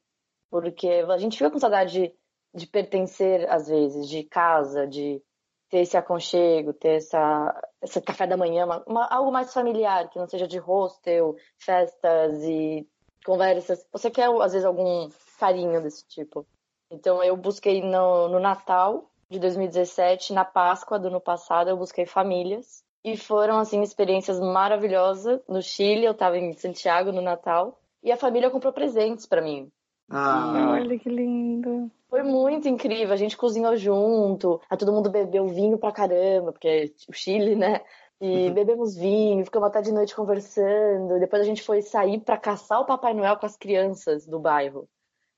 Porque 0.51 0.87
a 0.87 1.19
gente 1.19 1.37
fica 1.37 1.51
com 1.51 1.59
saudade 1.59 1.93
de, 1.93 2.15
de 2.55 2.67
pertencer, 2.67 3.51
às 3.51 3.69
vezes, 3.69 4.09
de 4.09 4.23
casa, 4.25 4.87
de 4.87 5.23
ter 5.69 5.79
esse 5.79 5.97
aconchego, 5.97 6.73
ter 6.73 6.97
essa, 6.97 7.61
esse 7.83 8.01
café 8.01 8.27
da 8.27 8.37
manhã, 8.37 8.65
uma, 8.65 8.85
uma, 8.87 9.07
algo 9.07 9.33
mais 9.33 9.53
familiar, 9.53 10.09
que 10.09 10.19
não 10.19 10.29
seja 10.29 10.47
de 10.47 10.59
hostel, 10.59 11.35
festas 11.59 12.43
e 12.45 12.87
conversas. 13.25 13.85
Você 13.91 14.11
quer, 14.11 14.31
às 14.31 14.53
vezes, 14.53 14.65
algum 14.65 15.09
carinho 15.39 15.83
desse 15.83 16.07
tipo. 16.07 16.47
Então, 16.91 17.23
eu 17.23 17.37
busquei 17.37 17.83
no, 17.83 18.29
no 18.29 18.39
Natal 18.39 19.11
de 19.29 19.39
2017, 19.39 20.33
na 20.33 20.45
Páscoa 20.45 20.99
do 20.99 21.09
ano 21.09 21.21
passado, 21.21 21.69
eu 21.69 21.77
busquei 21.77 22.07
famílias. 22.07 22.85
E 23.05 23.17
foram, 23.17 23.59
assim, 23.59 23.83
experiências 23.83 24.41
maravilhosas. 24.41 25.41
No 25.49 25.63
Chile, 25.63 26.05
eu 26.05 26.13
estava 26.13 26.39
em 26.39 26.53
Santiago 26.53 27.13
no 27.13 27.23
Natal. 27.23 27.79
E 28.03 28.11
a 28.11 28.17
família 28.17 28.51
comprou 28.51 28.73
presentes 28.73 29.27
para 29.27 29.43
mim. 29.43 29.71
Ah, 30.09 30.71
olha 30.73 30.99
que 30.99 31.09
lindo. 31.09 31.91
Foi 32.09 32.23
muito 32.23 32.69
incrível. 32.69 33.13
A 33.13 33.17
gente 33.17 33.37
cozinhou 33.37 33.77
junto, 33.77 34.61
a 34.71 34.77
todo 34.77 34.93
mundo 34.93 35.11
bebeu 35.11 35.47
vinho 35.49 35.79
pra 35.79 35.93
caramba, 35.93 36.53
porque 36.53 36.69
é 36.69 36.85
o 37.09 37.13
Chile, 37.13 37.55
né? 37.55 37.81
E 38.21 38.49
uhum. 38.49 38.55
bebemos 38.55 38.97
vinho, 38.97 39.45
ficamos 39.45 39.69
até 39.69 39.83
de 39.83 39.93
noite 39.93 40.15
conversando. 40.15 41.19
Depois 41.19 41.43
a 41.43 41.45
gente 41.45 41.63
foi 41.63 41.83
sair 41.83 42.21
para 42.21 42.39
caçar 42.39 42.81
o 42.81 42.87
Papai 42.87 43.13
Noel 43.13 43.37
com 43.37 43.47
as 43.47 43.57
crianças 43.57 44.27
do 44.27 44.39
bairro. 44.39 44.89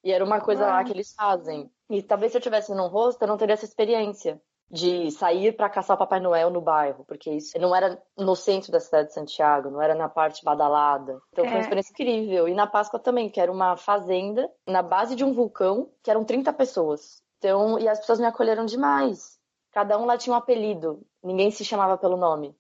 E 0.09 0.13
era 0.13 0.25
uma 0.25 0.41
coisa 0.41 0.65
ah. 0.65 0.69
lá 0.69 0.85
que 0.85 0.93
eles 0.93 1.13
fazem. 1.13 1.71
E 1.91 2.03
talvez 2.03 2.33
se 2.33 2.39
eu 2.39 2.43
tivesse 2.43 2.75
num 2.75 2.87
rosto, 2.87 3.21
eu 3.21 3.29
não 3.29 3.37
teria 3.37 3.53
essa 3.53 3.67
experiência 3.67 4.41
de 4.71 5.11
sair 5.11 5.55
para 5.55 5.69
caçar 5.69 5.97
o 5.97 5.99
Papai 5.99 6.19
Noel 6.19 6.49
no 6.49 6.63
bairro, 6.63 7.05
porque 7.07 7.31
isso 7.31 7.59
não 7.59 7.77
era 7.77 8.03
no 8.17 8.35
centro 8.35 8.73
da 8.73 8.81
cidade 8.81 9.09
de 9.09 9.15
Santiago, 9.15 9.69
não 9.69 9.83
era 9.83 9.95
na 9.95 10.09
parte 10.09 10.43
badalada. 10.43 11.21
Então 11.31 11.45
é. 11.45 11.49
foi 11.49 11.57
uma 11.57 11.59
é. 11.59 11.61
experiência 11.61 11.93
incrível. 11.93 12.49
E 12.49 12.55
na 12.55 12.67
Páscoa 12.67 12.99
também, 12.99 13.29
que 13.29 13.39
era 13.39 13.53
uma 13.53 13.77
fazenda 13.77 14.51
na 14.67 14.81
base 14.81 15.15
de 15.15 15.25
um 15.25 15.35
vulcão, 15.35 15.91
que 16.03 16.11
eram 16.11 16.25
30 16.25 16.55
pessoas. 16.55 17.23
Então, 17.37 17.79
e 17.79 17.87
as 17.87 18.01
pessoas 18.01 18.19
me 18.19 18.25
acolheram 18.25 18.65
demais. 18.65 19.39
Cada 19.73 19.99
um 19.99 20.07
lá 20.07 20.17
tinha 20.17 20.33
um 20.33 20.39
apelido, 20.39 21.03
ninguém 21.23 21.51
se 21.51 21.67
chamava 21.67 21.99
pelo 21.99 22.17
nome. 22.17 22.57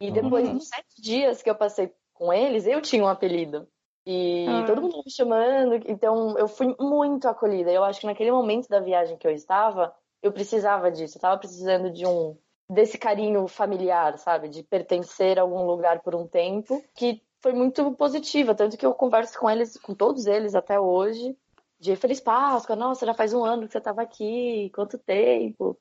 E 0.00 0.12
depois 0.12 0.46
uhum. 0.46 0.58
dos 0.58 0.68
sete 0.68 1.02
dias 1.02 1.42
que 1.42 1.50
eu 1.50 1.56
passei 1.56 1.92
com 2.14 2.32
eles, 2.32 2.64
eu 2.64 2.80
tinha 2.80 3.02
um 3.02 3.08
apelido. 3.08 3.66
E 4.04 4.46
uhum. 4.48 4.66
todo 4.66 4.82
mundo 4.82 5.02
me 5.04 5.10
chamando, 5.12 5.74
então 5.86 6.36
eu 6.36 6.48
fui 6.48 6.74
muito 6.78 7.28
acolhida. 7.28 7.70
Eu 7.70 7.84
acho 7.84 8.00
que 8.00 8.06
naquele 8.06 8.32
momento 8.32 8.68
da 8.68 8.80
viagem 8.80 9.16
que 9.16 9.26
eu 9.26 9.30
estava, 9.30 9.94
eu 10.22 10.32
precisava 10.32 10.90
disso. 10.90 11.18
Eu 11.18 11.20
tava 11.20 11.38
precisando 11.38 11.90
de 11.90 12.06
um 12.06 12.36
desse 12.68 12.96
carinho 12.96 13.46
familiar, 13.46 14.18
sabe, 14.18 14.48
de 14.48 14.62
pertencer 14.62 15.38
a 15.38 15.42
algum 15.42 15.66
lugar 15.66 16.00
por 16.00 16.14
um 16.14 16.26
tempo, 16.26 16.82
que 16.94 17.22
foi 17.40 17.52
muito 17.52 17.92
positiva, 17.92 18.54
tanto 18.54 18.78
que 18.78 18.86
eu 18.86 18.94
converso 18.94 19.38
com 19.38 19.50
eles, 19.50 19.76
com 19.76 19.94
todos 19.94 20.26
eles 20.26 20.54
até 20.54 20.80
hoje, 20.80 21.36
de 21.78 21.96
Feliz 21.96 22.20
Páscoa, 22.20 22.76
nossa, 22.76 23.04
já 23.04 23.12
faz 23.12 23.34
um 23.34 23.44
ano 23.44 23.66
que 23.66 23.72
você 23.72 23.78
estava 23.78 24.00
aqui, 24.00 24.70
quanto 24.74 24.96
tempo. 24.96 25.76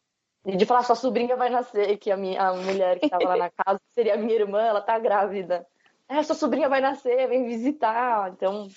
E 0.46 0.58
de 0.58 0.66
falar, 0.66 0.84
sua 0.84 0.96
sobrinha 0.96 1.36
vai 1.36 1.50
nascer, 1.50 1.98
que 1.98 2.10
a, 2.10 2.18
minha, 2.18 2.42
a 2.42 2.54
mulher 2.56 3.00
que 3.00 3.06
estava 3.06 3.24
lá 3.24 3.38
na 3.38 3.52
casa 3.56 3.80
seria 3.92 4.16
a 4.16 4.18
minha 4.18 4.34
irmã, 4.34 4.60
ela 4.60 4.82
tá 4.82 4.98
grávida. 4.98 5.66
É, 6.12 6.22
sua 6.24 6.36
sobrinha 6.36 6.68
vai 6.68 6.82
nascer, 6.82 7.30
vem 7.30 7.48
visitar. 7.48 8.34
Então, 8.34 8.68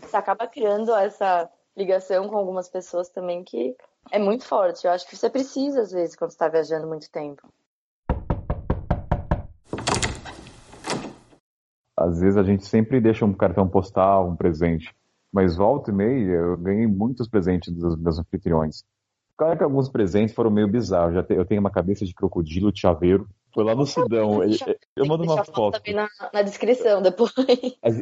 você 0.00 0.16
acaba 0.16 0.46
criando 0.46 0.94
essa 0.94 1.50
ligação 1.76 2.28
com 2.28 2.36
algumas 2.36 2.68
pessoas 2.68 3.08
também 3.08 3.42
que 3.42 3.74
é 4.12 4.18
muito 4.20 4.44
forte. 4.44 4.86
Eu 4.86 4.92
acho 4.92 5.04
que 5.08 5.16
você 5.16 5.28
precisa, 5.28 5.80
às 5.80 5.90
vezes, 5.90 6.14
quando 6.14 6.30
está 6.30 6.46
viajando 6.46 6.86
muito 6.86 7.10
tempo. 7.10 7.48
Às 11.96 12.20
vezes 12.20 12.36
a 12.36 12.44
gente 12.44 12.64
sempre 12.64 13.00
deixa 13.00 13.24
um 13.24 13.34
cartão 13.34 13.66
postal, 13.68 14.28
um 14.28 14.36
presente. 14.36 14.94
Mas 15.32 15.56
volta 15.56 15.90
e 15.90 15.94
meia, 15.94 16.30
eu 16.30 16.56
ganhei 16.56 16.86
muitos 16.86 17.28
presentes 17.28 17.74
dos 17.74 17.96
meus 17.96 18.20
anfitriões. 18.20 18.84
Claro 19.36 19.58
que 19.58 19.64
alguns 19.64 19.88
presentes 19.88 20.32
foram 20.32 20.48
meio 20.48 20.68
bizarros. 20.68 21.16
Eu 21.28 21.44
tenho 21.44 21.60
uma 21.60 21.72
cabeça 21.72 22.04
de 22.04 22.14
crocodilo 22.14 22.70
de 22.70 22.78
chaveiro. 22.78 23.28
Foi 23.54 23.64
lá 23.64 23.74
no 23.74 23.86
Sudão. 23.86 24.42
Ele, 24.42 24.58
eu 24.96 25.06
mando 25.06 25.22
uma 25.22 25.44
foto. 25.44 25.78
Também 25.78 25.94
na, 25.94 26.08
na 26.32 26.42
descrição 26.42 27.00
depois. 27.00 27.32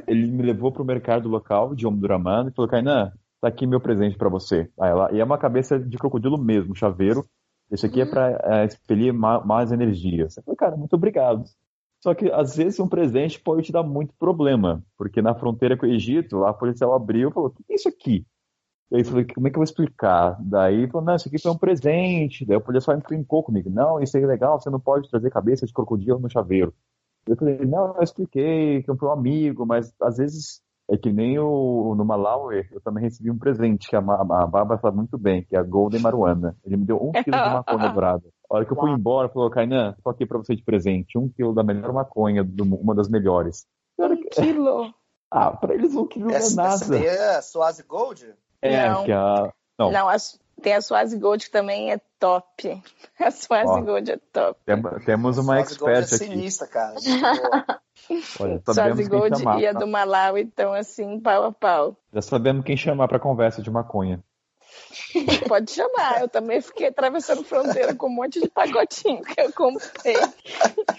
Ele 0.08 0.26
me 0.28 0.42
levou 0.42 0.72
para 0.72 0.82
o 0.82 0.86
mercado 0.86 1.28
local 1.28 1.74
de 1.74 1.86
Omdurman 1.86 2.48
e 2.48 2.52
falou: 2.52 2.70
Kainan, 2.70 3.12
tá 3.40 3.48
aqui 3.48 3.66
meu 3.66 3.80
presente 3.80 4.16
para 4.16 4.30
você. 4.30 4.70
Aí 4.80 4.90
ela, 4.90 5.12
e 5.12 5.20
é 5.20 5.24
uma 5.24 5.36
cabeça 5.36 5.78
de 5.78 5.98
crocodilo 5.98 6.38
mesmo, 6.38 6.74
chaveiro. 6.74 7.24
Esse 7.70 7.86
aqui 7.86 8.00
é 8.00 8.06
para 8.06 8.38
é, 8.44 8.64
expelir 8.64 9.12
mais 9.12 9.72
energia. 9.72 10.28
Você 10.28 10.42
falou, 10.42 10.56
cara, 10.56 10.76
muito 10.76 10.94
obrigado. 10.94 11.44
Só 12.02 12.14
que 12.14 12.30
às 12.32 12.56
vezes 12.56 12.80
um 12.80 12.88
presente 12.88 13.40
pode 13.40 13.62
te 13.62 13.72
dar 13.72 13.82
muito 13.82 14.12
problema, 14.18 14.82
porque 14.98 15.22
na 15.22 15.34
fronteira 15.34 15.76
com 15.76 15.86
o 15.86 15.88
Egito, 15.88 16.44
a 16.44 16.52
policial 16.52 16.92
abriu 16.94 17.30
e 17.30 17.32
falou: 17.32 17.48
o 17.48 17.52
que 17.52 17.72
é 17.72 17.76
isso 17.76 17.88
aqui? 17.88 18.26
Daí 18.92 19.00
eu 19.00 19.06
falei, 19.06 19.24
como 19.24 19.46
é 19.46 19.50
que 19.50 19.56
eu 19.56 19.60
vou 19.60 19.64
explicar? 19.64 20.36
Daí 20.38 20.86
falou, 20.86 21.06
não, 21.06 21.16
isso 21.16 21.26
aqui 21.26 21.40
foi 21.40 21.50
um 21.50 21.56
presente. 21.56 22.44
Daí 22.44 22.58
o 22.58 22.60
policial 22.60 22.94
brincou 22.98 23.42
comigo, 23.42 23.70
não, 23.70 24.02
isso 24.02 24.18
é 24.18 24.26
legal, 24.26 24.60
você 24.60 24.68
não 24.68 24.78
pode 24.78 25.08
trazer 25.08 25.30
cabeça 25.30 25.64
de 25.64 25.72
crocodilo 25.72 26.18
no 26.18 26.28
chaveiro. 26.28 26.74
Eu 27.26 27.34
falei, 27.34 27.64
não, 27.64 27.96
eu 27.96 28.02
expliquei 28.02 28.82
que 28.82 28.90
eu 28.90 28.96
fui 28.98 29.08
um 29.08 29.12
amigo, 29.12 29.64
mas 29.64 29.94
às 29.98 30.18
vezes 30.18 30.60
é 30.90 30.98
que 30.98 31.10
nem 31.10 31.38
o, 31.38 31.94
no 31.96 32.04
Malawi, 32.04 32.68
eu 32.70 32.82
também 32.82 33.02
recebi 33.04 33.30
um 33.30 33.38
presente 33.38 33.88
que 33.88 33.96
a, 33.96 34.00
a 34.00 34.46
Bárbara 34.46 34.78
sabe 34.78 34.98
muito 34.98 35.16
bem, 35.16 35.42
que 35.42 35.56
é 35.56 35.58
a 35.58 35.62
Golden 35.62 36.02
Maruana. 36.02 36.54
Ele 36.62 36.76
me 36.76 36.84
deu 36.84 37.02
um 37.02 37.12
quilo 37.12 37.24
de 37.24 37.30
maconha 37.50 37.88
dourada. 37.88 38.24
A 38.50 38.56
hora 38.56 38.66
que 38.66 38.72
eu 38.72 38.76
fui 38.76 38.90
embora, 38.90 39.30
falou, 39.30 39.48
Kainan, 39.48 39.96
tô 40.04 40.10
aqui 40.10 40.26
pra 40.26 40.36
você 40.36 40.54
de 40.54 40.62
presente. 40.62 41.16
Um 41.16 41.30
quilo 41.30 41.54
da 41.54 41.62
melhor 41.62 41.94
maconha, 41.94 42.44
do, 42.44 42.62
uma 42.62 42.94
das 42.94 43.08
melhores. 43.08 43.64
Um 43.98 44.16
quilo? 44.30 44.92
Ah, 45.34 45.50
pra 45.50 45.72
eles 45.72 45.96
um 45.96 46.06
quilo 46.06 46.30
essa, 46.30 46.54
não 46.54 46.62
é 46.62 46.68
nada. 46.68 46.84
Essa 46.84 46.96
é 47.06 47.36
a 47.36 47.40
Suazi 47.40 47.82
Gold? 47.84 48.34
É, 48.62 48.88
não. 48.88 49.04
que 49.04 49.12
a... 49.12 49.52
Não, 49.78 49.90
não 49.90 50.08
a, 50.08 50.16
tem 50.62 50.74
a 50.74 50.80
Suazi 50.80 51.18
Gold 51.18 51.44
que 51.44 51.50
também 51.50 51.92
é 51.92 52.00
top. 52.18 52.82
A 53.18 53.30
Suazi 53.30 53.82
Gold 53.82 54.10
é 54.10 54.18
top. 54.32 54.58
Tem, 54.64 54.80
temos 55.04 55.38
uma 55.38 55.58
expert 55.58 55.96
é 55.96 55.98
aqui. 55.98 56.18
sinistra, 56.18 56.66
cara. 56.68 56.94
Olha, 58.40 58.62
Suazi 58.64 59.08
Gold 59.08 59.38
chamar, 59.38 59.60
e 59.60 59.66
a 59.66 59.72
tá? 59.72 59.80
do 59.80 59.86
Malawi 59.86 60.42
estão 60.42 60.72
assim, 60.72 61.20
pau 61.20 61.44
a 61.44 61.52
pau. 61.52 61.96
Já 62.12 62.22
sabemos 62.22 62.64
quem 62.64 62.76
chamar 62.76 63.08
para 63.08 63.18
conversa 63.18 63.60
de 63.60 63.70
maconha. 63.70 64.22
Pode 65.48 65.70
chamar, 65.70 66.22
eu 66.22 66.28
também 66.28 66.60
fiquei 66.60 66.88
atravessando 66.88 67.44
fronteira 67.44 67.94
com 67.94 68.06
um 68.06 68.14
monte 68.14 68.40
de 68.40 68.48
pacotinho 68.48 69.22
que 69.22 69.40
eu 69.40 69.52
comprei. 69.52 70.16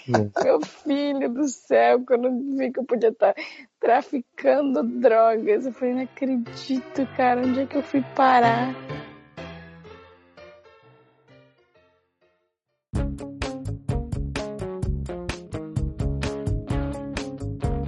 Meu 0.42 0.60
filho 0.60 1.28
do 1.28 1.48
céu, 1.48 2.04
quando 2.06 2.26
eu 2.26 2.56
vi 2.56 2.72
que 2.72 2.80
eu 2.80 2.84
podia 2.84 3.10
estar 3.10 3.34
traficando 3.80 4.82
drogas, 4.82 5.66
eu 5.66 5.72
falei, 5.72 5.94
não 5.94 6.02
acredito, 6.02 7.06
cara, 7.16 7.40
onde 7.40 7.60
é 7.60 7.66
que 7.66 7.76
eu 7.76 7.82
fui 7.82 8.02
parar? 8.14 8.74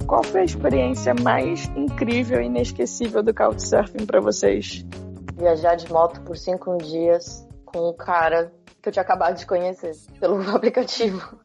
Qual 0.07 0.23
foi 0.23 0.41
a 0.41 0.45
experiência 0.45 1.13
mais 1.13 1.65
incrível 1.75 2.41
e 2.41 2.45
inesquecível 2.45 3.21
do 3.21 3.33
Couchsurfing 3.33 4.05
para 4.05 4.21
vocês? 4.21 4.85
Viajar 5.37 5.75
de 5.75 5.91
moto 5.91 6.21
por 6.21 6.35
cinco 6.35 6.77
dias 6.77 7.47
com 7.65 7.89
um 7.89 7.93
cara 7.93 8.51
que 8.81 8.89
eu 8.89 8.91
tinha 8.91 9.03
acabado 9.03 9.35
de 9.35 9.45
conhecer 9.45 9.95
pelo 10.19 10.41
aplicativo. 10.49 11.39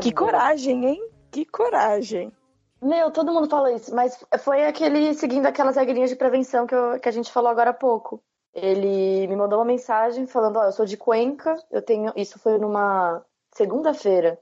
Que 0.00 0.12
coragem, 0.12 0.86
hein? 0.86 1.10
Que 1.30 1.44
coragem. 1.44 2.32
Meu, 2.80 3.10
todo 3.10 3.32
mundo 3.32 3.48
fala 3.48 3.72
isso, 3.72 3.94
mas 3.94 4.24
foi 4.38 4.64
aquele 4.64 5.12
seguindo 5.14 5.46
aquelas 5.46 5.76
regrinhas 5.76 6.10
de 6.10 6.16
prevenção 6.16 6.66
que, 6.66 6.74
eu, 6.74 7.00
que 7.00 7.08
a 7.08 7.12
gente 7.12 7.32
falou 7.32 7.50
agora 7.50 7.70
há 7.70 7.74
pouco. 7.74 8.22
Ele 8.54 9.26
me 9.26 9.36
mandou 9.36 9.58
uma 9.58 9.64
mensagem 9.64 10.26
falando: 10.26 10.56
Ó, 10.56 10.62
oh, 10.62 10.64
eu 10.64 10.72
sou 10.72 10.86
de 10.86 10.96
Cuenca, 10.96 11.56
eu 11.70 11.82
tenho. 11.82 12.12
Isso 12.16 12.38
foi 12.38 12.58
numa 12.58 13.22
segunda-feira. 13.52 14.38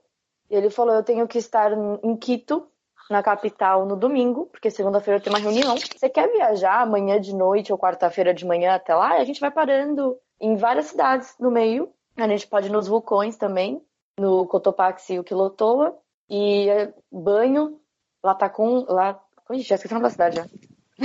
Ele 0.48 0.70
falou: 0.70 0.94
eu 0.94 1.02
tenho 1.02 1.26
que 1.26 1.38
estar 1.38 1.72
em 1.72 2.16
Quito 2.16 2.68
na 3.10 3.22
capital 3.22 3.86
no 3.86 3.96
domingo, 3.96 4.46
porque 4.46 4.70
segunda-feira 4.70 5.20
tem 5.20 5.32
uma 5.32 5.38
reunião. 5.38 5.76
Você 5.76 6.08
quer 6.08 6.30
viajar 6.30 6.80
amanhã 6.80 7.20
de 7.20 7.34
noite 7.34 7.72
ou 7.72 7.78
quarta-feira 7.78 8.32
de 8.32 8.46
manhã 8.46 8.74
até 8.74 8.94
lá? 8.94 9.14
A 9.14 9.24
gente 9.24 9.40
vai 9.40 9.50
parando 9.50 10.18
em 10.40 10.56
várias 10.56 10.86
cidades 10.86 11.34
no 11.38 11.50
meio 11.50 11.92
A 12.16 12.28
gente 12.28 12.46
pode 12.46 12.68
ir 12.68 12.72
nos 12.72 12.88
vulcões 12.88 13.36
também, 13.36 13.82
no 14.18 14.46
Cotopaxi 14.46 15.14
e 15.14 15.18
o 15.18 15.24
Quilotoa. 15.24 15.96
E 16.28 16.68
é 16.68 16.92
banho, 17.10 17.78
Latacum... 18.22 18.84
La... 18.88 19.20
Ixi, 19.50 19.68
já 19.68 19.74
esqueci 19.74 19.92
o 19.92 19.96
nome 19.96 20.04
da 20.04 20.10
cidade 20.10 20.36
já. 20.36 20.46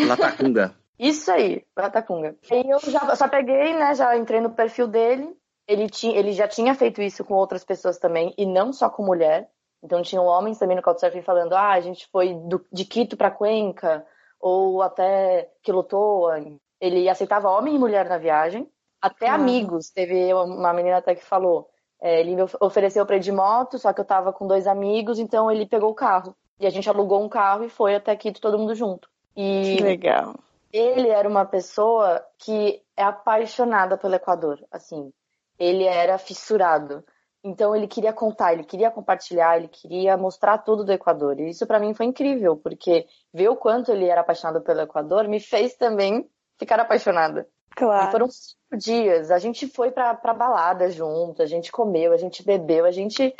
Latacunga. 0.07 0.73
Isso 0.97 1.31
aí, 1.31 1.65
Latacunga. 1.77 2.35
E 2.51 2.69
eu 2.69 2.79
já 2.91 3.15
só 3.15 3.27
peguei, 3.27 3.73
né? 3.73 3.95
Já 3.95 4.17
entrei 4.17 4.41
no 4.41 4.49
perfil 4.49 4.87
dele. 4.87 5.33
Ele, 5.67 5.89
tinha, 5.89 6.17
ele 6.17 6.33
já 6.33 6.47
tinha 6.47 6.73
feito 6.73 7.01
isso 7.01 7.23
com 7.23 7.35
outras 7.35 7.63
pessoas 7.63 7.99
também, 7.99 8.33
e 8.35 8.43
não 8.45 8.73
só 8.73 8.89
com 8.89 9.05
mulher. 9.05 9.47
Então 9.83 10.01
tinham 10.01 10.25
homens 10.25 10.59
também 10.59 10.75
no 10.75 10.83
Couchsurfing 10.83 11.21
falando, 11.21 11.53
ah, 11.53 11.71
a 11.71 11.79
gente 11.79 12.07
foi 12.11 12.33
do, 12.33 12.65
de 12.71 12.85
Quito 12.85 13.15
para 13.15 13.31
Cuenca, 13.31 14.05
ou 14.39 14.81
até 14.81 15.49
Quilotoa. 15.61 16.43
Ele 16.79 17.09
aceitava 17.09 17.49
homem 17.49 17.75
e 17.75 17.79
mulher 17.79 18.07
na 18.07 18.17
viagem, 18.17 18.69
até 19.01 19.27
amigos. 19.27 19.89
Teve 19.89 20.33
uma 20.33 20.73
menina 20.73 20.97
até 20.97 21.15
que 21.15 21.23
falou, 21.23 21.69
é, 22.01 22.19
ele 22.19 22.35
me 22.35 22.43
ofereceu 22.61 23.05
para 23.05 23.17
ir 23.17 23.21
de 23.21 23.31
moto, 23.31 23.77
só 23.77 23.91
que 23.91 23.99
eu 23.99 24.05
tava 24.05 24.31
com 24.31 24.47
dois 24.47 24.67
amigos, 24.67 25.19
então 25.19 25.51
ele 25.51 25.65
pegou 25.65 25.89
o 25.91 25.95
carro. 25.95 26.35
E 26.59 26.65
a 26.65 26.69
gente 26.69 26.89
alugou 26.89 27.23
um 27.23 27.29
carro 27.29 27.63
e 27.63 27.69
foi 27.69 27.95
até 27.95 28.15
Quito 28.15 28.41
todo 28.41 28.57
mundo 28.57 28.75
junto. 28.75 29.09
E 29.35 29.77
Que 29.77 29.83
legal. 29.83 30.35
ele 30.71 31.09
era 31.09 31.27
uma 31.27 31.45
pessoa 31.45 32.23
que 32.37 32.81
é 32.97 33.03
apaixonada 33.03 33.97
pelo 33.97 34.15
Equador, 34.15 34.59
assim. 34.71 35.11
Ele 35.57 35.83
era 35.83 36.17
fissurado. 36.17 37.03
Então 37.43 37.75
ele 37.75 37.87
queria 37.87 38.11
contar, 38.11 38.53
ele 38.53 38.63
queria 38.63 38.91
compartilhar, 38.91 39.57
ele 39.57 39.69
queria 39.69 40.17
mostrar 40.17 40.57
tudo 40.57 40.83
do 40.83 40.91
Equador. 40.91 41.39
E 41.39 41.49
isso 41.49 41.65
para 41.65 41.79
mim 41.79 41.93
foi 41.93 42.05
incrível, 42.05 42.57
porque 42.57 43.07
ver 43.33 43.49
o 43.49 43.55
quanto 43.55 43.91
ele 43.91 44.05
era 44.05 44.21
apaixonado 44.21 44.61
pelo 44.61 44.81
Equador 44.81 45.27
me 45.27 45.39
fez 45.39 45.75
também 45.75 46.29
ficar 46.57 46.79
apaixonada. 46.79 47.47
E 47.71 47.75
Claro. 47.75 48.11
foram 48.11 48.29
cinco 48.29 48.77
dias. 48.77 49.31
A 49.31 49.39
gente 49.39 49.67
foi 49.67 49.89
pra, 49.89 50.13
pra 50.13 50.33
balada 50.33 50.91
junto, 50.91 51.41
a 51.41 51.45
gente 51.45 51.71
comeu, 51.71 52.11
a 52.11 52.17
gente 52.17 52.43
bebeu, 52.43 52.83
a 52.83 52.91
gente. 52.91 53.33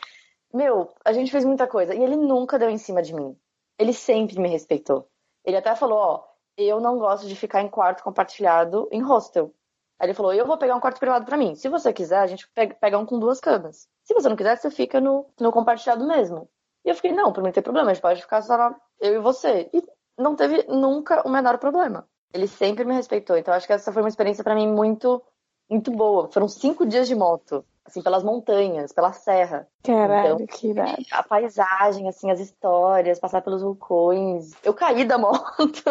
Meu, 0.54 0.90
a 1.04 1.12
gente 1.12 1.32
fez 1.32 1.44
muita 1.44 1.68
coisa. 1.68 1.94
E 1.94 2.02
ele 2.02 2.16
nunca 2.16 2.58
deu 2.58 2.70
em 2.70 2.78
cima 2.78 3.02
de 3.02 3.14
mim. 3.14 3.38
Ele 3.78 3.92
sempre 3.92 4.40
me 4.40 4.48
respeitou. 4.48 5.10
Ele 5.44 5.58
até 5.58 5.76
falou: 5.76 5.98
Ó, 5.98 6.24
eu 6.58 6.80
não 6.80 6.98
gosto 6.98 7.28
de 7.28 7.36
ficar 7.36 7.62
em 7.62 7.68
quarto 7.68 8.04
compartilhado 8.04 8.88
em 8.92 9.02
hostel. 9.02 9.54
Aí 10.00 10.08
ele 10.08 10.14
falou: 10.14 10.34
Eu 10.34 10.46
vou 10.46 10.58
pegar 10.58 10.76
um 10.76 10.80
quarto 10.80 11.00
privado 11.00 11.26
pra 11.26 11.38
mim. 11.38 11.56
Se 11.56 11.68
você 11.68 11.92
quiser, 11.92 12.20
a 12.20 12.28
gente 12.28 12.50
pega, 12.80 12.98
um 12.98 13.06
com 13.06 13.20
duas 13.20 13.40
camas. 13.40 13.88
Se 14.04 14.14
você 14.14 14.30
não 14.30 14.36
quiser, 14.36 14.58
você 14.58 14.72
fica 14.72 15.02
no, 15.02 15.26
no 15.40 15.52
compartilhado 15.52 16.08
mesmo. 16.08 16.50
E 16.86 16.90
eu 16.90 16.96
fiquei: 16.96 17.12
Não, 17.12 17.34
pra 17.34 17.42
mim 17.42 17.50
não 17.50 17.54
tem 17.54 17.64
problema, 17.64 17.92
a 17.92 17.94
gente 17.94 18.02
pode 18.02 18.22
ficar 18.22 18.42
só 18.42 18.74
eu 19.02 19.16
e 19.16 19.20
você. 19.20 19.70
E 19.74 19.84
não 20.18 20.36
teve 20.36 20.66
nunca 20.70 21.22
o 21.28 21.30
menor 21.30 21.58
problema. 21.58 22.08
Ele 22.34 22.48
sempre 22.48 22.86
me 22.86 22.94
respeitou. 22.94 23.38
Então 23.38 23.54
acho 23.54 23.68
que 23.68 23.74
essa 23.74 23.92
foi 23.92 24.02
uma 24.02 24.10
experiência 24.10 24.44
pra 24.44 24.56
mim 24.56 24.68
muito, 24.68 25.22
muito 25.70 25.92
boa. 25.92 26.30
Foram 26.32 26.48
cinco 26.48 26.86
dias 26.86 27.08
de 27.08 27.16
moto, 27.16 27.66
assim, 27.86 28.02
pelas 28.02 28.24
montanhas, 28.24 28.94
pela 28.94 29.12
serra. 29.12 29.68
Caralho, 29.84 30.36
Então, 30.36 30.48
que 30.48 30.68
irado. 30.68 31.04
A 31.12 31.24
paisagem, 31.24 32.08
assim, 32.08 32.32
as 32.32 32.40
histórias, 32.40 33.20
passar 33.20 33.42
pelos 33.42 33.62
vulcões. 33.62 34.54
Eu 34.64 34.74
caí 34.74 35.04
da 35.04 35.18
moto, 35.20 35.84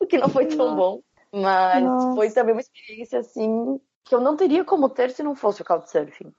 o 0.00 0.06
que 0.06 0.18
não 0.18 0.28
foi 0.28 0.46
tão 0.46 0.74
bom. 0.74 1.00
Mas 1.40 1.84
Nossa. 1.84 2.14
foi 2.16 2.30
também 2.30 2.54
uma 2.54 2.60
experiência, 2.60 3.20
assim, 3.20 3.80
que 4.04 4.14
eu 4.14 4.20
não 4.20 4.36
teria 4.36 4.64
como 4.64 4.88
ter 4.88 5.10
se 5.10 5.22
não 5.22 5.34
fosse 5.36 5.62
o 5.62 5.64
Couchsurfing. 5.64 6.32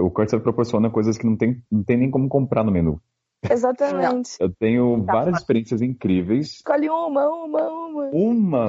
O 0.00 0.10
Couchsurfing 0.10 0.42
proporciona 0.42 0.90
coisas 0.90 1.16
que 1.16 1.24
não 1.26 1.36
tem, 1.36 1.62
não 1.70 1.82
tem 1.84 1.96
nem 1.96 2.10
como 2.10 2.28
comprar 2.28 2.64
no 2.64 2.72
menu. 2.72 3.00
Exatamente. 3.48 4.36
Eu 4.40 4.52
tenho 4.52 5.04
Tá 5.06 5.12
várias 5.12 5.38
experiências 5.38 5.80
incríveis. 5.80 6.54
Escolhe 6.56 6.90
uma, 6.90 7.28
uma, 7.28 7.68
uma. 7.70 8.04
Uma, 8.12 8.68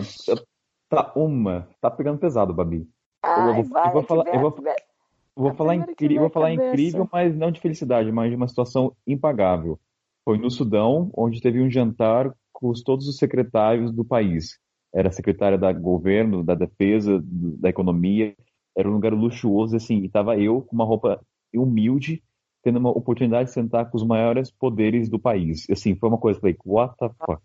tá, 0.90 1.12
uma, 1.16 1.68
tá 1.82 1.90
pegando 1.92 2.20
pesado, 2.20 2.54
Babi. 2.54 2.88
Ai, 3.24 3.54
vou- 3.56 3.64
vai, 3.66 3.88
eu 3.88 3.94
vou 3.94 4.04
falar- 4.04 4.28
eu 4.28 4.40
vou- 4.40 4.56
Vou 5.34 5.52
A 5.52 5.54
falar, 5.54 5.76
incri- 5.76 6.20
vou 6.20 6.30
falar 6.30 6.50
cabeça. 6.50 6.68
incrível, 6.74 7.08
mas 7.12 7.34
não 7.36 7.52
de 7.52 7.62
felicidade, 7.62 8.12
mas 8.12 8.30
de 8.30 8.36
uma 8.36 8.50
situação 8.50 8.94
impagável. 9.08 9.80
Foi 10.24 10.38
no 10.38 10.50
Sudão, 10.52 11.10
onde 11.16 11.42
teve 11.42 11.62
um 11.62 11.70
jantar 11.70 12.34
com 12.54 12.70
os- 12.70 12.84
todos 12.84 13.08
os 13.08 13.18
secretários 13.18 13.92
do 13.92 14.06
país. 14.06 14.58
Era 14.94 15.10
a 15.10 15.12
secretária 15.12 15.58
da 15.58 15.72
governo, 15.72 16.44
da 16.44 16.54
defesa, 16.54 17.22
da 17.24 17.70
economia. 17.70 18.36
Era 18.78 18.90
um 18.90 18.94
lugar 18.94 19.14
luxuoso, 19.14 19.76
assim, 19.76 19.98
e 20.04 20.10
tava 20.10 20.38
eu 20.38 20.62
com 20.62 20.76
uma 20.76 20.86
roupa 20.86 21.20
humilde, 21.54 22.22
tendo 22.64 22.78
uma 22.80 22.90
oportunidade 22.90 23.50
de 23.50 23.54
sentar 23.54 23.90
com 23.90 23.98
os 23.98 24.04
maiores 24.06 24.52
poderes 24.52 25.10
do 25.10 25.18
país. 25.20 25.66
Assim, 25.70 25.96
foi 25.96 26.10
uma 26.10 26.18
coisa, 26.18 26.40
falei, 26.40 26.56
what 26.66 26.96
the 26.98 27.10
fuck? 27.26 27.42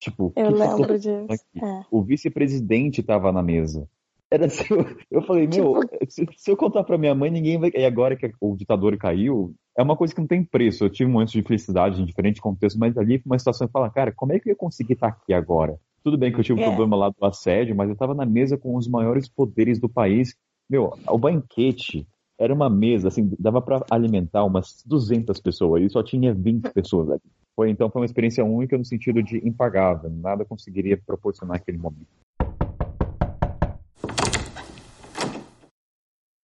Tipo, 0.00 0.32
Eu 0.36 0.50
lembro 0.50 0.98
disso. 0.98 1.26
É. 1.56 1.84
O 1.90 2.02
vice-presidente 2.02 3.00
estava 3.00 3.32
na 3.32 3.42
mesa. 3.42 3.88
Era 4.30 4.46
assim, 4.46 4.64
eu, 4.70 4.78
eu 5.10 5.22
falei, 5.22 5.48
meu, 5.48 5.80
se, 6.08 6.26
se 6.36 6.50
eu 6.50 6.56
contar 6.56 6.84
pra 6.84 6.98
minha 6.98 7.14
mãe, 7.14 7.30
ninguém 7.30 7.58
vai. 7.58 7.70
E 7.74 7.84
agora 7.84 8.14
que 8.14 8.30
o 8.40 8.54
ditador 8.56 8.96
caiu, 8.96 9.54
é 9.78 9.82
uma 9.82 9.96
coisa 9.96 10.12
que 10.12 10.20
não 10.20 10.26
tem 10.26 10.42
preço. 10.42 10.84
Eu 10.84 10.90
tive 10.90 11.08
momentos 11.08 11.32
de 11.32 11.40
felicidade 11.40 12.02
em 12.02 12.04
diferentes 12.04 12.40
contextos, 12.40 12.76
mas 12.76 12.98
ali 12.98 13.20
foi 13.20 13.30
uma 13.30 13.38
situação 13.38 13.68
que 13.68 13.72
fala, 13.72 13.88
cara, 13.88 14.12
como 14.12 14.32
é 14.32 14.40
que 14.40 14.48
eu 14.48 14.50
ia 14.50 14.56
conseguir 14.56 14.94
estar 14.94 15.06
aqui 15.06 15.32
agora? 15.32 15.78
Tudo 16.02 16.18
bem 16.18 16.32
que 16.32 16.40
eu 16.40 16.42
tive 16.42 16.58
um 16.58 16.64
É. 16.64 16.66
problema 16.66 16.96
lá 16.96 17.10
do 17.10 17.24
assédio, 17.24 17.76
mas 17.76 17.88
eu 17.88 17.92
estava 17.92 18.12
na 18.12 18.26
mesa 18.26 18.58
com 18.58 18.74
os 18.74 18.88
maiores 18.88 19.28
poderes 19.28 19.78
do 19.78 19.88
país. 19.88 20.34
Meu, 20.68 20.92
o 21.06 21.16
banquete 21.16 22.08
era 22.36 22.52
uma 22.52 22.68
mesa, 22.68 23.06
assim, 23.06 23.32
dava 23.38 23.62
para 23.62 23.84
alimentar 23.88 24.44
umas 24.44 24.82
200 24.84 25.40
pessoas 25.40 25.80
e 25.84 25.88
só 25.88 26.02
tinha 26.02 26.34
20 26.34 26.70
pessoas 26.74 27.10
ali. 27.10 27.22
Foi, 27.54 27.70
então 27.70 27.88
foi 27.88 28.00
uma 28.02 28.06
experiência 28.06 28.44
única 28.44 28.76
no 28.76 28.84
sentido 28.84 29.22
de 29.22 29.38
impagável. 29.46 30.10
Nada 30.10 30.44
conseguiria 30.44 31.00
proporcionar 31.06 31.56
aquele 31.56 31.78
momento. 31.78 32.08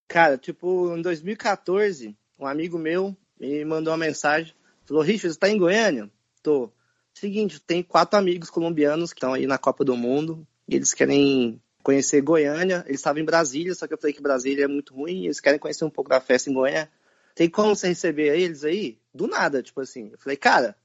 Cara, 0.08 0.38
tipo, 0.38 0.96
em 0.96 1.02
2014, 1.02 2.16
um 2.38 2.46
amigo 2.46 2.78
meu 2.78 3.16
me 3.38 3.64
mandou 3.64 3.92
uma 3.92 3.98
mensagem. 3.98 4.54
Falou, 4.84 5.02
Richard, 5.02 5.32
você 5.32 5.38
tá 5.38 5.48
em 5.48 5.58
Goiânia? 5.58 6.10
Tô. 6.42 6.70
Seguinte, 7.12 7.60
tem 7.60 7.82
quatro 7.82 8.18
amigos 8.18 8.50
colombianos 8.50 9.12
que 9.12 9.18
estão 9.18 9.34
aí 9.34 9.46
na 9.46 9.56
Copa 9.56 9.84
do 9.84 9.96
Mundo 9.96 10.46
e 10.68 10.74
eles 10.74 10.92
querem 10.92 11.60
conhecer 11.82 12.20
Goiânia. 12.20 12.82
Eles 12.86 13.00
estavam 13.00 13.22
em 13.22 13.24
Brasília, 13.24 13.74
só 13.74 13.86
que 13.86 13.94
eu 13.94 13.98
falei 13.98 14.12
que 14.12 14.22
Brasília 14.22 14.64
é 14.64 14.68
muito 14.68 14.94
ruim 14.94 15.24
eles 15.24 15.40
querem 15.40 15.58
conhecer 15.58 15.84
um 15.84 15.90
pouco 15.90 16.10
da 16.10 16.20
festa 16.20 16.50
em 16.50 16.54
Goiânia. 16.54 16.90
Tem 17.34 17.48
como 17.48 17.74
você 17.74 17.88
receber 17.88 18.36
eles 18.36 18.64
aí? 18.64 18.98
Do 19.12 19.26
nada, 19.26 19.62
tipo 19.62 19.80
assim. 19.80 20.10
Eu 20.12 20.18
falei, 20.18 20.36
cara, 20.36 20.76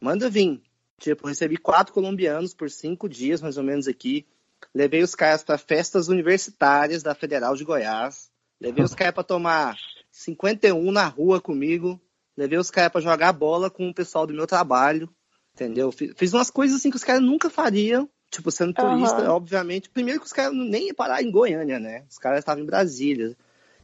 manda 0.00 0.28
vir. 0.28 0.62
Tipo, 0.98 1.28
recebi 1.28 1.56
quatro 1.56 1.94
colombianos 1.94 2.54
por 2.54 2.70
cinco 2.70 3.08
dias, 3.08 3.40
mais 3.40 3.56
ou 3.56 3.62
menos, 3.62 3.86
aqui. 3.86 4.26
Levei 4.74 5.02
os 5.02 5.14
caras 5.14 5.44
para 5.44 5.56
festas 5.56 6.08
universitárias 6.08 7.02
da 7.02 7.14
Federal 7.14 7.54
de 7.54 7.64
Goiás. 7.64 8.30
Levei 8.60 8.84
os 8.84 8.94
caras 8.94 9.14
para 9.14 9.22
tomar 9.22 9.76
51 10.18 10.90
na 10.90 11.06
rua 11.06 11.40
comigo. 11.40 12.00
Levei 12.36 12.58
os 12.58 12.70
caras 12.70 12.90
para 12.90 13.00
jogar 13.00 13.32
bola 13.32 13.70
com 13.70 13.88
o 13.88 13.94
pessoal 13.94 14.26
do 14.26 14.34
meu 14.34 14.46
trabalho. 14.48 15.08
Entendeu? 15.54 15.92
Fiz 15.92 16.32
umas 16.32 16.50
coisas 16.50 16.76
assim 16.76 16.90
que 16.90 16.96
os 16.96 17.04
caras 17.04 17.22
nunca 17.22 17.48
fariam. 17.48 18.08
Tipo, 18.30 18.50
sendo 18.50 18.74
turista, 18.74 19.22
Aham. 19.22 19.34
obviamente. 19.34 19.88
Primeiro 19.88 20.20
que 20.20 20.26
os 20.26 20.32
caras 20.32 20.52
nem 20.54 20.88
iam 20.88 20.94
parar 20.94 21.22
em 21.22 21.30
Goiânia, 21.30 21.78
né? 21.78 22.04
Os 22.10 22.18
caras 22.18 22.40
estavam 22.40 22.62
em 22.62 22.66
Brasília. 22.66 23.36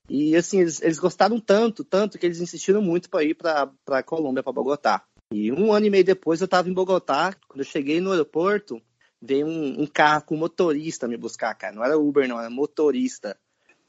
E 0.09 0.37
assim, 0.37 0.61
eles, 0.61 0.83
eles 0.83 0.99
gostaram 0.99 1.39
tanto, 1.41 1.85
tanto, 1.85 2.19
que 2.19 2.27
eles 2.27 2.41
insistiram 2.41 2.83
muito 2.83 3.09
para 3.09 3.25
ir 3.25 3.35
para 3.35 4.03
Colômbia, 4.03 4.43
para 4.43 4.53
Bogotá. 4.53 5.05
E 5.33 5.51
um 5.53 5.73
ano 5.73 5.87
e 5.87 5.91
meio 5.91 6.05
depois 6.05 6.41
eu 6.41 6.47
estava 6.47 6.69
em 6.69 6.75
Bogotá. 6.75 7.35
Quando 7.49 7.61
eu 7.61 7.65
cheguei 7.65 8.01
no 8.01 8.11
aeroporto, 8.11 8.83
veio 9.23 9.47
um, 9.47 9.83
um 9.83 9.87
carro 9.87 10.25
com 10.25 10.37
motorista 10.37 11.09
me 11.09 11.17
buscar, 11.17 11.55
cara. 11.55 11.75
Não 11.75 11.85
era 11.85 11.97
Uber, 11.97 12.29
não, 12.29 12.39
era 12.39 12.51
motorista. 12.51 13.37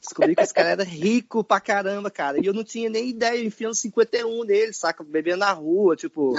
Descobri 0.05 0.35
que 0.35 0.41
esse 0.41 0.53
cara 0.53 0.69
era 0.69 0.83
rico 0.83 1.43
pra 1.43 1.59
caramba, 1.59 2.11
cara. 2.11 2.39
E 2.39 2.45
eu 2.45 2.53
não 2.53 2.63
tinha 2.63 2.89
nem 2.89 3.09
ideia, 3.09 3.43
enfiando 3.43 3.73
51 3.73 4.45
dele, 4.45 4.71
saca? 4.71 5.03
Bebendo 5.03 5.37
na 5.37 5.51
rua, 5.51 5.95
tipo, 5.95 6.33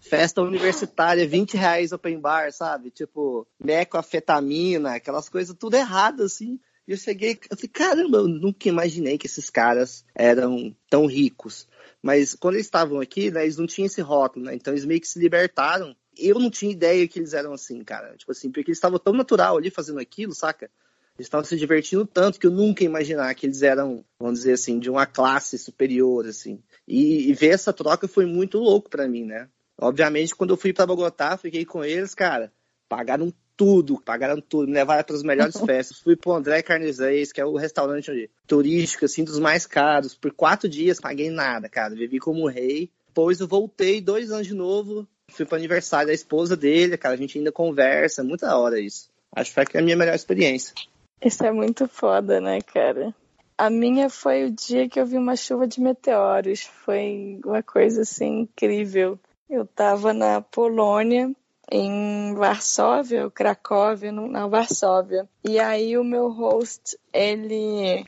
festa 0.00 0.40
universitária, 0.40 1.26
20 1.26 1.56
reais 1.56 1.92
open 1.92 2.20
bar, 2.20 2.52
sabe? 2.52 2.90
Tipo, 2.90 3.46
mecoafetamina, 3.58 4.94
aquelas 4.94 5.28
coisas 5.28 5.56
tudo 5.58 5.76
errado, 5.76 6.22
assim. 6.22 6.60
E 6.86 6.92
eu 6.92 6.96
cheguei, 6.96 7.38
eu 7.50 7.56
falei, 7.56 7.68
caramba, 7.68 8.18
eu 8.18 8.28
nunca 8.28 8.68
imaginei 8.68 9.18
que 9.18 9.26
esses 9.26 9.50
caras 9.50 10.04
eram 10.14 10.74
tão 10.88 11.04
ricos. 11.04 11.68
Mas 12.00 12.34
quando 12.34 12.54
eles 12.54 12.66
estavam 12.66 13.00
aqui, 13.00 13.30
né, 13.30 13.42
eles 13.42 13.58
não 13.58 13.66
tinham 13.66 13.86
esse 13.86 14.00
rótulo, 14.00 14.46
né? 14.46 14.54
Então 14.54 14.72
eles 14.72 14.86
meio 14.86 15.00
que 15.00 15.08
se 15.08 15.18
libertaram. 15.18 15.94
Eu 16.16 16.38
não 16.38 16.50
tinha 16.50 16.72
ideia 16.72 17.06
que 17.06 17.18
eles 17.18 17.34
eram 17.34 17.52
assim, 17.52 17.82
cara. 17.84 18.16
Tipo 18.16 18.32
assim, 18.32 18.50
porque 18.50 18.70
eles 18.70 18.78
estavam 18.78 18.98
tão 18.98 19.12
natural 19.12 19.58
ali 19.58 19.70
fazendo 19.70 20.00
aquilo, 20.00 20.34
saca? 20.34 20.70
Eles 21.18 21.26
estavam 21.26 21.44
se 21.44 21.56
divertindo 21.56 22.06
tanto 22.06 22.38
que 22.38 22.46
eu 22.46 22.50
nunca 22.50 22.84
ia 22.84 22.88
imaginar 22.88 23.34
que 23.34 23.46
eles 23.46 23.62
eram, 23.62 24.04
vamos 24.20 24.38
dizer 24.38 24.52
assim, 24.52 24.78
de 24.78 24.88
uma 24.88 25.04
classe 25.04 25.58
superior, 25.58 26.24
assim. 26.26 26.62
E, 26.86 27.28
e 27.28 27.34
ver 27.34 27.48
essa 27.48 27.72
troca 27.72 28.06
foi 28.06 28.24
muito 28.24 28.58
louco 28.58 28.88
pra 28.88 29.08
mim, 29.08 29.24
né? 29.24 29.48
Obviamente, 29.80 30.34
quando 30.34 30.50
eu 30.50 30.56
fui 30.56 30.72
pra 30.72 30.86
Bogotá, 30.86 31.36
fiquei 31.36 31.64
com 31.64 31.84
eles, 31.84 32.14
cara, 32.14 32.52
pagaram 32.88 33.32
tudo, 33.56 34.00
pagaram 34.00 34.40
tudo, 34.40 34.68
me 34.68 34.74
levaram 34.74 35.02
para 35.02 35.16
as 35.16 35.24
melhores 35.24 35.58
festas. 35.66 35.98
Fui 35.98 36.14
pro 36.14 36.32
André 36.32 36.62
Carnezais, 36.62 37.32
que 37.32 37.40
é 37.40 37.44
o 37.44 37.56
restaurante 37.56 38.30
turístico, 38.46 39.04
assim, 39.04 39.24
dos 39.24 39.40
mais 39.40 39.66
caros. 39.66 40.14
Por 40.14 40.32
quatro 40.32 40.68
dias, 40.68 41.00
paguei 41.00 41.30
nada, 41.30 41.68
cara. 41.68 41.96
Vivi 41.96 42.20
como 42.20 42.46
rei. 42.46 42.90
Depois 43.08 43.40
eu 43.40 43.48
voltei 43.48 44.00
dois 44.00 44.30
anos 44.30 44.46
de 44.46 44.54
novo. 44.54 45.06
Fui 45.32 45.44
pro 45.44 45.56
aniversário 45.56 46.06
da 46.06 46.14
esposa 46.14 46.56
dele, 46.56 46.96
cara. 46.96 47.14
A 47.14 47.18
gente 47.18 47.36
ainda 47.36 47.50
conversa. 47.50 48.22
Muito 48.22 48.42
da 48.42 48.56
hora 48.56 48.78
isso. 48.78 49.10
Acho 49.34 49.50
que 49.50 49.66
foi 49.70 49.80
a 49.80 49.84
minha 49.84 49.96
melhor 49.96 50.14
experiência. 50.14 50.72
Isso 51.20 51.44
é 51.44 51.52
muito 51.52 51.88
foda, 51.88 52.40
né, 52.40 52.60
cara? 52.60 53.14
A 53.56 53.68
minha 53.68 54.08
foi 54.08 54.44
o 54.44 54.52
dia 54.52 54.88
que 54.88 55.00
eu 55.00 55.06
vi 55.06 55.16
uma 55.16 55.34
chuva 55.34 55.66
de 55.66 55.80
meteoros. 55.80 56.62
Foi 56.84 57.40
uma 57.44 57.62
coisa 57.62 58.02
assim 58.02 58.42
incrível. 58.42 59.18
Eu 59.50 59.66
tava 59.66 60.12
na 60.12 60.40
Polônia, 60.40 61.34
em 61.70 62.34
Varsóvia, 62.34 63.28
Cracóvia, 63.30 64.12
na 64.12 64.46
Varsóvia. 64.46 65.28
E 65.44 65.58
aí 65.58 65.98
o 65.98 66.04
meu 66.04 66.28
host, 66.30 66.96
ele 67.12 68.04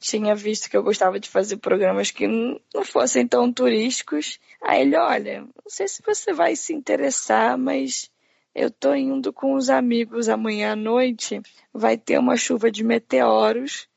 tinha 0.00 0.34
visto 0.34 0.70
que 0.70 0.76
eu 0.76 0.82
gostava 0.82 1.20
de 1.20 1.28
fazer 1.28 1.58
programas 1.58 2.10
que 2.10 2.26
não 2.26 2.84
fossem 2.84 3.26
tão 3.26 3.52
turísticos. 3.52 4.38
Aí 4.62 4.82
ele, 4.82 4.96
olha, 4.96 5.42
não 5.42 5.68
sei 5.68 5.86
se 5.86 6.02
você 6.04 6.32
vai 6.32 6.56
se 6.56 6.72
interessar, 6.72 7.58
mas 7.58 8.10
eu 8.54 8.70
tô 8.70 8.94
indo 8.94 9.32
com 9.32 9.54
os 9.54 9.68
amigos 9.68 10.28
amanhã 10.28 10.72
à 10.72 10.76
noite. 10.76 11.40
Vai 11.72 11.98
ter 11.98 12.18
uma 12.18 12.36
chuva 12.36 12.70
de 12.70 12.84
meteoros 12.84 13.88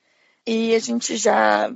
e 0.46 0.74
a 0.74 0.80
gente 0.80 1.16
já 1.18 1.72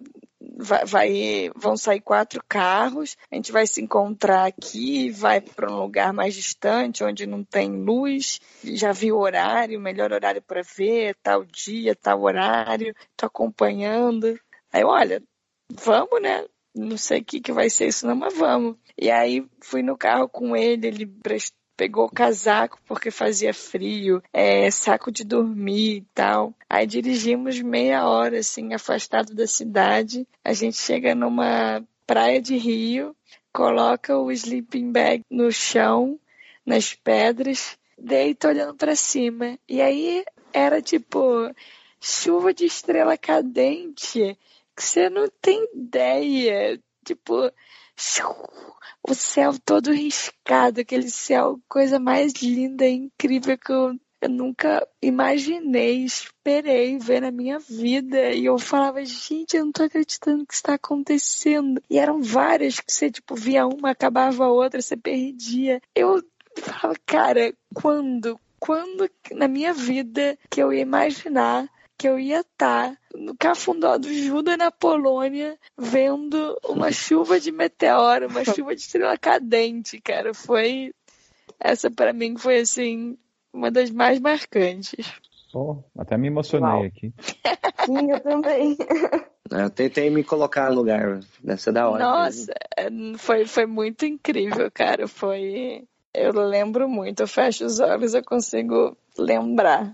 vai, 0.58 0.86
vai, 0.86 1.52
vão 1.56 1.78
sair 1.78 2.02
quatro 2.02 2.44
carros. 2.48 3.18
A 3.30 3.36
gente 3.36 3.52
vai 3.52 3.68
se 3.68 3.82
encontrar 3.82 4.46
aqui, 4.46 5.10
vai 5.12 5.42
para 5.42 5.72
um 5.72 5.80
lugar 5.80 6.12
mais 6.14 6.34
distante, 6.34 7.04
onde 7.04 7.28
não 7.28 7.44
tem 7.44 7.72
luz. 7.72 8.40
Já 8.64 8.92
vi 8.92 9.12
o 9.12 9.20
horário, 9.20 9.80
melhor 9.80 10.12
horário 10.12 10.42
para 10.42 10.62
ver, 10.62 11.16
tal 11.22 11.44
dia, 11.44 11.96
tal 11.96 12.24
horário. 12.24 12.96
Tô 13.16 13.26
acompanhando. 13.28 14.40
Aí, 14.74 14.84
olha, 14.84 15.22
vamos, 15.70 16.22
né? 16.22 16.46
Não 16.74 16.98
sei 16.98 17.20
o 17.20 17.26
que, 17.26 17.42
que 17.42 17.52
vai 17.52 17.70
ser 17.70 17.88
isso, 17.88 18.08
não, 18.08 18.16
mas 18.16 18.36
vamos. 18.36 18.78
E 18.98 19.12
aí 19.12 19.46
fui 19.62 19.84
no 19.84 19.98
carro 19.98 20.30
com 20.30 20.56
ele, 20.56 20.88
ele 20.88 21.06
prestou 21.06 21.61
pegou 21.82 22.08
casaco 22.08 22.78
porque 22.86 23.10
fazia 23.10 23.52
frio, 23.56 24.22
é, 24.32 24.70
saco 24.70 25.12
de 25.12 25.24
dormir 25.24 25.96
e 25.96 26.06
tal. 26.14 26.54
Aí 26.70 26.86
dirigimos 26.86 27.60
meia 27.60 28.08
hora, 28.08 28.38
assim, 28.38 28.72
afastado 28.76 29.34
da 29.34 29.48
cidade. 29.48 30.28
A 30.46 30.54
gente 30.54 30.78
chega 30.78 31.16
numa 31.16 31.84
praia 32.06 32.40
de 32.40 32.56
rio, 32.56 33.16
coloca 33.52 34.16
o 34.16 34.32
sleeping 34.32 34.92
bag 34.92 35.24
no 35.28 35.52
chão, 35.52 36.20
nas 36.64 36.94
pedras, 36.94 37.80
deita 37.98 38.50
olhando 38.50 38.76
para 38.76 38.96
cima. 38.96 39.58
E 39.68 39.82
aí 39.82 40.24
era 40.54 40.84
tipo 40.84 41.50
chuva 42.00 42.54
de 42.54 42.66
estrela 42.66 43.18
cadente, 43.18 44.38
que 44.76 44.84
você 44.84 45.10
não 45.10 45.28
tem 45.42 45.68
ideia. 45.74 46.80
Tipo, 47.04 47.52
o 49.04 49.14
céu 49.14 49.54
todo 49.64 49.92
riscado, 49.92 50.82
aquele 50.82 51.10
céu, 51.10 51.60
coisa 51.68 52.00
mais 52.00 52.34
linda 52.34 52.86
e 52.86 52.94
incrível 52.94 53.58
que 53.58 53.72
eu, 53.72 53.96
eu 54.22 54.30
nunca 54.30 54.88
imaginei, 55.02 56.04
esperei 56.04 56.98
ver 56.98 57.22
na 57.22 57.32
minha 57.32 57.60
vida. 57.60 58.32
E 58.32 58.46
eu 58.46 58.58
falava, 58.60 59.04
gente, 59.04 59.58
eu 59.58 59.66
não 59.66 59.72
tô 59.72 59.84
acreditando 59.84 60.46
que 60.46 60.54
está 60.54 60.76
acontecendo. 60.76 61.82
E 61.90 61.98
eram 61.98 62.22
várias 62.22 62.80
que 62.80 62.94
você, 62.94 63.10
tipo, 63.10 63.36
via 63.36 63.66
uma, 63.66 63.92
acabava 63.92 64.46
a 64.46 64.52
outra, 64.52 64.82
você 64.82 64.96
perdia. 64.96 65.82
Eu 65.96 66.24
falava, 66.58 66.96
cara, 67.06 67.54
quando? 67.74 68.40
Quando 68.60 69.10
na 69.32 69.48
minha 69.48 69.74
vida 69.74 70.38
que 70.48 70.62
eu 70.62 70.72
ia 70.72 70.82
imaginar 70.82 71.68
que 72.02 72.08
eu 72.08 72.18
ia 72.18 72.40
estar 72.40 72.98
no 73.14 73.38
cafundó 73.38 73.96
do 73.96 74.12
Juda 74.12 74.58
na 74.58 74.72
Polônia 74.72 75.56
vendo 75.78 76.58
uma 76.68 76.92
chuva 76.92 77.40
de 77.40 77.52
meteoro, 77.52 78.28
uma 78.28 78.44
chuva 78.44 78.74
de 78.74 78.82
estrela 78.82 79.16
cadente, 79.20 80.02
cara. 80.02 80.34
Foi 80.34 80.92
essa 81.60 81.92
para 81.92 82.12
mim 82.12 82.36
foi 82.40 82.62
assim 82.62 83.16
uma 83.54 83.70
das 83.70 83.92
mais 83.92 84.20
marcantes. 84.20 85.14
Oh, 85.54 85.84
até 85.96 86.18
me 86.18 86.26
emocionei 86.26 86.72
Uau. 86.72 86.84
aqui. 86.86 87.14
Sim, 87.86 88.12
eu 88.12 88.20
também. 88.20 88.76
Eu 89.52 89.70
tentei 89.70 90.10
me 90.10 90.24
colocar 90.24 90.70
no 90.72 90.78
lugar, 90.78 91.20
deve 91.44 91.62
ser 91.62 91.72
da 91.72 91.88
hora. 91.88 92.04
Nossa, 92.04 92.52
mesmo. 92.80 93.16
É, 93.16 93.18
foi, 93.20 93.46
foi 93.46 93.68
muito 93.68 94.08
incrível, 94.08 94.72
cara. 94.74 95.08
Foi. 95.08 95.84
Eu 96.14 96.34
lembro 96.34 96.90
muito, 96.90 97.22
eu 97.22 97.28
fecho 97.28 97.64
os 97.64 97.80
olhos, 97.80 98.16
eu 98.16 98.24
consigo 98.24 98.98
lembrar. 99.18 99.94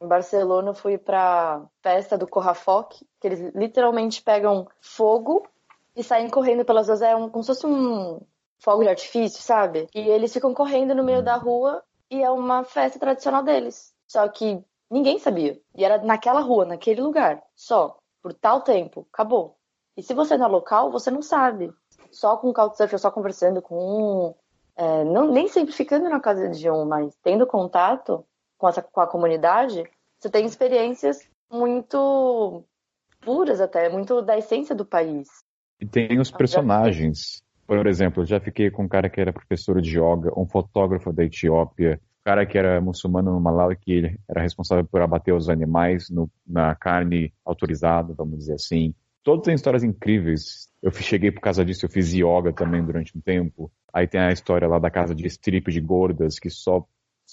Em 0.00 0.08
Barcelona, 0.08 0.70
eu 0.70 0.74
fui 0.74 0.96
pra 0.96 1.62
festa 1.82 2.16
do 2.16 2.26
Corrafoc, 2.26 2.92
que 3.20 3.26
eles 3.26 3.54
literalmente 3.54 4.22
pegam 4.22 4.66
fogo 4.80 5.46
e 5.94 6.02
saem 6.02 6.30
correndo 6.30 6.64
pelas 6.64 6.86
ruas. 6.88 7.02
É 7.02 7.14
um, 7.14 7.28
como 7.28 7.44
se 7.44 7.48
fosse 7.48 7.66
um 7.66 8.20
fogo 8.58 8.82
de 8.82 8.88
artifício, 8.88 9.42
sabe? 9.42 9.88
E 9.94 10.00
eles 10.00 10.32
ficam 10.32 10.54
correndo 10.54 10.94
no 10.94 11.04
meio 11.04 11.22
da 11.22 11.36
rua 11.36 11.82
e 12.10 12.22
é 12.22 12.30
uma 12.30 12.64
festa 12.64 12.98
tradicional 12.98 13.42
deles. 13.42 13.94
Só 14.06 14.26
que 14.28 14.64
ninguém 14.90 15.18
sabia. 15.18 15.60
E 15.74 15.84
era 15.84 15.98
naquela 15.98 16.40
rua, 16.40 16.64
naquele 16.64 17.02
lugar. 17.02 17.42
Só. 17.54 17.98
Por 18.22 18.32
tal 18.32 18.62
tempo. 18.62 19.06
Acabou. 19.12 19.56
E 19.96 20.02
se 20.02 20.14
você 20.14 20.36
não 20.36 20.46
é 20.46 20.48
local, 20.48 20.90
você 20.90 21.10
não 21.10 21.22
sabe. 21.22 21.72
Só 22.10 22.36
com 22.36 22.48
o 22.48 22.54
Couchsurfing, 22.54 22.98
só 22.98 23.10
conversando 23.10 23.60
com 23.60 23.76
um. 23.76 24.34
É, 24.76 25.04
não, 25.04 25.30
nem 25.30 25.46
sempre 25.48 25.74
ficando 25.74 26.08
na 26.08 26.20
casa 26.20 26.48
de 26.48 26.70
um, 26.70 26.86
mas 26.86 27.14
tendo 27.22 27.46
contato, 27.46 28.24
com, 28.60 28.68
essa, 28.68 28.82
com 28.82 29.00
a 29.00 29.06
comunidade, 29.06 29.82
você 30.18 30.28
tem 30.28 30.44
experiências 30.44 31.26
muito 31.50 32.62
puras 33.20 33.60
até, 33.60 33.88
muito 33.88 34.20
da 34.20 34.36
essência 34.36 34.74
do 34.74 34.84
país. 34.84 35.28
E 35.80 35.86
tem 35.86 36.20
os 36.20 36.30
personagens. 36.30 37.42
Por 37.66 37.86
exemplo, 37.86 38.22
eu 38.22 38.26
já 38.26 38.38
fiquei 38.38 38.70
com 38.70 38.84
um 38.84 38.88
cara 38.88 39.08
que 39.08 39.20
era 39.20 39.32
professor 39.32 39.80
de 39.80 39.98
yoga, 39.98 40.30
um 40.38 40.46
fotógrafo 40.46 41.12
da 41.12 41.24
Etiópia, 41.24 41.98
um 42.20 42.24
cara 42.24 42.44
que 42.44 42.58
era 42.58 42.80
muçulmano 42.80 43.32
no 43.32 43.40
Malawi, 43.40 43.76
que 43.76 43.92
ele 43.92 44.20
era 44.28 44.42
responsável 44.42 44.84
por 44.84 45.00
abater 45.00 45.34
os 45.34 45.48
animais 45.48 46.10
no, 46.10 46.30
na 46.46 46.74
carne 46.74 47.32
autorizada, 47.44 48.12
vamos 48.12 48.38
dizer 48.38 48.54
assim. 48.54 48.94
Todos 49.22 49.44
têm 49.44 49.54
histórias 49.54 49.82
incríveis. 49.82 50.68
Eu 50.82 50.90
cheguei 50.90 51.30
por 51.30 51.40
causa 51.40 51.64
disso, 51.64 51.86
eu 51.86 51.90
fiz 51.90 52.12
yoga 52.12 52.52
também 52.52 52.84
durante 52.84 53.16
um 53.16 53.20
tempo. 53.20 53.72
Aí 53.92 54.06
tem 54.06 54.20
a 54.20 54.32
história 54.32 54.68
lá 54.68 54.78
da 54.78 54.90
casa 54.90 55.14
de 55.14 55.26
strip 55.26 55.70
de 55.70 55.80
gordas, 55.80 56.38
que 56.38 56.50
só 56.50 56.86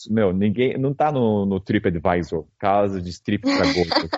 meu, 0.10 0.34
ninguém. 0.34 0.78
Não 0.78 0.94
tá 0.94 1.12
no, 1.12 1.46
no 1.46 1.60
TripAdvisor, 1.60 2.46
casa 2.60 3.02
de 3.02 3.10
strip 3.10 3.42
pra 3.42 3.74
gordo. 3.74 4.10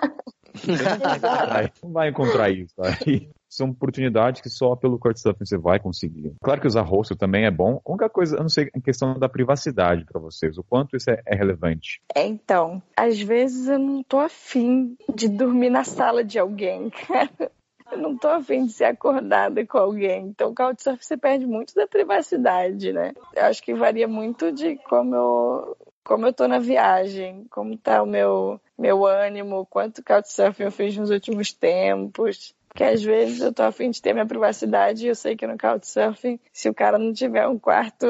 não 1.82 1.92
vai 1.92 2.08
encontrar 2.08 2.50
isso. 2.50 2.74
Aí 2.80 3.30
são 3.48 3.70
oportunidades 3.70 4.40
que 4.40 4.48
só 4.48 4.76
pelo 4.76 4.98
Couchsurfing 4.98 5.44
você 5.44 5.58
vai 5.58 5.80
conseguir. 5.80 6.32
Claro 6.42 6.60
que 6.60 6.66
usar 6.66 6.82
hostel 6.82 7.16
também 7.16 7.44
é 7.44 7.50
bom. 7.50 7.80
A 7.84 7.90
única 7.90 8.08
coisa, 8.08 8.36
eu 8.36 8.42
não 8.42 8.48
sei, 8.48 8.70
em 8.74 8.80
questão 8.80 9.18
da 9.18 9.28
privacidade 9.28 10.04
para 10.04 10.20
vocês, 10.20 10.56
o 10.56 10.62
quanto 10.62 10.96
isso 10.96 11.10
é, 11.10 11.20
é, 11.26 11.34
relevante. 11.34 12.00
É, 12.14 12.24
então, 12.26 12.80
às 12.96 13.20
vezes 13.20 13.68
eu 13.68 13.78
não 13.78 14.02
tô 14.02 14.20
afim 14.20 14.96
de 15.14 15.28
dormir 15.28 15.70
na 15.70 15.82
sala 15.82 16.22
de 16.22 16.38
alguém, 16.38 16.90
cara. 16.90 17.50
Eu 17.90 17.98
não 17.98 18.16
tô 18.16 18.28
afim 18.28 18.66
de 18.66 18.72
ser 18.72 18.84
acordada 18.84 19.64
com 19.66 19.78
alguém. 19.78 20.28
Então, 20.28 20.50
o 20.50 20.54
Couchsurfing 20.54 21.02
você 21.02 21.16
perde 21.16 21.46
muito 21.46 21.74
da 21.74 21.86
privacidade, 21.86 22.92
né? 22.92 23.12
Eu 23.34 23.44
acho 23.44 23.62
que 23.62 23.74
varia 23.74 24.06
muito 24.06 24.52
de 24.52 24.76
como 24.88 25.14
eu, 25.14 25.76
como 26.04 26.26
eu 26.26 26.32
tô 26.32 26.46
na 26.46 26.58
viagem, 26.58 27.46
como 27.50 27.76
tá 27.76 28.02
o 28.02 28.06
meu, 28.06 28.60
meu 28.78 29.06
ânimo, 29.06 29.66
quanto 29.66 30.04
Couchsurfing 30.04 30.64
eu 30.64 30.72
fiz 30.72 30.96
nos 30.96 31.10
últimos 31.10 31.52
tempos. 31.52 32.54
Porque 32.68 32.84
às 32.84 33.02
vezes 33.02 33.40
eu 33.40 33.52
tô 33.52 33.64
afim 33.64 33.90
de 33.90 34.00
ter 34.00 34.12
minha 34.12 34.26
privacidade 34.26 35.04
e 35.04 35.08
eu 35.08 35.14
sei 35.14 35.36
que 35.36 35.46
no 35.46 35.58
Couchsurfing, 35.58 36.38
se 36.52 36.68
o 36.68 36.74
cara 36.74 36.98
não 36.98 37.12
tiver 37.12 37.46
um 37.48 37.58
quarto 37.58 38.06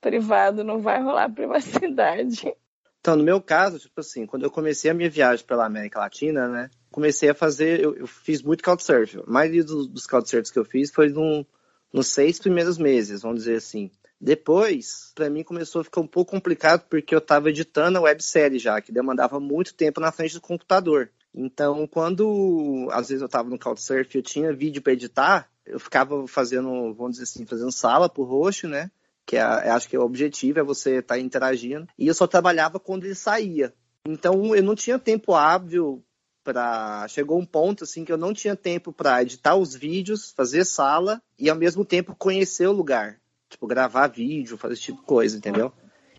privado, 0.00 0.64
não 0.64 0.80
vai 0.80 1.02
rolar 1.02 1.28
privacidade. 1.30 2.54
Então, 3.00 3.16
no 3.16 3.22
meu 3.22 3.38
caso, 3.38 3.78
tipo 3.78 4.00
assim, 4.00 4.24
quando 4.24 4.44
eu 4.44 4.50
comecei 4.50 4.90
a 4.90 4.94
minha 4.94 5.10
viagem 5.10 5.44
pela 5.44 5.66
América 5.66 5.98
Latina, 5.98 6.48
né, 6.48 6.70
comecei 6.94 7.28
a 7.28 7.34
fazer, 7.34 7.80
eu, 7.80 7.96
eu 7.96 8.06
fiz 8.06 8.40
muito 8.40 8.62
Couchsurfing. 8.62 9.24
A 9.26 9.30
maioria 9.30 9.64
dos, 9.64 9.88
dos 9.88 10.06
Couchsurfings 10.06 10.52
que 10.52 10.58
eu 10.60 10.64
fiz 10.64 10.92
foi 10.92 11.08
num, 11.08 11.44
nos 11.92 12.06
seis 12.06 12.38
primeiros 12.38 12.78
meses, 12.78 13.22
vamos 13.22 13.40
dizer 13.40 13.56
assim. 13.56 13.90
Depois, 14.20 15.10
para 15.12 15.28
mim 15.28 15.42
começou 15.42 15.80
a 15.80 15.84
ficar 15.84 16.00
um 16.00 16.06
pouco 16.06 16.30
complicado 16.30 16.86
porque 16.88 17.12
eu 17.12 17.18
estava 17.18 17.50
editando 17.50 17.98
a 17.98 18.02
websérie 18.02 18.60
já, 18.60 18.80
que 18.80 18.92
demandava 18.92 19.40
muito 19.40 19.74
tempo 19.74 20.00
na 20.00 20.12
frente 20.12 20.34
do 20.34 20.40
computador. 20.40 21.10
Então, 21.34 21.84
quando 21.88 22.88
às 22.92 23.08
vezes 23.08 23.22
eu 23.22 23.26
estava 23.26 23.50
no 23.50 23.58
Couchsurfing, 23.58 24.18
eu 24.18 24.22
tinha 24.22 24.52
vídeo 24.52 24.80
para 24.80 24.92
editar, 24.92 25.50
eu 25.66 25.80
ficava 25.80 26.28
fazendo, 26.28 26.94
vamos 26.94 27.14
dizer 27.18 27.24
assim, 27.24 27.44
fazendo 27.44 27.72
sala 27.72 28.08
pro 28.08 28.22
roxo, 28.22 28.68
né? 28.68 28.88
que 29.26 29.36
é, 29.36 29.42
acho 29.42 29.88
que 29.88 29.96
é 29.96 29.98
o 29.98 30.04
objetivo, 30.04 30.60
é 30.60 30.62
você 30.62 30.98
estar 30.98 31.16
tá 31.16 31.20
interagindo. 31.20 31.88
E 31.98 32.06
eu 32.06 32.14
só 32.14 32.28
trabalhava 32.28 32.78
quando 32.78 33.04
ele 33.04 33.16
saía. 33.16 33.74
Então 34.06 34.54
eu 34.54 34.62
não 34.62 34.76
tinha 34.76 34.96
tempo 34.96 35.34
hábil 35.34 36.04
para 36.44 37.08
chegou 37.08 37.40
um 37.40 37.46
ponto 37.46 37.84
assim 37.84 38.04
que 38.04 38.12
eu 38.12 38.18
não 38.18 38.34
tinha 38.34 38.54
tempo 38.54 38.92
para 38.92 39.22
editar 39.22 39.56
os 39.56 39.74
vídeos, 39.74 40.30
fazer 40.36 40.64
sala 40.64 41.20
e 41.38 41.48
ao 41.48 41.56
mesmo 41.56 41.84
tempo 41.84 42.14
conhecer 42.14 42.66
o 42.66 42.72
lugar, 42.72 43.18
tipo 43.48 43.66
gravar 43.66 44.08
vídeo, 44.08 44.58
fazer 44.58 44.74
esse 44.74 44.82
tipo 44.82 45.00
de 45.00 45.06
coisa, 45.06 45.38
entendeu? 45.38 45.72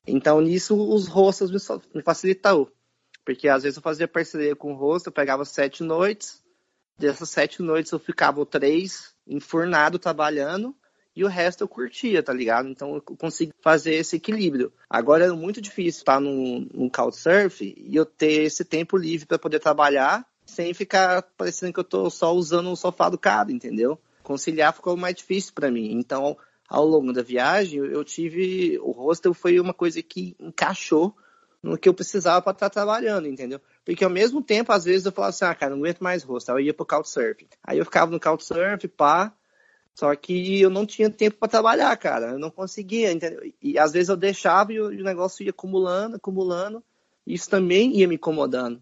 Então 0.05 0.41
nisso 0.41 0.75
os 0.75 1.07
rostos 1.07 1.51
me, 1.93 2.01
facilitou, 2.01 2.71
porque 3.23 3.47
às 3.47 3.63
vezes 3.63 3.77
eu 3.77 3.83
fazia 3.83 4.07
parceria 4.07 4.55
com 4.55 4.73
o 4.73 4.75
rosto, 4.75 5.07
eu 5.07 5.13
pegava 5.13 5.45
sete 5.45 5.83
noites, 5.83 6.43
dessas 6.97 7.29
sete 7.29 7.61
noites 7.61 7.91
eu 7.91 7.99
ficava 7.99 8.43
três 8.45 9.13
enfurnado 9.27 9.99
trabalhando 9.99 10.75
e 11.15 11.23
o 11.23 11.27
resto 11.27 11.63
eu 11.63 11.67
curtia, 11.67 12.21
tá 12.21 12.33
ligado? 12.33 12.67
Então 12.67 12.95
eu 12.95 13.01
consegui 13.01 13.53
fazer 13.61 13.95
esse 13.95 14.17
equilíbrio. 14.17 14.71
Agora 14.89 15.25
é 15.25 15.31
muito 15.31 15.61
difícil 15.61 15.99
estar 15.99 16.19
no, 16.19 16.61
no 16.73 16.89
Couchsurf 16.89 17.61
e 17.77 17.95
eu 17.95 18.05
ter 18.05 18.43
esse 18.43 18.65
tempo 18.65 18.97
livre 18.97 19.25
para 19.25 19.39
poder 19.39 19.59
trabalhar 19.59 20.25
sem 20.45 20.73
ficar 20.73 21.23
parecendo 21.37 21.73
que 21.73 21.79
eu 21.79 21.83
tô 21.83 22.09
só 22.09 22.33
usando 22.33 22.71
o 22.71 22.75
sofá 22.75 23.09
do 23.09 23.17
cara, 23.17 23.51
entendeu? 23.51 23.99
Conciliar 24.21 24.73
ficou 24.73 24.95
mais 24.97 25.15
difícil 25.15 25.53
para 25.53 25.71
mim. 25.71 25.93
Então, 25.93 26.37
ao 26.67 26.85
longo 26.85 27.13
da 27.13 27.21
viagem, 27.21 27.79
eu 27.79 28.03
tive. 28.03 28.77
O 28.79 28.91
hostel 28.91 29.33
foi 29.33 29.59
uma 29.59 29.73
coisa 29.73 30.01
que 30.01 30.35
encaixou 30.39 31.15
no 31.61 31.77
que 31.77 31.89
eu 31.89 31.93
precisava 31.93 32.41
para 32.41 32.51
estar 32.51 32.69
tá 32.69 32.73
trabalhando, 32.73 33.27
entendeu? 33.27 33.59
Porque 33.83 34.03
ao 34.03 34.09
mesmo 34.09 34.41
tempo, 34.41 34.71
às 34.71 34.85
vezes 34.85 35.05
eu 35.05 35.11
falava 35.11 35.29
assim, 35.29 35.45
ah, 35.45 35.55
cara, 35.55 35.71
não 35.71 35.79
aguento 35.79 36.01
mais 36.01 36.23
hostel. 36.23 36.55
Aí 36.55 36.63
eu 36.63 36.67
ia 36.67 36.73
pro 36.73 36.85
Couchsurf. 36.85 37.47
Aí 37.63 37.77
eu 37.77 37.85
ficava 37.85 38.11
no 38.11 38.19
Couchsurf, 38.19 38.87
pá. 38.89 39.33
Só 39.95 40.13
que 40.13 40.59
eu 40.59 40.69
não 40.69 40.85
tinha 40.85 41.09
tempo 41.09 41.37
para 41.37 41.47
trabalhar, 41.47 41.95
cara. 41.95 42.31
Eu 42.31 42.39
não 42.39 42.51
conseguia, 42.51 43.13
entendeu? 43.13 43.41
E 43.61 43.79
às 43.79 43.93
vezes 43.93 44.09
eu 44.09 44.17
deixava 44.17 44.73
e 44.73 44.79
o 44.79 45.03
negócio 45.03 45.41
ia 45.41 45.51
acumulando, 45.51 46.17
acumulando. 46.17 46.83
Isso 47.25 47.49
também 47.49 47.97
ia 47.97 48.07
me 48.07 48.15
incomodando. 48.15 48.81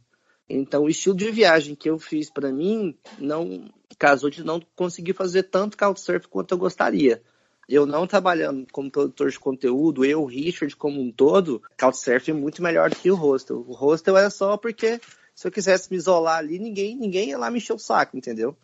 Então, 0.49 0.83
o 0.83 0.89
estilo 0.89 1.15
de 1.15 1.29
viagem 1.29 1.75
que 1.75 1.87
eu 1.87 1.99
fiz 1.99 2.31
para 2.31 2.51
mim 2.51 2.97
não 3.19 3.71
casou 3.97 4.29
de 4.29 4.43
não 4.43 4.59
conseguir 4.75 5.13
fazer 5.13 5.43
tanto 5.43 5.77
couchsurf 5.77 6.27
quanto 6.27 6.53
eu 6.53 6.57
gostaria. 6.57 7.21
Eu 7.69 7.85
não 7.85 8.07
trabalhando 8.07 8.65
como 8.71 8.91
produtor 8.91 9.29
de 9.29 9.39
conteúdo, 9.39 10.03
eu, 10.03 10.25
Richard, 10.25 10.75
como 10.75 10.99
um 10.99 11.11
todo, 11.11 11.61
couchsurf 11.79 12.31
é 12.31 12.33
muito 12.33 12.61
melhor 12.61 12.89
do 12.89 12.95
que 12.95 13.11
o 13.11 13.15
hostel. 13.15 13.63
O 13.67 13.73
hostel 13.73 14.17
era 14.17 14.31
só 14.31 14.57
porque 14.57 14.99
se 15.35 15.47
eu 15.47 15.51
quisesse 15.51 15.89
me 15.91 15.97
isolar 15.97 16.39
ali, 16.39 16.57
ninguém, 16.57 16.97
ninguém 16.97 17.29
ia 17.29 17.37
lá 17.37 17.51
me 17.51 17.59
encher 17.59 17.73
o 17.73 17.79
saco, 17.79 18.17
entendeu? 18.17 18.57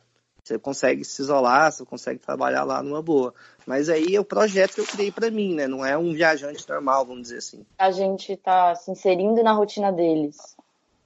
Você 0.43 0.57
consegue 0.57 1.03
se 1.03 1.21
isolar, 1.21 1.71
você 1.71 1.85
consegue 1.85 2.19
trabalhar 2.19 2.63
lá 2.63 2.81
numa 2.81 3.01
boa. 3.01 3.33
Mas 3.65 3.89
aí 3.89 4.15
é 4.15 4.19
o 4.19 4.25
projeto 4.25 4.75
que 4.75 4.81
eu 4.81 4.87
criei 4.87 5.11
para 5.11 5.29
mim, 5.29 5.53
né? 5.53 5.67
Não 5.67 5.85
é 5.85 5.97
um 5.97 6.13
viajante 6.13 6.67
normal, 6.67 7.05
vamos 7.05 7.23
dizer 7.23 7.37
assim. 7.37 7.65
A 7.77 7.91
gente 7.91 8.35
tá 8.37 8.73
se 8.75 8.89
inserindo 8.91 9.43
na 9.43 9.53
rotina 9.53 9.91
deles. 9.91 10.55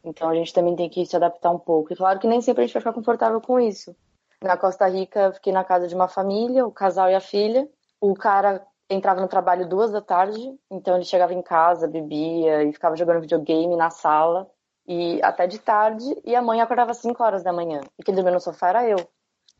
Então 0.03 0.29
a 0.29 0.35
gente 0.35 0.53
também 0.53 0.75
tem 0.75 0.89
que 0.89 1.05
se 1.05 1.15
adaptar 1.15 1.51
um 1.51 1.59
pouco. 1.59 1.93
E 1.93 1.95
claro 1.95 2.19
que 2.19 2.27
nem 2.27 2.41
sempre 2.41 2.63
a 2.63 2.65
gente 2.65 2.73
vai 2.73 2.81
ficar 2.81 2.93
confortável 2.93 3.39
com 3.39 3.59
isso. 3.59 3.95
Na 4.41 4.57
Costa 4.57 4.87
Rica, 4.87 5.31
fiquei 5.33 5.53
na 5.53 5.63
casa 5.63 5.87
de 5.87 5.95
uma 5.95 6.07
família, 6.07 6.65
o 6.65 6.71
casal 6.71 7.09
e 7.09 7.15
a 7.15 7.21
filha. 7.21 7.67
O 8.01 8.13
cara 8.13 8.65
entrava 8.89 9.21
no 9.21 9.27
trabalho 9.27 9.67
duas 9.67 9.91
da 9.91 10.01
tarde, 10.01 10.39
então 10.69 10.95
ele 10.95 11.05
chegava 11.05 11.33
em 11.33 11.41
casa, 11.41 11.87
bebia 11.87 12.63
e 12.63 12.73
ficava 12.73 12.95
jogando 12.95 13.21
videogame 13.21 13.75
na 13.77 13.89
sala 13.89 14.49
e 14.85 15.21
até 15.23 15.47
de 15.47 15.59
tarde. 15.59 16.05
E 16.25 16.35
a 16.35 16.41
mãe 16.41 16.59
acordava 16.59 16.91
às 16.91 16.97
5 16.97 17.23
horas 17.23 17.43
da 17.43 17.53
manhã. 17.53 17.81
E 17.97 18.03
quem 18.03 18.13
dormia 18.13 18.33
no 18.33 18.39
sofá 18.41 18.69
era 18.69 18.89
eu. 18.89 18.97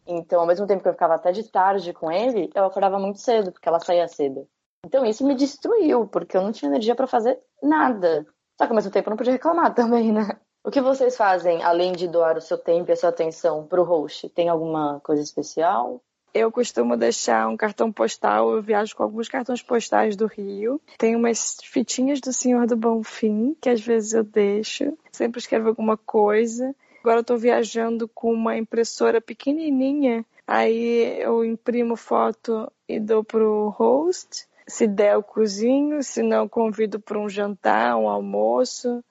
Então, 0.05 0.41
ao 0.41 0.47
mesmo 0.47 0.67
tempo 0.67 0.81
que 0.83 0.89
eu 0.89 0.93
ficava 0.93 1.15
até 1.15 1.31
de 1.31 1.49
tarde 1.49 1.93
com 1.93 2.11
ele, 2.11 2.49
eu 2.53 2.65
acordava 2.65 2.99
muito 2.99 3.19
cedo, 3.19 3.51
porque 3.51 3.67
ela 3.67 3.79
saía 3.79 4.07
cedo. 4.07 4.47
Então, 4.85 5.05
isso 5.05 5.25
me 5.25 5.35
destruiu, 5.35 6.07
porque 6.07 6.35
eu 6.35 6.41
não 6.41 6.51
tinha 6.51 6.69
energia 6.69 6.95
para 6.95 7.07
fazer 7.07 7.39
nada. 7.61 8.25
Só 8.57 8.65
que 8.65 8.71
ao 8.71 8.75
mesmo 8.75 8.91
tempo 8.91 9.07
eu 9.07 9.11
não 9.11 9.17
podia 9.17 9.33
reclamar 9.33 9.73
também, 9.75 10.11
né? 10.11 10.37
O 10.65 10.71
que 10.71 10.81
vocês 10.81 11.17
fazem, 11.17 11.61
além 11.61 11.91
de 11.91 12.07
doar 12.07 12.37
o 12.37 12.41
seu 12.41 12.57
tempo 12.57 12.89
e 12.89 12.93
a 12.93 12.95
sua 12.95 13.09
atenção 13.09 13.65
para 13.65 13.81
o 13.81 13.83
host? 13.83 14.29
Tem 14.29 14.47
alguma 14.47 14.99
coisa 15.01 15.21
especial? 15.21 16.01
Eu 16.33 16.51
costumo 16.51 16.97
deixar 16.97 17.47
um 17.47 17.55
cartão 17.55 17.91
postal, 17.91 18.55
eu 18.55 18.61
viajo 18.61 18.95
com 18.95 19.03
alguns 19.03 19.29
cartões 19.29 19.61
postais 19.61 20.15
do 20.15 20.25
Rio. 20.25 20.81
Tem 20.97 21.15
umas 21.15 21.57
fitinhas 21.63 22.19
do 22.19 22.33
Senhor 22.33 22.65
do 22.65 22.75
Bonfim, 22.75 23.55
que 23.61 23.69
às 23.69 23.81
vezes 23.81 24.13
eu 24.13 24.23
deixo. 24.23 24.97
Sempre 25.11 25.39
escrevo 25.39 25.67
alguma 25.67 25.95
coisa. 25.95 26.73
Agora 27.03 27.19
eu 27.19 27.23
tô 27.25 27.35
viajando 27.35 28.07
com 28.07 28.31
uma 28.31 28.57
impressora 28.57 29.19
pequenininha. 29.19 30.23
Aí 30.47 31.19
eu 31.19 31.43
imprimo 31.43 31.97
foto 31.97 32.71
e 32.87 32.97
dou 32.97 33.25
pro 33.25 33.67
host. 33.77 34.45
Se 34.65 34.87
der, 34.87 35.15
eu 35.15 35.21
cozinho, 35.21 36.01
se 36.01 36.23
não, 36.23 36.47
convido 36.47 37.01
para 37.01 37.19
um 37.19 37.27
jantar, 37.27 37.97
um 37.97 38.07
almoço, 38.07 39.03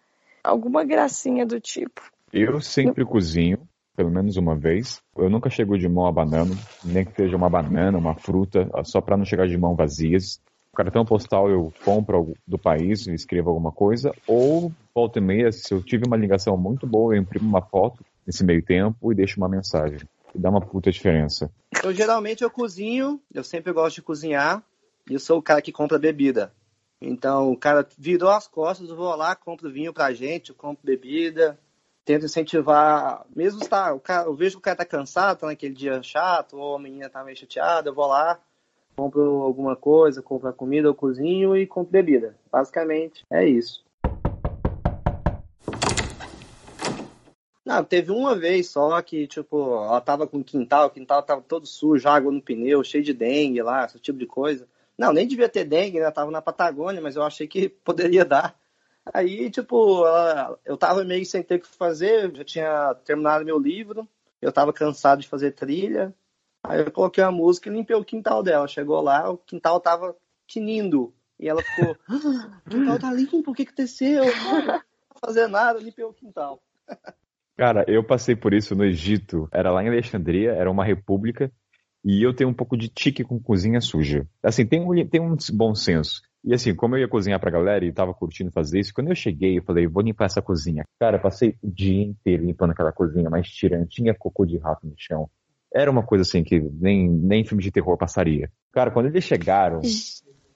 alguma 0.42 0.82
gracinha 0.84 1.44
do 1.44 1.60
tipo. 1.60 2.00
Eu 2.32 2.62
sempre 2.62 3.04
cozinho, 3.04 3.58
pelo 3.94 4.10
menos 4.10 4.38
uma 4.38 4.56
vez. 4.56 5.02
Eu 5.14 5.28
nunca 5.28 5.50
chego 5.50 5.76
de 5.76 5.86
mão 5.86 6.06
a 6.06 6.12
banana, 6.12 6.54
nem 6.82 7.04
que 7.04 7.14
seja 7.14 7.36
uma 7.36 7.50
banana, 7.50 7.98
uma 7.98 8.14
fruta, 8.14 8.70
só 8.84 9.02
para 9.02 9.18
não 9.18 9.26
chegar 9.26 9.46
de 9.46 9.58
mão 9.58 9.76
vazias. 9.76 10.40
Cartão 10.74 11.04
postal 11.04 11.50
eu 11.50 11.70
compro 11.84 12.34
do 12.46 12.58
país, 12.58 13.06
escrevo 13.06 13.50
alguma 13.50 13.70
coisa, 13.70 14.10
ou 14.26 14.72
volta 14.94 15.18
e 15.18 15.22
meia, 15.22 15.52
se 15.52 15.74
eu 15.74 15.82
tive 15.82 16.06
uma 16.06 16.16
ligação 16.16 16.56
muito 16.56 16.86
boa, 16.86 17.14
eu 17.14 17.20
imprimo 17.20 17.46
uma 17.46 17.60
foto 17.60 18.02
nesse 18.26 18.42
meio 18.42 18.64
tempo 18.64 19.12
e 19.12 19.14
deixo 19.14 19.36
uma 19.38 19.50
mensagem. 19.50 20.00
E 20.34 20.38
dá 20.38 20.48
uma 20.48 20.62
puta 20.62 20.90
diferença. 20.90 21.52
Eu 21.84 21.92
geralmente 21.92 22.42
eu 22.42 22.50
cozinho, 22.50 23.20
eu 23.34 23.44
sempre 23.44 23.70
gosto 23.70 23.96
de 23.96 24.02
cozinhar, 24.02 24.62
e 25.10 25.12
eu 25.12 25.20
sou 25.20 25.38
o 25.38 25.42
cara 25.42 25.60
que 25.60 25.70
compra 25.70 25.98
bebida. 25.98 26.50
Então, 26.98 27.52
o 27.52 27.56
cara 27.56 27.86
virou 27.98 28.30
as 28.30 28.48
costas, 28.48 28.88
eu 28.88 28.96
vou 28.96 29.14
lá, 29.14 29.36
compro 29.36 29.70
vinho 29.70 29.92
pra 29.92 30.14
gente, 30.14 30.50
eu 30.50 30.54
compro 30.54 30.86
bebida, 30.86 31.58
tento 32.02 32.24
incentivar, 32.24 33.26
mesmo 33.36 33.60
tá, 33.68 33.92
o 33.92 34.00
cara, 34.00 34.26
eu 34.26 34.34
vejo 34.34 34.52
que 34.52 34.60
o 34.60 34.62
cara 34.62 34.76
tá 34.76 34.84
cansado, 34.86 35.40
tá 35.40 35.46
naquele 35.46 35.74
dia 35.74 36.02
chato, 36.02 36.56
ou 36.56 36.76
a 36.76 36.78
menina 36.78 37.10
tá 37.10 37.22
meio 37.22 37.36
chateada, 37.36 37.90
eu 37.90 37.94
vou 37.94 38.06
lá, 38.06 38.40
compro 38.96 39.42
alguma 39.42 39.76
coisa, 39.76 40.22
compro 40.22 40.52
comida, 40.52 40.88
eu 40.88 40.94
cozinho 40.94 41.56
e 41.56 41.66
compro 41.66 41.92
bebida. 41.92 42.36
Basicamente, 42.50 43.24
é 43.30 43.46
isso. 43.46 43.84
Não, 47.64 47.84
teve 47.84 48.10
uma 48.10 48.34
vez 48.34 48.68
só 48.68 49.00
que, 49.00 49.26
tipo, 49.26 49.56
ela 49.76 50.00
tava 50.00 50.26
com 50.26 50.42
quintal, 50.42 50.88
o 50.88 50.90
quintal 50.90 51.22
tava 51.22 51.40
todo 51.40 51.66
sujo, 51.66 52.08
água 52.08 52.30
no 52.30 52.42
pneu, 52.42 52.82
cheio 52.82 53.04
de 53.04 53.14
dengue 53.14 53.62
lá, 53.62 53.84
esse 53.84 53.98
tipo 53.98 54.18
de 54.18 54.26
coisa. 54.26 54.66
Não, 54.98 55.12
nem 55.12 55.26
devia 55.26 55.48
ter 55.48 55.64
dengue, 55.64 56.00
né? 56.00 56.10
Tava 56.10 56.30
na 56.30 56.42
Patagônia, 56.42 57.00
mas 57.00 57.16
eu 57.16 57.22
achei 57.22 57.46
que 57.46 57.68
poderia 57.84 58.24
dar. 58.24 58.54
Aí, 59.12 59.50
tipo, 59.50 60.04
eu 60.64 60.76
tava 60.76 61.04
meio 61.04 61.24
sem 61.24 61.42
ter 61.42 61.56
o 61.56 61.60
que 61.60 61.66
fazer, 61.66 62.34
já 62.36 62.44
tinha 62.44 62.94
terminado 63.04 63.44
meu 63.44 63.58
livro, 63.58 64.08
eu 64.40 64.52
tava 64.52 64.72
cansado 64.72 65.20
de 65.20 65.28
fazer 65.28 65.52
trilha. 65.52 66.14
Aí 66.64 66.80
eu 66.80 66.92
coloquei 66.92 67.22
uma 67.24 67.32
música 67.32 67.68
e 67.68 67.72
limpei 67.72 67.96
o 67.96 68.04
quintal 68.04 68.42
dela. 68.42 68.68
Chegou 68.68 69.00
lá, 69.00 69.30
o 69.30 69.38
quintal 69.38 69.80
tava 69.80 70.16
tinindo. 70.46 71.12
E 71.38 71.48
ela 71.48 71.62
ficou, 71.62 71.96
ah, 72.08 72.60
o 72.66 72.70
quintal 72.70 72.98
tá 72.98 73.12
limpo, 73.12 73.50
o 73.50 73.54
que 73.54 73.62
aconteceu? 73.62 74.24
Não 74.24 74.80
fazer 75.20 75.48
nada, 75.48 75.80
limpei 75.80 76.04
o 76.04 76.12
quintal. 76.12 76.62
Cara, 77.56 77.84
eu 77.88 78.04
passei 78.04 78.36
por 78.36 78.54
isso 78.54 78.74
no 78.74 78.84
Egito. 78.84 79.48
Era 79.52 79.72
lá 79.72 79.82
em 79.82 79.88
Alexandria, 79.88 80.52
era 80.52 80.70
uma 80.70 80.84
república. 80.84 81.50
E 82.04 82.22
eu 82.22 82.34
tenho 82.34 82.50
um 82.50 82.54
pouco 82.54 82.76
de 82.76 82.88
tique 82.88 83.22
com 83.22 83.40
cozinha 83.40 83.80
suja. 83.80 84.26
Assim, 84.42 84.66
tem 84.66 84.80
um, 84.80 85.06
tem 85.06 85.20
um 85.20 85.36
bom 85.52 85.74
senso. 85.74 86.22
E 86.44 86.52
assim, 86.52 86.74
como 86.74 86.96
eu 86.96 87.00
ia 87.00 87.08
cozinhar 87.08 87.38
pra 87.38 87.50
galera 87.50 87.84
e 87.84 87.92
tava 87.92 88.12
curtindo 88.12 88.50
fazer 88.50 88.80
isso, 88.80 88.92
quando 88.92 89.08
eu 89.08 89.14
cheguei, 89.14 89.58
eu 89.58 89.62
falei, 89.62 89.86
vou 89.86 90.02
limpar 90.02 90.24
essa 90.24 90.42
cozinha. 90.42 90.84
Cara, 90.98 91.18
passei 91.20 91.56
o 91.62 91.70
dia 91.70 92.02
inteiro 92.02 92.44
limpando 92.44 92.72
aquela 92.72 92.92
cozinha, 92.92 93.30
mas 93.30 93.46
tirando, 93.48 93.86
tinha 93.86 94.12
cocô 94.12 94.44
de 94.44 94.58
rato 94.58 94.84
no 94.84 94.94
chão. 94.96 95.30
Era 95.74 95.90
uma 95.90 96.02
coisa 96.02 96.22
assim 96.22 96.44
que 96.44 96.60
nem, 96.60 97.08
nem 97.08 97.44
filme 97.44 97.62
de 97.62 97.70
terror 97.70 97.96
passaria. 97.96 98.50
Cara, 98.72 98.90
quando 98.90 99.06
eles 99.06 99.24
chegaram, 99.24 99.80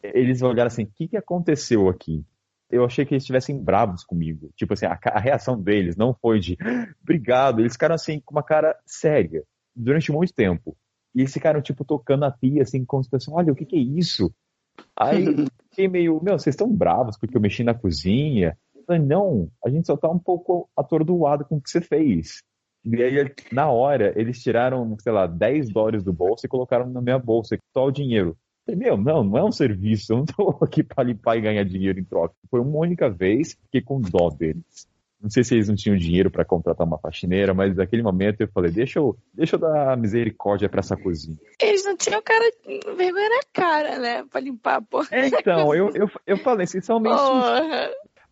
eles 0.03 0.43
olharam 0.43 0.69
assim, 0.69 0.85
o 0.85 0.91
que, 0.95 1.09
que 1.09 1.17
aconteceu 1.17 1.89
aqui? 1.89 2.25
Eu 2.71 2.85
achei 2.85 3.05
que 3.07 3.15
eles 3.15 3.23
estivessem 3.23 3.63
bravos 3.63 4.05
comigo. 4.05 4.51
Tipo 4.57 4.75
assim, 4.75 4.87
a, 4.87 4.99
a 5.05 5.21
reação 5.21 5.61
deles 5.61 5.97
não 5.97 6.13
foi 6.15 6.41
de 6.41 6.59
obrigado. 7.03 7.61
Eles 7.61 7.73
ficaram 7.73 7.95
assim, 7.95 8.21
com 8.21 8.35
uma 8.35 8.43
cara 8.43 8.77
séria, 8.85 9.45
durante 9.75 10.11
muito 10.11 10.35
tempo. 10.35 10.77
E 11.15 11.21
eles 11.21 11.33
ficaram, 11.33 11.63
tipo, 11.63 11.85
tocando 11.85 12.25
a 12.25 12.31
pia, 12.31 12.63
assim, 12.63 12.85
como 12.85 13.03
se 13.03 13.09
fosse, 13.09 13.31
olha, 13.31 13.53
o 13.53 13.57
que, 13.57 13.65
que 13.65 13.77
é 13.77 13.81
isso? 13.81 14.31
Aí 14.95 15.25
fiquei 15.71 15.89
meio, 15.89 16.21
meu, 16.23 16.39
vocês 16.39 16.55
estão 16.55 16.71
bravos 16.71 17.17
porque 17.17 17.37
eu 17.37 17.41
mexi 17.41 17.65
na 17.65 17.73
cozinha? 17.73 18.59
Eu 18.75 18.83
falei, 18.85 19.03
não, 19.03 19.49
a 19.65 19.71
gente 19.71 19.87
só 19.87 19.97
tá 19.97 20.11
um 20.11 20.19
pouco 20.19 20.69
atordoado 20.77 21.45
com 21.45 21.57
o 21.57 21.61
que 21.61 21.71
você 21.71 21.81
fez. 21.81 22.43
E 22.87 23.03
aí, 23.03 23.35
na 23.51 23.69
hora, 23.69 24.13
eles 24.15 24.41
tiraram, 24.41 24.97
sei 25.01 25.13
lá, 25.13 25.27
10 25.27 25.71
dólares 25.71 26.05
do 26.05 26.13
bolso 26.13 26.47
e 26.47 26.49
colocaram 26.49 26.89
na 26.89 27.01
minha 27.01 27.19
bolsa, 27.19 27.59
só 27.73 27.87
o 27.87 27.91
dinheiro. 27.91 28.37
Meu, 28.69 28.97
não, 28.97 29.25
não 29.25 29.39
é 29.39 29.45
um 29.45 29.53
serviço, 29.53 30.13
eu 30.13 30.17
não 30.19 30.25
tô 30.25 30.59
aqui 30.63 30.83
para 30.83 31.05
limpar 31.05 31.37
e 31.37 31.41
ganhar 31.41 31.65
dinheiro 31.65 31.99
em 31.99 32.05
troca. 32.05 32.35
Foi 32.49 32.61
uma 32.61 32.79
única 32.79 33.11
vez, 33.11 33.57
fiquei 33.65 33.81
com 33.81 34.01
dó 34.01 34.31
deles. 34.31 34.89
Não 35.21 35.31
sei 35.31 35.43
se 35.43 35.55
eles 35.55 35.69
não 35.69 35.75
tinham 35.75 35.97
dinheiro 35.97 36.31
para 36.31 36.45
contratar 36.45 36.87
uma 36.87 36.99
faxineira, 36.99 37.55
mas 37.55 37.75
naquele 37.75 38.03
momento 38.03 38.43
eu 38.43 38.49
falei, 38.49 38.71
deixa 38.71 38.99
eu, 38.99 39.17
deixa 39.33 39.57
eu 39.57 39.61
dar 39.61 39.97
misericórdia 39.97 40.69
para 40.69 40.81
essa 40.81 40.97
cozinha. 40.97 41.37
Eles 41.61 41.85
não 41.85 41.97
tinham 41.97 42.23
cara, 42.23 42.45
vergonha 42.97 43.29
na 43.29 43.41
cara, 43.53 43.99
né? 43.99 44.25
Pra 44.31 44.41
limpar 44.41 44.77
a 44.77 44.83
porra. 44.83 45.09
É, 45.11 45.27
então, 45.27 45.75
eu, 45.75 45.91
eu, 45.95 46.11
eu 46.27 46.37
falei, 46.39 46.67
vocês 46.67 46.85
são 46.85 47.01
meio 47.01 47.17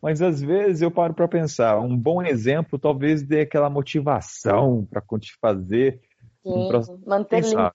Mas 0.04 0.20
às 0.20 0.42
vezes 0.42 0.82
eu 0.82 0.90
paro 0.90 1.14
para 1.14 1.26
pensar, 1.26 1.80
um 1.80 1.96
bom 1.96 2.22
exemplo 2.22 2.78
talvez 2.78 3.22
dê 3.22 3.40
aquela 3.40 3.70
motivação 3.70 4.86
para 4.90 5.02
fazer. 5.40 5.98
Sim, 6.42 6.68
pra... 6.68 6.82
manter 7.06 7.42
limpo. 7.42 7.72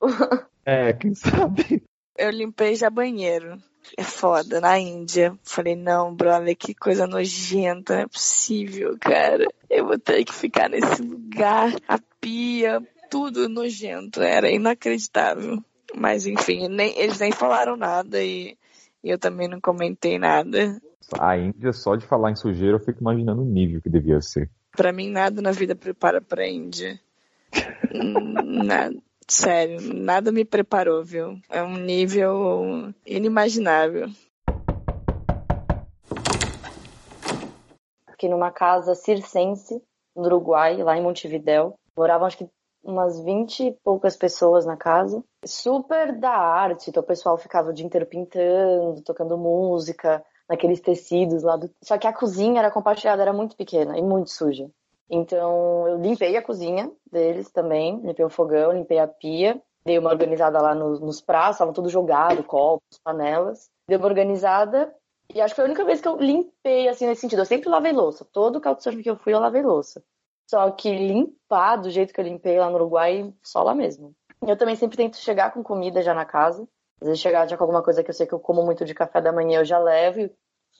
É, 0.64 0.94
quem 0.94 1.16
sabe? 1.16 1.82
Eu 2.16 2.30
limpei 2.30 2.76
já 2.76 2.88
banheiro 2.92 3.58
é 3.98 4.04
foda, 4.04 4.62
na 4.62 4.78
Índia. 4.78 5.36
Falei, 5.44 5.76
não, 5.76 6.14
brother, 6.14 6.56
que 6.56 6.76
coisa 6.76 7.08
nojenta, 7.08 7.96
não 7.96 8.02
é 8.04 8.08
possível, 8.08 8.96
cara. 9.00 9.48
Eu 9.68 9.88
vou 9.88 9.98
ter 9.98 10.24
que 10.24 10.34
ficar 10.34 10.70
nesse 10.70 11.02
lugar, 11.02 11.74
a 11.88 11.98
pia, 12.22 12.80
tudo 13.10 13.50
nojento, 13.50 14.22
era 14.22 14.52
inacreditável. 14.52 15.64
Mas 15.96 16.28
enfim, 16.28 16.68
nem, 16.68 16.96
eles 17.00 17.20
nem 17.20 17.32
falaram 17.32 17.76
nada 17.76 18.22
e, 18.24 18.56
e 19.04 19.10
eu 19.10 19.18
também 19.18 19.48
não 19.48 19.60
comentei 19.60 20.20
nada. 20.20 20.80
A 21.18 21.38
Índia, 21.38 21.74
só 21.74 21.96
de 21.96 22.06
falar 22.06 22.32
em 22.32 22.36
sujeira, 22.36 22.76
eu 22.76 22.80
fico 22.80 23.02
imaginando 23.02 23.42
o 23.42 23.46
nível 23.46 23.82
que 23.82 23.90
devia 23.90 24.22
ser. 24.22 24.50
Pra 24.76 24.92
mim, 24.92 25.10
nada 25.10 25.42
na 25.42 25.52
vida 25.52 25.76
prepara 25.76 26.22
pra 26.22 26.48
Índia. 26.48 27.00
nada, 27.92 28.96
sério, 29.28 29.80
nada 29.82 30.32
me 30.32 30.46
preparou, 30.46 31.04
viu? 31.04 31.40
É 31.50 31.64
um 31.64 31.78
nível 31.78 32.94
inimaginável. 33.06 34.08
Fiquei 38.12 38.30
numa 38.30 38.52
casa 38.52 38.94
circense, 38.94 39.82
no 40.16 40.26
Uruguai, 40.26 40.84
lá 40.84 40.98
em 40.98 41.02
Montevidéu. 41.02 41.74
Moravam, 41.98 42.28
acho 42.28 42.38
que, 42.38 42.50
umas 42.84 43.20
20 43.20 43.64
e 43.64 43.72
poucas 43.84 44.16
pessoas 44.16 44.66
na 44.66 44.78
casa. 44.78 45.24
Super 45.46 46.18
da 46.18 46.32
arte, 46.32 46.90
então 46.90 47.02
o 47.02 47.06
pessoal 47.06 47.38
ficava 47.38 47.70
o 47.70 47.74
dia 47.74 47.86
inteiro 47.86 48.06
pintando, 48.06 49.02
tocando 49.04 49.38
música, 49.38 50.24
naqueles 50.50 50.82
tecidos 50.82 51.44
lá 51.44 51.56
do... 51.56 51.70
Só 51.84 51.98
que 51.98 52.08
a 52.08 52.14
cozinha 52.14 52.60
era 52.60 52.72
compartilhada, 52.72 53.22
era 53.22 53.32
muito 53.32 53.56
pequena 53.56 53.98
e 53.98 54.02
muito 54.02 54.32
suja. 54.32 54.70
Então 55.10 55.88
eu 55.88 55.98
limpei 55.98 56.36
a 56.36 56.42
cozinha 56.42 56.92
deles 57.12 57.52
também, 57.52 58.00
limpei 58.02 58.26
o 58.26 58.30
fogão, 58.30 58.72
limpei 58.72 59.00
a 59.00 59.08
pia, 59.08 59.62
dei 59.86 59.98
uma 59.98 60.10
organizada 60.10 60.62
lá 60.62 60.74
nos, 60.76 61.00
nos 61.00 61.22
pratos, 61.22 61.56
estavam 61.56 61.74
tudo 61.74 61.90
jogado, 61.90 62.44
copos, 62.44 63.00
panelas. 63.04 63.70
Dei 63.88 63.98
uma 63.98 64.08
organizada 64.08 64.94
e 65.34 65.40
acho 65.40 65.54
que 65.54 65.58
foi 65.58 65.66
a 65.66 65.68
única 65.68 65.86
vez 65.86 66.02
que 66.02 66.08
eu 66.08 66.18
limpei, 66.18 66.88
assim, 66.88 67.06
nesse 67.06 67.22
sentido. 67.22 67.40
Eu 67.40 67.46
sempre 67.46 67.70
lavei 67.70 67.92
louça. 67.92 68.26
Todo 68.26 68.60
couchsurfing 68.60 69.04
que 69.04 69.10
eu 69.10 69.18
fui, 69.18 69.34
eu 69.34 69.40
lavei 69.40 69.62
louça. 69.62 70.04
Só 70.50 70.72
que 70.72 70.92
limpar 70.92 71.78
do 71.78 71.92
jeito 71.92 72.12
que 72.12 72.20
eu 72.20 72.26
limpei 72.26 72.60
lá 72.60 72.68
no 72.70 72.76
Uruguai, 72.76 73.32
só 73.44 73.62
lá 73.62 73.76
mesmo. 73.76 74.16
Eu 74.42 74.58
também 74.58 74.76
sempre 74.76 74.98
tento 74.98 75.18
chegar 75.18 75.54
com 75.54 75.62
comida 75.62 76.02
já 76.02 76.14
na 76.14 76.26
casa. 76.26 76.68
Às 77.02 77.08
vezes 77.08 77.22
chegar 77.22 77.48
já 77.48 77.58
com 77.58 77.64
alguma 77.64 77.84
coisa 77.84 78.04
que 78.04 78.10
eu 78.10 78.14
sei 78.14 78.28
que 78.28 78.34
eu 78.34 78.40
como 78.40 78.64
muito 78.64 78.86
de 78.86 78.94
café 78.94 79.22
da 79.22 79.32
manhã, 79.32 79.60
eu 79.60 79.66
já 79.66 79.80
levo 79.80 80.22
e 80.22 80.32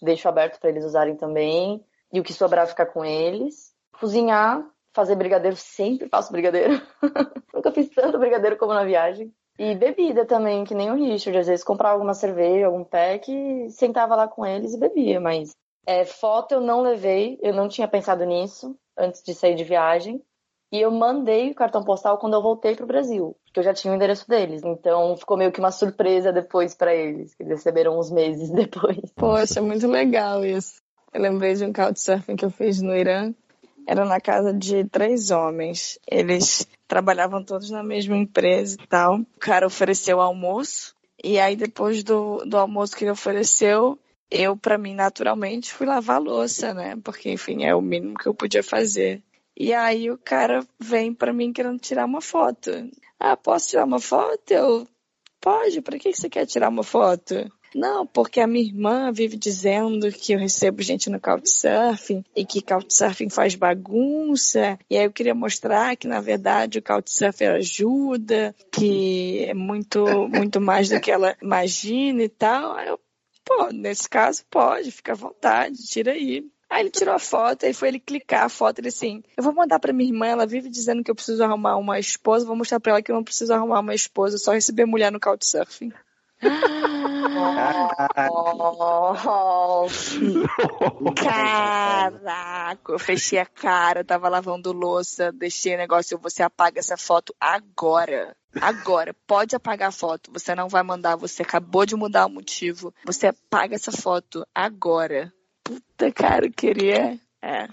deixo 0.02 0.28
aberto 0.28 0.60
para 0.60 0.70
eles 0.70 0.84
usarem 0.84 1.16
também. 1.16 1.84
E 2.12 2.20
o 2.20 2.24
que 2.24 2.34
sobrar 2.34 2.68
ficar 2.68 2.88
com 2.88 3.06
eles. 3.06 3.74
Cozinhar, 4.00 4.66
fazer 4.94 5.16
brigadeiro, 5.16 5.56
sempre 5.56 6.10
faço 6.10 6.32
brigadeiro. 6.32 6.82
Nunca 7.54 7.72
fiz 7.72 7.90
tanto 7.90 8.18
brigadeiro 8.18 8.58
como 8.58 8.74
na 8.74 8.84
viagem. 8.84 9.34
E 9.58 9.76
bebida 9.76 10.26
também, 10.26 10.64
que 10.64 10.74
nem 10.74 10.92
o 10.92 10.96
Richard. 10.96 11.38
Às 11.38 11.48
vezes 11.48 11.64
comprava 11.64 11.96
alguma 11.96 12.14
cerveja, 12.14 12.66
algum 12.66 12.84
pack 12.84 13.32
e 13.32 13.70
sentava 13.70 14.16
lá 14.16 14.28
com 14.28 14.46
eles 14.46 14.74
e 14.74 14.80
bebia. 14.80 15.20
Mas 15.20 15.52
é, 15.86 16.06
foto 16.06 16.54
eu 16.54 16.62
não 16.62 16.82
levei, 16.82 17.38
eu 17.42 17.54
não 17.54 17.68
tinha 17.68 17.88
pensado 17.88 18.24
nisso 18.26 18.78
antes 18.98 19.22
de 19.24 19.34
sair 19.34 19.56
de 19.56 19.64
viagem. 19.64 20.22
E 20.72 20.80
eu 20.80 20.92
mandei 20.92 21.50
o 21.50 21.56
cartão 21.56 21.84
postal 21.84 22.18
quando 22.18 22.36
eu 22.36 22.42
voltei 22.42 22.76
pro 22.76 22.86
Brasil, 22.86 23.36
porque 23.46 23.60
eu 23.60 23.64
já 23.64 23.74
tinha 23.74 23.92
o 23.92 23.96
endereço 23.96 24.28
deles. 24.30 24.62
Então 24.64 25.18
ficou 25.18 25.36
meio 25.36 25.52
que 25.52 25.60
uma 25.60 25.72
surpresa 25.72 26.32
depois 26.32 26.76
para 26.76 26.94
eles, 26.94 27.34
que 27.34 27.42
eles 27.42 27.58
receberam 27.58 27.98
uns 27.98 28.12
meses 28.12 28.50
depois. 28.54 29.00
Poxa, 29.16 29.62
muito 29.62 29.88
legal 29.88 30.46
isso. 30.46 30.76
Eu 31.12 31.22
lembrei 31.22 31.56
de 31.56 31.66
um 31.66 31.74
couchsurfing 31.74 32.36
que 32.36 32.46
eu 32.46 32.52
fiz 32.52 32.82
no 32.82 32.96
Irã. 32.96 33.34
Era 33.88 34.06
na 34.06 34.22
casa 34.22 34.54
de 34.54 34.84
três 34.86 35.32
homens. 35.32 35.98
Eles 36.08 36.68
trabalhavam 36.88 37.44
todos 37.44 37.72
na 37.72 37.82
mesma 37.82 38.16
empresa 38.16 38.78
e 38.80 38.88
tal. 38.88 39.16
O 39.16 39.26
cara 39.40 39.66
ofereceu 39.66 40.22
almoço. 40.22 40.94
E 41.24 41.40
aí, 41.40 41.56
depois 41.56 42.04
do, 42.04 42.46
do 42.46 42.58
almoço 42.58 42.96
que 42.96 43.04
ele 43.04 43.12
ofereceu, 43.12 43.98
eu, 44.30 44.56
para 44.56 44.78
mim, 44.78 44.94
naturalmente, 44.94 45.74
fui 45.74 45.88
lavar 45.88 46.18
a 46.18 46.20
louça, 46.20 46.74
né? 46.74 46.96
Porque, 47.04 47.32
enfim, 47.32 47.64
é 47.66 47.74
o 47.74 47.82
mínimo 47.82 48.16
que 48.16 48.28
eu 48.28 48.34
podia 48.34 48.62
fazer. 48.62 49.24
E 49.60 49.74
aí 49.74 50.10
o 50.10 50.18
cara 50.18 50.66
vem 50.80 51.14
para 51.14 51.34
mim 51.34 51.52
querendo 51.52 51.78
tirar 51.80 52.06
uma 52.06 52.22
foto. 52.22 52.72
Ah, 53.20 53.36
posso 53.36 53.68
tirar 53.68 53.84
uma 53.84 54.00
foto? 54.00 54.52
Eu, 54.52 54.88
pode, 55.42 55.82
para 55.82 56.00
que 56.00 56.14
você 56.14 56.30
quer 56.30 56.46
tirar 56.46 56.70
uma 56.70 56.84
foto? 56.84 57.52
Não, 57.76 58.08
porque 58.08 58.40
a 58.40 58.48
minha 58.48 58.66
irmã 58.66 59.12
vive 59.12 59.38
dizendo 59.38 60.12
que 60.12 60.34
eu 60.34 60.40
recebo 60.40 60.82
gente 60.82 61.10
no 61.10 61.20
Couchsurfing 61.20 62.24
e 62.36 62.46
que 62.46 62.62
Couchsurfing 62.62 63.30
faz 63.30 63.54
bagunça. 63.54 64.80
E 64.90 64.98
aí 64.98 65.04
eu 65.04 65.12
queria 65.12 65.36
mostrar 65.36 65.96
que, 65.96 66.08
na 66.08 66.22
verdade, 66.22 66.80
o 66.80 66.82
Couchsurfing 66.82 67.46
ajuda, 67.46 68.56
que 68.72 69.46
é 69.46 69.54
muito, 69.54 70.28
muito 70.30 70.60
mais 70.60 70.90
do 70.90 71.00
que 71.00 71.12
ela 71.12 71.36
imagina 71.42 72.24
e 72.24 72.30
tal. 72.30 72.74
Aí 72.74 72.88
eu, 72.88 73.00
pô, 73.46 73.72
nesse 73.72 74.10
caso 74.10 74.44
pode, 74.50 74.90
fica 74.90 75.12
à 75.12 75.16
vontade, 75.16 75.78
tira 75.86 76.14
aí. 76.14 76.50
Aí 76.70 76.82
ele 76.82 76.92
tirou 76.92 77.16
a 77.16 77.20
foto, 77.20 77.66
aí 77.66 77.74
foi 77.74 77.88
ele 77.88 78.00
clicar 78.00 78.44
a 78.44 78.50
foto, 78.50 78.80
ele 78.80 78.90
assim, 78.90 79.24
eu 79.36 79.44
vou 79.44 79.54
mandar 79.54 79.80
pra 79.80 79.92
minha 79.92 80.10
irmã, 80.10 80.28
ela 80.28 80.46
vive 80.46 80.70
dizendo 80.70 81.04
que 81.04 81.10
eu 81.10 81.16
preciso 81.16 81.44
arrumar 81.44 81.78
uma 81.78 81.98
esposa, 81.98 82.46
vou 82.46 82.56
mostrar 82.56 82.80
pra 82.80 82.92
ela 82.92 83.02
que 83.02 83.12
eu 83.12 83.16
não 83.16 83.24
preciso 83.24 83.54
arrumar 83.54 83.80
uma 83.80 83.96
esposa, 83.96 84.38
só 84.38 84.54
receber 84.54 84.86
mulher 84.86 85.12
no 85.12 85.20
Couchsurfing. 85.20 85.92
Caraca, 91.16 92.92
eu 92.94 93.00
fechei 93.00 93.40
a 93.40 93.46
cara, 93.46 94.06
tava 94.06 94.30
lavando 94.30 94.72
louça, 94.72 95.32
deixei 95.32 95.76
o 95.76 95.78
negócio, 95.78 96.20
você 96.20 96.44
apaga 96.44 96.80
essa 96.80 96.96
foto 96.96 97.36
agora. 97.40 98.36
Agora, 98.62 99.14
pode 99.28 99.56
apagar 99.56 99.90
a 99.90 99.92
foto. 99.92 100.32
Você 100.34 100.56
não 100.56 100.68
vai 100.68 100.82
mandar, 100.82 101.16
você 101.16 101.44
acabou 101.44 101.86
de 101.86 101.96
mudar 101.96 102.26
o 102.26 102.30
motivo. 102.30 102.94
Você 103.06 103.28
apaga 103.28 103.76
essa 103.76 103.92
foto 103.92 104.46
agora. 104.56 105.32
Puta, 105.70 106.12
cara, 106.12 106.48
eu 106.48 106.52
queria. 106.52 107.20
É. 107.40 107.68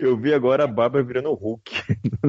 Eu 0.00 0.16
vi 0.16 0.32
agora 0.32 0.64
a 0.64 0.66
Bárbara 0.66 1.04
virando 1.04 1.28
o 1.28 1.34
Hulk. 1.34 1.70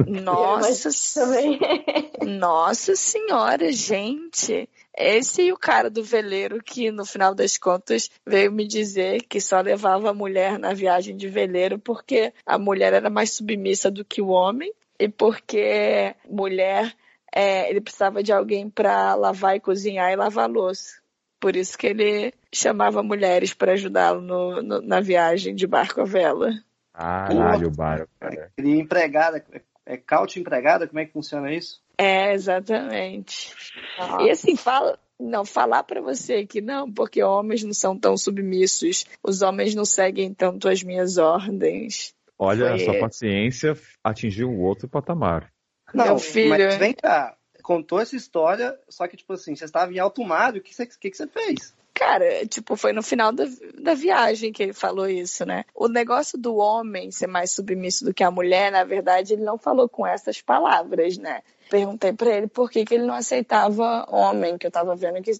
Nossa, 0.06 0.90
também. 1.18 1.58
Nossa 2.38 2.94
senhora, 2.94 3.72
gente. 3.72 4.68
Esse 4.94 5.44
e 5.44 5.52
o 5.52 5.56
cara 5.56 5.88
do 5.88 6.04
veleiro 6.04 6.62
que, 6.62 6.90
no 6.90 7.06
final 7.06 7.34
das 7.34 7.56
contas, 7.56 8.10
veio 8.26 8.52
me 8.52 8.66
dizer 8.68 9.22
que 9.22 9.40
só 9.40 9.62
levava 9.62 10.10
a 10.10 10.14
mulher 10.14 10.58
na 10.58 10.74
viagem 10.74 11.16
de 11.16 11.26
veleiro 11.26 11.78
porque 11.78 12.34
a 12.44 12.58
mulher 12.58 12.92
era 12.92 13.08
mais 13.08 13.32
submissa 13.32 13.90
do 13.90 14.04
que 14.04 14.20
o 14.20 14.28
homem 14.28 14.70
e 14.98 15.08
porque 15.08 16.14
mulher 16.28 16.94
é, 17.34 17.70
ele 17.70 17.80
precisava 17.80 18.22
de 18.22 18.30
alguém 18.30 18.68
para 18.68 19.14
lavar 19.14 19.56
e 19.56 19.60
cozinhar 19.60 20.12
e 20.12 20.16
lavar 20.16 20.50
louça. 20.50 21.02
Por 21.44 21.56
isso 21.56 21.76
que 21.76 21.88
ele 21.88 22.32
chamava 22.50 23.02
mulheres 23.02 23.52
para 23.52 23.72
ajudá-lo 23.72 24.22
no, 24.22 24.62
no, 24.62 24.80
na 24.80 24.98
viagem 24.98 25.54
de 25.54 25.66
barco 25.66 26.00
à 26.00 26.04
vela. 26.04 26.50
Caralho, 26.94 27.70
barco. 27.70 28.08
Queria 28.56 28.80
empregada, 28.80 29.44
é 29.84 29.98
couch 29.98 30.40
empregada? 30.40 30.88
Como 30.88 31.00
é 31.00 31.04
que 31.04 31.12
funciona 31.12 31.52
isso? 31.52 31.82
É, 31.98 32.32
exatamente. 32.32 33.52
Ah. 33.98 34.22
E 34.22 34.30
assim, 34.30 34.56
fala, 34.56 34.98
não, 35.20 35.44
falar 35.44 35.82
para 35.82 36.00
você 36.00 36.46
que 36.46 36.62
não, 36.62 36.90
porque 36.90 37.22
homens 37.22 37.62
não 37.62 37.74
são 37.74 37.94
tão 37.94 38.16
submissos, 38.16 39.04
os 39.22 39.42
homens 39.42 39.74
não 39.74 39.84
seguem 39.84 40.32
tanto 40.32 40.66
as 40.66 40.82
minhas 40.82 41.18
ordens. 41.18 42.14
Olha, 42.38 42.68
Foi... 42.68 42.74
a 42.74 42.84
sua 42.86 43.00
paciência 43.00 43.76
atingiu 44.02 44.48
o 44.48 44.62
outro 44.62 44.88
patamar. 44.88 45.52
Não, 45.92 46.06
Meu 46.06 46.18
filho. 46.18 46.48
Mas 46.48 46.76
vem 46.76 46.94
cá, 46.94 47.36
contou 47.64 47.98
essa 47.98 48.14
história, 48.14 48.78
só 48.90 49.08
que, 49.08 49.16
tipo 49.16 49.32
assim, 49.32 49.56
você 49.56 49.64
estava 49.64 49.90
em 49.90 49.98
alto 49.98 50.22
mar, 50.22 50.54
o 50.54 50.60
que 50.60 50.74
você, 50.74 50.86
que, 50.86 51.12
você 51.12 51.26
fez? 51.26 51.74
Cara, 51.94 52.44
tipo, 52.46 52.76
foi 52.76 52.92
no 52.92 53.02
final 53.02 53.32
da, 53.32 53.44
da 53.80 53.94
viagem 53.94 54.52
que 54.52 54.62
ele 54.62 54.74
falou 54.74 55.08
isso, 55.08 55.46
né? 55.46 55.64
O 55.74 55.88
negócio 55.88 56.38
do 56.38 56.56
homem 56.56 57.10
ser 57.10 57.26
mais 57.26 57.52
submisso 57.52 58.04
do 58.04 58.12
que 58.12 58.22
a 58.22 58.30
mulher, 58.30 58.70
na 58.70 58.84
verdade, 58.84 59.32
ele 59.32 59.42
não 59.42 59.56
falou 59.56 59.88
com 59.88 60.06
essas 60.06 60.42
palavras, 60.42 61.16
né? 61.16 61.40
Perguntei 61.70 62.12
para 62.12 62.36
ele 62.36 62.48
por 62.48 62.70
que, 62.70 62.84
que 62.84 62.94
ele 62.94 63.06
não 63.06 63.14
aceitava 63.14 64.06
homem, 64.10 64.58
que 64.58 64.66
eu 64.66 64.70
tava 64.70 64.94
vendo 64.94 65.22
que 65.22 65.32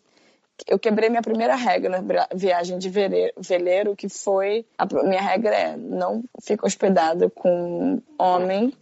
eu 0.66 0.78
quebrei 0.78 1.10
minha 1.10 1.20
primeira 1.20 1.56
regra 1.56 2.00
na 2.00 2.28
viagem 2.32 2.78
de 2.78 2.88
veleiro, 2.88 3.96
que 3.96 4.08
foi 4.08 4.64
a 4.78 4.86
minha 4.86 5.20
regra 5.20 5.54
é 5.54 5.76
não 5.76 6.22
fica 6.40 6.64
hospedado 6.64 7.28
com 7.28 8.00
homem 8.16 8.72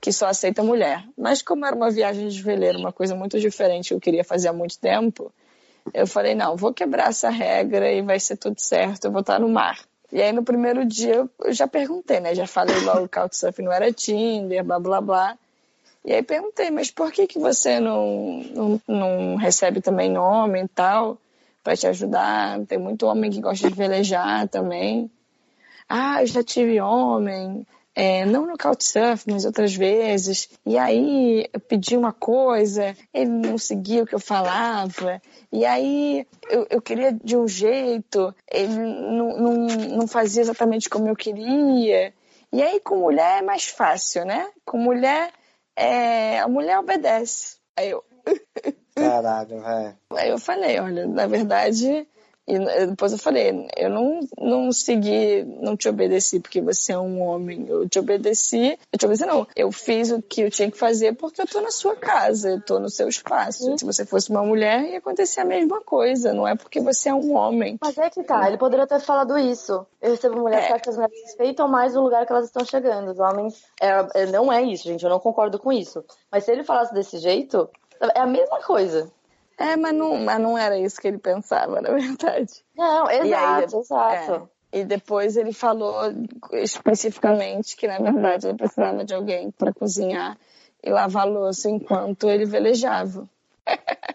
que 0.00 0.12
só 0.12 0.26
aceita 0.26 0.62
mulher. 0.62 1.04
Mas 1.16 1.42
como 1.42 1.66
era 1.66 1.76
uma 1.76 1.90
viagem 1.90 2.28
de 2.28 2.42
veleiro, 2.42 2.78
uma 2.78 2.92
coisa 2.92 3.14
muito 3.14 3.38
diferente 3.38 3.88
que 3.88 3.94
eu 3.94 4.00
queria 4.00 4.24
fazer 4.24 4.48
há 4.48 4.52
muito 4.52 4.78
tempo, 4.78 5.32
eu 5.92 6.06
falei, 6.06 6.34
não, 6.34 6.56
vou 6.56 6.72
quebrar 6.72 7.10
essa 7.10 7.30
regra 7.30 7.92
e 7.92 8.02
vai 8.02 8.18
ser 8.18 8.36
tudo 8.36 8.60
certo, 8.60 9.06
eu 9.06 9.12
vou 9.12 9.20
estar 9.20 9.38
no 9.38 9.48
mar. 9.48 9.78
E 10.12 10.20
aí 10.20 10.32
no 10.32 10.42
primeiro 10.42 10.84
dia 10.84 11.28
eu 11.38 11.52
já 11.52 11.68
perguntei, 11.68 12.18
né? 12.18 12.34
Já 12.34 12.46
falei 12.46 12.80
logo 12.80 13.08
que 13.08 13.18
o 13.18 13.22
Couchsurfing 13.22 13.62
não 13.62 13.72
era 13.72 13.92
Tinder, 13.92 14.64
blá 14.64 14.78
blá 14.80 15.00
blá. 15.00 15.38
E 16.04 16.12
aí 16.12 16.22
perguntei, 16.22 16.70
mas 16.70 16.90
por 16.90 17.12
que 17.12 17.26
que 17.26 17.38
você 17.38 17.78
não, 17.78 18.42
não, 18.54 18.80
não 18.88 19.36
recebe 19.36 19.80
também 19.80 20.16
homem 20.16 20.64
e 20.64 20.68
tal, 20.68 21.18
para 21.62 21.76
te 21.76 21.86
ajudar? 21.86 22.58
Tem 22.66 22.78
muito 22.78 23.06
homem 23.06 23.30
que 23.30 23.40
gosta 23.40 23.68
de 23.68 23.76
velejar 23.76 24.48
também. 24.48 25.10
Ah, 25.88 26.22
eu 26.22 26.26
já 26.26 26.42
tive 26.42 26.80
homem, 26.80 27.66
é, 28.00 28.24
não 28.24 28.46
no 28.46 28.56
Couchsurf, 28.56 29.30
mas 29.30 29.44
outras 29.44 29.74
vezes. 29.74 30.48
E 30.64 30.78
aí 30.78 31.46
eu 31.52 31.60
pedi 31.60 31.98
uma 31.98 32.14
coisa, 32.14 32.96
ele 33.12 33.28
não 33.28 33.58
seguia 33.58 34.02
o 34.02 34.06
que 34.06 34.14
eu 34.14 34.18
falava. 34.18 35.20
E 35.52 35.66
aí 35.66 36.26
eu, 36.48 36.66
eu 36.70 36.80
queria 36.80 37.12
de 37.12 37.36
um 37.36 37.46
jeito, 37.46 38.34
ele 38.50 38.74
não, 38.74 39.36
não, 39.36 39.52
não 39.98 40.06
fazia 40.06 40.40
exatamente 40.40 40.88
como 40.88 41.08
eu 41.08 41.14
queria. 41.14 42.14
E 42.50 42.62
aí 42.62 42.80
com 42.80 42.96
mulher 42.96 43.40
é 43.40 43.42
mais 43.42 43.66
fácil, 43.66 44.24
né? 44.24 44.48
Com 44.64 44.78
mulher, 44.78 45.30
é, 45.76 46.38
a 46.38 46.48
mulher 46.48 46.78
obedece. 46.78 47.58
Aí 47.76 47.90
eu. 47.90 48.02
Caralho, 48.96 49.60
velho. 49.60 49.98
Aí 50.14 50.30
eu 50.30 50.38
falei, 50.38 50.80
olha, 50.80 51.06
na 51.06 51.26
verdade, 51.26 52.08
e 52.56 52.86
depois 52.86 53.12
eu 53.12 53.18
falei, 53.18 53.68
eu 53.76 53.88
não, 53.90 54.20
não 54.38 54.72
segui, 54.72 55.44
não 55.60 55.76
te 55.76 55.88
obedeci 55.88 56.40
porque 56.40 56.60
você 56.60 56.92
é 56.92 56.98
um 56.98 57.20
homem. 57.22 57.66
Eu 57.68 57.88
te 57.88 57.98
obedeci, 57.98 58.78
eu 58.92 58.98
te 58.98 59.06
obedeci 59.06 59.26
não. 59.26 59.46
Eu 59.54 59.70
fiz 59.70 60.10
o 60.10 60.20
que 60.20 60.42
eu 60.42 60.50
tinha 60.50 60.70
que 60.70 60.76
fazer 60.76 61.14
porque 61.14 61.40
eu 61.42 61.46
tô 61.46 61.60
na 61.60 61.70
sua 61.70 61.96
casa, 61.96 62.50
eu 62.50 62.60
tô 62.60 62.78
no 62.78 62.88
seu 62.90 63.08
espaço. 63.08 63.78
Se 63.78 63.84
você 63.84 64.04
fosse 64.04 64.30
uma 64.30 64.42
mulher, 64.42 64.82
ia 64.84 64.98
acontecer 64.98 65.40
a 65.40 65.44
mesma 65.44 65.80
coisa. 65.80 66.32
Não 66.32 66.46
é 66.46 66.54
porque 66.54 66.80
você 66.80 67.08
é 67.08 67.14
um 67.14 67.34
homem. 67.34 67.78
Mas 67.80 67.96
é 67.98 68.10
que 68.10 68.22
tá, 68.22 68.46
ele 68.46 68.58
poderia 68.58 68.86
ter 68.86 69.00
falado 69.00 69.38
isso. 69.38 69.86
Eu 70.00 70.12
recebo 70.12 70.38
mulheres 70.40 70.70
É. 70.70 70.78
que 70.78 70.88
as 70.88 70.96
mulheres 70.96 71.20
respeitam 71.22 71.68
mais 71.68 71.96
o 71.96 72.00
lugar 72.00 72.26
que 72.26 72.32
elas 72.32 72.46
estão 72.46 72.64
chegando. 72.64 73.10
Os 73.10 73.18
homens. 73.18 73.62
É, 73.80 74.22
é- 74.22 74.26
não 74.26 74.52
é 74.52 74.62
isso, 74.62 74.84
gente. 74.84 75.04
Eu 75.04 75.10
não 75.10 75.20
concordo 75.20 75.58
com 75.58 75.72
isso. 75.72 76.04
Mas 76.30 76.44
se 76.44 76.52
ele 76.52 76.64
falasse 76.64 76.92
desse 76.94 77.18
jeito, 77.18 77.68
é 78.14 78.20
a 78.20 78.26
mesma 78.26 78.60
coisa. 78.62 79.10
É, 79.60 79.76
mas 79.76 79.94
não, 79.94 80.16
mas 80.16 80.40
não 80.40 80.56
era 80.56 80.78
isso 80.78 80.98
que 80.98 81.06
ele 81.06 81.18
pensava, 81.18 81.82
na 81.82 81.90
verdade. 81.92 82.50
Não, 82.74 83.10
E 83.10 83.14
aí, 83.14 83.28
exato, 83.28 83.78
exato. 83.80 84.50
É. 84.72 84.80
E 84.80 84.84
depois 84.84 85.36
ele 85.36 85.52
falou 85.52 85.94
especificamente 86.52 87.76
que, 87.76 87.86
na 87.86 87.98
verdade, 87.98 88.46
ele 88.46 88.56
precisava 88.56 89.04
de 89.04 89.12
alguém 89.12 89.50
para 89.50 89.72
cozinhar 89.72 90.38
e 90.82 90.88
lavar 90.90 91.24
a 91.24 91.26
louça 91.30 91.68
enquanto 91.68 92.30
ele 92.30 92.46
velejava. 92.46 93.28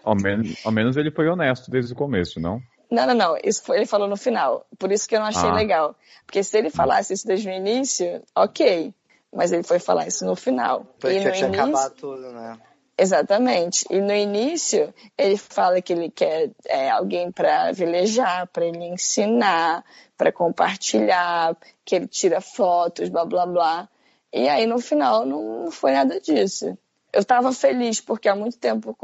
Ao 0.02 0.16
menos, 0.16 0.58
ao 0.66 0.72
menos 0.72 0.96
ele 0.96 1.10
foi 1.10 1.28
honesto 1.28 1.70
desde 1.70 1.92
o 1.92 1.96
começo, 1.96 2.40
não? 2.40 2.60
Não, 2.90 3.06
não, 3.06 3.14
não. 3.14 3.38
Isso 3.44 3.62
foi, 3.62 3.76
ele 3.76 3.86
falou 3.86 4.08
no 4.08 4.16
final. 4.16 4.66
Por 4.78 4.90
isso 4.90 5.08
que 5.08 5.14
eu 5.14 5.20
não 5.20 5.26
achei 5.26 5.48
Ah. 5.48 5.54
legal. 5.54 5.94
Porque 6.26 6.42
se 6.42 6.56
ele 6.58 6.70
falasse 6.70 7.12
isso 7.12 7.26
desde 7.26 7.48
o 7.48 7.52
início, 7.52 8.22
ok. 8.34 8.92
Mas 9.32 9.52
ele 9.52 9.62
foi 9.62 9.78
falar 9.78 10.06
isso 10.08 10.24
no 10.24 10.34
final. 10.34 10.86
Porque 10.98 11.16
e 11.18 11.24
no 11.24 11.32
tinha 11.32 11.46
início, 11.48 11.62
acabado 11.62 11.94
tudo, 11.94 12.32
né? 12.32 12.58
Exatamente. 12.98 13.84
E 13.90 14.00
no 14.00 14.14
início, 14.14 14.92
ele 15.18 15.36
fala 15.36 15.82
que 15.82 15.92
ele 15.92 16.10
quer 16.10 16.50
é, 16.66 16.88
alguém 16.90 17.30
para 17.30 17.70
velejar, 17.72 18.46
para 18.48 18.64
ele 18.64 18.84
ensinar, 18.86 19.84
para 20.16 20.32
compartilhar, 20.32 21.54
que 21.84 21.94
ele 21.94 22.06
tira 22.06 22.40
fotos, 22.40 23.10
blá 23.10 23.24
blá 23.24 23.46
blá. 23.46 23.88
E 24.32 24.48
aí 24.48 24.66
no 24.66 24.78
final 24.78 25.26
não 25.26 25.70
foi 25.70 25.92
nada 25.92 26.20
disso. 26.20 26.76
Eu 27.12 27.20
estava 27.20 27.52
feliz 27.52 28.00
porque 28.00 28.28
há 28.28 28.36
muito 28.36 28.58
tempo, 28.58 28.96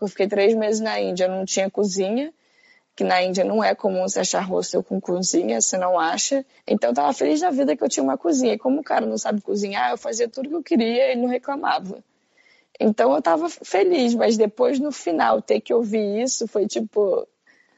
eu 0.00 0.08
fiquei 0.08 0.28
três 0.28 0.54
meses 0.54 0.80
na 0.80 1.00
Índia, 1.00 1.28
não 1.28 1.44
tinha 1.44 1.70
cozinha, 1.70 2.32
que 2.94 3.04
na 3.04 3.22
Índia 3.22 3.44
não 3.44 3.62
é 3.62 3.74
comum 3.74 4.02
você 4.02 4.20
achar 4.20 4.40
hostel 4.40 4.82
com 4.82 5.00
cozinha, 5.00 5.60
você 5.60 5.76
não 5.78 5.98
acha. 5.98 6.44
Então 6.66 6.90
eu 6.90 6.92
estava 6.92 7.12
feliz 7.12 7.40
na 7.40 7.50
vida 7.50 7.76
que 7.76 7.82
eu 7.82 7.88
tinha 7.88 8.04
uma 8.04 8.18
cozinha. 8.18 8.54
E 8.54 8.58
como 8.58 8.80
o 8.80 8.84
cara 8.84 9.06
não 9.06 9.18
sabe 9.18 9.40
cozinhar, 9.40 9.90
eu 9.90 9.98
fazia 9.98 10.28
tudo 10.28 10.48
que 10.48 10.54
eu 10.54 10.62
queria 10.62 11.08
e 11.08 11.12
ele 11.12 11.22
não 11.22 11.28
reclamava. 11.28 12.02
Então 12.82 13.14
eu 13.14 13.22
tava 13.22 13.48
feliz, 13.48 14.14
mas 14.14 14.36
depois 14.36 14.78
no 14.78 14.90
final 14.92 15.40
ter 15.40 15.60
que 15.60 15.72
ouvir 15.72 16.22
isso 16.22 16.46
foi 16.48 16.66
tipo 16.66 17.26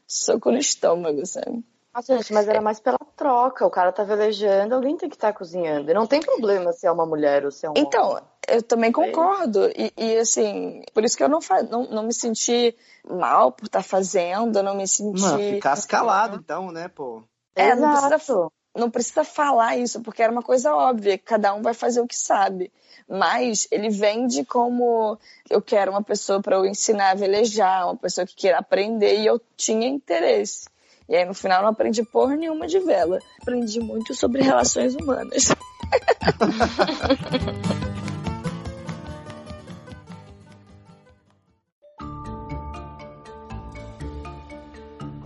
soco 0.06 0.50
no 0.50 0.58
estômago, 0.58 1.24
sabe? 1.26 1.64
Nossa, 1.94 2.16
gente, 2.16 2.32
mas 2.32 2.48
era 2.48 2.60
mais 2.60 2.80
pela 2.80 2.98
troca. 3.16 3.64
O 3.64 3.70
cara 3.70 3.92
tá 3.92 4.02
velejando, 4.02 4.74
alguém 4.74 4.96
tem 4.96 5.08
que 5.08 5.14
estar 5.14 5.32
cozinhando. 5.32 5.88
E 5.90 5.94
não 5.94 6.06
tem 6.08 6.20
problema 6.20 6.72
se 6.72 6.86
é 6.86 6.90
uma 6.90 7.06
mulher 7.06 7.44
ou 7.44 7.52
se 7.52 7.64
é 7.66 7.70
um 7.70 7.74
Então, 7.76 8.10
homem. 8.10 8.22
eu 8.48 8.62
também 8.62 8.90
concordo. 8.90 9.70
E, 9.76 9.92
e, 9.96 10.16
assim, 10.18 10.82
por 10.92 11.04
isso 11.04 11.16
que 11.16 11.22
eu 11.22 11.28
não, 11.28 11.40
fa- 11.40 11.62
não, 11.62 11.84
não 11.84 12.02
me 12.02 12.12
senti 12.12 12.76
mal 13.08 13.52
por 13.52 13.66
estar 13.66 13.82
fazendo, 13.84 14.58
eu 14.58 14.62
não 14.64 14.76
me 14.76 14.88
senti. 14.88 15.20
Mano, 15.20 15.38
ficasse 15.40 15.86
calado 15.86 16.36
então, 16.36 16.72
né, 16.72 16.88
pô? 16.88 17.22
É, 17.54 17.76
não 17.76 17.88
precisa, 17.88 18.16
Exato. 18.16 18.52
Não 18.74 18.90
precisa 18.90 19.24
falar 19.24 19.76
isso, 19.76 20.00
porque 20.00 20.22
era 20.22 20.32
uma 20.32 20.42
coisa 20.42 20.74
óbvia, 20.74 21.16
cada 21.16 21.54
um 21.54 21.62
vai 21.62 21.74
fazer 21.74 22.00
o 22.00 22.06
que 22.06 22.16
sabe. 22.16 22.72
Mas 23.08 23.68
ele 23.70 23.88
vende 23.88 24.44
como 24.44 25.18
eu 25.48 25.62
quero 25.62 25.90
uma 25.90 26.02
pessoa 26.02 26.40
para 26.40 26.56
eu 26.56 26.66
ensinar 26.66 27.10
a 27.10 27.14
velejar, 27.14 27.86
uma 27.86 27.96
pessoa 27.96 28.26
que 28.26 28.34
queira 28.34 28.58
aprender, 28.58 29.20
e 29.20 29.26
eu 29.26 29.40
tinha 29.56 29.86
interesse. 29.86 30.66
E 31.08 31.14
aí 31.14 31.24
no 31.24 31.34
final 31.34 31.62
não 31.62 31.68
aprendi 31.68 32.02
porra 32.02 32.34
nenhuma 32.34 32.66
de 32.66 32.80
vela. 32.80 33.20
Aprendi 33.42 33.78
muito 33.78 34.14
sobre 34.14 34.42
relações 34.42 34.94
humanas. 34.94 35.54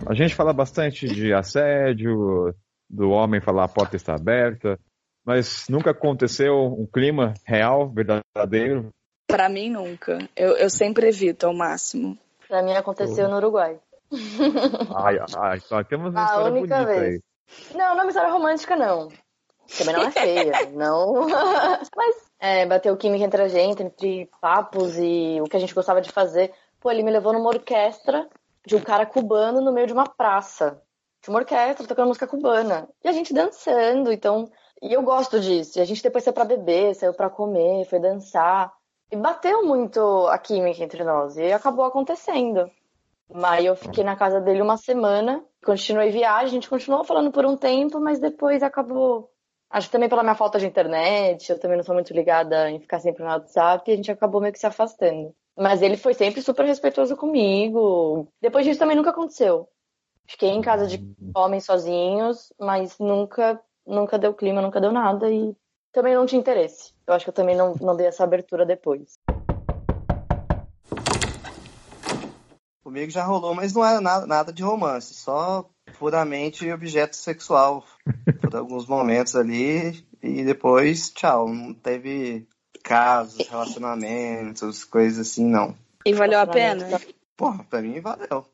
A 0.09 0.15
gente 0.15 0.33
fala 0.33 0.51
bastante 0.51 1.07
de 1.07 1.31
assédio, 1.31 2.51
do 2.89 3.09
homem 3.11 3.41
falar 3.41 3.65
a 3.65 3.69
porta 3.69 3.95
está 3.95 4.15
aberta, 4.15 4.79
mas 5.25 5.67
nunca 5.69 5.91
aconteceu 5.91 6.55
um 6.55 6.85
clima 6.85 7.33
real, 7.45 7.89
verdadeiro. 7.89 8.89
Pra 9.27 9.47
mim, 9.47 9.69
nunca. 9.69 10.17
Eu, 10.35 10.57
eu 10.57 10.69
sempre 10.69 11.07
evito 11.07 11.45
ao 11.45 11.53
máximo. 11.53 12.17
Pra 12.47 12.63
mim 12.63 12.73
aconteceu 12.73 13.29
no 13.29 13.37
Uruguai. 13.37 13.79
Ai, 14.95 15.17
ai, 15.37 15.59
só 15.59 15.83
temos 15.83 16.11
uma 16.11 16.21
A 16.21 16.25
história 16.25 16.51
única 16.51 16.75
bonita 16.77 16.85
vez. 16.85 17.13
aí. 17.13 17.21
Não, 17.77 17.93
não 17.93 17.99
é 17.99 18.03
uma 18.03 18.09
história 18.09 18.31
romântica, 18.31 18.75
não. 18.75 19.09
Também 19.77 19.95
não 19.95 20.03
é 20.03 20.11
feia, 20.11 20.51
não. 20.73 21.27
Mas 21.95 22.15
é, 22.39 22.65
bateu 22.65 22.97
química 22.97 23.23
entre 23.23 23.43
a 23.43 23.47
gente, 23.47 23.83
entre 23.83 24.29
papos 24.41 24.97
e 24.97 25.39
o 25.41 25.45
que 25.45 25.57
a 25.57 25.59
gente 25.59 25.75
gostava 25.75 26.01
de 26.01 26.11
fazer. 26.11 26.51
Pô, 26.79 26.89
ele 26.89 27.03
me 27.03 27.11
levou 27.11 27.33
numa 27.33 27.49
orquestra 27.49 28.27
de 28.65 28.75
um 28.75 28.81
cara 28.81 29.05
cubano 29.05 29.61
no 29.61 29.71
meio 29.71 29.85
de 29.85 29.93
uma 29.93 30.07
praça. 30.07 30.81
Tinha 31.21 31.33
uma 31.33 31.39
orquestra 31.39 31.87
tocando 31.87 32.07
música 32.07 32.27
cubana. 32.27 32.87
E 33.03 33.07
a 33.07 33.11
gente 33.11 33.33
dançando, 33.33 34.11
então. 34.11 34.49
E 34.81 34.93
eu 34.93 35.01
gosto 35.01 35.39
disso. 35.39 35.77
E 35.77 35.81
a 35.81 35.85
gente 35.85 36.03
depois 36.03 36.23
saiu 36.23 36.33
pra 36.33 36.45
beber, 36.45 36.95
saiu 36.95 37.13
pra 37.13 37.29
comer, 37.29 37.85
foi 37.85 37.99
dançar. 37.99 38.71
E 39.11 39.15
bateu 39.15 39.65
muito 39.65 40.27
a 40.27 40.37
química 40.37 40.83
entre 40.83 41.03
nós. 41.03 41.37
E 41.37 41.51
acabou 41.51 41.85
acontecendo. 41.85 42.69
Aí 43.33 43.65
eu 43.65 43.75
fiquei 43.75 44.03
na 44.03 44.15
casa 44.15 44.41
dele 44.41 44.61
uma 44.61 44.77
semana, 44.77 45.43
continuei 45.63 46.09
viagem, 46.09 46.47
a 46.47 46.53
gente 46.53 46.69
continuou 46.69 47.03
falando 47.03 47.31
por 47.31 47.45
um 47.45 47.55
tempo, 47.55 47.99
mas 47.99 48.19
depois 48.19 48.63
acabou. 48.63 49.29
Acho 49.69 49.87
que 49.87 49.91
também 49.91 50.09
pela 50.09 50.23
minha 50.23 50.33
falta 50.35 50.57
de 50.57 50.65
internet, 50.65 51.51
eu 51.51 51.59
também 51.59 51.77
não 51.77 51.83
sou 51.83 51.93
muito 51.93 52.11
ligada 52.11 52.71
em 52.71 52.79
ficar 52.79 52.99
sempre 52.99 53.23
no 53.23 53.29
WhatsApp, 53.29 53.87
e 53.87 53.93
a 53.93 53.95
gente 53.95 54.11
acabou 54.11 54.41
meio 54.41 54.51
que 54.51 54.59
se 54.59 54.65
afastando. 54.65 55.35
Mas 55.55 55.83
ele 55.83 55.95
foi 55.95 56.15
sempre 56.15 56.41
super 56.41 56.65
respeitoso 56.65 57.15
comigo. 57.15 58.27
Depois 58.41 58.65
disso 58.65 58.79
também 58.79 58.95
nunca 58.95 59.11
aconteceu. 59.11 59.69
Fiquei 60.29 60.49
em 60.49 60.61
casa 60.61 60.85
de 60.85 61.03
homens 61.35 61.65
sozinhos, 61.65 62.53
mas 62.59 62.99
nunca, 62.99 63.59
nunca 63.85 64.19
deu 64.19 64.31
clima, 64.31 64.61
nunca 64.61 64.79
deu 64.79 64.91
nada 64.91 65.27
e 65.27 65.55
também 65.91 66.13
não 66.13 66.27
tinha 66.27 66.39
interesse. 66.39 66.93
Eu 67.07 67.15
acho 67.15 67.25
que 67.25 67.29
eu 67.31 67.33
também 67.33 67.55
não, 67.55 67.73
não 67.81 67.95
dei 67.95 68.05
essa 68.05 68.23
abertura 68.23 68.63
depois. 68.63 69.17
Comigo 72.83 73.09
já 73.09 73.23
rolou, 73.23 73.55
mas 73.55 73.73
não 73.73 73.83
era 73.83 73.99
nada, 73.99 74.27
nada 74.27 74.53
de 74.53 74.61
romance, 74.61 75.15
só 75.15 75.67
puramente 75.97 76.71
objeto 76.71 77.15
sexual 77.15 77.83
por 78.39 78.55
alguns 78.55 78.85
momentos 78.85 79.35
ali 79.35 80.05
e 80.21 80.43
depois, 80.43 81.09
tchau. 81.09 81.49
Não 81.49 81.73
teve 81.73 82.47
casos, 82.83 83.47
relacionamentos, 83.47 84.83
coisas 84.83 85.27
assim, 85.27 85.45
não. 85.45 85.75
E 86.05 86.13
valeu 86.13 86.39
a 86.39 86.45
pena? 86.45 87.01
Porra, 87.35 87.63
pra 87.63 87.81
mim 87.81 87.99
valeu. 87.99 88.45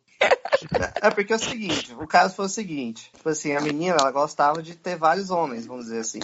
É 1.01 1.09
porque 1.11 1.33
é 1.33 1.35
o 1.35 1.39
seguinte, 1.39 1.93
o 1.93 2.07
caso 2.07 2.35
foi 2.35 2.45
o 2.45 2.49
seguinte, 2.49 3.11
tipo 3.13 3.29
assim, 3.29 3.53
a 3.53 3.61
menina, 3.61 3.97
ela 3.99 4.11
gostava 4.11 4.61
de 4.61 4.75
ter 4.75 4.97
vários 4.97 5.29
homens, 5.29 5.65
vamos 5.65 5.85
dizer 5.85 5.99
assim. 5.99 6.19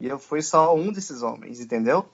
E 0.00 0.08
eu 0.08 0.18
fui 0.18 0.42
só 0.42 0.74
um 0.74 0.92
desses 0.92 1.22
homens, 1.22 1.60
entendeu? 1.60 2.08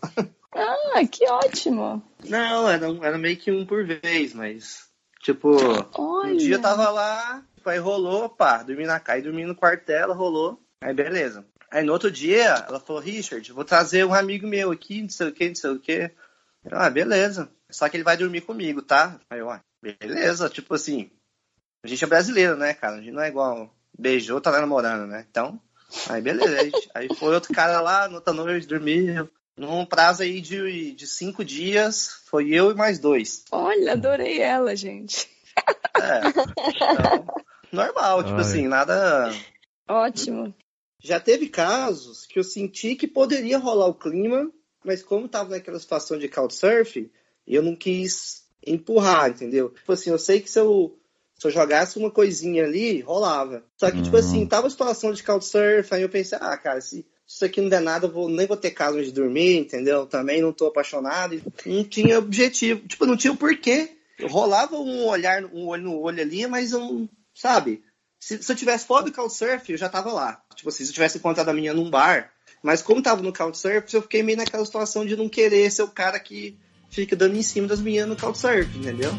Ah, 0.52 1.06
que 1.10 1.28
ótimo. 1.28 2.02
Não, 2.24 2.68
era, 2.68 2.86
era 3.02 3.18
meio 3.18 3.36
que 3.36 3.50
um 3.50 3.66
por 3.66 3.84
vez, 3.84 4.34
mas 4.34 4.88
tipo, 5.20 5.56
Olha. 5.94 6.32
Um 6.32 6.36
dia 6.36 6.54
eu 6.54 6.62
tava 6.62 6.88
lá, 6.90 7.42
tipo, 7.54 7.68
aí 7.68 7.78
rolou, 7.78 8.28
pá, 8.28 8.62
dormi 8.62 8.86
na 8.86 9.00
casa, 9.00 9.22
dormi 9.22 9.44
no 9.44 9.54
quarto 9.54 9.86
dela, 9.86 10.14
rolou. 10.14 10.60
Aí 10.80 10.94
beleza. 10.94 11.44
Aí 11.70 11.84
no 11.84 11.92
outro 11.92 12.10
dia, 12.10 12.64
ela 12.66 12.80
falou, 12.80 13.02
Richard, 13.02 13.52
vou 13.52 13.64
trazer 13.64 14.04
um 14.04 14.14
amigo 14.14 14.46
meu 14.46 14.70
aqui, 14.70 15.02
não 15.02 15.10
sei 15.10 15.28
o 15.28 15.32
que, 15.32 15.48
não 15.48 15.54
sei 15.54 15.70
o 15.70 15.78
que. 15.78 16.10
Ah, 16.70 16.88
beleza. 16.88 17.50
Só 17.70 17.88
que 17.88 17.96
ele 17.96 18.04
vai 18.04 18.16
dormir 18.16 18.40
comigo, 18.40 18.80
tá? 18.80 19.20
Aí 19.28 19.40
eu, 19.40 19.50
ah, 19.50 19.60
beleza, 19.82 20.48
tipo 20.48 20.74
assim. 20.74 21.10
A 21.82 21.86
gente 21.86 22.02
é 22.02 22.06
brasileiro, 22.06 22.56
né, 22.56 22.74
cara? 22.74 22.96
A 22.96 23.00
gente 23.00 23.12
não 23.12 23.22
é 23.22 23.28
igual 23.28 23.72
beijou, 23.96 24.40
tá 24.40 24.50
namorando, 24.50 25.06
né? 25.06 25.26
Então, 25.30 25.60
aí 26.08 26.20
beleza. 26.20 26.60
Aí, 26.60 26.72
aí 26.94 27.16
foi 27.16 27.34
outro 27.34 27.52
cara 27.52 27.80
lá, 27.80 28.08
no 28.08 28.16
outra 28.16 28.32
noite, 28.32 28.66
dormiu. 28.66 29.28
Num 29.56 29.84
prazo 29.84 30.22
aí 30.22 30.40
de, 30.40 30.92
de 30.92 31.06
cinco 31.06 31.44
dias, 31.44 32.20
foi 32.26 32.50
eu 32.50 32.70
e 32.70 32.74
mais 32.74 33.00
dois. 33.00 33.44
Olha, 33.50 33.92
adorei 33.92 34.40
ela, 34.40 34.76
gente. 34.76 35.28
É. 35.96 36.20
Então, 36.92 37.26
normal, 37.72 38.22
tipo 38.22 38.36
Ai. 38.36 38.40
assim, 38.40 38.68
nada. 38.68 39.32
Ótimo. 39.88 40.54
Já 41.00 41.18
teve 41.18 41.48
casos 41.48 42.24
que 42.24 42.38
eu 42.38 42.44
senti 42.44 42.94
que 42.94 43.08
poderia 43.08 43.58
rolar 43.58 43.86
o 43.86 43.94
clima, 43.94 44.48
mas 44.84 45.02
como 45.02 45.28
tava 45.28 45.50
naquela 45.50 45.78
situação 45.78 46.18
de 46.18 46.28
couchsurf, 46.28 47.10
eu 47.46 47.62
não 47.62 47.74
quis 47.74 48.47
empurrar, 48.66 49.30
entendeu? 49.30 49.70
Tipo 49.70 49.92
assim, 49.92 50.10
eu 50.10 50.18
sei 50.18 50.40
que 50.40 50.50
se 50.50 50.58
eu, 50.58 50.98
se 51.38 51.46
eu 51.46 51.50
jogasse 51.50 51.98
uma 51.98 52.10
coisinha 52.10 52.64
ali, 52.64 53.00
rolava. 53.00 53.64
Só 53.76 53.90
que, 53.90 54.02
tipo 54.02 54.16
Uhum. 54.16 54.20
assim, 54.20 54.46
tava 54.46 54.66
a 54.66 54.70
situação 54.70 55.12
de 55.12 55.22
couchsurf, 55.22 55.92
aí 55.94 56.02
eu 56.02 56.08
pensei, 56.08 56.38
ah, 56.40 56.56
cara, 56.56 56.80
se 56.80 57.06
isso 57.26 57.44
aqui 57.44 57.60
não 57.60 57.68
der 57.68 57.80
nada, 57.80 58.06
eu 58.06 58.10
vou, 58.12 58.28
nem 58.28 58.46
vou 58.46 58.56
ter 58.56 58.70
casa 58.70 58.98
onde 58.98 59.12
dormir, 59.12 59.58
entendeu? 59.58 60.06
Também 60.06 60.40
não 60.40 60.52
tô 60.52 60.66
apaixonado. 60.66 61.34
e 61.34 61.42
Não 61.66 61.84
tinha 61.84 62.18
objetivo, 62.18 62.86
tipo, 62.86 63.04
não 63.06 63.16
tinha 63.16 63.32
o 63.32 63.36
porquê 63.36 63.90
rolava 64.26 64.76
um 64.76 65.06
olhar, 65.06 65.44
um 65.44 65.66
olho 65.66 65.84
no 65.84 66.00
olho 66.00 66.20
ali, 66.20 66.46
mas 66.46 66.72
eu, 66.72 67.08
sabe? 67.34 67.82
Se, 68.18 68.42
se 68.42 68.50
eu 68.50 68.56
tivesse 68.56 68.86
fora 68.86 69.04
do 69.04 69.12
Couchsurf, 69.12 69.70
eu 69.70 69.78
já 69.78 69.88
tava 69.88 70.12
lá. 70.12 70.42
Tipo 70.54 70.70
assim, 70.70 70.84
se 70.84 70.90
eu 70.90 70.94
tivesse 70.94 71.18
encontrado 71.18 71.48
a 71.48 71.52
menina 71.54 71.74
num 71.74 71.88
bar, 71.88 72.32
mas 72.62 72.82
como 72.82 73.02
tava 73.02 73.22
no 73.22 73.32
Couchsurf, 73.32 73.94
eu 73.94 74.02
fiquei 74.02 74.22
meio 74.22 74.38
naquela 74.38 74.64
situação 74.64 75.06
de 75.06 75.16
não 75.16 75.28
querer 75.28 75.70
ser 75.70 75.82
o 75.82 75.88
cara 75.88 76.18
que 76.18 76.58
fica 76.90 77.14
dando 77.14 77.36
em 77.36 77.42
cima 77.42 77.66
das 77.66 77.80
meninas 77.80 78.08
no 78.08 78.16
Couchsurf, 78.16 78.76
entendeu? 78.76 79.12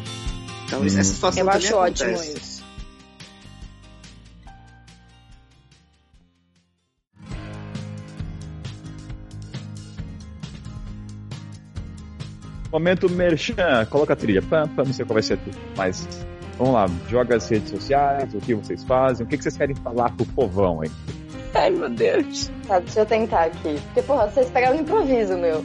Então, 0.66 0.80
hum. 0.80 0.86
essa 0.86 1.02
situação 1.02 1.42
Eu 1.42 1.50
acho 1.50 1.74
ótimo 1.74 2.14
isso. 2.14 2.60
Momento 12.72 13.10
merchan, 13.10 13.84
coloca 13.90 14.12
a 14.12 14.16
trilha. 14.16 14.40
Pam, 14.40 14.68
pam, 14.68 14.84
não 14.84 14.92
sei 14.92 15.04
qual 15.04 15.14
vai 15.14 15.22
ser 15.24 15.38
tudo. 15.38 15.58
Mas 15.76 16.06
vamos 16.56 16.74
lá, 16.74 16.86
joga 17.08 17.36
as 17.36 17.48
redes 17.48 17.68
sociais, 17.68 18.32
o 18.32 18.38
que 18.38 18.54
vocês 18.54 18.84
fazem, 18.84 19.26
o 19.26 19.28
que 19.28 19.36
vocês 19.36 19.56
querem 19.56 19.74
falar 19.74 20.14
pro 20.14 20.24
povão 20.26 20.80
aí. 20.82 20.90
Ai, 21.52 21.70
meu 21.70 21.90
Deus. 21.90 22.48
Tá, 22.68 22.78
deixa 22.78 23.00
eu 23.00 23.06
tentar 23.06 23.46
aqui. 23.46 23.76
Porque, 23.86 24.02
porra, 24.02 24.28
vocês 24.28 24.48
pegaram 24.50 24.76
no 24.76 24.82
improviso, 24.82 25.36
meu. 25.36 25.64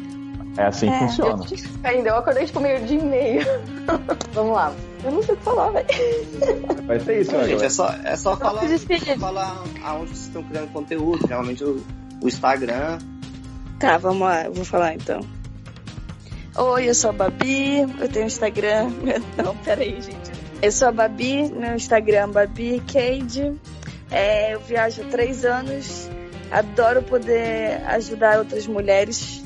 É 0.57 0.63
assim 0.63 0.87
que 0.87 0.93
é, 0.93 0.99
funciona. 0.99 1.45
Eu, 1.51 1.89
ainda, 1.89 2.09
eu 2.09 2.15
acordei 2.17 2.45
tipo 2.45 2.59
meio 2.59 2.81
de 2.85 2.95
e-mail. 2.95 3.45
Vamos 4.31 4.53
lá. 4.53 4.73
Eu 5.03 5.11
não 5.11 5.23
sei 5.23 5.35
o 5.35 5.37
que 5.37 5.43
falar, 5.43 5.69
velho. 5.71 5.87
Vai 6.87 6.99
ser 6.99 7.21
isso, 7.21 7.31
né, 7.33 7.47
gente. 7.47 7.63
É 7.63 7.69
só, 7.69 7.89
é 8.03 8.15
só 8.15 8.37
falar, 8.37 8.61
falar 9.19 9.63
aonde 9.83 10.09
vocês 10.09 10.27
estão 10.27 10.43
criando 10.43 10.71
conteúdo. 10.71 11.25
Realmente 11.27 11.63
o, 11.63 11.83
o 12.21 12.27
Instagram. 12.27 12.99
Tá, 13.79 13.97
vamos 13.97 14.21
lá. 14.21 14.45
Eu 14.45 14.53
vou 14.53 14.65
falar 14.65 14.95
então. 14.95 15.19
Oi, 16.57 16.87
eu 16.87 16.95
sou 16.95 17.09
a 17.09 17.13
Babi, 17.13 17.81
eu 17.81 18.07
tenho 18.07 18.27
Instagram. 18.27 18.89
Não, 19.35 19.55
peraí, 19.57 20.01
gente. 20.01 20.31
Eu 20.61 20.71
sou 20.71 20.87
a 20.87 20.91
Babi, 20.91 21.49
no 21.49 21.75
Instagram 21.75 22.29
Babi 22.29 22.81
Cade. 22.91 23.53
É, 24.09 24.53
eu 24.53 24.61
viajo 24.61 25.01
há 25.01 25.05
três 25.05 25.43
anos, 25.43 26.09
adoro 26.49 27.03
poder 27.03 27.81
ajudar 27.87 28.39
outras 28.39 28.65
mulheres 28.67 29.44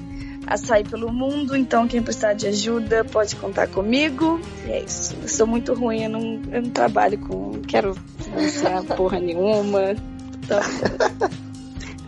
a 0.50 0.58
sair 0.58 0.84
pelo 0.84 1.14
mundo, 1.14 1.56
então 1.56 1.88
quem 1.88 2.02
precisar 2.02 2.34
de 2.34 2.48
ajuda 2.48 3.06
pode 3.06 3.36
contar 3.36 3.68
comigo. 3.68 4.42
E 4.66 4.72
é 4.72 4.82
isso. 4.82 5.16
Eu 5.22 5.28
sou 5.28 5.46
muito 5.46 5.76
ruim, 5.76 6.06
eu 6.06 6.10
não, 6.10 6.42
eu 6.52 6.64
não 6.64 6.70
trabalho 6.72 7.20
com. 7.20 7.52
Não 7.52 7.62
quero 7.62 7.94
financiar 8.18 8.84
porra 8.98 9.20
nenhuma. 9.20 9.92
Então, 10.44 10.60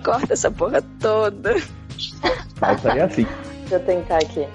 corta 0.04 0.34
essa 0.34 0.50
porra 0.50 0.82
toda. 1.00 1.62
Vai 2.56 2.78
sair 2.80 3.02
assim. 3.02 3.28
Deixa 3.60 3.76
eu 3.76 3.80
tentar 3.86 4.18
aqui. 4.18 4.48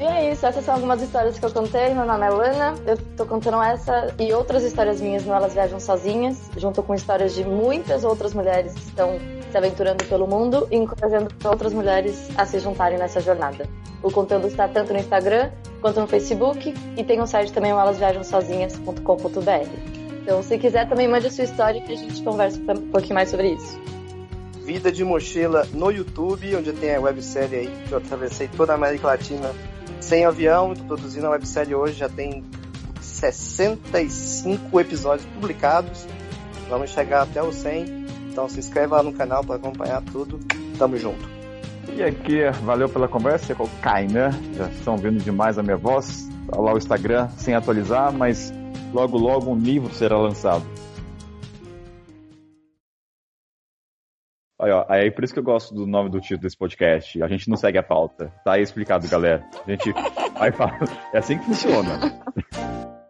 E 0.00 0.02
é 0.02 0.32
isso, 0.32 0.44
essas 0.44 0.64
são 0.64 0.74
algumas 0.74 1.00
histórias 1.00 1.38
que 1.38 1.46
eu 1.46 1.52
contei. 1.52 1.94
Meu 1.94 2.04
nome 2.04 2.26
é 2.26 2.30
Lana, 2.30 2.74
eu 2.84 2.96
tô 3.16 3.24
contando 3.24 3.62
essa 3.62 4.12
e 4.18 4.32
outras 4.32 4.64
histórias 4.64 5.00
minhas 5.00 5.24
no 5.24 5.32
Elas 5.32 5.54
Viajam 5.54 5.78
Sozinhas, 5.78 6.50
junto 6.56 6.82
com 6.82 6.92
histórias 6.92 7.32
de 7.32 7.44
muitas 7.44 8.02
outras 8.02 8.34
mulheres 8.34 8.72
que 8.72 8.80
estão 8.80 9.20
se 9.52 9.58
aventurando 9.58 10.04
pelo 10.06 10.26
mundo 10.26 10.66
e 10.70 10.76
encorajando 10.76 11.28
outras 11.44 11.74
mulheres 11.74 12.28
a 12.36 12.46
se 12.46 12.58
juntarem 12.58 12.98
nessa 12.98 13.20
jornada. 13.20 13.68
O 14.02 14.10
conteúdo 14.10 14.48
está 14.48 14.66
tanto 14.66 14.92
no 14.92 14.98
Instagram 14.98 15.50
quanto 15.80 16.00
no 16.00 16.06
Facebook 16.06 16.74
e 16.96 17.04
tem 17.04 17.20
um 17.20 17.26
site 17.26 17.52
também, 17.52 17.70
elasviajamsozinhas.com.br. 17.70 19.68
Então, 20.22 20.42
se 20.42 20.58
quiser, 20.58 20.88
também 20.88 21.06
mande 21.06 21.26
a 21.26 21.30
sua 21.30 21.44
história 21.44 21.80
que 21.82 21.92
a 21.92 21.96
gente 21.96 22.22
conversa 22.22 22.58
um 22.58 22.90
pouquinho 22.90 23.14
mais 23.14 23.28
sobre 23.28 23.52
isso. 23.52 23.78
Vida 24.64 24.90
de 24.90 25.04
Mochila 25.04 25.66
no 25.72 25.90
YouTube, 25.90 26.56
onde 26.56 26.72
tem 26.72 26.94
a 26.94 27.00
websérie 27.00 27.58
aí 27.58 27.84
que 27.86 27.92
eu 27.92 27.98
atravessei 27.98 28.48
toda 28.48 28.72
a 28.72 28.76
América 28.76 29.08
Latina 29.08 29.50
sem 30.00 30.24
avião, 30.24 30.74
tô 30.74 30.84
produzindo 30.84 31.26
a 31.26 31.30
websérie 31.30 31.74
hoje, 31.74 31.94
já 31.94 32.08
tem 32.08 32.44
65 33.00 34.80
episódios 34.80 35.26
publicados. 35.34 36.06
Vamos 36.68 36.90
chegar 36.90 37.22
até 37.22 37.42
os 37.42 37.56
100. 37.56 38.01
Então 38.32 38.48
se 38.48 38.58
inscreva 38.58 38.96
lá 38.96 39.02
no 39.02 39.12
canal 39.12 39.44
para 39.44 39.56
acompanhar 39.56 40.02
tudo. 40.10 40.40
Tamo 40.78 40.96
junto. 40.96 41.28
E 41.94 42.02
aqui, 42.02 42.40
valeu 42.62 42.88
pela 42.88 43.06
conversa 43.06 43.54
com 43.54 43.64
o 43.64 43.70
Kainan. 43.82 44.30
Já 44.54 44.68
estão 44.68 44.96
vendo 44.96 45.22
demais 45.22 45.58
a 45.58 45.62
minha 45.62 45.76
voz. 45.76 46.28
Tá 46.50 46.58
lá 46.58 46.72
o 46.72 46.78
Instagram 46.78 47.28
sem 47.36 47.54
atualizar, 47.54 48.10
mas 48.10 48.50
logo 48.92 49.18
logo 49.18 49.50
um 49.50 49.58
livro 49.58 49.92
será 49.92 50.16
lançado. 50.16 50.64
Aí, 54.58 54.70
ó, 54.70 54.86
aí 54.88 55.10
por 55.10 55.24
isso 55.24 55.34
que 55.34 55.40
eu 55.40 55.44
gosto 55.44 55.74
do 55.74 55.86
nome 55.86 56.08
do 56.08 56.18
título 56.18 56.40
desse 56.40 56.56
podcast. 56.56 57.22
A 57.22 57.28
gente 57.28 57.50
não 57.50 57.56
segue 57.56 57.76
a 57.76 57.82
pauta. 57.82 58.32
Tá 58.42 58.54
aí 58.54 58.62
explicado, 58.62 59.06
galera. 59.08 59.44
A 59.66 59.70
gente 59.70 59.92
vai 60.38 60.50
falar. 60.52 60.80
É 61.12 61.18
assim 61.18 61.36
que 61.36 61.44
funciona. 61.44 62.00